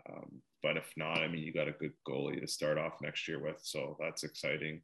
Um, 0.09 0.41
but 0.63 0.77
if 0.77 0.93
not, 0.97 1.19
I 1.19 1.29
mean, 1.29 1.43
you 1.43 1.53
got 1.53 1.69
a 1.69 1.73
good 1.73 1.93
goalie 2.09 2.41
to 2.41 2.47
start 2.47 2.79
off 2.79 3.01
next 3.03 3.27
year 3.29 3.39
with, 3.41 3.59
so 3.63 3.97
that's 4.01 4.23
exciting. 4.25 4.81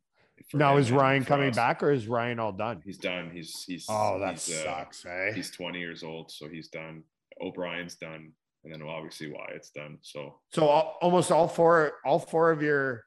for 0.51 0.57
now 0.57 0.77
is 0.77 0.91
Ryan 0.93 1.25
coming 1.25 1.51
us. 1.51 1.57
back 1.57 1.83
or 1.83 1.91
is 1.93 2.07
Ryan 2.09 2.39
all 2.39 2.53
done? 2.53 2.83
He's 2.85 2.99
done. 2.99 3.31
He's 3.33 3.65
he's 3.65 3.87
Oh, 3.89 4.19
that 4.21 4.33
he's, 4.35 4.57
uh, 4.59 4.65
sucks, 4.65 5.07
eh? 5.07 5.33
he's 5.35 5.51
20 5.51 5.79
years 5.79 6.03
old, 6.03 6.31
so 6.31 6.49
he's 6.49 6.69
done. 6.69 7.03
O'Brien's 7.41 7.95
done, 7.97 8.33
and 8.65 8.73
then 8.73 8.83
obviously 8.83 9.33
it's 9.55 9.71
done. 9.71 9.99
So 10.03 10.41
So 10.53 10.67
all, 10.69 10.99
almost 11.01 11.31
all 11.31 11.49
four, 11.49 11.93
all 12.05 12.19
four 12.19 12.51
of 12.51 12.63
your 12.63 13.05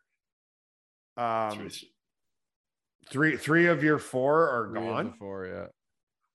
um 1.16 1.70
three 3.10 3.38
three 3.38 3.68
of 3.68 3.84
your 3.84 4.00
four 4.00 4.50
are 4.50 4.72
Three 4.72 4.80
gone. 4.80 5.14
Four, 5.20 5.46
yeah. 5.48 5.66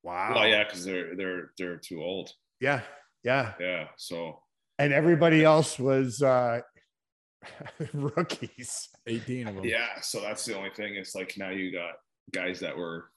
Wow. 0.05 0.35
well, 0.35 0.47
yeah, 0.49 0.65
because 0.65 0.85
they're 0.85 1.17
they're 1.17 1.51
they're 1.59 1.77
too 1.77 2.03
old. 2.03 2.33
Yeah. 2.61 2.83
Yeah. 3.25 3.55
Yeah, 3.61 3.89
so 3.97 4.41
And 4.79 4.93
everybody 4.93 5.45
else 5.45 5.79
was 5.79 6.23
uh 6.23 6.61
rookies. 7.93 8.89
18 9.07 9.49
of 9.49 9.55
them. 9.57 9.65
Yeah, 9.65 10.01
so 10.01 10.21
that's 10.21 10.45
the 10.45 10.57
only 10.57 10.71
thing. 10.71 10.95
It's 10.95 11.15
like 11.15 11.35
now 11.37 11.51
you 11.51 11.73
got 11.73 11.95
guys 12.33 12.61
that 12.61 12.77
were, 12.77 13.11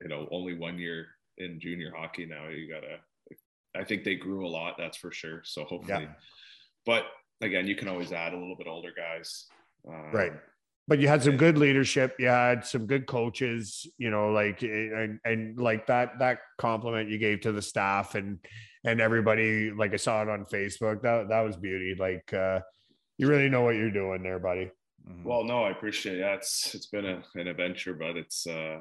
you 0.00 0.08
know, 0.08 0.28
only 0.30 0.54
one 0.54 0.78
year 0.78 1.06
in 1.38 1.58
junior 1.60 1.92
hockey. 1.96 2.26
Now 2.26 2.48
you 2.48 2.68
gotta. 2.72 2.98
I 3.74 3.84
think 3.84 4.04
they 4.04 4.14
grew 4.16 4.46
a 4.46 4.48
lot. 4.48 4.74
That's 4.78 4.96
for 4.96 5.10
sure. 5.12 5.42
So 5.44 5.64
hopefully, 5.64 6.08
but 6.84 7.04
again, 7.40 7.66
you 7.66 7.74
can 7.74 7.88
always 7.88 8.12
add 8.12 8.34
a 8.34 8.38
little 8.38 8.56
bit 8.56 8.66
older 8.66 8.92
guys. 8.96 9.46
Um, 9.88 10.12
Right. 10.12 10.32
But 10.88 10.98
you 10.98 11.06
had 11.06 11.22
some 11.22 11.36
good 11.36 11.58
leadership. 11.58 12.16
You 12.18 12.26
had 12.26 12.66
some 12.66 12.86
good 12.86 13.06
coaches, 13.06 13.86
you 13.98 14.10
know, 14.10 14.30
like 14.32 14.62
and 14.62 15.20
and 15.24 15.56
like 15.56 15.86
that 15.86 16.18
that 16.18 16.40
compliment 16.58 17.08
you 17.08 17.18
gave 17.18 17.40
to 17.42 17.52
the 17.52 17.62
staff 17.62 18.16
and 18.16 18.38
and 18.84 19.00
everybody, 19.00 19.70
like 19.70 19.92
I 19.94 19.96
saw 19.96 20.22
it 20.22 20.28
on 20.28 20.44
Facebook. 20.44 21.02
That 21.02 21.28
that 21.28 21.42
was 21.42 21.56
beauty. 21.56 21.94
Like 21.96 22.32
uh 22.34 22.60
you 23.16 23.28
really 23.28 23.48
know 23.48 23.62
what 23.62 23.76
you're 23.76 23.92
doing 23.92 24.24
there, 24.24 24.40
buddy. 24.40 24.70
Mhm. 25.08 25.24
Well, 25.24 25.44
no, 25.44 25.62
I 25.62 25.70
appreciate. 25.70 26.16
It. 26.16 26.20
Yeah, 26.20 26.34
it's 26.34 26.74
it's 26.74 26.86
been 26.86 27.06
a, 27.06 27.22
an 27.36 27.46
adventure, 27.46 27.94
but 27.94 28.16
it's 28.16 28.46
uh, 28.46 28.78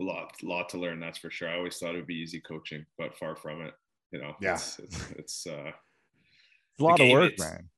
a 0.00 0.02
lot 0.02 0.32
lot 0.42 0.68
to 0.70 0.78
learn. 0.78 0.98
That's 0.98 1.18
for 1.18 1.30
sure. 1.30 1.48
I 1.48 1.56
always 1.56 1.78
thought 1.78 1.94
it 1.94 1.98
would 1.98 2.06
be 2.06 2.22
easy 2.22 2.40
coaching, 2.40 2.84
but 2.98 3.16
far 3.16 3.36
from 3.36 3.62
it. 3.62 3.74
You 4.14 4.20
know. 4.22 4.36
Yeah. 4.40 4.54
It's 4.54 4.78
it's, 4.78 5.10
it's 5.10 5.46
uh, 5.48 5.72
It's 6.70 6.80
a 6.80 6.84
lot 6.84 7.00
of 7.00 7.10
work, 7.10 7.32
man. 7.38 7.68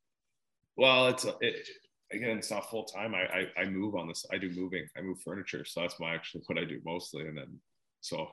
Well, 0.76 1.08
it's 1.08 1.24
it, 1.40 1.66
again, 2.12 2.36
it's 2.36 2.50
not 2.50 2.68
full 2.68 2.84
time. 2.84 3.14
I, 3.14 3.24
I 3.38 3.62
I 3.62 3.64
move 3.64 3.94
on 3.94 4.06
this. 4.06 4.26
I 4.30 4.36
do 4.36 4.50
moving. 4.50 4.86
I 4.96 5.00
move 5.00 5.20
furniture, 5.22 5.64
so 5.64 5.80
that's 5.80 5.98
my 5.98 6.14
actually 6.14 6.42
what 6.46 6.58
I 6.58 6.64
do 6.64 6.80
mostly. 6.84 7.26
And 7.26 7.38
then 7.38 7.58
so 8.02 8.28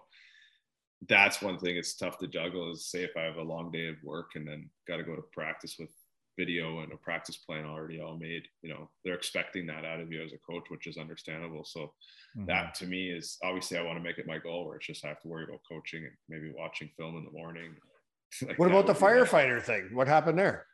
that's 1.07 1.41
one 1.41 1.57
thing. 1.59 1.77
It's 1.77 1.95
tough 1.95 2.17
to 2.19 2.27
juggle. 2.27 2.71
Is 2.71 2.91
say 2.91 3.03
if 3.03 3.15
I 3.15 3.21
have 3.21 3.37
a 3.37 3.41
long 3.41 3.71
day 3.71 3.87
of 3.87 3.95
work 4.03 4.31
and 4.35 4.45
then 4.45 4.69
got 4.87 4.97
to 4.97 5.03
go 5.03 5.15
to 5.15 5.23
practice 5.33 5.77
with 5.79 5.89
video 6.37 6.79
and 6.79 6.91
a 6.91 6.97
practice 6.97 7.37
plan 7.37 7.65
already 7.65 8.01
all 8.01 8.17
made. 8.17 8.43
You 8.63 8.73
know, 8.73 8.89
they're 9.05 9.13
expecting 9.13 9.67
that 9.67 9.85
out 9.85 9.99
of 10.01 10.11
you 10.11 10.23
as 10.23 10.33
a 10.33 10.37
coach, 10.39 10.63
which 10.69 10.87
is 10.87 10.97
understandable. 10.97 11.63
So 11.63 11.93
Mhm. 12.35 12.47
that 12.47 12.75
to 12.75 12.87
me 12.87 13.11
is 13.11 13.37
obviously 13.43 13.77
I 13.77 13.83
want 13.83 13.97
to 13.97 14.03
make 14.03 14.17
it 14.17 14.27
my 14.27 14.39
goal 14.39 14.65
where 14.65 14.77
it's 14.77 14.87
just 14.87 15.05
I 15.05 15.09
have 15.09 15.21
to 15.21 15.27
worry 15.27 15.43
about 15.45 15.61
coaching 15.69 16.03
and 16.05 16.17
maybe 16.27 16.51
watching 16.51 16.89
film 16.97 17.17
in 17.17 17.23
the 17.23 17.31
morning. 17.31 17.75
Like, 18.47 18.57
What 18.59 18.69
about 18.69 18.85
the 18.87 18.93
would 18.93 18.99
be 18.99 19.05
my- 19.05 19.11
firefighter 19.25 19.61
thing? 19.61 19.89
What 19.93 20.07
happened 20.07 20.37
there? 20.37 20.65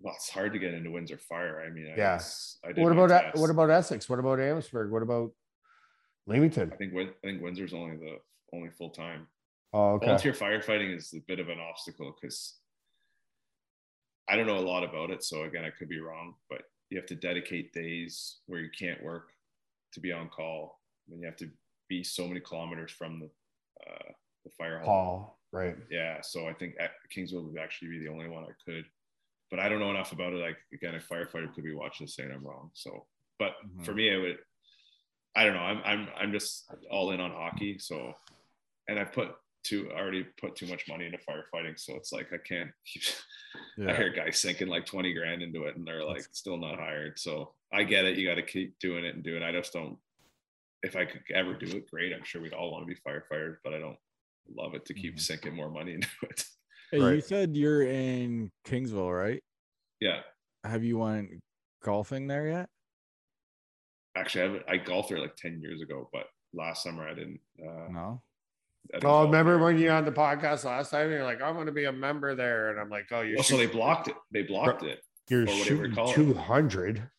Well, 0.00 0.14
it's 0.16 0.28
hard 0.30 0.52
to 0.52 0.58
get 0.58 0.74
into 0.74 0.90
Windsor 0.90 1.18
Fire. 1.18 1.62
I 1.66 1.70
mean, 1.70 1.90
I 1.92 1.96
Yeah. 1.96 2.14
was- 2.14 2.58
I 2.64 2.72
What 2.80 2.92
about 2.92 3.08
test. 3.08 3.38
what 3.38 3.50
about 3.50 3.70
Essex? 3.70 4.08
What 4.08 4.18
about 4.18 4.38
Amherstburg? 4.40 4.90
What 4.90 5.02
about 5.02 5.32
Leamington? 6.26 6.72
I 6.72 6.76
think 6.76 6.94
I 6.94 7.12
think 7.22 7.42
Windsor's 7.42 7.74
only 7.74 7.96
the 7.96 8.18
only 8.52 8.70
full 8.70 8.90
time. 8.90 9.28
Oh, 9.72 9.94
okay. 9.94 10.06
Volunteer 10.06 10.32
firefighting 10.32 10.94
is 10.96 11.12
a 11.14 11.20
bit 11.26 11.40
of 11.40 11.48
an 11.48 11.58
obstacle 11.58 12.14
because 12.20 12.60
I 14.28 14.36
don't 14.36 14.46
know 14.46 14.58
a 14.58 14.60
lot 14.60 14.84
about 14.84 15.10
it. 15.10 15.22
So 15.24 15.44
again, 15.44 15.64
I 15.64 15.70
could 15.70 15.88
be 15.88 16.00
wrong, 16.00 16.34
but 16.48 16.62
you 16.90 16.98
have 16.98 17.06
to 17.08 17.14
dedicate 17.16 17.72
days 17.72 18.40
where 18.46 18.60
you 18.60 18.70
can't 18.70 19.02
work 19.02 19.32
to 19.92 20.00
be 20.00 20.12
on 20.12 20.28
call. 20.28 20.80
And 21.10 21.20
you 21.20 21.26
have 21.26 21.36
to 21.36 21.50
be 21.88 22.02
so 22.04 22.26
many 22.26 22.40
kilometers 22.40 22.90
from 22.92 23.20
the 23.20 23.30
uh, 23.90 24.12
the 24.44 24.50
fire 24.50 24.78
hall. 24.80 25.40
Hall, 25.54 25.62
right? 25.62 25.76
Yeah, 25.90 26.20
so 26.22 26.46
I 26.46 26.52
think 26.54 26.74
at 26.80 26.90
Kingsville 27.14 27.44
would 27.50 27.58
actually 27.60 27.88
be 27.88 27.98
the 28.00 28.08
only 28.08 28.28
one 28.28 28.44
I 28.44 28.52
could, 28.64 28.84
but 29.50 29.60
I 29.60 29.68
don't 29.68 29.80
know 29.80 29.90
enough 29.90 30.12
about 30.12 30.32
it. 30.32 30.36
Like 30.36 30.56
again, 30.72 30.94
a 30.94 30.98
firefighter 30.98 31.52
could 31.54 31.64
be 31.64 31.74
watching 31.74 32.06
this 32.06 32.16
saying 32.16 32.30
I'm 32.32 32.46
wrong. 32.46 32.70
So, 32.74 33.06
but 33.38 33.52
Mhm. 33.66 33.84
for 33.84 33.94
me, 33.94 34.08
it 34.08 34.18
would. 34.18 34.38
I 35.36 35.44
don't 35.44 35.54
know. 35.54 35.60
I'm 35.60 35.80
I'm 35.84 36.08
I'm 36.16 36.32
just 36.32 36.70
all 36.90 37.10
in 37.10 37.20
on 37.20 37.30
hockey. 37.32 37.78
So, 37.78 38.14
and 38.88 38.98
I've 38.98 39.12
put 39.12 39.34
too 39.64 39.90
already 39.92 40.24
put 40.40 40.54
too 40.56 40.66
much 40.66 40.86
money 40.88 41.06
into 41.06 41.18
firefighting. 41.18 41.78
So 41.78 41.94
it's 41.96 42.12
like 42.12 42.32
I 42.32 42.38
can't. 42.38 42.70
Keep 42.86 43.02
I 43.88 43.94
hear 43.94 44.10
guys 44.12 44.38
sinking 44.40 44.68
like 44.68 44.86
twenty 44.86 45.12
grand 45.14 45.42
into 45.42 45.64
it, 45.64 45.76
and 45.76 45.86
they're 45.86 46.04
like 46.04 46.24
still 46.32 46.56
not 46.56 46.78
hired. 46.78 47.18
So 47.18 47.54
I 47.72 47.82
get 47.84 48.04
it. 48.04 48.16
You 48.18 48.26
got 48.28 48.34
to 48.36 48.42
keep 48.42 48.78
doing 48.78 49.04
it 49.04 49.14
and 49.14 49.24
doing. 49.24 49.42
it. 49.42 49.46
I 49.46 49.52
just 49.52 49.72
don't. 49.72 49.98
If 50.82 50.96
I 50.96 51.04
could 51.06 51.22
ever 51.34 51.54
do 51.54 51.66
it, 51.78 51.90
great. 51.90 52.12
I'm 52.12 52.24
sure 52.24 52.42
we'd 52.42 52.52
all 52.52 52.70
want 52.70 52.86
to 52.86 52.94
be 52.94 53.00
firefighters, 53.00 53.56
but 53.64 53.72
I 53.72 53.78
don't 53.78 53.96
love 54.54 54.74
it 54.74 54.84
to 54.86 54.94
keep 54.94 55.16
Mhm. 55.16 55.20
sinking 55.20 55.54
more 55.54 55.70
money 55.70 55.94
into 55.94 56.08
it. 56.22 56.44
Hey, 56.90 56.98
you 56.98 57.20
said 57.20 57.56
you're 57.56 57.82
in 57.82 58.50
Kingsville, 58.66 59.14
right? 59.16 59.42
Yeah, 60.00 60.20
Have 60.64 60.84
you 60.84 60.98
went 60.98 61.30
golfing 61.82 62.26
there 62.26 62.46
yet? 62.48 62.68
actually, 64.16 64.42
I, 64.42 64.44
haven't- 64.46 64.64
I 64.68 64.76
golfed 64.76 65.08
there 65.08 65.18
like 65.18 65.36
ten 65.36 65.60
years 65.60 65.80
ago, 65.82 66.08
but 66.12 66.26
last 66.52 66.82
summer 66.82 67.08
I 67.08 67.14
didn't. 67.14 67.40
Uh, 67.60 67.88
No. 67.90 68.22
I 68.92 68.98
didn't 68.98 69.10
Oh, 69.10 69.24
remember 69.24 69.56
there. 69.56 69.64
when 69.64 69.78
you 69.78 69.90
on 69.90 70.04
the 70.04 70.12
podcast 70.12 70.64
last 70.64 70.90
time? 70.90 71.10
You're 71.10 71.24
like, 71.24 71.40
I'm 71.40 71.54
going 71.54 71.66
to 71.66 71.72
be 71.72 71.84
a 71.86 71.92
member 71.92 72.34
there, 72.34 72.70
and 72.70 72.78
I'm 72.78 72.90
like, 72.90 73.06
oh, 73.12 73.22
you're 73.22 73.38
Oh, 73.38 73.42
so 73.42 73.56
they 73.56 73.66
blocked 73.66 74.08
it. 74.08 74.14
They 74.30 74.42
blocked 74.42 74.82
it. 74.82 75.02
you're 75.30 75.40
or 75.42 75.46
whatever 75.46 75.58
you 75.58 75.64
shooting 75.64 75.94
call 75.94 76.10
it. 76.10 76.14
200. 76.14 77.10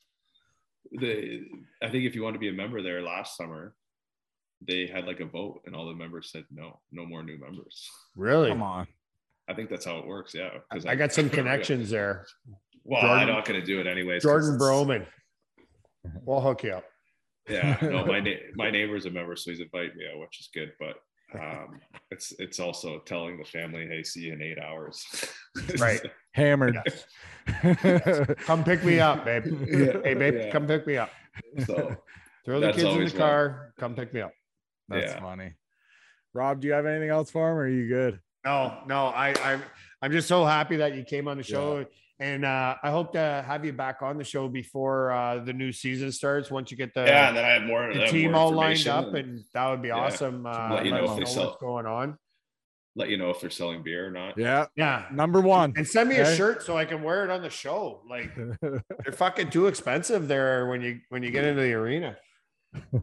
The 0.91 1.41
I 1.81 1.89
think 1.89 2.05
if 2.05 2.13
you 2.15 2.21
want 2.23 2.35
to 2.35 2.39
be 2.39 2.49
a 2.49 2.53
member 2.53 2.81
there 2.83 3.01
last 3.01 3.35
summer, 3.35 3.73
they 4.67 4.87
had 4.87 5.05
like 5.05 5.19
a 5.19 5.25
vote, 5.25 5.61
and 5.65 5.75
all 5.75 5.85
the 5.87 5.93
members 5.93 6.31
said 6.31 6.43
no, 6.51 6.79
no 6.91 7.05
more 7.05 7.23
new 7.23 7.37
members. 7.39 7.89
Really? 8.15 8.49
Come 8.49 8.63
on. 8.63 8.87
I 9.47 9.53
think 9.53 9.69
that's 9.69 9.85
how 9.85 9.97
it 9.99 10.05
works. 10.07 10.33
Yeah, 10.33 10.49
because 10.69 10.85
I 10.85 10.95
got 10.95 11.13
some 11.13 11.29
connections 11.39 11.89
there. 11.89 12.25
Well, 12.83 13.01
Jordan- 13.01 13.29
I'm 13.29 13.35
not 13.35 13.45
going 13.45 13.59
to 13.59 13.65
do 13.65 13.79
it 13.79 13.87
anyways. 13.87 14.23
'cause 14.23 14.31
Jordan 14.31 14.55
it's- 14.55 14.61
Broman. 14.61 15.05
We'll 16.23 16.41
hook 16.41 16.63
you 16.63 16.71
up. 16.73 16.85
Yeah, 17.49 17.77
no, 17.81 18.05
my 18.05 18.19
na- 18.27 18.31
my 18.55 18.69
neighbor's 18.71 19.05
a 19.05 19.09
member, 19.11 19.35
so 19.35 19.51
he's 19.51 19.59
invited 19.59 19.95
me 19.95 20.05
out, 20.11 20.19
which 20.19 20.39
is 20.39 20.49
good. 20.53 20.71
But 20.79 20.95
um, 21.39 21.79
it's 22.11 22.31
it's 22.39 22.59
also 22.59 22.99
telling 22.99 23.37
the 23.37 23.43
family, 23.45 23.87
hey, 23.87 24.03
see 24.03 24.21
you 24.21 24.33
in 24.33 24.41
eight 24.41 24.57
hours. 24.59 25.05
Right. 25.79 26.01
Hammered. 26.33 26.77
Come 28.45 28.63
pick 28.65 28.83
me 28.83 28.99
up, 28.99 29.23
babe. 29.23 29.45
Yeah, 29.67 30.01
Hey, 30.03 30.13
babe, 30.13 30.33
yeah. 30.35 30.51
come 30.51 30.67
pick 30.67 30.85
me 30.85 30.97
up. 30.97 31.09
so 31.65 31.95
Throw 32.45 32.59
the 32.59 32.67
kids 32.71 32.79
in 32.79 32.83
the 32.83 32.89
always 32.91 33.11
fun. 33.13 33.19
car. 33.21 33.73
Come 33.79 33.95
pick 33.95 34.13
me 34.13 34.19
up. 34.21 34.33
That's 34.89 35.13
Yeah. 35.13 35.19
funny. 35.21 35.53
Rob, 36.33 36.59
do 36.61 36.67
you 36.67 36.73
have 36.73 36.85
anything 36.85 37.09
else 37.09 37.31
for 37.31 37.49
him 37.51 37.57
or 37.57 37.61
are 37.61 37.67
you 37.67 37.87
good? 37.87 38.19
No, 38.45 38.77
no, 38.87 39.07
I, 39.07 39.33
I'm, 39.43 39.63
I'm 40.01 40.11
just 40.11 40.27
so 40.27 40.45
happy 40.45 40.75
that 40.77 40.95
you 40.95 41.03
came 41.03 41.27
on 41.27 41.37
the 41.37 41.43
show, 41.43 41.85
and 42.19 42.45
uh, 42.45 42.75
I 42.83 42.91
hope 42.91 43.13
to 43.13 43.43
have 43.47 43.65
you 43.65 43.73
back 43.73 44.01
on 44.03 44.17
the 44.19 44.23
show 44.23 44.47
before 44.47 45.11
uh, 45.11 45.39
the 45.39 45.53
new 45.53 45.71
season 45.71 46.11
starts. 46.11 46.51
Once 46.51 46.69
you 46.69 46.77
get 46.77 46.93
the, 46.93 47.05
yeah, 47.05 47.29
and 47.29 47.37
then 47.37 47.43
I 47.45 47.49
have 47.53 47.63
more. 47.63 47.91
the 47.91 47.99
I 47.99 48.03
have 48.03 48.11
team 48.11 48.31
more 48.33 48.41
all 48.41 48.51
lined 48.51 48.87
up, 48.87 49.07
and 49.07 49.15
and 49.15 49.43
that 49.53 49.67
would 49.71 49.81
be 49.81 49.87
Yeah. 49.87 49.95
awesome. 49.95 50.45
Uh, 50.45 50.75
let 50.75 50.85
you 50.85 50.91
let 50.91 51.03
know 51.03 51.09
if 51.11 51.13
they 51.15 51.19
know 51.21 51.25
sell- 51.25 51.45
what's 51.47 51.59
going 51.59 51.85
on. 51.87 52.19
let 52.95 53.09
you 53.09 53.17
know 53.17 53.31
if 53.31 53.41
they're 53.41 53.49
selling 53.49 53.81
beer 53.81 54.07
or 54.07 54.11
not. 54.11 54.37
Yeah. 54.37 54.67
Yeah, 54.75 55.05
Number 55.11 55.41
one. 55.41 55.73
and 55.75 55.87
send 55.87 56.09
me 56.09 56.17
a 56.17 56.35
shirt 56.35 56.61
so 56.61 56.77
I 56.77 56.85
can 56.85 57.01
wear 57.01 57.23
it 57.23 57.31
on 57.31 57.41
the 57.41 57.49
show. 57.49 58.01
Like 58.07 58.29
they're 58.61 59.11
fucking 59.13 59.49
too 59.49 59.65
expensive 59.65 60.27
there 60.27 60.67
when 60.67 60.81
you 60.81 60.99
when 61.09 61.23
you 61.23 61.31
get 61.31 61.45
into 61.45 61.61
the 61.63 61.73
arena. 61.73 62.15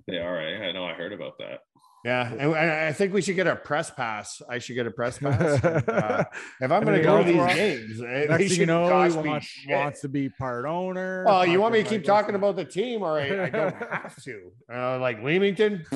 They 0.07 0.19
are. 0.19 0.35
right? 0.35 0.69
I 0.69 0.71
know. 0.73 0.85
I 0.85 0.93
heard 0.93 1.13
about 1.13 1.39
that. 1.39 1.61
Yeah, 2.05 2.33
and 2.33 2.55
I 2.55 2.89
I 2.89 2.93
think 2.93 3.13
we 3.15 3.23
should 3.23 3.37
get 3.37 3.47
a 3.47 3.55
press 3.55 3.91
pass. 3.91 4.43
I 4.49 4.59
should 4.59 4.75
get 4.75 4.87
a 4.89 4.91
press 4.91 5.19
pass. 5.19 5.63
And, 5.63 5.89
uh, 5.89 6.25
if 6.61 6.73
I'm 6.73 6.83
going 6.85 6.97
to 6.99 7.03
go 7.03 7.19
to 7.19 7.25
these 7.25 7.37
Rob? 7.37 7.55
games, 7.55 8.03
eh, 8.03 8.25
Next 8.29 8.49
thing 8.51 8.61
you 8.61 8.67
know, 8.67 8.89
cost 8.89 9.21
he 9.23 9.29
wants, 9.29 9.57
wants 9.69 10.01
to 10.01 10.09
be 10.09 10.29
part 10.29 10.65
owner. 10.67 11.25
Oh, 11.29 11.43
you 11.43 11.61
want 11.61 11.75
me 11.75 11.83
to 11.85 11.89
keep 11.89 12.03
talking 12.05 12.35
about 12.35 12.57
the 12.57 12.65
team, 12.65 13.03
or 13.03 13.21
I, 13.21 13.45
I 13.45 13.51
don't 13.51 13.75
have 13.93 14.21
to? 14.25 14.51
Uh, 14.73 14.99
like 14.99 15.23
Leamington, 15.23 15.85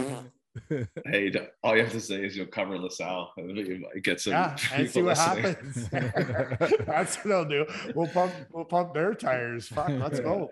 Hey, 1.04 1.32
all 1.62 1.76
you 1.76 1.82
have 1.82 1.92
to 1.92 2.00
say 2.00 2.24
is 2.24 2.36
you'll 2.36 2.46
cover 2.46 2.78
LaSalle, 2.78 3.32
and 3.36 3.56
you 3.56 3.80
might 3.92 4.02
get 4.02 4.20
some. 4.20 4.32
yeah, 4.32 4.56
and 4.72 4.88
see 4.88 5.02
what 5.02 5.18
listening. 5.18 5.42
happens. 5.44 5.88
That's 6.86 7.16
what 7.16 7.24
they'll 7.26 7.44
do. 7.44 7.66
We'll 7.94 8.06
pump, 8.08 8.32
we'll 8.52 8.64
pump 8.64 8.94
their 8.94 9.12
tires. 9.14 9.68
Fuck, 9.68 9.88
let's 9.90 10.20
go. 10.20 10.48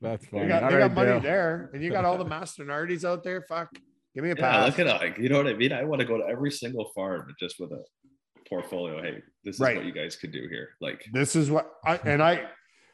That's 0.00 0.24
They 0.26 0.30
funny. 0.38 0.48
got, 0.48 0.62
All 0.64 0.70
they 0.70 0.76
right, 0.76 0.88
got 0.88 0.94
money 0.94 1.10
Dale. 1.12 1.20
there, 1.20 1.70
and 1.72 1.82
you 1.82 1.90
got 1.90 2.04
all 2.04 2.18
the 2.18 2.24
master 2.24 2.64
Mastronardis 2.64 3.04
out 3.04 3.22
there. 3.22 3.42
Fuck, 3.42 3.70
give 4.16 4.24
me 4.24 4.30
a 4.30 4.34
Yeah, 4.34 4.40
pass. 4.40 4.66
look 4.66 4.78
at 4.80 4.86
it. 4.88 4.98
Like, 5.06 5.18
you 5.18 5.28
know 5.28 5.36
what 5.36 5.46
I 5.46 5.54
mean? 5.54 5.72
I 5.72 5.84
want 5.84 6.00
to 6.00 6.06
go 6.06 6.16
to 6.18 6.24
every 6.26 6.50
single 6.50 6.90
farm 6.94 7.32
just 7.38 7.60
with 7.60 7.70
a 7.70 7.84
portfolio. 8.48 9.00
Hey, 9.02 9.22
this 9.44 9.56
is 9.56 9.60
Right. 9.60 9.76
what 9.76 9.84
you 9.84 9.92
guys 9.92 10.16
could 10.16 10.32
do 10.32 10.48
here. 10.48 10.70
Like, 10.80 11.04
This 11.12 11.36
is 11.36 11.50
what 11.50 11.70
I 11.84 11.96
and 11.98 12.22
I. 12.22 12.48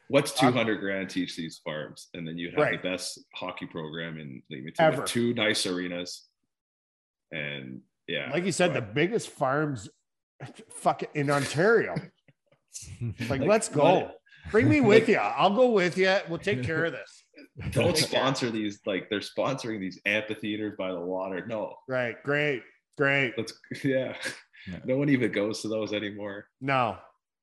what's 0.09 0.31
uh, 0.33 0.45
I'm- 0.45 0.53
200 0.53 0.79
grand 0.81 1.09
to 1.11 1.21
each 1.21 1.35
these 1.37 1.59
farms? 1.63 2.09
And 2.13 2.27
then 2.27 2.37
you 2.37 2.49
have 2.51 2.59
Right. 2.59 2.81
the 2.81 2.89
best 2.89 3.19
hockey 3.33 3.65
program 3.65 4.19
in 4.19 4.43
with 4.49 4.73
Ever. 4.79 5.03
Two 5.03 5.33
nice 5.33 5.65
arenas. 5.65 6.27
And 7.31 7.81
yeah. 8.07 8.29
Like 8.31 8.43
you 8.43 8.51
said, 8.51 8.73
the 8.73 8.81
biggest 8.81 9.29
farms, 9.29 9.89
fucking 10.69 11.09
in 11.15 11.31
Ontario. 11.31 11.95
Like, 13.19 13.29
Like, 13.29 13.41
let's 13.41 13.69
go. 13.69 14.11
Bring 14.49 14.67
me 14.67 14.81
with 14.81 15.07
you. 15.07 15.17
I'll 15.17 15.55
go 15.55 15.69
with 15.69 15.95
you. 15.95 16.17
We'll 16.27 16.39
take 16.39 16.63
care 16.63 16.85
of 16.85 16.91
this. 16.91 17.22
Don't 17.71 17.97
sponsor 17.97 18.49
these, 18.49 18.79
like, 18.85 19.09
they're 19.09 19.19
sponsoring 19.19 19.79
these 19.79 19.99
amphitheaters 20.05 20.73
by 20.77 20.91
the 20.91 20.99
water. 20.99 21.45
No, 21.47 21.75
Right. 21.87 22.15
Great. 22.23 22.63
Great. 22.97 23.33
let's, 23.37 23.53
yeah. 23.83 24.15
Yeah. 24.67 24.79
No 24.85 24.97
one 24.97 25.09
even 25.09 25.31
goes 25.31 25.61
to 25.61 25.67
those 25.67 25.93
anymore. 25.93 26.45
No. 26.61 26.97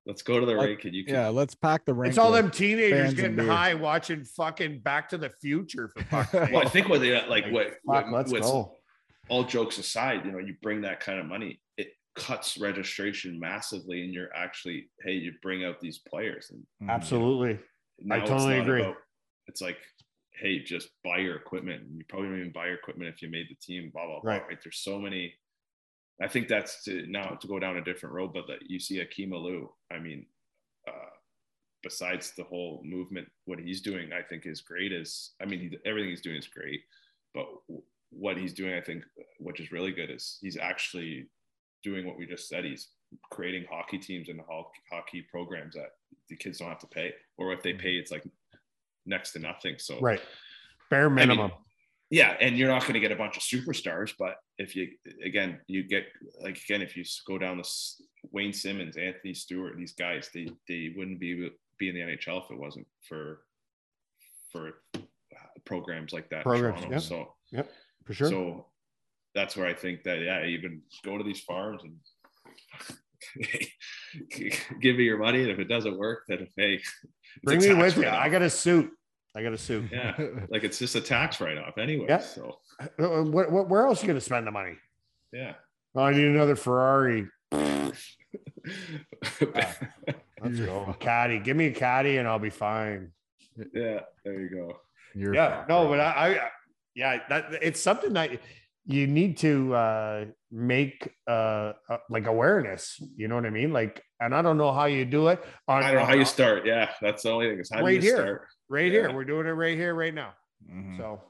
Let's 0.06 0.22
go 0.22 0.40
to 0.40 0.46
the 0.46 0.54
Like, 0.54 0.66
rink 0.66 0.84
and 0.84 0.94
you 0.94 1.04
can 1.04 1.14
Yeah, 1.14 1.28
let's 1.28 1.54
pack 1.54 1.84
the 1.84 1.92
rink. 1.92 2.10
It's 2.10 2.18
all 2.18 2.32
them 2.32 2.50
teenagers 2.50 3.12
getting 3.14 3.36
high 3.36 3.74
watching 3.74 4.24
fucking 4.24 4.80
Back 4.80 5.10
to 5.10 5.18
the 5.18 5.30
Future 5.42 5.88
for 5.88 6.02
fuck's 6.04 6.32
well, 6.52 6.58
I 6.58 6.68
think 6.68 6.88
what 6.88 7.00
they 7.02 7.12
like, 7.28 7.46
what, 7.50 7.66
Fuck, 7.86 8.06
what 8.06 8.12
let's 8.12 8.32
what's- 8.32 8.46
go. 8.46 8.72
all 9.28 9.44
jokes 9.44 9.76
aside, 9.78 10.24
you 10.24 10.32
know, 10.32 10.38
you 10.38 10.54
bring 10.62 10.80
that 10.82 11.00
kind 11.00 11.18
of 11.20 11.26
money, 11.26 11.60
it 11.76 11.88
cuts 12.16 12.56
registration 12.58 13.38
massively, 13.38 14.02
and 14.02 14.14
you're 14.14 14.34
actually, 14.34 14.88
hey, 15.04 15.12
you 15.12 15.32
bring 15.42 15.64
out 15.64 15.78
these 15.80 15.98
players, 15.98 16.50
and 16.50 16.64
Mhm. 16.88 16.92
Absolutely. 16.94 17.58
now 17.98 18.16
it's 18.16 18.30
totally 18.30 18.58
agree. 18.58 18.80
about- 18.80 18.96
it's 19.46 19.60
like, 19.60 19.76
hey, 20.40 20.62
just 20.62 20.88
buy 21.04 21.18
your 21.18 21.36
equipment. 21.36 21.82
You 21.94 22.04
probably 22.08 22.28
don't 22.28 22.40
even 22.40 22.52
buy 22.52 22.66
your 22.66 22.76
equipment 22.76 23.12
if 23.14 23.22
you 23.22 23.28
made 23.28 23.46
the 23.48 23.54
team. 23.54 23.90
Blah 23.92 24.06
blah 24.06 24.20
blah. 24.20 24.32
Right. 24.32 24.42
Right? 24.48 24.58
There's 24.62 24.78
so 24.78 24.98
many. 24.98 25.34
I 26.22 26.28
think 26.28 26.48
that's 26.48 26.84
to, 26.84 27.06
now 27.06 27.30
to 27.40 27.46
go 27.46 27.58
down 27.58 27.76
a 27.76 27.84
different 27.84 28.14
road, 28.14 28.32
but 28.34 28.46
that 28.48 28.68
you 28.68 28.78
see 28.80 29.00
Akim 29.00 29.30
Aliu. 29.30 29.68
I 29.90 29.98
mean, 29.98 30.26
uh, 30.86 31.10
besides 31.82 32.32
the 32.36 32.44
whole 32.44 32.82
movement, 32.84 33.28
what 33.46 33.58
he's 33.58 33.80
doing, 33.80 34.12
I 34.12 34.22
think 34.22 34.46
is 34.46 34.60
great. 34.60 34.92
Is 34.92 35.32
I 35.40 35.46
mean, 35.46 35.60
he, 35.60 35.78
everything 35.84 36.10
he's 36.10 36.20
doing 36.20 36.36
is 36.36 36.48
great, 36.48 36.80
but 37.34 37.46
what 38.10 38.36
he's 38.36 38.52
doing, 38.52 38.74
I 38.74 38.80
think, 38.80 39.04
which 39.38 39.60
is 39.60 39.72
really 39.72 39.92
good, 39.92 40.10
is 40.10 40.38
he's 40.40 40.56
actually 40.56 41.28
doing 41.82 42.06
what 42.06 42.18
we 42.18 42.26
just 42.26 42.48
said. 42.48 42.64
He's 42.64 42.88
creating 43.30 43.64
hockey 43.70 43.98
teams 43.98 44.28
and 44.28 44.40
ho- 44.46 44.70
hockey 44.90 45.24
programs 45.30 45.74
that 45.74 45.92
the 46.28 46.36
kids 46.36 46.58
don't 46.58 46.68
have 46.68 46.78
to 46.80 46.86
pay, 46.86 47.12
or 47.38 47.52
if 47.52 47.62
they 47.62 47.72
pay, 47.72 47.92
it's 47.92 48.10
like 48.10 48.24
next 49.10 49.32
to 49.32 49.38
nothing. 49.38 49.74
So 49.78 50.00
Right. 50.00 50.20
Bare 50.88 51.10
mean, 51.10 51.28
minimum. 51.28 51.50
yeah, 52.10 52.36
and 52.40 52.56
you're 52.56 52.68
not 52.68 52.82
going 52.82 52.94
to 52.94 53.00
get 53.00 53.12
a 53.12 53.16
bunch 53.16 53.36
of 53.36 53.42
superstars, 53.42 54.12
but 54.18 54.36
if 54.58 54.74
you 54.74 54.88
again 55.24 55.60
you 55.66 55.82
get 55.86 56.06
like 56.42 56.58
again 56.64 56.82
if 56.82 56.96
you 56.96 57.04
go 57.26 57.36
down 57.38 57.58
this 57.58 58.00
Wayne 58.32 58.52
Simmonds, 58.52 58.96
Anthony 58.96 59.34
Stewart, 59.34 59.76
these 59.76 59.92
guys, 59.92 60.30
they 60.34 60.48
they 60.68 60.92
wouldn't 60.96 61.20
be 61.20 61.50
be 61.78 61.88
in 61.88 61.94
the 61.94 62.00
NHL 62.00 62.44
if 62.44 62.50
it 62.50 62.58
wasn't 62.58 62.86
for 63.08 63.42
for 64.50 64.82
uh, 64.96 64.98
programs 65.64 66.12
like 66.12 66.28
that. 66.30 66.42
Programs, 66.42 66.80
Toronto. 66.80 66.94
yeah. 66.94 66.98
So 66.98 67.34
yeah, 67.52 67.62
for 68.04 68.14
sure. 68.14 68.28
so 68.28 68.66
that's 69.34 69.56
where 69.56 69.66
I 69.66 69.74
think 69.74 70.02
that 70.04 70.20
yeah, 70.20 70.44
even 70.44 70.82
go 71.04 71.18
to 71.18 71.24
these 71.24 71.40
farms 71.40 71.82
and 71.84 71.94
give 74.80 74.96
me 74.96 75.04
your 75.04 75.18
money, 75.18 75.42
and 75.42 75.50
if 75.50 75.58
it 75.58 75.68
doesn't 75.68 75.96
work, 75.96 76.24
then 76.28 76.48
hey, 76.56 76.80
Bring 77.44 77.60
me 77.60 77.74
with 77.74 77.96
you. 77.96 78.08
I 78.08 78.28
got 78.28 78.42
a 78.42 78.50
suit. 78.50 78.90
I 79.36 79.42
got 79.42 79.50
to 79.50 79.58
sue. 79.58 79.88
yeah, 79.92 80.14
like 80.50 80.64
it's 80.64 80.78
just 80.78 80.94
a 80.96 81.00
tax 81.00 81.40
write-off 81.40 81.78
anyway. 81.78 82.06
Yeah. 82.08 82.18
So 82.18 82.58
Uh, 82.98 83.22
What, 83.22 83.52
what, 83.52 83.68
where 83.68 83.86
else 83.86 84.00
are 84.00 84.02
you 84.02 84.08
going 84.08 84.18
to 84.18 84.24
spend 84.24 84.46
the 84.46 84.50
money? 84.50 84.74
yeah. 85.32 85.54
Oh, 85.94 86.02
I 86.02 86.12
need 86.12 86.26
another 86.26 86.54
Ferrari. 86.56 87.26
yeah, 87.52 87.90
Let's 90.42 90.58
go. 90.60 90.96
Caddy. 91.00 91.38
Give 91.40 91.56
me 91.56 91.66
a 91.66 91.72
caddy 91.72 92.16
and 92.18 92.28
I'll 92.28 92.38
be 92.38 92.50
fine. 92.50 93.12
Yeah. 93.74 94.00
There 94.24 94.40
you 94.40 94.50
go. 94.50 94.78
You're 95.14 95.34
yeah. 95.34 95.56
fucked, 95.58 95.68
No, 95.68 95.88
but 95.88 96.00
I, 96.00 96.12
I 96.36 96.48
yeah, 96.94 97.18
that 97.28 97.58
it's 97.60 97.80
something 97.80 98.12
that 98.14 98.30
you 98.86 99.06
need 99.06 99.36
to 99.38 99.74
uh 99.74 100.24
make 100.50 101.12
uh, 101.28 101.72
uh 101.88 101.98
like 102.08 102.26
awareness. 102.26 103.00
You 103.16 103.28
know 103.28 103.34
what 103.34 103.46
I 103.46 103.50
mean? 103.50 103.72
Like, 103.72 104.02
and 104.20 104.34
I 104.34 104.42
don't 104.42 104.58
know 104.58 104.72
how 104.72 104.84
you 104.84 105.04
do 105.04 105.28
it. 105.28 105.42
On, 105.68 105.82
I 105.82 105.92
don't 105.92 106.00
know 106.00 106.06
how 106.06 106.14
you 106.14 106.24
start. 106.24 106.66
Yeah, 106.66 106.90
that's 107.00 107.22
the 107.22 107.30
only 107.30 107.48
thing. 107.48 107.58
Is 107.58 107.70
how 107.70 107.78
do 107.78 107.84
Right 107.84 107.94
you 107.96 108.00
here. 108.02 108.16
start? 108.16 108.46
right 108.68 108.86
Yeah. 108.92 109.00
here. 109.00 109.12
We're 109.14 109.24
doing 109.24 109.46
it 109.46 109.50
right 109.50 109.76
here, 109.76 109.94
right 109.94 110.14
now. 110.14 110.34
Mhm. 110.70 110.98
So 110.98 111.22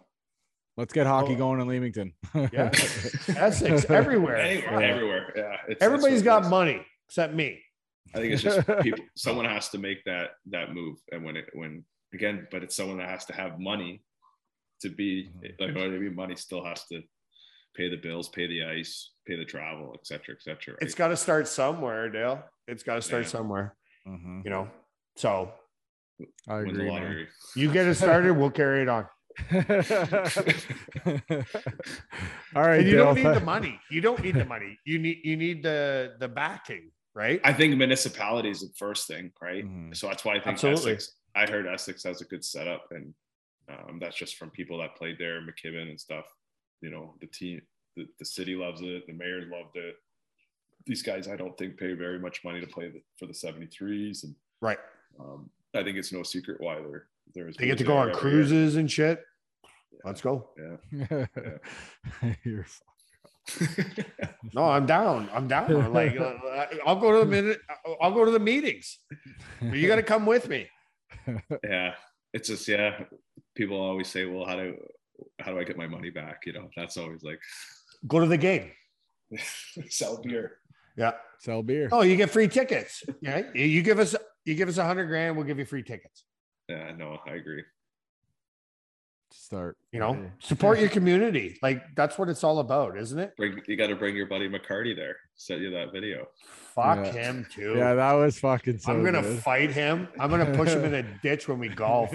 let's 0.77 0.93
get 0.93 1.07
hockey 1.07 1.35
Oh. 1.35 1.37
going 1.37 1.61
in 1.61 1.69
Leamington. 1.69 2.13
Yeah. 2.35 2.71
Essex, 3.29 3.89
everywhere. 3.91 4.37
Anywhere, 4.37 4.81
Yeah. 4.81 4.87
everywhere. 4.95 5.33
Yeah, 5.37 5.53
it's, 5.53 5.67
that's 5.69 5.83
Everybody's 5.83 6.19
what 6.19 6.23
it 6.23 6.25
got 6.25 6.43
is. 6.45 6.49
money 6.51 6.87
except 7.09 7.35
me. 7.35 7.63
I 8.15 8.19
think 8.19 8.33
it's 8.33 8.43
just 8.43 8.67
people. 8.83 9.05
Someone 9.17 9.45
has 9.45 9.69
to 9.71 9.79
make 9.79 10.03
that 10.05 10.31
that 10.47 10.75
move, 10.75 10.99
and 11.13 11.25
when 11.25 11.37
it 11.37 11.47
when 11.55 11.85
again, 12.13 12.47
but 12.51 12.63
it's 12.65 12.75
someone 12.75 12.99
that 12.99 13.09
has 13.09 13.25
to 13.27 13.33
have 13.35 13.61
money 13.61 14.03
to 14.81 14.89
be 14.89 15.29
Mm-hmm. 15.29 15.63
like. 15.65 15.75
What 15.77 15.85
I 15.85 15.89
mean, 15.91 16.15
money 16.15 16.35
still 16.37 16.65
has 16.65 16.85
to 16.89 17.03
pay 17.77 17.89
the 17.89 17.97
bills, 17.97 18.29
pay 18.29 18.49
the 18.49 18.65
ice, 18.65 19.13
pay 19.29 19.37
the 19.37 19.45
travel, 19.45 19.93
et 19.95 20.05
cetera, 20.05 20.35
et 20.35 20.43
cetera. 20.43 20.75
Right? 20.75 20.83
It's 20.83 20.95
got 20.95 21.09
to 21.09 21.17
start 21.17 21.47
somewhere, 21.47 22.09
Dale. 22.11 22.43
It's 22.71 22.83
got 22.83 22.95
to 22.97 23.03
start 23.03 23.25
Yeah. 23.25 23.29
somewhere, 23.29 23.77
Mhm. 24.07 24.45
you 24.45 24.51
know. 24.51 24.71
So 25.17 25.53
I 26.49 26.61
agree. 26.61 27.27
you 27.57 27.73
get 27.73 27.87
it 27.87 27.95
started, 27.97 28.33
we'll 28.35 28.51
carry 28.51 28.83
it 28.83 28.89
on. 28.89 29.07
All 32.55 32.63
right, 32.63 32.81
And 32.81 32.87
you 32.89 32.97
Dale. 32.97 33.05
don't 33.07 33.15
need 33.17 33.35
the 33.35 33.41
money. 33.45 33.81
You 33.91 34.01
don't 34.01 34.23
need 34.23 34.35
the 34.35 34.45
money. 34.45 34.79
You 34.85 34.99
need 34.99 35.19
you 35.25 35.37
need 35.37 35.63
the 35.63 36.15
the 36.19 36.29
backing, 36.29 36.91
right? 37.15 37.41
I 37.45 37.53
think 37.53 37.77
municipality 37.77 38.51
is 38.51 38.61
the 38.61 38.73
first 38.77 39.07
thing, 39.09 39.33
right? 39.41 39.65
Mhm. 39.65 39.97
So 39.97 40.09
that's 40.09 40.25
why 40.25 40.33
I 40.33 40.41
think 40.41 40.55
Absolutely. 40.55 40.93
Essex. 40.95 41.17
I 41.35 41.49
heard 41.49 41.67
Essex 41.67 42.03
has 42.05 42.21
a 42.21 42.25
good 42.25 42.45
setup, 42.45 42.87
and 42.91 43.15
um, 43.69 43.99
that's 44.01 44.17
just 44.17 44.37
from 44.37 44.51
people 44.51 44.79
that 44.79 44.97
played 44.97 45.17
there, 45.19 45.41
McKibben 45.41 45.89
and 45.91 46.01
stuff. 46.01 46.27
You 46.83 46.91
know, 46.91 47.15
the 47.21 47.27
team, 47.29 47.63
the, 47.97 48.07
the 48.19 48.25
city 48.25 48.57
loves 48.57 48.81
it, 48.83 49.07
the 49.07 49.13
mayor 49.13 49.43
loved 49.43 49.77
it. 49.77 49.95
These 50.87 51.03
guys, 51.03 51.29
I 51.29 51.37
don't 51.37 51.57
think, 51.59 51.77
pay 51.77 51.93
very 51.93 52.19
much 52.19 52.43
money 52.45 52.61
to 52.61 52.67
play 52.67 52.89
the, 52.89 53.01
for 53.19 53.27
the 53.27 53.33
73s, 53.33 54.25
and 54.25 54.35
Right. 54.61 54.79
um, 55.19 55.51
I 55.75 55.83
think 55.83 55.97
it's 55.99 56.13
no 56.13 56.23
secret 56.23 56.61
why 56.61 56.77
they're 56.77 57.07
they're. 57.35 57.53
They 57.57 57.67
get 57.67 57.79
to 57.79 57.85
go 57.85 57.97
on 57.97 58.07
are 58.09 58.11
year. 58.11 58.17
cruises 58.17 58.77
and 58.77 58.91
shit. 58.91 59.23
Let's 60.05 60.21
go. 60.21 60.49
Yeah. 60.93 61.27
You're 62.45 62.67
No, 64.55 64.65
I'm 64.65 64.87
down. 64.87 65.29
I'm 65.33 65.47
down. 65.49 65.93
Like 65.93 66.19
uh, 66.19 66.35
I'll 66.87 66.97
go 67.01 67.13
to 67.13 67.19
the 67.21 67.31
minute. 67.31 67.59
I'll 68.01 68.13
go 68.13 68.25
to 68.25 68.31
the 68.31 68.39
meetings. 68.41 68.99
But 69.61 69.77
you 69.79 69.87
got 69.87 69.97
to 69.97 70.03
come 70.03 70.27
with 70.27 70.49
me. 70.49 70.69
yeah, 71.65 71.95
it's 72.33 72.49
just 72.49 72.67
yeah. 72.69 73.05
People 73.55 73.81
always 73.81 74.09
say, 74.09 74.25
"Well, 74.27 74.45
how 74.47 74.57
do 74.57 74.77
how 75.41 75.53
do 75.53 75.59
I 75.59 75.65
get 75.65 75.77
my 75.77 75.87
money 75.87 76.11
back?" 76.11 76.43
You 76.47 76.53
know, 76.55 76.71
that's 76.77 76.97
always 76.97 77.23
like 77.23 77.41
Go 78.07 78.21
to 78.21 78.27
the 78.27 78.39
game. 78.39 78.71
sell 79.89 80.21
beer. 80.23 80.59
Yeah. 81.01 81.13
sell 81.41 81.63
beer. 81.63 81.89
Oh, 81.91 82.03
you 82.03 82.17
get 82.17 82.31
free 82.31 82.49
tickets. 82.49 83.03
Yeah. 83.21 83.43
You- 83.55 83.65
You 83.65 83.83
give 83.83 83.99
us 83.99 84.15
you 84.45 84.55
give 84.55 84.69
us 84.69 84.79
a 84.79 84.85
hundred 84.85 85.07
grand, 85.07 85.37
we'll 85.37 85.47
give 85.47 85.59
you 85.59 85.65
free 85.67 85.83
tickets. 85.83 86.25
Yeah, 86.69 86.93
no, 86.97 87.19
I 87.27 87.33
agree. 87.33 87.63
Start. 89.33 89.77
You 89.93 90.01
know, 90.01 90.31
support 90.41 90.81
your 90.81 90.89
community. 90.89 91.57
Like 91.63 91.83
that's 91.95 92.19
what 92.19 92.29
it's 92.29 92.43
all 92.43 92.59
about, 92.59 92.99
isn't 92.99 93.19
it? 93.19 93.37
Bring 93.37 93.61
you 93.69 93.77
got 93.77 93.87
to 93.89 93.97
bring 93.97 94.17
your 94.17 94.27
buddy 94.27 94.49
McCarty 94.49 94.95
there. 94.97 95.17
Sent 95.37 95.61
you 95.61 95.71
that 95.71 95.93
video. 95.93 96.27
Fuck 96.75 97.07
Yeah. 97.07 97.13
him 97.13 97.47
too. 97.53 97.75
Yeah, 97.77 97.95
that 97.95 98.13
was 98.15 98.39
fucking 98.41 98.79
so 98.79 98.93
I'm 98.93 99.05
gonna 99.05 99.23
good. 99.23 99.41
fight 99.41 99.71
him. 99.71 100.09
I'm 100.19 100.31
gonna 100.31 100.53
push 100.57 100.71
him 100.71 100.85
in 100.85 100.95
a 100.95 101.03
ditch 101.23 101.47
when 101.49 101.59
we 101.61 101.69
golf. 101.69 102.11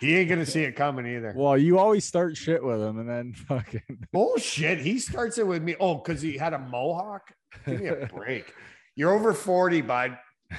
He 0.00 0.16
ain't 0.16 0.28
gonna 0.28 0.44
see 0.46 0.62
it 0.64 0.72
coming 0.76 1.06
either. 1.06 1.32
well, 1.36 1.56
you 1.56 1.78
always 1.78 2.04
start 2.04 2.36
shit 2.36 2.62
with 2.62 2.80
him 2.80 2.98
and 2.98 3.08
then 3.08 3.32
fucking 3.48 4.06
Bullshit. 4.12 4.80
He 4.80 4.98
starts 4.98 5.38
it 5.38 5.46
with 5.46 5.62
me. 5.62 5.76
Oh, 5.80 5.94
because 5.96 6.20
he 6.20 6.36
had 6.36 6.52
a 6.52 6.58
mohawk. 6.58 7.32
Give 7.66 7.80
me 7.80 7.86
a 7.88 8.06
break. 8.06 8.52
You're 8.96 9.12
over 9.12 9.32
40, 9.32 9.80
bud. 9.82 10.18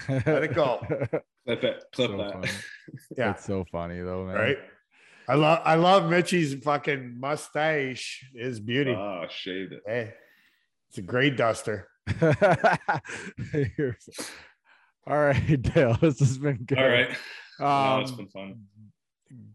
Let 0.10 0.44
it 0.44 0.54
go. 0.56 0.80
Clip 1.46 1.64
it. 1.64 1.84
Clip 1.94 2.10
So 2.12 2.18
that. 2.18 2.34
funny. 2.34 2.50
Yeah. 3.18 3.32
It's 3.32 3.46
so 3.46 3.66
funny 3.72 4.00
though, 4.02 4.26
man. 4.26 4.36
Right. 4.36 4.58
I 5.28 5.36
love 5.36 5.62
I 5.64 5.76
love 5.76 6.10
Mitchie's 6.10 6.54
fucking 6.64 7.20
mustache. 7.20 8.26
Is 8.34 8.60
beauty. 8.60 8.92
Oh, 8.92 9.26
shaved 9.30 9.74
it. 9.74 9.82
hey, 9.86 10.14
it's 10.90 10.98
a 10.98 11.02
great 11.02 11.38
duster. 11.38 11.88
All 15.06 15.20
right, 15.20 15.62
Dale. 15.62 15.98
This 16.02 16.20
has 16.20 16.38
been 16.38 16.64
good. 16.66 16.78
All 16.78 16.88
right. 16.88 17.10
No, 17.60 18.00
it's 18.02 18.12
Um, 18.12 18.18
been 18.18 18.28
fun. 18.30 18.62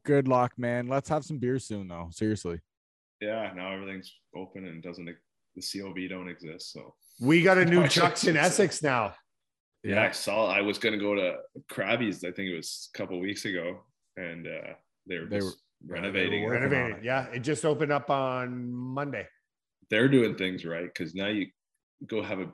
good 0.04 0.28
luck, 0.28 0.52
man. 0.58 0.86
Let's 0.88 1.08
have 1.08 1.24
some 1.24 1.38
beer 1.38 1.58
soon, 1.58 1.88
though. 1.88 2.08
Seriously. 2.12 2.60
Yeah, 3.20 3.52
now 3.56 3.72
everything's 3.72 4.12
open 4.36 4.64
and 4.66 4.82
doesn't 4.82 5.06
the 5.06 5.62
COV 5.62 6.08
don't 6.10 6.28
exist. 6.28 6.72
So 6.72 6.94
We 7.20 7.42
got 7.42 7.58
a 7.58 7.64
new 7.64 7.86
Chucks 7.88 8.24
in. 8.24 8.36
Essex 8.36 8.82
now. 8.82 9.14
yeah, 9.82 10.02
I 10.02 10.10
saw. 10.12 10.46
I 10.46 10.60
was 10.60 10.78
gonna 10.78 10.98
go 10.98 11.14
to 11.14 11.36
Krabby's. 11.72 12.24
I 12.24 12.30
think 12.32 12.50
it 12.50 12.56
was 12.56 12.90
a 12.94 12.98
couple 12.98 13.18
weeks 13.20 13.44
ago, 13.44 13.80
and 14.16 14.46
uh, 14.46 14.72
they 15.06 15.18
were 15.18 15.26
They 15.26 15.38
just 15.40 15.56
were- 15.86 15.94
renovating. 15.96 16.42
working 16.44 16.62
it. 16.62 16.66
on 16.66 16.72
Renovated. 16.72 16.98
it. 16.98 17.04
Yeah. 17.04 17.26
It 17.32 17.40
just 17.40 17.64
opened 17.64 17.92
up 17.92 18.10
on 18.10 18.72
Monday. 18.72 19.26
They're 19.90 20.08
doing 20.08 20.34
things 20.36 20.64
right 20.64 20.84
because 20.92 21.14
now 21.14 21.28
you 21.28 21.46
go 22.06 22.22
have 22.22 22.40
a. 22.40 22.46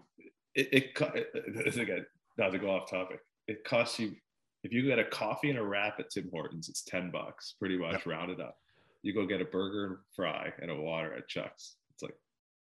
It, 0.54 0.68
it, 0.72 0.94
co- 0.94 1.10
it, 1.14 1.28
it 1.34 1.76
again 1.76 2.06
not 2.38 2.52
to 2.52 2.58
go 2.58 2.70
off 2.70 2.88
topic. 2.88 3.18
It 3.48 3.64
costs 3.64 3.98
you 3.98 4.14
if 4.62 4.72
you 4.72 4.82
get 4.86 4.98
a 4.98 5.04
coffee 5.04 5.50
and 5.50 5.58
a 5.58 5.62
wrap 5.64 5.98
at 6.00 6.10
Tim 6.10 6.28
Hortons, 6.32 6.68
it's 6.68 6.82
ten 6.84 7.10
bucks, 7.10 7.54
pretty 7.58 7.76
much 7.76 8.06
rounded 8.06 8.40
up. 8.40 8.56
You 9.02 9.12
go 9.12 9.26
get 9.26 9.40
a 9.42 9.44
burger 9.44 9.84
and 9.86 9.96
fry 10.16 10.50
and 10.62 10.70
a 10.70 10.74
water 10.74 11.12
at 11.14 11.28
Chuck's, 11.28 11.50
it's 11.52 11.66
like 11.66 11.74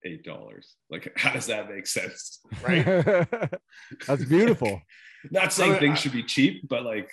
eight 0.06 0.24
dollars. 0.24 0.76
Like, 0.90 1.12
how 1.18 1.34
does 1.34 1.48
that 1.48 1.70
make 1.70 1.88
sense? 1.88 2.40
Right. 2.64 2.86
That's 4.08 4.26
beautiful. 4.26 4.82
Not 5.32 5.54
saying 5.54 5.74
I- 5.74 5.80
things 5.80 6.00
should 6.00 6.14
be 6.14 6.24
cheap, 6.24 6.68
but 6.68 6.84
like 6.84 7.10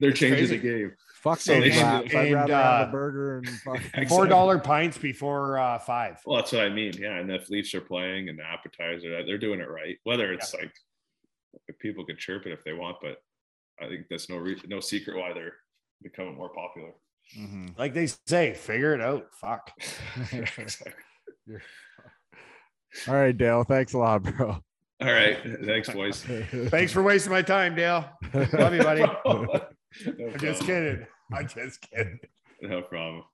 they're 0.00 0.10
It's 0.10 0.18
changing 0.20 0.38
crazy. 0.48 0.56
the 0.58 0.62
game. 0.62 0.92
Fuck 1.22 1.38
So 1.40 1.54
those 1.54 1.62
they 1.64 1.70
should- 1.70 1.82
wraps. 1.82 2.14
I'd 2.14 2.26
and, 2.26 2.34
rather 2.34 2.54
have 2.54 2.86
uh, 2.86 2.88
a 2.88 2.92
burger 2.92 3.38
and 3.38 3.48
fucking 3.48 3.80
Exactly. 3.82 4.06
Four 4.06 4.26
dollar 4.26 4.58
pints 4.58 4.98
before 4.98 5.58
uh, 5.58 5.78
five. 5.78 6.18
Well, 6.26 6.36
that's 6.36 6.52
what 6.52 6.62
I 6.62 6.68
mean. 6.68 6.92
Yeah, 6.98 7.18
and 7.18 7.30
if 7.30 7.48
Leafs 7.48 7.74
are 7.74 7.80
playing 7.80 8.28
and 8.28 8.38
the 8.38 8.44
appetizer, 8.44 9.24
they're 9.24 9.38
doing 9.38 9.60
it 9.60 9.70
right. 9.70 9.98
Whether 10.04 10.32
it's 10.32 10.52
like 10.54 10.72
people 11.80 12.04
can 12.04 12.16
chirp 12.16 12.46
it 12.46 12.52
if 12.52 12.64
they 12.64 12.72
want, 12.72 12.96
but 13.00 13.18
I 13.80 13.86
think 13.88 14.06
that's 14.10 14.28
no 14.28 14.36
re- 14.38 14.60
no 14.66 14.80
secret 14.80 15.16
why 15.16 15.32
they're 15.32 15.54
becoming 16.02 16.36
more 16.36 16.48
popular. 16.52 16.90
Mhm. 17.38 17.78
Like 17.78 17.94
they 17.94 18.08
say, 18.26 18.52
figure 18.54 18.94
it 18.94 19.00
out. 19.00 19.26
Fuck. 19.40 19.70
Exactly. 22.92 23.14
All 23.14 23.20
right, 23.20 23.36
Dale. 23.36 23.64
Thanks 23.64 23.92
a 23.94 23.98
lot, 23.98 24.22
bro. 24.22 24.58
All 25.00 25.12
right, 25.12 25.36
thanks, 25.64 25.88
boys. 25.90 26.22
Thanks 26.68 26.92
for 26.92 27.02
wasting 27.02 27.32
my 27.32 27.42
time, 27.42 27.74
Dale. 27.74 28.08
Love 28.32 28.74
you, 28.74 28.82
buddy. 28.82 29.00
no 29.26 29.64
I'm 30.06 30.38
just 30.38 30.62
kidding. 30.62 31.04
I'm 31.32 31.48
just 31.48 31.80
kidding. 31.80 32.20
No 32.60 32.82
problem. 32.82 33.24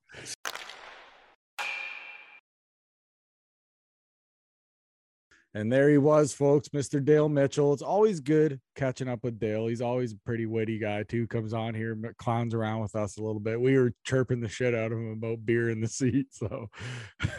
And 5.54 5.72
there 5.72 5.90
he 5.90 5.98
was, 5.98 6.32
folks, 6.32 6.68
Mr. 6.68 7.04
Dale 7.04 7.28
Mitchell. 7.28 7.72
It's 7.72 7.82
always 7.82 8.20
good 8.20 8.60
catching 8.76 9.08
up 9.08 9.24
with 9.24 9.38
Dale. 9.40 9.66
He's 9.66 9.80
always 9.80 10.12
a 10.12 10.18
pretty 10.24 10.46
witty 10.46 10.78
guy, 10.78 11.02
too. 11.02 11.26
Comes 11.26 11.52
on 11.52 11.74
here, 11.74 11.92
m- 11.92 12.14
clowns 12.18 12.54
around 12.54 12.80
with 12.80 12.94
us 12.94 13.16
a 13.16 13.22
little 13.22 13.40
bit. 13.40 13.60
We 13.60 13.76
were 13.76 13.92
chirping 14.04 14.40
the 14.40 14.48
shit 14.48 14.74
out 14.74 14.92
of 14.92 14.98
him 14.98 15.12
about 15.12 15.44
beer 15.44 15.70
in 15.70 15.80
the 15.80 15.88
seat. 15.88 16.28
So, 16.30 16.68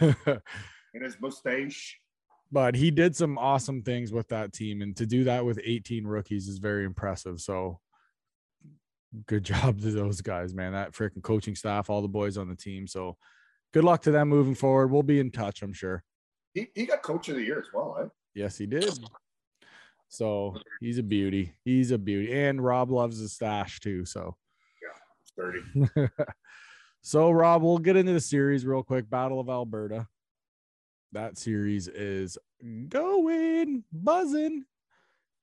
And 0.92 1.04
his 1.04 1.20
mustache. 1.20 1.98
But 2.52 2.74
he 2.74 2.90
did 2.90 3.14
some 3.16 3.38
awesome 3.38 3.82
things 3.82 4.12
with 4.12 4.28
that 4.28 4.52
team. 4.52 4.82
And 4.82 4.96
to 4.96 5.06
do 5.06 5.24
that 5.24 5.44
with 5.44 5.60
18 5.62 6.06
rookies 6.06 6.48
is 6.48 6.58
very 6.58 6.84
impressive. 6.84 7.40
So, 7.40 7.80
good 9.26 9.44
job 9.44 9.80
to 9.80 9.90
those 9.90 10.20
guys, 10.20 10.54
man. 10.54 10.72
That 10.72 10.92
freaking 10.92 11.22
coaching 11.22 11.54
staff, 11.54 11.90
all 11.90 12.02
the 12.02 12.08
boys 12.08 12.36
on 12.36 12.48
the 12.48 12.56
team. 12.56 12.86
So, 12.86 13.16
good 13.72 13.84
luck 13.84 14.02
to 14.02 14.10
them 14.10 14.28
moving 14.28 14.54
forward. 14.54 14.90
We'll 14.90 15.02
be 15.02 15.20
in 15.20 15.30
touch, 15.30 15.62
I'm 15.62 15.72
sure. 15.72 16.02
He, 16.54 16.68
he 16.74 16.86
got 16.86 17.02
coach 17.02 17.28
of 17.28 17.36
the 17.36 17.44
year 17.44 17.60
as 17.60 17.66
well, 17.72 17.96
eh? 18.02 18.06
Yes, 18.34 18.58
he 18.58 18.66
did. 18.66 18.98
So 20.10 20.56
he's 20.80 20.98
a 20.98 21.04
beauty. 21.04 21.54
He's 21.64 21.92
a 21.92 21.98
beauty. 21.98 22.32
And 22.34 22.62
Rob 22.62 22.90
loves 22.90 23.20
his 23.20 23.32
stash 23.32 23.78
too. 23.78 24.04
So 24.04 24.36
yeah, 24.82 25.52
30. 25.86 26.08
so 27.00 27.30
Rob, 27.30 27.62
we'll 27.62 27.78
get 27.78 27.96
into 27.96 28.12
the 28.12 28.20
series 28.20 28.66
real 28.66 28.82
quick. 28.82 29.08
Battle 29.08 29.38
of 29.38 29.48
Alberta. 29.48 30.08
That 31.12 31.36
series 31.38 31.88
is 31.88 32.38
going 32.88 33.84
buzzing. 33.92 34.64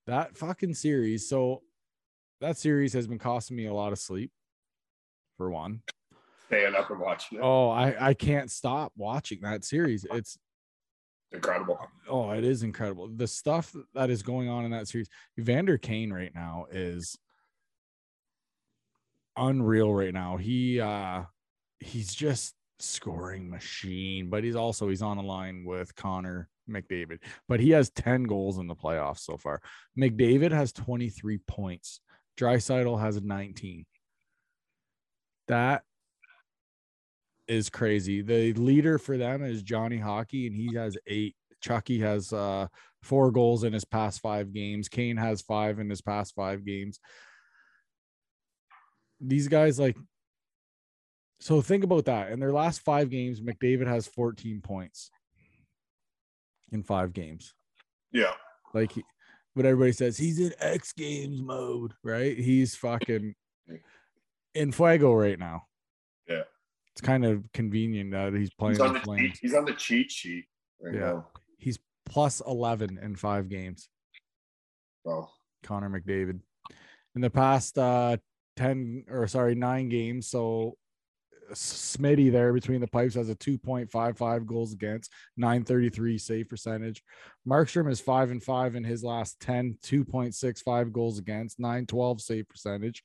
That 0.05 0.37
fucking 0.37 0.73
series. 0.73 1.27
So 1.27 1.63
that 2.41 2.57
series 2.57 2.93
has 2.93 3.07
been 3.07 3.19
costing 3.19 3.57
me 3.57 3.65
a 3.67 3.73
lot 3.73 3.91
of 3.91 3.99
sleep. 3.99 4.31
For 5.37 5.51
one, 5.51 5.81
Staying 6.47 6.73
up 6.73 6.89
and 6.89 6.99
watching 6.99 7.37
it. 7.37 7.41
oh, 7.41 7.69
I 7.69 8.07
I 8.09 8.13
can't 8.15 8.49
stop 8.49 8.91
watching 8.97 9.41
that 9.41 9.63
series. 9.63 10.03
It's 10.11 10.37
Incredible. 11.31 11.77
oh, 12.09 12.31
it 12.31 12.43
is 12.45 12.63
incredible. 12.63 13.09
The 13.13 13.27
stuff 13.27 13.75
that 13.93 14.09
is 14.09 14.23
going 14.23 14.47
on 14.49 14.65
in 14.65 14.71
that 14.71 14.87
series. 14.87 15.09
Evander 15.37 15.77
Kane 15.77 16.11
right 16.11 16.33
now 16.33 16.65
is 16.71 17.17
unreal 19.35 19.93
right 19.93 20.13
now. 20.13 20.37
He 20.37 20.79
uh 20.79 21.23
he's 21.79 22.15
just 22.15 22.55
scoring 22.79 23.49
machine, 23.49 24.29
but 24.29 24.43
he's 24.43 24.55
also 24.55 24.89
he's 24.89 25.01
on 25.01 25.17
a 25.17 25.21
line 25.21 25.63
with 25.65 25.95
Connor 25.95 26.49
McDavid. 26.69 27.19
But 27.47 27.59
he 27.59 27.71
has 27.71 27.89
10 27.91 28.23
goals 28.23 28.57
in 28.57 28.67
the 28.67 28.75
playoffs 28.75 29.19
so 29.19 29.37
far. 29.37 29.61
McDavid 29.99 30.51
has 30.51 30.71
23 30.71 31.39
points. 31.47 32.01
Draisaitl 32.39 32.99
has 32.99 33.21
19. 33.21 33.85
That 35.47 35.83
is 37.47 37.69
crazy. 37.69 38.21
The 38.21 38.53
leader 38.53 38.97
for 38.97 39.17
them 39.17 39.43
is 39.43 39.63
Johnny 39.63 39.97
Hockey, 39.97 40.47
and 40.47 40.55
he 40.55 40.75
has 40.75 40.97
eight. 41.07 41.35
Chucky 41.61 41.99
has 41.99 42.31
uh 42.31 42.67
four 43.01 43.31
goals 43.31 43.63
in 43.63 43.73
his 43.73 43.85
past 43.85 44.21
five 44.21 44.53
games. 44.53 44.89
Kane 44.89 45.17
has 45.17 45.41
five 45.41 45.79
in 45.79 45.89
his 45.89 46.01
past 46.01 46.35
five 46.35 46.65
games. 46.65 46.99
These 49.19 49.47
guys 49.47 49.79
like 49.79 49.97
so 51.39 51.61
think 51.61 51.83
about 51.83 52.05
that. 52.05 52.31
In 52.31 52.39
their 52.39 52.51
last 52.51 52.81
five 52.81 53.09
games, 53.09 53.41
McDavid 53.41 53.87
has 53.87 54.07
14 54.07 54.61
points 54.61 55.11
in 56.71 56.83
five 56.83 57.13
games. 57.13 57.53
Yeah. 58.11 58.33
Like 58.73 58.93
he, 58.93 59.03
what 59.53 59.65
everybody 59.65 59.91
says, 59.91 60.17
he's 60.17 60.39
in 60.39 60.53
X 60.59 60.93
Games 60.93 61.41
mode, 61.41 61.93
right? 62.03 62.37
He's 62.37 62.75
fucking 62.75 63.35
in 64.53 64.71
Fuego 64.71 65.13
right 65.13 65.39
now. 65.39 65.63
Yeah. 66.27 66.43
It's 66.93 67.01
kind 67.01 67.25
of 67.25 67.43
convenient 67.53 68.11
that 68.11 68.33
he's 68.33 68.53
playing 68.53 68.75
He's 68.75 68.81
on, 68.81 68.93
the 68.93 68.99
the 68.99 69.17
cheat, 69.17 69.39
he's 69.41 69.53
on 69.53 69.65
the 69.65 69.73
cheat 69.73 70.11
sheet. 70.11 70.45
Right 70.81 70.95
Yeah. 70.95 70.99
Now. 70.99 71.27
He's 71.59 71.79
plus 72.05 72.41
11 72.45 72.99
in 73.01 73.15
five 73.15 73.49
games. 73.49 73.89
Well, 75.03 75.31
Connor 75.63 75.89
McDavid. 75.89 76.39
In 77.15 77.21
the 77.21 77.29
past 77.29 77.77
uh 77.77 78.17
10 78.57 79.05
or 79.09 79.27
sorry, 79.27 79.55
nine 79.55 79.89
games. 79.89 80.27
So 80.27 80.77
Smitty 81.53 82.31
there 82.31 82.53
between 82.53 82.81
the 82.81 82.87
pipes 82.87 83.15
has 83.15 83.29
a 83.29 83.35
2.55 83.35 84.45
goals 84.45 84.73
against, 84.73 85.11
933 85.37 86.17
save 86.17 86.49
percentage. 86.49 87.03
Markstrom 87.47 87.89
is 87.89 88.01
five 88.01 88.31
and 88.31 88.43
five 88.43 88.75
in 88.75 88.83
his 88.83 89.03
last 89.03 89.39
10, 89.39 89.77
2.65 89.83 90.91
goals 90.91 91.19
against, 91.19 91.59
912 91.59 92.21
save 92.21 92.49
percentage. 92.49 93.03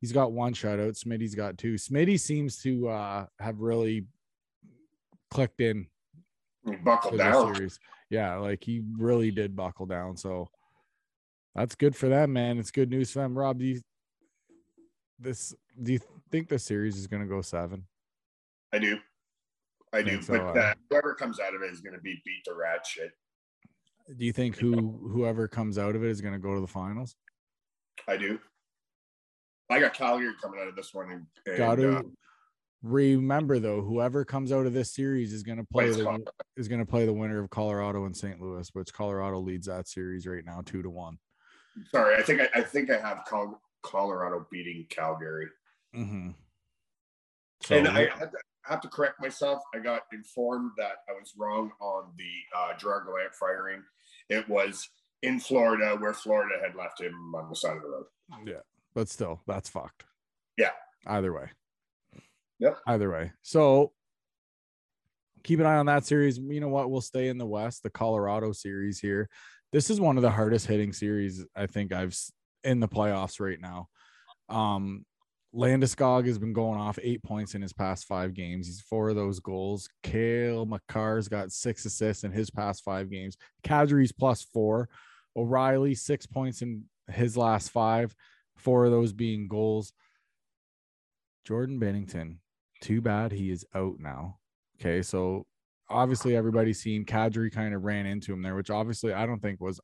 He's 0.00 0.12
got 0.12 0.32
one 0.32 0.54
shutout. 0.54 1.02
Smitty's 1.02 1.34
got 1.34 1.58
two. 1.58 1.74
Smitty 1.74 2.20
seems 2.20 2.62
to 2.62 2.88
uh 2.88 3.26
have 3.40 3.60
really 3.60 4.06
clicked 5.30 5.60
in 5.60 5.88
he 6.64 6.76
buckled 6.76 7.18
down. 7.18 7.54
series. 7.54 7.78
Yeah, 8.10 8.36
like 8.36 8.62
he 8.62 8.82
really 8.96 9.30
did 9.30 9.56
buckle 9.56 9.86
down. 9.86 10.16
So 10.16 10.48
that's 11.54 11.74
good 11.74 11.96
for 11.96 12.08
them, 12.08 12.32
man. 12.32 12.58
It's 12.58 12.70
good 12.70 12.90
news 12.90 13.10
for 13.10 13.20
them. 13.20 13.36
Rob, 13.36 13.58
do 13.58 13.64
you 13.64 13.80
this 15.18 15.54
do 15.82 15.94
you 15.94 16.00
think 16.30 16.48
the 16.48 16.58
series 16.58 16.96
is 16.96 17.06
gonna 17.06 17.26
go 17.26 17.42
seven? 17.42 17.84
I 18.72 18.78
do. 18.78 18.98
I 19.92 20.02
do. 20.02 20.20
So, 20.22 20.34
but 20.34 20.56
uh, 20.56 20.60
uh, 20.60 20.74
whoever 20.90 21.14
comes 21.14 21.40
out 21.40 21.54
of 21.54 21.62
it 21.62 21.72
is 21.72 21.80
going 21.80 21.94
to 21.94 22.00
be 22.00 22.20
beat 22.24 22.44
the 22.44 22.54
rat 22.54 22.86
shit. 22.86 23.12
Do 24.18 24.24
you 24.24 24.32
think 24.32 24.56
who 24.56 24.98
whoever 25.12 25.48
comes 25.48 25.78
out 25.78 25.94
of 25.94 26.02
it 26.02 26.10
is 26.10 26.20
gonna 26.20 26.38
go 26.38 26.54
to 26.54 26.60
the 26.60 26.66
finals? 26.66 27.16
I 28.06 28.16
do. 28.16 28.38
I 29.68 29.80
got 29.80 29.92
Calgary 29.92 30.32
coming 30.40 30.60
out 30.60 30.68
of 30.68 30.76
this 30.76 30.94
one. 30.94 31.26
And, 31.46 31.58
Got 31.58 31.74
to 31.74 31.98
uh, 31.98 32.02
remember 32.82 33.58
though, 33.58 33.82
whoever 33.82 34.24
comes 34.24 34.50
out 34.50 34.64
of 34.64 34.72
this 34.72 34.94
series 34.94 35.34
is 35.34 35.42
gonna 35.42 35.64
play 35.64 35.90
the 35.90 36.04
Colorado. 36.04 36.24
is 36.56 36.68
gonna 36.68 36.86
play 36.86 37.04
the 37.04 37.12
winner 37.12 37.38
of 37.42 37.50
Colorado 37.50 38.06
and 38.06 38.16
St. 38.16 38.40
Louis, 38.40 38.66
which 38.72 38.94
Colorado 38.94 39.40
leads 39.40 39.66
that 39.66 39.88
series 39.88 40.26
right 40.26 40.44
now 40.44 40.62
two 40.64 40.82
to 40.82 40.88
one. 40.88 41.18
Sorry, 41.90 42.16
I 42.16 42.22
think 42.22 42.40
I, 42.40 42.48
I 42.54 42.62
think 42.62 42.90
I 42.90 42.98
have 42.98 43.24
Col- 43.28 43.60
Colorado 43.82 44.46
beating 44.50 44.86
Calgary. 44.88 45.48
Mm-hmm. 45.96 46.30
and 47.72 47.88
I 47.88 48.08
have 48.18 48.30
to, 48.30 48.38
I 48.66 48.72
have 48.72 48.80
to 48.82 48.88
correct 48.88 49.20
myself. 49.20 49.60
I 49.74 49.78
got 49.78 50.02
informed 50.12 50.72
that 50.76 50.98
I 51.08 51.12
was 51.18 51.32
wrong 51.36 51.70
on 51.80 52.12
the 52.16 52.58
uh, 52.58 52.74
Dragolant 52.78 53.34
firing. 53.38 53.82
It 54.28 54.48
was 54.48 54.88
in 55.22 55.40
Florida, 55.40 55.96
where 55.98 56.12
Florida 56.12 56.56
had 56.62 56.76
left 56.76 57.00
him 57.00 57.34
on 57.34 57.48
the 57.48 57.56
side 57.56 57.76
of 57.76 57.82
the 57.82 57.88
road. 57.88 58.04
Yeah, 58.46 58.60
but 58.94 59.08
still, 59.08 59.40
that's 59.46 59.68
fucked. 59.68 60.04
Yeah. 60.56 60.70
Either 61.06 61.32
way. 61.32 61.50
Yep. 62.58 62.78
Either 62.86 63.10
way. 63.10 63.32
So 63.42 63.92
keep 65.44 65.60
an 65.60 65.66
eye 65.66 65.76
on 65.76 65.86
that 65.86 66.04
series. 66.04 66.38
You 66.38 66.60
know 66.60 66.68
what? 66.68 66.90
We'll 66.90 67.00
stay 67.00 67.28
in 67.28 67.38
the 67.38 67.46
West, 67.46 67.82
the 67.82 67.90
Colorado 67.90 68.52
series 68.52 69.00
here. 69.00 69.28
This 69.72 69.90
is 69.90 70.00
one 70.00 70.16
of 70.16 70.22
the 70.22 70.30
hardest 70.30 70.66
hitting 70.66 70.92
series 70.92 71.44
I 71.54 71.66
think 71.66 71.92
I've 71.92 72.16
in 72.64 72.80
the 72.80 72.88
playoffs 72.88 73.40
right 73.40 73.60
now. 73.60 73.88
Um, 74.48 75.04
Landeskog 75.54 76.26
has 76.26 76.38
been 76.38 76.52
going 76.52 76.78
off 76.78 76.98
eight 77.02 77.22
points 77.22 77.54
in 77.54 77.62
his 77.62 77.72
past 77.72 78.06
five 78.06 78.34
games. 78.34 78.66
He's 78.66 78.82
four 78.82 79.08
of 79.08 79.16
those 79.16 79.40
goals. 79.40 79.88
Cale 80.02 80.66
Makar's 80.66 81.28
got 81.28 81.52
six 81.52 81.86
assists 81.86 82.24
in 82.24 82.32
his 82.32 82.50
past 82.50 82.84
five 82.84 83.10
games. 83.10 83.36
Kadri's 83.64 84.12
plus 84.12 84.42
four. 84.42 84.88
O'Reilly 85.36 85.94
six 85.94 86.26
points 86.26 86.62
in 86.62 86.84
his 87.10 87.36
last 87.36 87.70
five, 87.70 88.14
four 88.56 88.84
of 88.84 88.90
those 88.90 89.12
being 89.12 89.48
goals. 89.48 89.92
Jordan 91.46 91.80
Binnington, 91.80 92.36
too 92.82 93.00
bad 93.00 93.32
he 93.32 93.50
is 93.50 93.64
out 93.74 93.98
now. 93.98 94.38
Okay, 94.78 95.00
so 95.00 95.46
obviously 95.88 96.36
everybody's 96.36 96.80
seen 96.80 97.06
Kadri 97.06 97.50
kind 97.50 97.74
of 97.74 97.84
ran 97.84 98.04
into 98.04 98.32
him 98.32 98.42
there, 98.42 98.54
which 98.54 98.70
obviously 98.70 99.14
I 99.14 99.24
don't 99.24 99.40
think 99.40 99.60
was, 99.60 99.80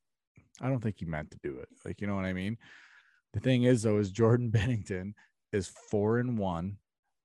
I 0.60 0.68
don't 0.68 0.80
think 0.80 0.96
he 0.98 1.06
meant 1.06 1.30
to 1.30 1.38
do 1.42 1.58
it. 1.58 1.68
Like 1.84 2.00
you 2.02 2.06
know 2.06 2.16
what 2.16 2.26
I 2.26 2.34
mean. 2.34 2.58
The 3.32 3.40
thing 3.40 3.62
is 3.62 3.82
though, 3.82 3.98
is 3.98 4.10
Jordan 4.10 4.50
Binnington 4.54 5.14
is 5.54 5.68
four 5.90 6.18
and 6.18 6.36
one 6.36 6.76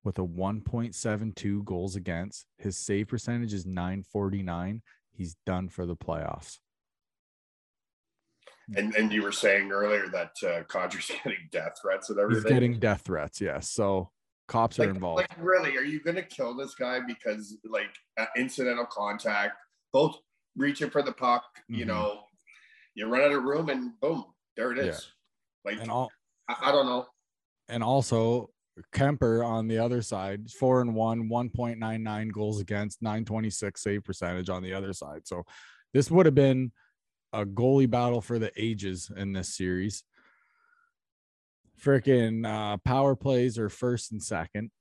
with 0.04 0.20
a 0.20 0.24
1.72 0.24 1.66
goals 1.66 1.96
against. 1.96 2.46
His 2.58 2.78
save 2.78 3.08
percentage 3.08 3.54
is 3.54 3.66
949. 3.66 4.82
He's 5.12 5.36
done 5.46 5.68
for 5.68 5.86
the 5.86 5.96
playoffs. 5.96 6.60
And 8.76 8.94
and 8.96 9.12
you 9.12 9.24
were 9.24 9.32
saying 9.32 9.72
earlier 9.72 10.08
that 10.10 10.32
uh, 10.44 10.62
Kadri's 10.72 11.08
getting 11.24 11.40
death 11.52 11.74
threats 11.82 12.10
and 12.12 12.20
He's 12.20 12.24
everything. 12.24 12.54
getting 12.54 12.80
death 12.80 13.02
threats. 13.02 13.42
Yes. 13.42 13.72
So 13.72 14.12
cops 14.48 14.80
are 14.80 14.90
involved. 14.90 15.18
like 15.22 15.32
really, 15.40 15.76
are 15.76 15.84
you 15.84 16.00
going 16.02 16.16
to 16.18 16.22
kill 16.24 16.56
this 16.56 16.76
guy 16.76 17.00
because 17.06 17.58
like 17.68 17.90
uh, 18.20 18.28
incidental 18.38 18.86
contact, 18.86 19.54
both 19.92 20.18
reaching 20.56 20.92
for 20.92 21.02
the 21.02 21.12
puck? 21.12 21.44
You 21.68 21.84
Mhm. 21.86 21.88
know, 21.88 22.20
you 22.94 23.08
run 23.08 23.24
out 23.24 23.32
of 23.32 23.44
room 23.44 23.70
and 23.70 24.00
boom, 24.00 24.24
there 24.56 24.72
it 24.72 24.78
is. 24.78 25.12
Yeah. 25.66 25.72
Like 25.80 25.90
all 25.90 26.12
I, 26.48 26.56
I 26.68 26.72
don't 26.72 26.86
know. 26.86 27.08
And 27.70 27.84
also 27.84 28.50
Kuemper 28.94 29.46
on 29.46 29.68
the 29.68 29.78
other 29.78 30.02
side, 30.02 30.50
four 30.50 30.82
and 30.82 30.96
one, 30.96 31.30
1.99 31.30 32.32
goals 32.32 32.60
against, 32.60 33.02
926 33.02 33.82
save 33.82 34.04
percentage 34.04 34.50
on 34.50 34.64
the 34.64 34.74
other 34.74 34.92
side. 34.94 35.28
So 35.28 35.44
this 35.94 36.10
would 36.10 36.26
have 36.26 36.36
been 36.36 36.72
a 37.32 37.46
goalie 37.46 37.90
battle 37.90 38.22
for 38.22 38.40
the 38.40 38.52
ages 38.58 39.12
in 39.16 39.34
this 39.34 39.56
series. 39.56 40.04
Freaking 41.82 42.46
uh, 42.46 42.78
power 42.78 43.16
plays 43.16 43.58
are 43.58 43.70
first 43.70 44.12
and 44.12 44.22
second. 44.22 44.72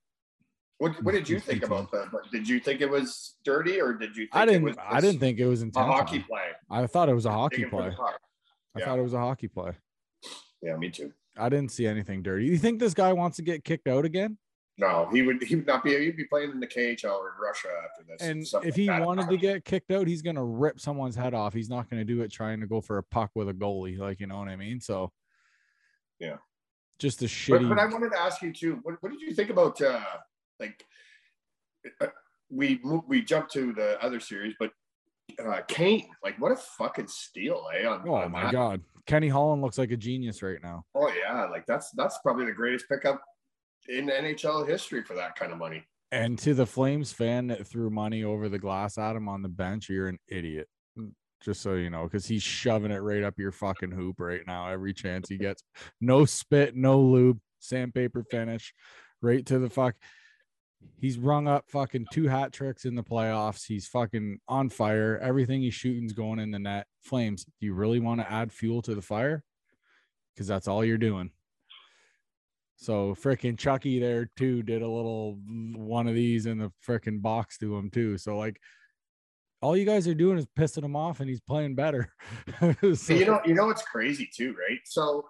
What 0.79 0.93
what 1.03 1.13
did 1.13 1.29
you 1.29 1.41
think 1.41 1.65
about 1.65 1.91
that? 1.91 2.07
Did 2.31 2.49
you 2.49 2.61
think 2.61 2.81
it 2.81 2.89
was 2.89 3.35
dirty 3.45 3.81
or 3.81 3.95
did 3.95 4.11
you? 4.17 4.25
Think 4.25 4.37
I 4.37 4.47
didn't. 4.47 4.63
was 4.63 4.77
I 4.79 5.01
didn't 5.01 5.19
think 5.21 5.39
it 5.41 5.47
was 5.47 5.63
a 5.63 5.67
intentional. 5.67 5.97
hockey 5.97 6.21
play. 6.21 6.51
I 6.71 6.87
thought 6.87 7.09
it 7.09 7.15
was 7.15 7.27
a 7.27 7.33
hockey 7.33 7.57
Taken 7.65 7.71
for 7.71 7.83
the 7.83 7.91
play. 7.97 8.07
I 8.77 8.79
Yeah. 8.79 8.85
thought 8.85 8.99
it 8.99 9.03
was 9.03 9.13
a 9.15 9.19
hockey 9.19 9.49
play. 9.49 9.73
Yeah, 10.63 10.77
me 10.77 10.91
too. 10.91 11.13
I 11.39 11.49
didn't 11.49 11.71
see 11.73 11.87
anything 11.87 12.23
dirty. 12.23 12.47
You 12.47 12.59
think 12.59 12.81
this 12.81 12.95
guy 12.95 13.13
wants 13.13 13.37
to 13.37 13.43
get 13.43 13.65
kicked 13.65 13.89
out 13.89 14.05
again? 14.05 14.39
No, 14.81 15.09
he 15.13 15.23
would. 15.23 15.43
He 15.43 15.57
would 15.57 15.67
not 15.67 15.83
be. 15.83 15.99
He'd 15.99 16.17
be 16.17 16.25
playing 16.25 16.53
in 16.53 16.61
the 16.61 16.67
KHL 16.67 17.19
or 17.19 17.31
in 17.31 17.35
Russia 17.43 17.69
after 17.85 18.05
this. 18.07 18.23
And 18.55 18.65
if 18.67 18.77
he 18.77 18.87
that. 18.87 19.05
wanted 19.05 19.29
to 19.29 19.37
get 19.37 19.65
kicked 19.65 19.91
out, 19.91 20.07
he's 20.07 20.23
gonna 20.23 20.45
rip 20.45 20.79
someone's 20.79 21.17
head 21.17 21.35
off. 21.35 21.53
He's 21.53 21.69
not 21.69 21.91
gonna 21.91 22.05
do 22.05 22.21
it 22.23 22.31
trying 22.31 22.61
to 22.61 22.67
go 22.67 22.81
for 22.81 22.99
a 22.99 23.03
puck 23.03 23.31
with 23.35 23.49
a 23.49 23.55
goalie, 23.55 23.99
like 23.99 24.21
you 24.21 24.29
know 24.29 24.39
what 24.39 24.49
I 24.49 24.55
mean. 24.57 24.81
So, 24.81 25.11
Yeah. 26.21 26.37
just 27.01 27.21
a 27.23 27.25
But, 27.25 27.31
shitty. 27.31 27.69
but 27.69 27.79
I 27.81 27.87
wanted 27.87 28.13
to 28.13 28.21
ask 28.21 28.41
you 28.41 28.53
too. 28.53 28.79
What, 28.85 28.97
what 29.03 29.11
did 29.11 29.21
you 29.21 29.35
think 29.35 29.51
about 29.51 29.81
uh 29.81 30.01
like 30.61 30.85
uh, 32.01 32.07
we 32.51 32.81
we 33.09 33.21
jumped 33.23 33.53
to 33.55 33.73
the 33.73 34.01
other 34.01 34.21
series, 34.21 34.55
but 34.61 34.71
uh 35.45 35.61
Kane, 35.67 36.09
like 36.23 36.41
what 36.41 36.53
a 36.53 36.57
fucking 36.57 37.09
steal, 37.09 37.67
eh? 37.75 37.85
On, 37.85 38.03
oh 38.09 38.15
on 38.15 38.31
my 38.31 38.45
that. 38.45 38.53
god, 38.53 38.81
Kenny 39.09 39.29
Holland 39.29 39.63
looks 39.63 39.79
like 39.79 39.91
a 39.91 39.97
genius 39.97 40.43
right 40.43 40.63
now. 40.63 40.85
Oh 40.95 41.11
yeah, 41.11 41.47
like 41.47 41.65
that's 41.67 41.91
that's 41.93 42.19
probably 42.19 42.45
the 42.45 42.53
greatest 42.53 42.89
pickup 42.89 43.21
in 43.89 44.07
NHL 44.07 44.69
history 44.69 45.03
for 45.03 45.15
that 45.15 45.35
kind 45.35 45.51
of 45.51 45.59
money. 45.59 45.83
And 46.13 46.39
to 46.41 46.55
the 46.55 46.67
Flames 46.67 47.11
fan 47.11 47.47
that 47.49 47.67
threw 47.67 47.91
money 47.91 48.23
over 48.23 48.49
the 48.49 48.59
glass 48.59 48.99
at 48.99 49.17
him 49.17 49.29
on 49.29 49.43
the 49.43 49.49
bench, 49.49 49.89
you're 49.89 50.09
an 50.09 50.19
idiot. 50.29 50.69
Mm, 50.99 51.13
Just 51.43 51.63
so 51.63 51.75
you 51.75 51.89
know, 51.91 52.05
because 52.05 52.27
he's 52.27 52.43
shoving 52.43 52.91
it 52.91 52.99
right 52.99 53.23
up 53.23 53.39
your 53.39 53.53
fucking 53.53 53.93
hoop 53.93 54.21
right 54.21 54.43
now. 54.47 54.69
Every 54.69 54.93
chance 54.93 55.29
he 55.29 55.39
gets, 55.39 55.63
no 56.01 56.27
spit, 56.27 56.77
no 56.77 57.01
lube, 57.01 57.41
sandpaper 57.61 58.25
finish, 58.31 58.75
right 59.23 59.45
to 59.47 59.59
the 59.59 59.71
fuck. 59.71 59.95
He's 61.01 61.19
rung 61.19 61.47
up 61.47 61.65
fucking 61.69 62.07
two 62.13 62.27
hat 62.29 62.53
tricks 62.53 62.85
in 62.85 62.95
the 62.95 63.03
playoffs. 63.03 63.65
He's 63.67 63.87
fucking 63.87 64.41
on 64.49 64.69
fire. 64.69 65.19
Everything 65.23 65.63
he's 65.63 65.75
shooting's 65.75 66.13
going 66.13 66.39
in 66.41 66.51
the 66.51 66.59
net. 66.59 66.87
Flames, 67.03 67.45
do 67.45 67.67
you 67.67 67.75
really 67.75 68.01
want 68.01 68.21
to 68.21 68.31
add 68.31 68.53
fuel 68.53 68.83
to 68.83 68.95
the 68.95 69.03
fire? 69.03 69.45
Because 70.35 70.47
that's 70.47 70.67
all 70.69 70.85
you're 70.85 70.99
doing. 70.99 71.31
So 72.77 73.15
freaking 73.15 73.59
Chucky 73.59 73.99
there 73.99 74.31
too 74.37 74.63
did 74.63 74.83
a 74.83 74.89
little 74.89 75.39
one 75.75 76.07
of 76.07 76.15
these 76.15 76.47
in 76.47 76.59
the 76.59 76.71
freaking 76.87 77.21
box 77.21 77.59
to 77.59 77.77
him 77.77 77.91
too. 77.91 78.19
So 78.19 78.37
like 78.37 78.61
all 79.61 79.77
you 79.77 79.85
guys 79.85 80.07
are 80.07 80.15
doing 80.15 80.39
is 80.39 80.47
pissing 80.57 80.85
him 80.85 80.95
off 80.95 81.19
and 81.19 81.29
he's 81.29 81.41
playing 81.41 81.75
better. 81.75 82.13
So- 82.95 83.15
you 83.15 83.25
know, 83.27 83.41
you 83.45 83.55
know 83.55 83.67
what's 83.67 83.83
crazy 83.83 84.29
too, 84.33 84.51
right? 84.53 84.79
So 84.85 85.27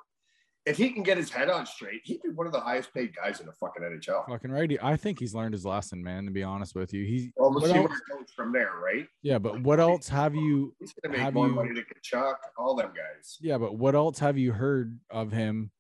if 0.68 0.76
he 0.76 0.90
can 0.90 1.02
get 1.02 1.16
his 1.16 1.30
head 1.30 1.48
on 1.48 1.64
straight, 1.66 2.00
he'd 2.04 2.22
be 2.22 2.28
one 2.30 2.46
of 2.46 2.52
the 2.52 2.60
highest 2.60 2.92
paid 2.92 3.14
guys 3.16 3.40
in 3.40 3.46
the 3.46 3.52
fucking 3.52 3.82
NHL. 3.82 4.26
fucking 4.28 4.50
right. 4.50 4.76
I 4.82 4.96
think 4.96 5.18
he's 5.18 5.34
learned 5.34 5.54
his 5.54 5.64
lesson, 5.64 6.02
man, 6.02 6.24
to 6.26 6.30
be 6.30 6.42
honest 6.42 6.74
with 6.74 6.92
you. 6.92 7.04
He's 7.04 7.30
Well, 7.36 7.50
we'll 7.50 7.60
see 7.62 7.68
else- 7.74 7.88
where 7.88 7.96
it 7.98 8.18
goes 8.18 8.30
from 8.36 8.52
there, 8.52 8.72
right? 8.82 9.06
yeah, 9.22 9.38
but 9.38 9.60
what 9.62 9.80
else 9.80 10.08
have 10.08 10.34
you 10.34 10.74
He's 10.78 10.92
gonna 10.92 11.12
make 11.16 11.22
Have 11.22 11.34
more 11.34 11.48
you- 11.48 11.54
money 11.54 11.72
than 11.74 11.84
Tkachuk, 11.84 12.34
all 12.56 12.74
them 12.76 12.92
guys. 12.94 13.38
yeah, 13.40 13.58
but 13.58 13.76
what 13.76 13.94
else 13.94 14.18
have 14.18 14.36
you 14.38 14.52
heard 14.52 14.98
of 15.10 15.32
him 15.32 15.70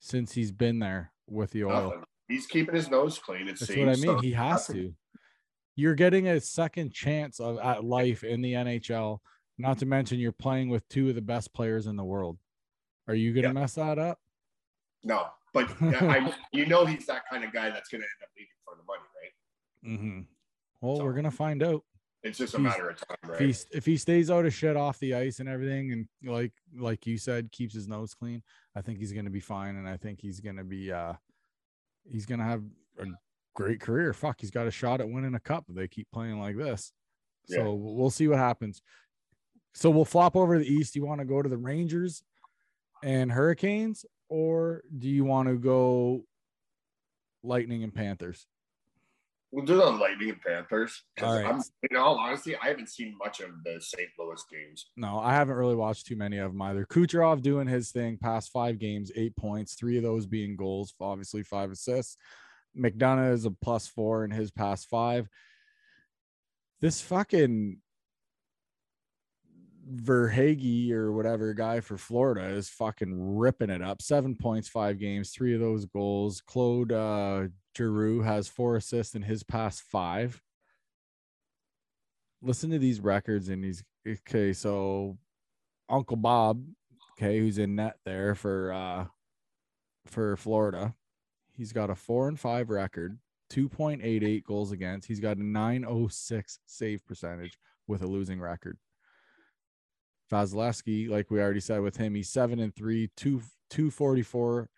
since 0.00 0.32
he's 0.32 0.52
been 0.52 0.78
there 0.78 1.12
with 1.26 1.50
the 1.52 1.64
oil? 1.64 1.84
Nothing. 1.90 2.04
He's 2.28 2.46
keeping 2.46 2.74
his 2.74 2.90
nose 2.90 3.18
clean. 3.18 3.42
It 3.48 3.58
That's 3.58 3.66
seems. 3.66 3.78
what 3.78 3.88
I 3.88 3.92
mean. 3.92 4.02
So 4.02 4.18
he 4.20 4.32
has 4.32 4.66
to. 4.68 4.94
You're 5.76 5.94
getting 5.94 6.28
a 6.28 6.40
second 6.40 6.92
chance 6.92 7.40
of 7.40 7.58
at 7.58 7.84
life 7.84 8.22
in 8.24 8.42
the 8.42 8.52
NHL. 8.54 9.20
Not 9.58 9.78
to 9.78 9.86
mention 9.86 10.18
you're 10.18 10.32
playing 10.32 10.68
with 10.68 10.88
two 10.88 11.08
of 11.08 11.14
the 11.14 11.22
best 11.22 11.52
players 11.52 11.86
in 11.86 11.96
the 11.96 12.04
world. 12.04 12.38
Are 13.08 13.14
you 13.14 13.32
gonna 13.34 13.48
Yeah. 13.48 13.52
mess 13.52 13.74
that 13.74 13.98
up? 13.98 14.18
No, 15.04 15.26
but 15.52 15.68
I, 15.80 16.34
you 16.52 16.66
know, 16.66 16.84
he's 16.86 17.06
that 17.06 17.22
kind 17.30 17.44
of 17.44 17.52
guy 17.52 17.70
that's 17.70 17.88
gonna 17.88 18.02
end 18.04 18.22
up 18.22 18.28
leaving 18.36 18.48
for 18.64 18.74
the 18.76 18.84
money, 18.84 19.02
right? 19.22 19.98
Mm-hmm. 20.00 20.20
Well, 20.80 20.96
So- 20.96 21.04
we're 21.04 21.12
gonna 21.14 21.30
find 21.30 21.62
out. 21.62 21.84
It's 22.22 22.38
just 22.38 22.54
a 22.54 22.58
matter 22.58 22.88
of 22.88 22.96
time, 23.06 23.34
If 23.34 23.38
he 23.38 23.76
if 23.76 23.84
he 23.84 23.98
stays 23.98 24.30
out 24.30 24.46
of 24.46 24.54
shit 24.54 24.78
off 24.78 24.98
the 24.98 25.12
ice 25.12 25.40
and 25.40 25.48
everything, 25.48 25.92
and 25.92 26.08
like 26.24 26.54
like 26.74 27.06
you 27.06 27.18
said, 27.18 27.52
keeps 27.52 27.74
his 27.74 27.86
nose 27.86 28.14
clean, 28.14 28.42
I 28.74 28.80
think 28.80 28.98
he's 28.98 29.12
gonna 29.12 29.28
be 29.28 29.40
fine, 29.40 29.76
and 29.76 29.86
I 29.86 29.98
think 29.98 30.22
he's 30.22 30.40
gonna 30.40 30.64
be 30.64 30.90
uh 30.90 31.12
he's 32.10 32.24
gonna 32.24 32.44
have 32.44 32.62
a 32.98 33.04
great 33.54 33.78
career. 33.82 34.14
Fuck, 34.14 34.40
he's 34.40 34.50
got 34.50 34.66
a 34.66 34.70
shot 34.70 35.02
at 35.02 35.08
winning 35.10 35.34
a 35.34 35.38
cup 35.40 35.66
if 35.68 35.74
they 35.74 35.86
keep 35.86 36.08
playing 36.14 36.40
like 36.40 36.56
this. 36.56 36.92
Yeah. 37.46 37.58
So 37.58 37.74
we'll 37.74 38.08
see 38.08 38.26
what 38.26 38.38
happens. 38.38 38.80
So 39.74 39.90
we'll 39.90 40.06
flop 40.06 40.34
over 40.34 40.54
to 40.54 40.60
the 40.64 40.72
east. 40.72 40.96
You 40.96 41.04
want 41.04 41.20
to 41.20 41.26
go 41.26 41.42
to 41.42 41.48
the 41.50 41.58
Rangers 41.58 42.22
and 43.02 43.30
Hurricanes, 43.30 44.06
or 44.28 44.82
do 44.96 45.08
you 45.08 45.24
want 45.24 45.48
to 45.48 45.56
go 45.56 46.24
Lightning 47.42 47.82
and 47.82 47.94
Panthers? 47.94 48.46
We'll 49.52 49.64
do 49.64 49.76
the 49.76 49.84
Lightning 49.84 50.30
and 50.30 50.40
Panthers. 50.40 51.04
All 51.22 51.32
right. 51.32 51.46
I'm, 51.46 51.62
in 51.88 51.96
all 51.96 52.18
honesty, 52.18 52.56
I 52.56 52.66
haven't 52.66 52.88
seen 52.88 53.14
much 53.16 53.38
of 53.38 53.50
the 53.64 53.80
St. 53.80 54.08
Louis 54.18 54.44
games. 54.50 54.86
No, 54.96 55.20
I 55.20 55.32
haven't 55.32 55.54
really 55.54 55.76
watched 55.76 56.06
too 56.06 56.16
many 56.16 56.38
of 56.38 56.50
them 56.50 56.62
either. 56.62 56.84
Kucherov 56.84 57.40
doing 57.40 57.68
his 57.68 57.92
thing, 57.92 58.18
past 58.20 58.50
five 58.50 58.80
games, 58.80 59.12
eight 59.14 59.36
points, 59.36 59.74
three 59.74 59.96
of 59.96 60.02
those 60.02 60.26
being 60.26 60.56
goals, 60.56 60.92
obviously 61.00 61.44
five 61.44 61.70
assists. 61.70 62.16
McDonagh 62.76 63.32
is 63.32 63.44
a 63.44 63.52
plus 63.52 63.86
four 63.86 64.24
in 64.24 64.32
his 64.32 64.50
past 64.50 64.88
five. 64.88 65.28
This 66.80 67.00
fucking 67.00 67.78
Verhaeghe 69.92 70.90
or 70.92 71.12
whatever 71.12 71.52
guy 71.54 71.80
for 71.80 71.98
Florida 71.98 72.46
is 72.46 72.68
fucking 72.68 73.36
ripping 73.36 73.70
it 73.70 73.82
up. 73.82 74.00
Seven 74.00 74.34
points, 74.34 74.68
five 74.68 74.98
games, 74.98 75.30
three 75.30 75.54
of 75.54 75.60
those 75.60 75.84
goals. 75.84 76.42
Claude 76.46 76.92
uh, 76.92 77.44
Giroux 77.76 78.22
has 78.22 78.48
four 78.48 78.76
assists 78.76 79.14
in 79.14 79.22
his 79.22 79.42
past 79.42 79.82
five. 79.82 80.40
Listen 82.42 82.70
to 82.70 82.78
these 82.78 83.00
records 83.00 83.48
and 83.48 83.64
these. 83.64 83.82
Okay, 84.06 84.52
so 84.52 85.18
Uncle 85.88 86.16
Bob, 86.16 86.62
okay, 87.12 87.38
who's 87.38 87.58
in 87.58 87.76
net 87.76 87.96
there 88.04 88.34
for 88.34 88.72
uh 88.72 89.06
for 90.06 90.36
Florida. 90.36 90.94
He's 91.52 91.72
got 91.72 91.90
a 91.90 91.94
four 91.94 92.28
and 92.28 92.38
five 92.38 92.68
record, 92.68 93.18
2.88 93.50 94.44
goals 94.44 94.72
against. 94.72 95.08
He's 95.08 95.20
got 95.20 95.36
a 95.36 95.44
906 95.44 96.58
save 96.66 97.04
percentage 97.06 97.58
with 97.86 98.02
a 98.02 98.06
losing 98.06 98.40
record. 98.40 98.76
Vasilevskiy, 100.30 101.08
like 101.08 101.30
we 101.30 101.40
already 101.40 101.60
said 101.60 101.80
with 101.80 101.96
him, 101.96 102.14
he's 102.14 102.30
seven 102.30 102.60
and 102.60 102.74
three, 102.74 103.10
two 103.16 103.42
244 103.70 104.68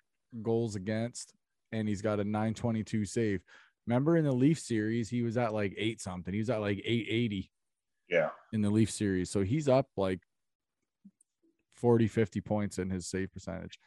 goals 0.43 0.75
against, 0.75 1.35
and 1.73 1.89
he's 1.89 2.03
got 2.03 2.21
a 2.21 2.25
922 2.25 3.05
save. 3.05 3.43
Remember 3.87 4.17
in 4.17 4.25
the 4.25 4.33
Leaf 4.33 4.59
series, 4.59 5.09
he 5.09 5.23
was 5.23 5.37
at 5.37 5.53
like 5.53 5.75
eight 5.77 6.01
something. 6.01 6.33
He 6.33 6.41
was 6.41 6.51
at 6.51 6.61
like 6.61 6.79
880 6.85 7.51
Yeah. 8.09 8.31
in 8.53 8.63
the 8.63 8.71
Leaf 8.71 8.91
series. 8.91 9.31
So 9.31 9.43
he's 9.43 9.69
up 9.69 9.87
like 9.97 10.21
40, 11.75 12.09
50 12.09 12.41
points 12.41 12.79
in 12.79 12.91
his 12.91 13.07
save 13.07 13.33
percentage. 13.33 13.79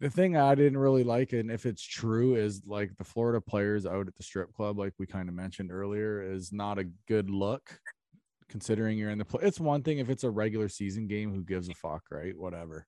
The 0.00 0.10
thing 0.10 0.36
I 0.36 0.54
didn't 0.54 0.78
really 0.78 1.04
like, 1.04 1.32
and 1.32 1.50
if 1.50 1.64
it's 1.66 1.82
true, 1.82 2.34
is 2.34 2.62
like 2.66 2.96
the 2.98 3.04
Florida 3.04 3.40
players 3.40 3.86
out 3.86 4.06
at 4.06 4.14
the 4.14 4.22
strip 4.22 4.52
club, 4.52 4.78
like 4.78 4.92
we 4.98 5.06
kind 5.06 5.28
of 5.28 5.34
mentioned 5.34 5.72
earlier, 5.72 6.20
is 6.20 6.52
not 6.52 6.78
a 6.78 6.84
good 7.08 7.30
look 7.30 7.80
considering 8.48 8.98
you're 8.98 9.10
in 9.10 9.18
the 9.18 9.24
play. 9.24 9.42
It's 9.44 9.60
one 9.60 9.82
thing 9.82 9.98
if 9.98 10.10
it's 10.10 10.24
a 10.24 10.30
regular 10.30 10.68
season 10.68 11.06
game, 11.06 11.32
who 11.32 11.42
gives 11.42 11.68
a 11.68 11.74
fuck, 11.74 12.02
right? 12.10 12.36
Whatever. 12.36 12.86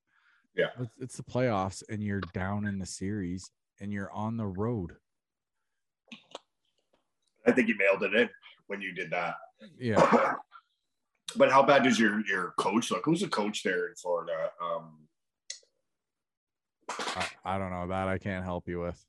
Yeah. 0.56 0.68
It's, 0.80 0.94
it's 0.98 1.16
the 1.16 1.22
playoffs 1.22 1.82
and 1.88 2.02
you're 2.02 2.22
down 2.32 2.66
in 2.66 2.78
the 2.78 2.86
series 2.86 3.50
and 3.80 3.92
you're 3.92 4.10
on 4.12 4.36
the 4.36 4.46
road. 4.46 4.96
I 7.46 7.52
think 7.52 7.68
you 7.68 7.76
mailed 7.76 8.02
it 8.02 8.14
in 8.14 8.28
when 8.66 8.80
you 8.80 8.92
did 8.92 9.10
that. 9.10 9.34
Yeah. 9.78 10.34
but 11.36 11.50
how 11.50 11.62
bad 11.62 11.84
does 11.84 11.98
your 11.98 12.26
your 12.26 12.54
coach 12.58 12.90
look? 12.90 13.04
Who's 13.04 13.20
the 13.20 13.28
coach 13.28 13.62
there 13.62 13.88
in 13.88 13.94
Florida? 13.94 14.50
Um, 14.62 15.06
I, 16.88 17.26
I 17.44 17.58
don't 17.58 17.70
know 17.70 17.86
that 17.88 18.08
I 18.08 18.18
can't 18.18 18.44
help 18.44 18.68
you 18.68 18.80
with. 18.80 19.04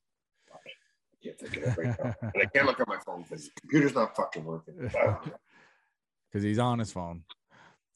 I 0.54 0.58
can't 1.24 1.40
think 1.40 1.58
of 1.58 1.64
it 1.64 1.78
right 1.78 2.00
now. 2.04 2.16
And 2.22 2.44
I 2.44 2.46
can't 2.46 2.66
look 2.66 2.80
at 2.80 2.88
my 2.88 2.98
phone 3.06 3.24
because 3.24 3.46
the 3.46 3.62
computer's 3.62 3.96
not 3.96 4.16
fucking 4.16 4.44
working. 4.44 4.76
because 6.32 6.44
he's 6.44 6.60
on 6.60 6.80
his 6.80 6.92
phone. 6.92 7.24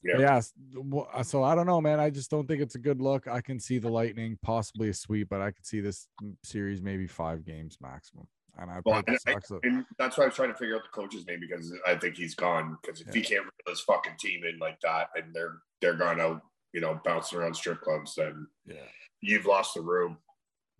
Yeah. 0.02 0.18
Yes. 0.18 0.52
w- 0.72 1.06
uh, 1.12 1.22
So 1.22 1.44
I 1.44 1.54
don't 1.54 1.66
know, 1.66 1.80
man. 1.80 2.00
I 2.00 2.10
just 2.10 2.30
don't 2.30 2.46
think 2.48 2.60
it's 2.60 2.74
a 2.74 2.78
good 2.80 3.00
look. 3.00 3.28
I 3.28 3.40
can 3.40 3.60
see 3.60 3.78
the 3.78 3.88
Lightning 3.88 4.36
possibly 4.42 4.88
a 4.88 4.94
sweep, 4.94 5.28
but 5.28 5.40
I 5.40 5.52
could 5.52 5.64
see 5.64 5.80
this 5.80 6.08
series 6.42 6.82
maybe 6.82 7.06
five 7.06 7.44
games 7.44 7.76
maximum. 7.80 8.26
And 8.58 8.70
I 8.70 8.80
Well, 8.84 9.02
think 9.02 9.18
and 9.26 9.36
I- 9.36 9.58
And 9.62 9.86
that's 9.98 10.18
why 10.18 10.24
I 10.24 10.26
was 10.26 10.34
trying 10.34 10.52
to 10.52 10.58
figure 10.58 10.74
out 10.76 10.82
the 10.82 10.88
coach's 10.90 11.24
name 11.26 11.40
because 11.40 11.72
I 11.86 11.94
think 11.94 12.16
he's 12.16 12.34
gone. 12.34 12.76
Because 12.82 13.00
if 13.00 13.14
he 13.14 13.22
can't 13.22 13.42
reel 13.44 13.50
his 13.68 13.80
fucking 13.82 14.16
team 14.18 14.42
in 14.44 14.58
like 14.58 14.78
that, 14.80 15.08
and 15.14 15.32
they're 15.34 15.58
they're 15.80 15.94
gone 15.94 16.20
out, 16.20 16.42
you 16.72 16.80
know, 16.80 17.00
bouncing 17.04 17.38
around 17.38 17.54
strip 17.54 17.80
clubs, 17.80 18.14
then 18.16 18.46
yeah, 18.66 18.88
you've 19.20 19.46
lost 19.46 19.74
the 19.74 19.80
room. 19.80 20.18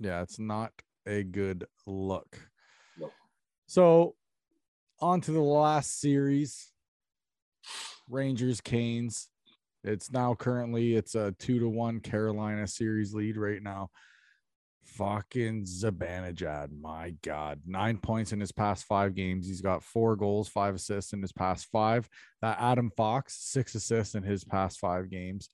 yeah, 0.00 0.20
it's 0.22 0.38
not 0.38 0.72
a 1.06 1.22
good 1.22 1.66
look. 1.86 2.40
So 3.66 4.16
on 5.00 5.20
to 5.22 5.30
the 5.32 5.40
last 5.40 5.98
series. 6.00 6.71
Rangers 8.08 8.60
Canes. 8.60 9.28
It's 9.84 10.12
now 10.12 10.34
currently 10.34 10.94
it's 10.94 11.14
a 11.14 11.34
two 11.38 11.58
to 11.58 11.68
one 11.68 12.00
Carolina 12.00 12.66
series 12.66 13.14
lead 13.14 13.36
right 13.36 13.62
now. 13.62 13.90
Fucking 14.84 15.64
Zibanejad, 15.64 16.68
my 16.80 17.14
God, 17.22 17.60
nine 17.66 17.98
points 17.98 18.32
in 18.32 18.40
his 18.40 18.52
past 18.52 18.84
five 18.84 19.14
games. 19.14 19.46
He's 19.46 19.60
got 19.60 19.82
four 19.82 20.16
goals, 20.16 20.48
five 20.48 20.74
assists 20.74 21.12
in 21.12 21.22
his 21.22 21.32
past 21.32 21.66
five. 21.72 22.08
That 22.42 22.58
Adam 22.60 22.90
Fox, 22.96 23.36
six 23.40 23.74
assists 23.74 24.14
in 24.14 24.22
his 24.22 24.44
past 24.44 24.78
five 24.80 25.08
games. 25.10 25.48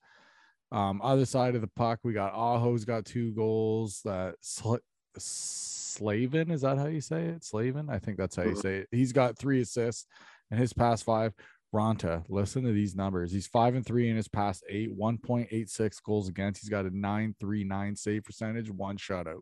Um, 0.71 1.01
other 1.03 1.25
side 1.25 1.55
of 1.55 1.61
the 1.61 1.69
puck, 1.75 1.99
we 2.03 2.13
got 2.13 2.33
Aho's 2.33 2.85
got 2.85 3.05
two 3.05 3.31
goals. 3.31 4.01
That 4.03 4.35
Sl- 4.41 4.75
Slavin, 5.17 6.51
is 6.51 6.61
that 6.61 6.77
how 6.77 6.87
you 6.87 7.01
say 7.01 7.25
it? 7.25 7.43
Slavin, 7.43 7.89
I 7.89 7.99
think 7.99 8.17
that's 8.17 8.35
how 8.35 8.43
you 8.43 8.55
say 8.55 8.77
it. 8.77 8.87
He's 8.91 9.13
got 9.13 9.37
three 9.37 9.61
assists 9.61 10.05
in 10.51 10.57
his 10.57 10.73
past 10.73 11.03
five. 11.03 11.33
Raanta, 11.73 12.23
listen 12.29 12.63
to 12.63 12.71
these 12.71 12.95
numbers. 12.95 13.31
He's 13.31 13.47
five 13.47 13.75
and 13.75 13.85
three 13.85 14.09
in 14.09 14.15
his 14.15 14.27
past 14.27 14.63
eight, 14.69 14.97
1.86 14.97 16.03
goals 16.03 16.27
against. 16.27 16.61
He's 16.61 16.69
got 16.69 16.85
a 16.85 16.97
939 16.97 17.95
save 17.95 18.23
percentage, 18.23 18.71
one 18.71 18.97
shutout. 18.97 19.41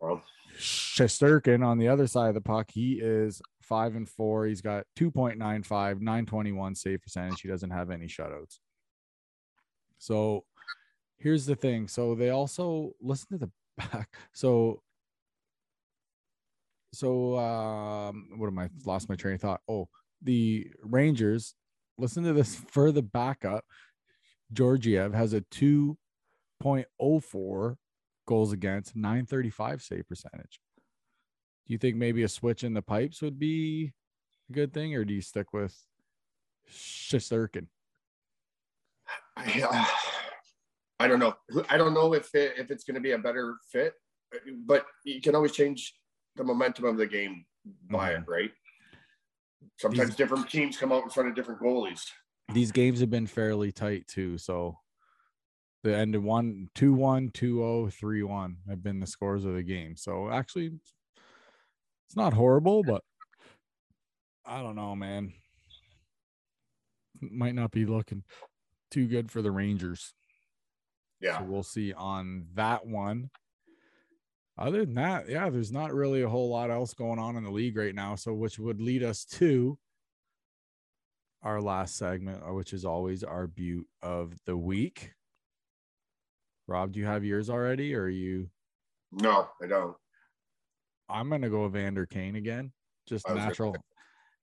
Well, 0.00 0.22
Shesterkin 0.56 1.64
on 1.64 1.78
the 1.78 1.88
other 1.88 2.06
side 2.06 2.28
of 2.28 2.34
the 2.34 2.40
puck, 2.40 2.70
he 2.70 3.00
is 3.02 3.42
five 3.62 3.96
and 3.96 4.08
four. 4.08 4.46
He's 4.46 4.60
got 4.60 4.84
2.95, 4.96 6.00
921 6.00 6.74
save 6.74 7.02
percentage. 7.02 7.40
He 7.40 7.48
doesn't 7.48 7.70
have 7.70 7.90
any 7.90 8.06
shutouts. 8.06 8.58
So 9.98 10.44
here's 11.18 11.46
the 11.46 11.56
thing. 11.56 11.88
So 11.88 12.14
they 12.14 12.30
also 12.30 12.92
listen 13.00 13.28
to 13.32 13.38
the 13.38 13.50
back. 13.76 14.08
So 14.32 14.82
so 16.94 17.38
um, 17.38 18.30
what 18.36 18.46
am 18.46 18.58
I 18.58 18.70
lost 18.86 19.08
my 19.08 19.14
train 19.14 19.34
of 19.34 19.40
thought? 19.40 19.60
Oh, 19.68 19.88
the 20.22 20.70
Rangers. 20.82 21.54
Listen 21.96 22.24
to 22.24 22.32
this 22.32 22.54
further 22.70 23.02
backup. 23.02 23.64
Georgiev 24.52 25.12
has 25.14 25.32
a 25.34 25.42
2.04 25.42 27.76
goals 28.26 28.52
against, 28.52 28.96
935 28.96 29.82
save 29.82 30.08
percentage. 30.08 30.60
Do 31.66 31.72
you 31.72 31.78
think 31.78 31.96
maybe 31.96 32.22
a 32.22 32.28
switch 32.28 32.64
in 32.64 32.74
the 32.74 32.82
pipes 32.82 33.20
would 33.20 33.38
be 33.38 33.92
a 34.48 34.52
good 34.52 34.72
thing, 34.72 34.94
or 34.94 35.04
do 35.04 35.12
you 35.12 35.20
stick 35.20 35.52
with 35.52 35.76
Shesterkin? 36.70 37.66
I, 39.36 39.62
uh, 39.62 39.84
I 40.98 41.08
don't 41.08 41.20
know. 41.20 41.34
I 41.68 41.76
don't 41.76 41.94
know 41.94 42.14
if 42.14 42.34
it, 42.34 42.54
if 42.58 42.70
it's 42.70 42.84
going 42.84 42.94
to 42.94 43.00
be 43.00 43.12
a 43.12 43.18
better 43.18 43.56
fit, 43.70 43.94
but 44.66 44.86
you 45.04 45.20
can 45.20 45.34
always 45.34 45.52
change 45.52 45.94
the 46.36 46.44
momentum 46.44 46.86
of 46.86 46.96
the 46.96 47.06
game 47.06 47.44
by 47.90 48.12
Mhm. 48.14 48.22
it, 48.22 48.28
right? 48.28 48.50
Sometimes 49.76 50.10
These- 50.10 50.16
different 50.16 50.50
teams 50.50 50.76
come 50.76 50.92
out 50.92 51.04
in 51.04 51.10
front 51.10 51.28
of 51.28 51.34
different 51.34 51.60
goalies. 51.60 52.10
These 52.52 52.72
games 52.72 53.00
have 53.00 53.10
been 53.10 53.26
fairly 53.26 53.72
tight 53.72 54.06
too. 54.08 54.38
So 54.38 54.78
the 55.84 55.94
end 55.94 56.14
of 56.14 56.22
one, 56.22 56.70
two, 56.74 56.92
one, 56.94 57.30
two, 57.30 57.62
oh, 57.62 57.88
three, 57.90 58.22
one 58.22 58.58
have 58.68 58.82
been 58.82 59.00
the 59.00 59.06
scores 59.06 59.44
of 59.44 59.54
the 59.54 59.62
game. 59.62 59.96
So 59.96 60.30
actually, 60.30 60.72
it's 62.06 62.16
not 62.16 62.32
horrible, 62.32 62.82
but 62.82 63.02
I 64.46 64.62
don't 64.62 64.76
know, 64.76 64.96
man. 64.96 65.34
Might 67.20 67.54
not 67.54 67.70
be 67.70 67.84
looking 67.84 68.24
too 68.90 69.06
good 69.06 69.30
for 69.30 69.42
the 69.42 69.50
Rangers. 69.50 70.14
Yeah. 71.20 71.38
So 71.38 71.44
we'll 71.44 71.62
see 71.62 71.92
on 71.92 72.46
that 72.54 72.86
one. 72.86 73.30
Other 74.58 74.84
than 74.84 74.94
that, 74.94 75.28
yeah, 75.28 75.48
there's 75.50 75.70
not 75.70 75.94
really 75.94 76.22
a 76.22 76.28
whole 76.28 76.50
lot 76.50 76.70
else 76.70 76.92
going 76.92 77.20
on 77.20 77.36
in 77.36 77.44
the 77.44 77.50
league 77.50 77.76
right 77.76 77.94
now. 77.94 78.16
So, 78.16 78.34
which 78.34 78.58
would 78.58 78.80
lead 78.80 79.04
us 79.04 79.24
to 79.36 79.78
our 81.42 81.60
last 81.60 81.96
segment, 81.96 82.42
uh, 82.42 82.52
which 82.52 82.72
is 82.72 82.84
always 82.84 83.22
our 83.22 83.46
butte 83.46 83.86
of 84.02 84.34
the 84.46 84.56
week. 84.56 85.12
Rob, 86.66 86.92
do 86.92 86.98
you 86.98 87.06
have 87.06 87.24
yours 87.24 87.48
already, 87.48 87.94
or 87.94 88.02
are 88.02 88.08
you? 88.08 88.50
No, 89.12 89.48
I 89.62 89.66
don't. 89.66 89.96
I'm 91.08 91.30
gonna 91.30 91.48
go 91.48 91.66
Vander 91.68 92.04
Kane 92.04 92.36
again. 92.36 92.72
Just 93.06 93.26
was 93.26 93.36
gonna 93.36 93.46
natural, 93.46 93.76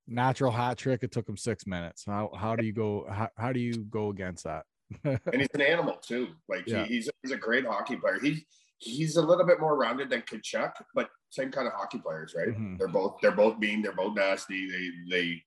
natural 0.08 0.52
hat 0.52 0.78
trick. 0.78 1.04
It 1.04 1.12
took 1.12 1.28
him 1.28 1.38
six 1.38 1.68
minutes. 1.68 2.04
How 2.06 2.32
how 2.36 2.56
do 2.56 2.66
you 2.66 2.74
go? 2.74 3.06
How, 3.12 3.30
how 3.38 3.52
do 3.52 3.60
you 3.60 3.84
go 3.84 4.10
against 4.10 4.46
that? 4.46 4.66
And 5.04 5.42
he's 5.42 5.50
an 5.54 5.62
animal 5.62 5.98
too. 6.02 6.30
Like 6.48 6.64
Yeah. 6.66 6.86
he, 6.86 6.96
he's 6.96 7.10
he's 7.22 7.32
a 7.32 7.38
great 7.38 7.66
hockey 7.66 7.98
player. 7.98 8.20
He 8.20 8.46
he's 8.86 9.18
a 9.18 9.22
little 9.22 9.46
bit 9.46 9.60
more 9.60 9.76
rounded 9.76 10.10
than 10.10 10.22
Tkachuk, 10.22 10.74
but 10.94 11.10
same 11.30 11.52
kind 11.52 11.68
of 11.68 11.74
hockey 11.74 11.98
players, 12.00 12.34
right? 12.38 12.50
Mhm. 12.50 12.78
They're 12.78 12.88
both 12.88 13.18
they're 13.22 13.32
both 13.32 13.58
mean. 13.60 13.82
They're 13.82 13.92
both 13.96 14.16
nasty. 14.16 14.70
They 14.70 14.90
they 15.10 15.44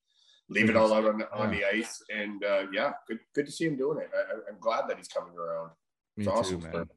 leave 0.51 0.69
it 0.69 0.77
all 0.77 0.93
out 0.93 1.05
on, 1.05 1.23
on 1.32 1.51
the 1.51 1.65
ice. 1.65 2.02
And 2.15 2.43
uh, 2.44 2.66
yeah, 2.73 2.93
good 3.06 3.20
good 3.35 3.47
to 3.47 3.52
see 3.52 3.66
him 3.66 3.77
doing 3.77 3.98
it. 3.98 4.10
I, 4.15 4.51
I'm 4.51 4.59
glad 4.60 4.89
that 4.89 4.97
he's 4.98 5.09
coming 5.09 5.35
around. 5.39 5.70
Me 6.16 6.24
It's 6.24 6.32
too, 6.32 6.39
awesome, 6.39 6.62
sir. 6.62 6.70
man. 6.73 6.89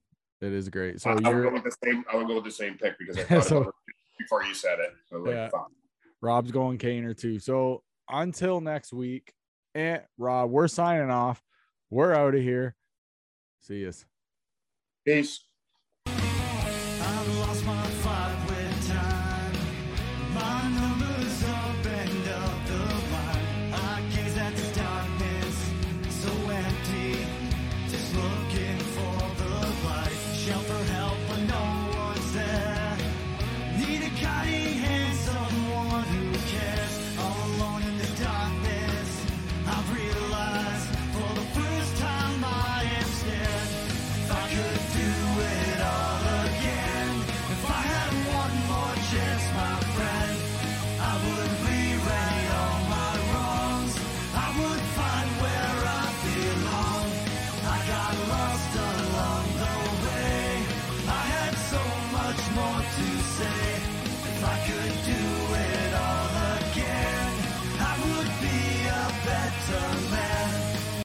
It 0.42 0.54
is 0.54 0.70
great. 0.70 1.00
So 1.00 1.04
So 1.04 1.10
I, 1.10 1.14
I 1.14 1.16
would 1.16 1.24
go 1.24 1.30
you're 1.44 1.52
with 1.52 1.64
the 1.64 1.76
same. 1.84 2.04
I 2.12 2.16
would 2.16 2.28
go 2.28 2.36
with 2.36 2.46
the 2.46 2.52
same 2.52 2.78
pick 2.78 2.98
because 2.98 3.18
I 3.18 3.24
thought 3.26 3.44
So- 3.46 3.58
about 3.58 3.68
it 3.88 3.96
before 4.20 4.44
you 4.44 4.54
said 4.56 4.80
it. 4.80 4.92
I 5.12 5.16
was 5.16 5.26
like, 5.28 5.36
Yeah. 5.36 5.50
Rob's 6.22 6.52
going 6.52 6.78
Kane 6.80 7.04
or 7.06 7.14
two. 7.14 7.40
So 7.40 7.84
until 8.10 8.62
next 8.62 8.92
week, 8.94 9.34
and 9.74 10.02
Rob, 10.18 10.50
we're 10.52 10.68
signing 10.68 11.10
off. 11.10 11.42
We're 11.90 12.14
out 12.14 12.36
of 12.36 12.42
here. 12.42 12.76
See 13.62 13.80
yous. 13.82 14.06
Peace. 15.06 15.40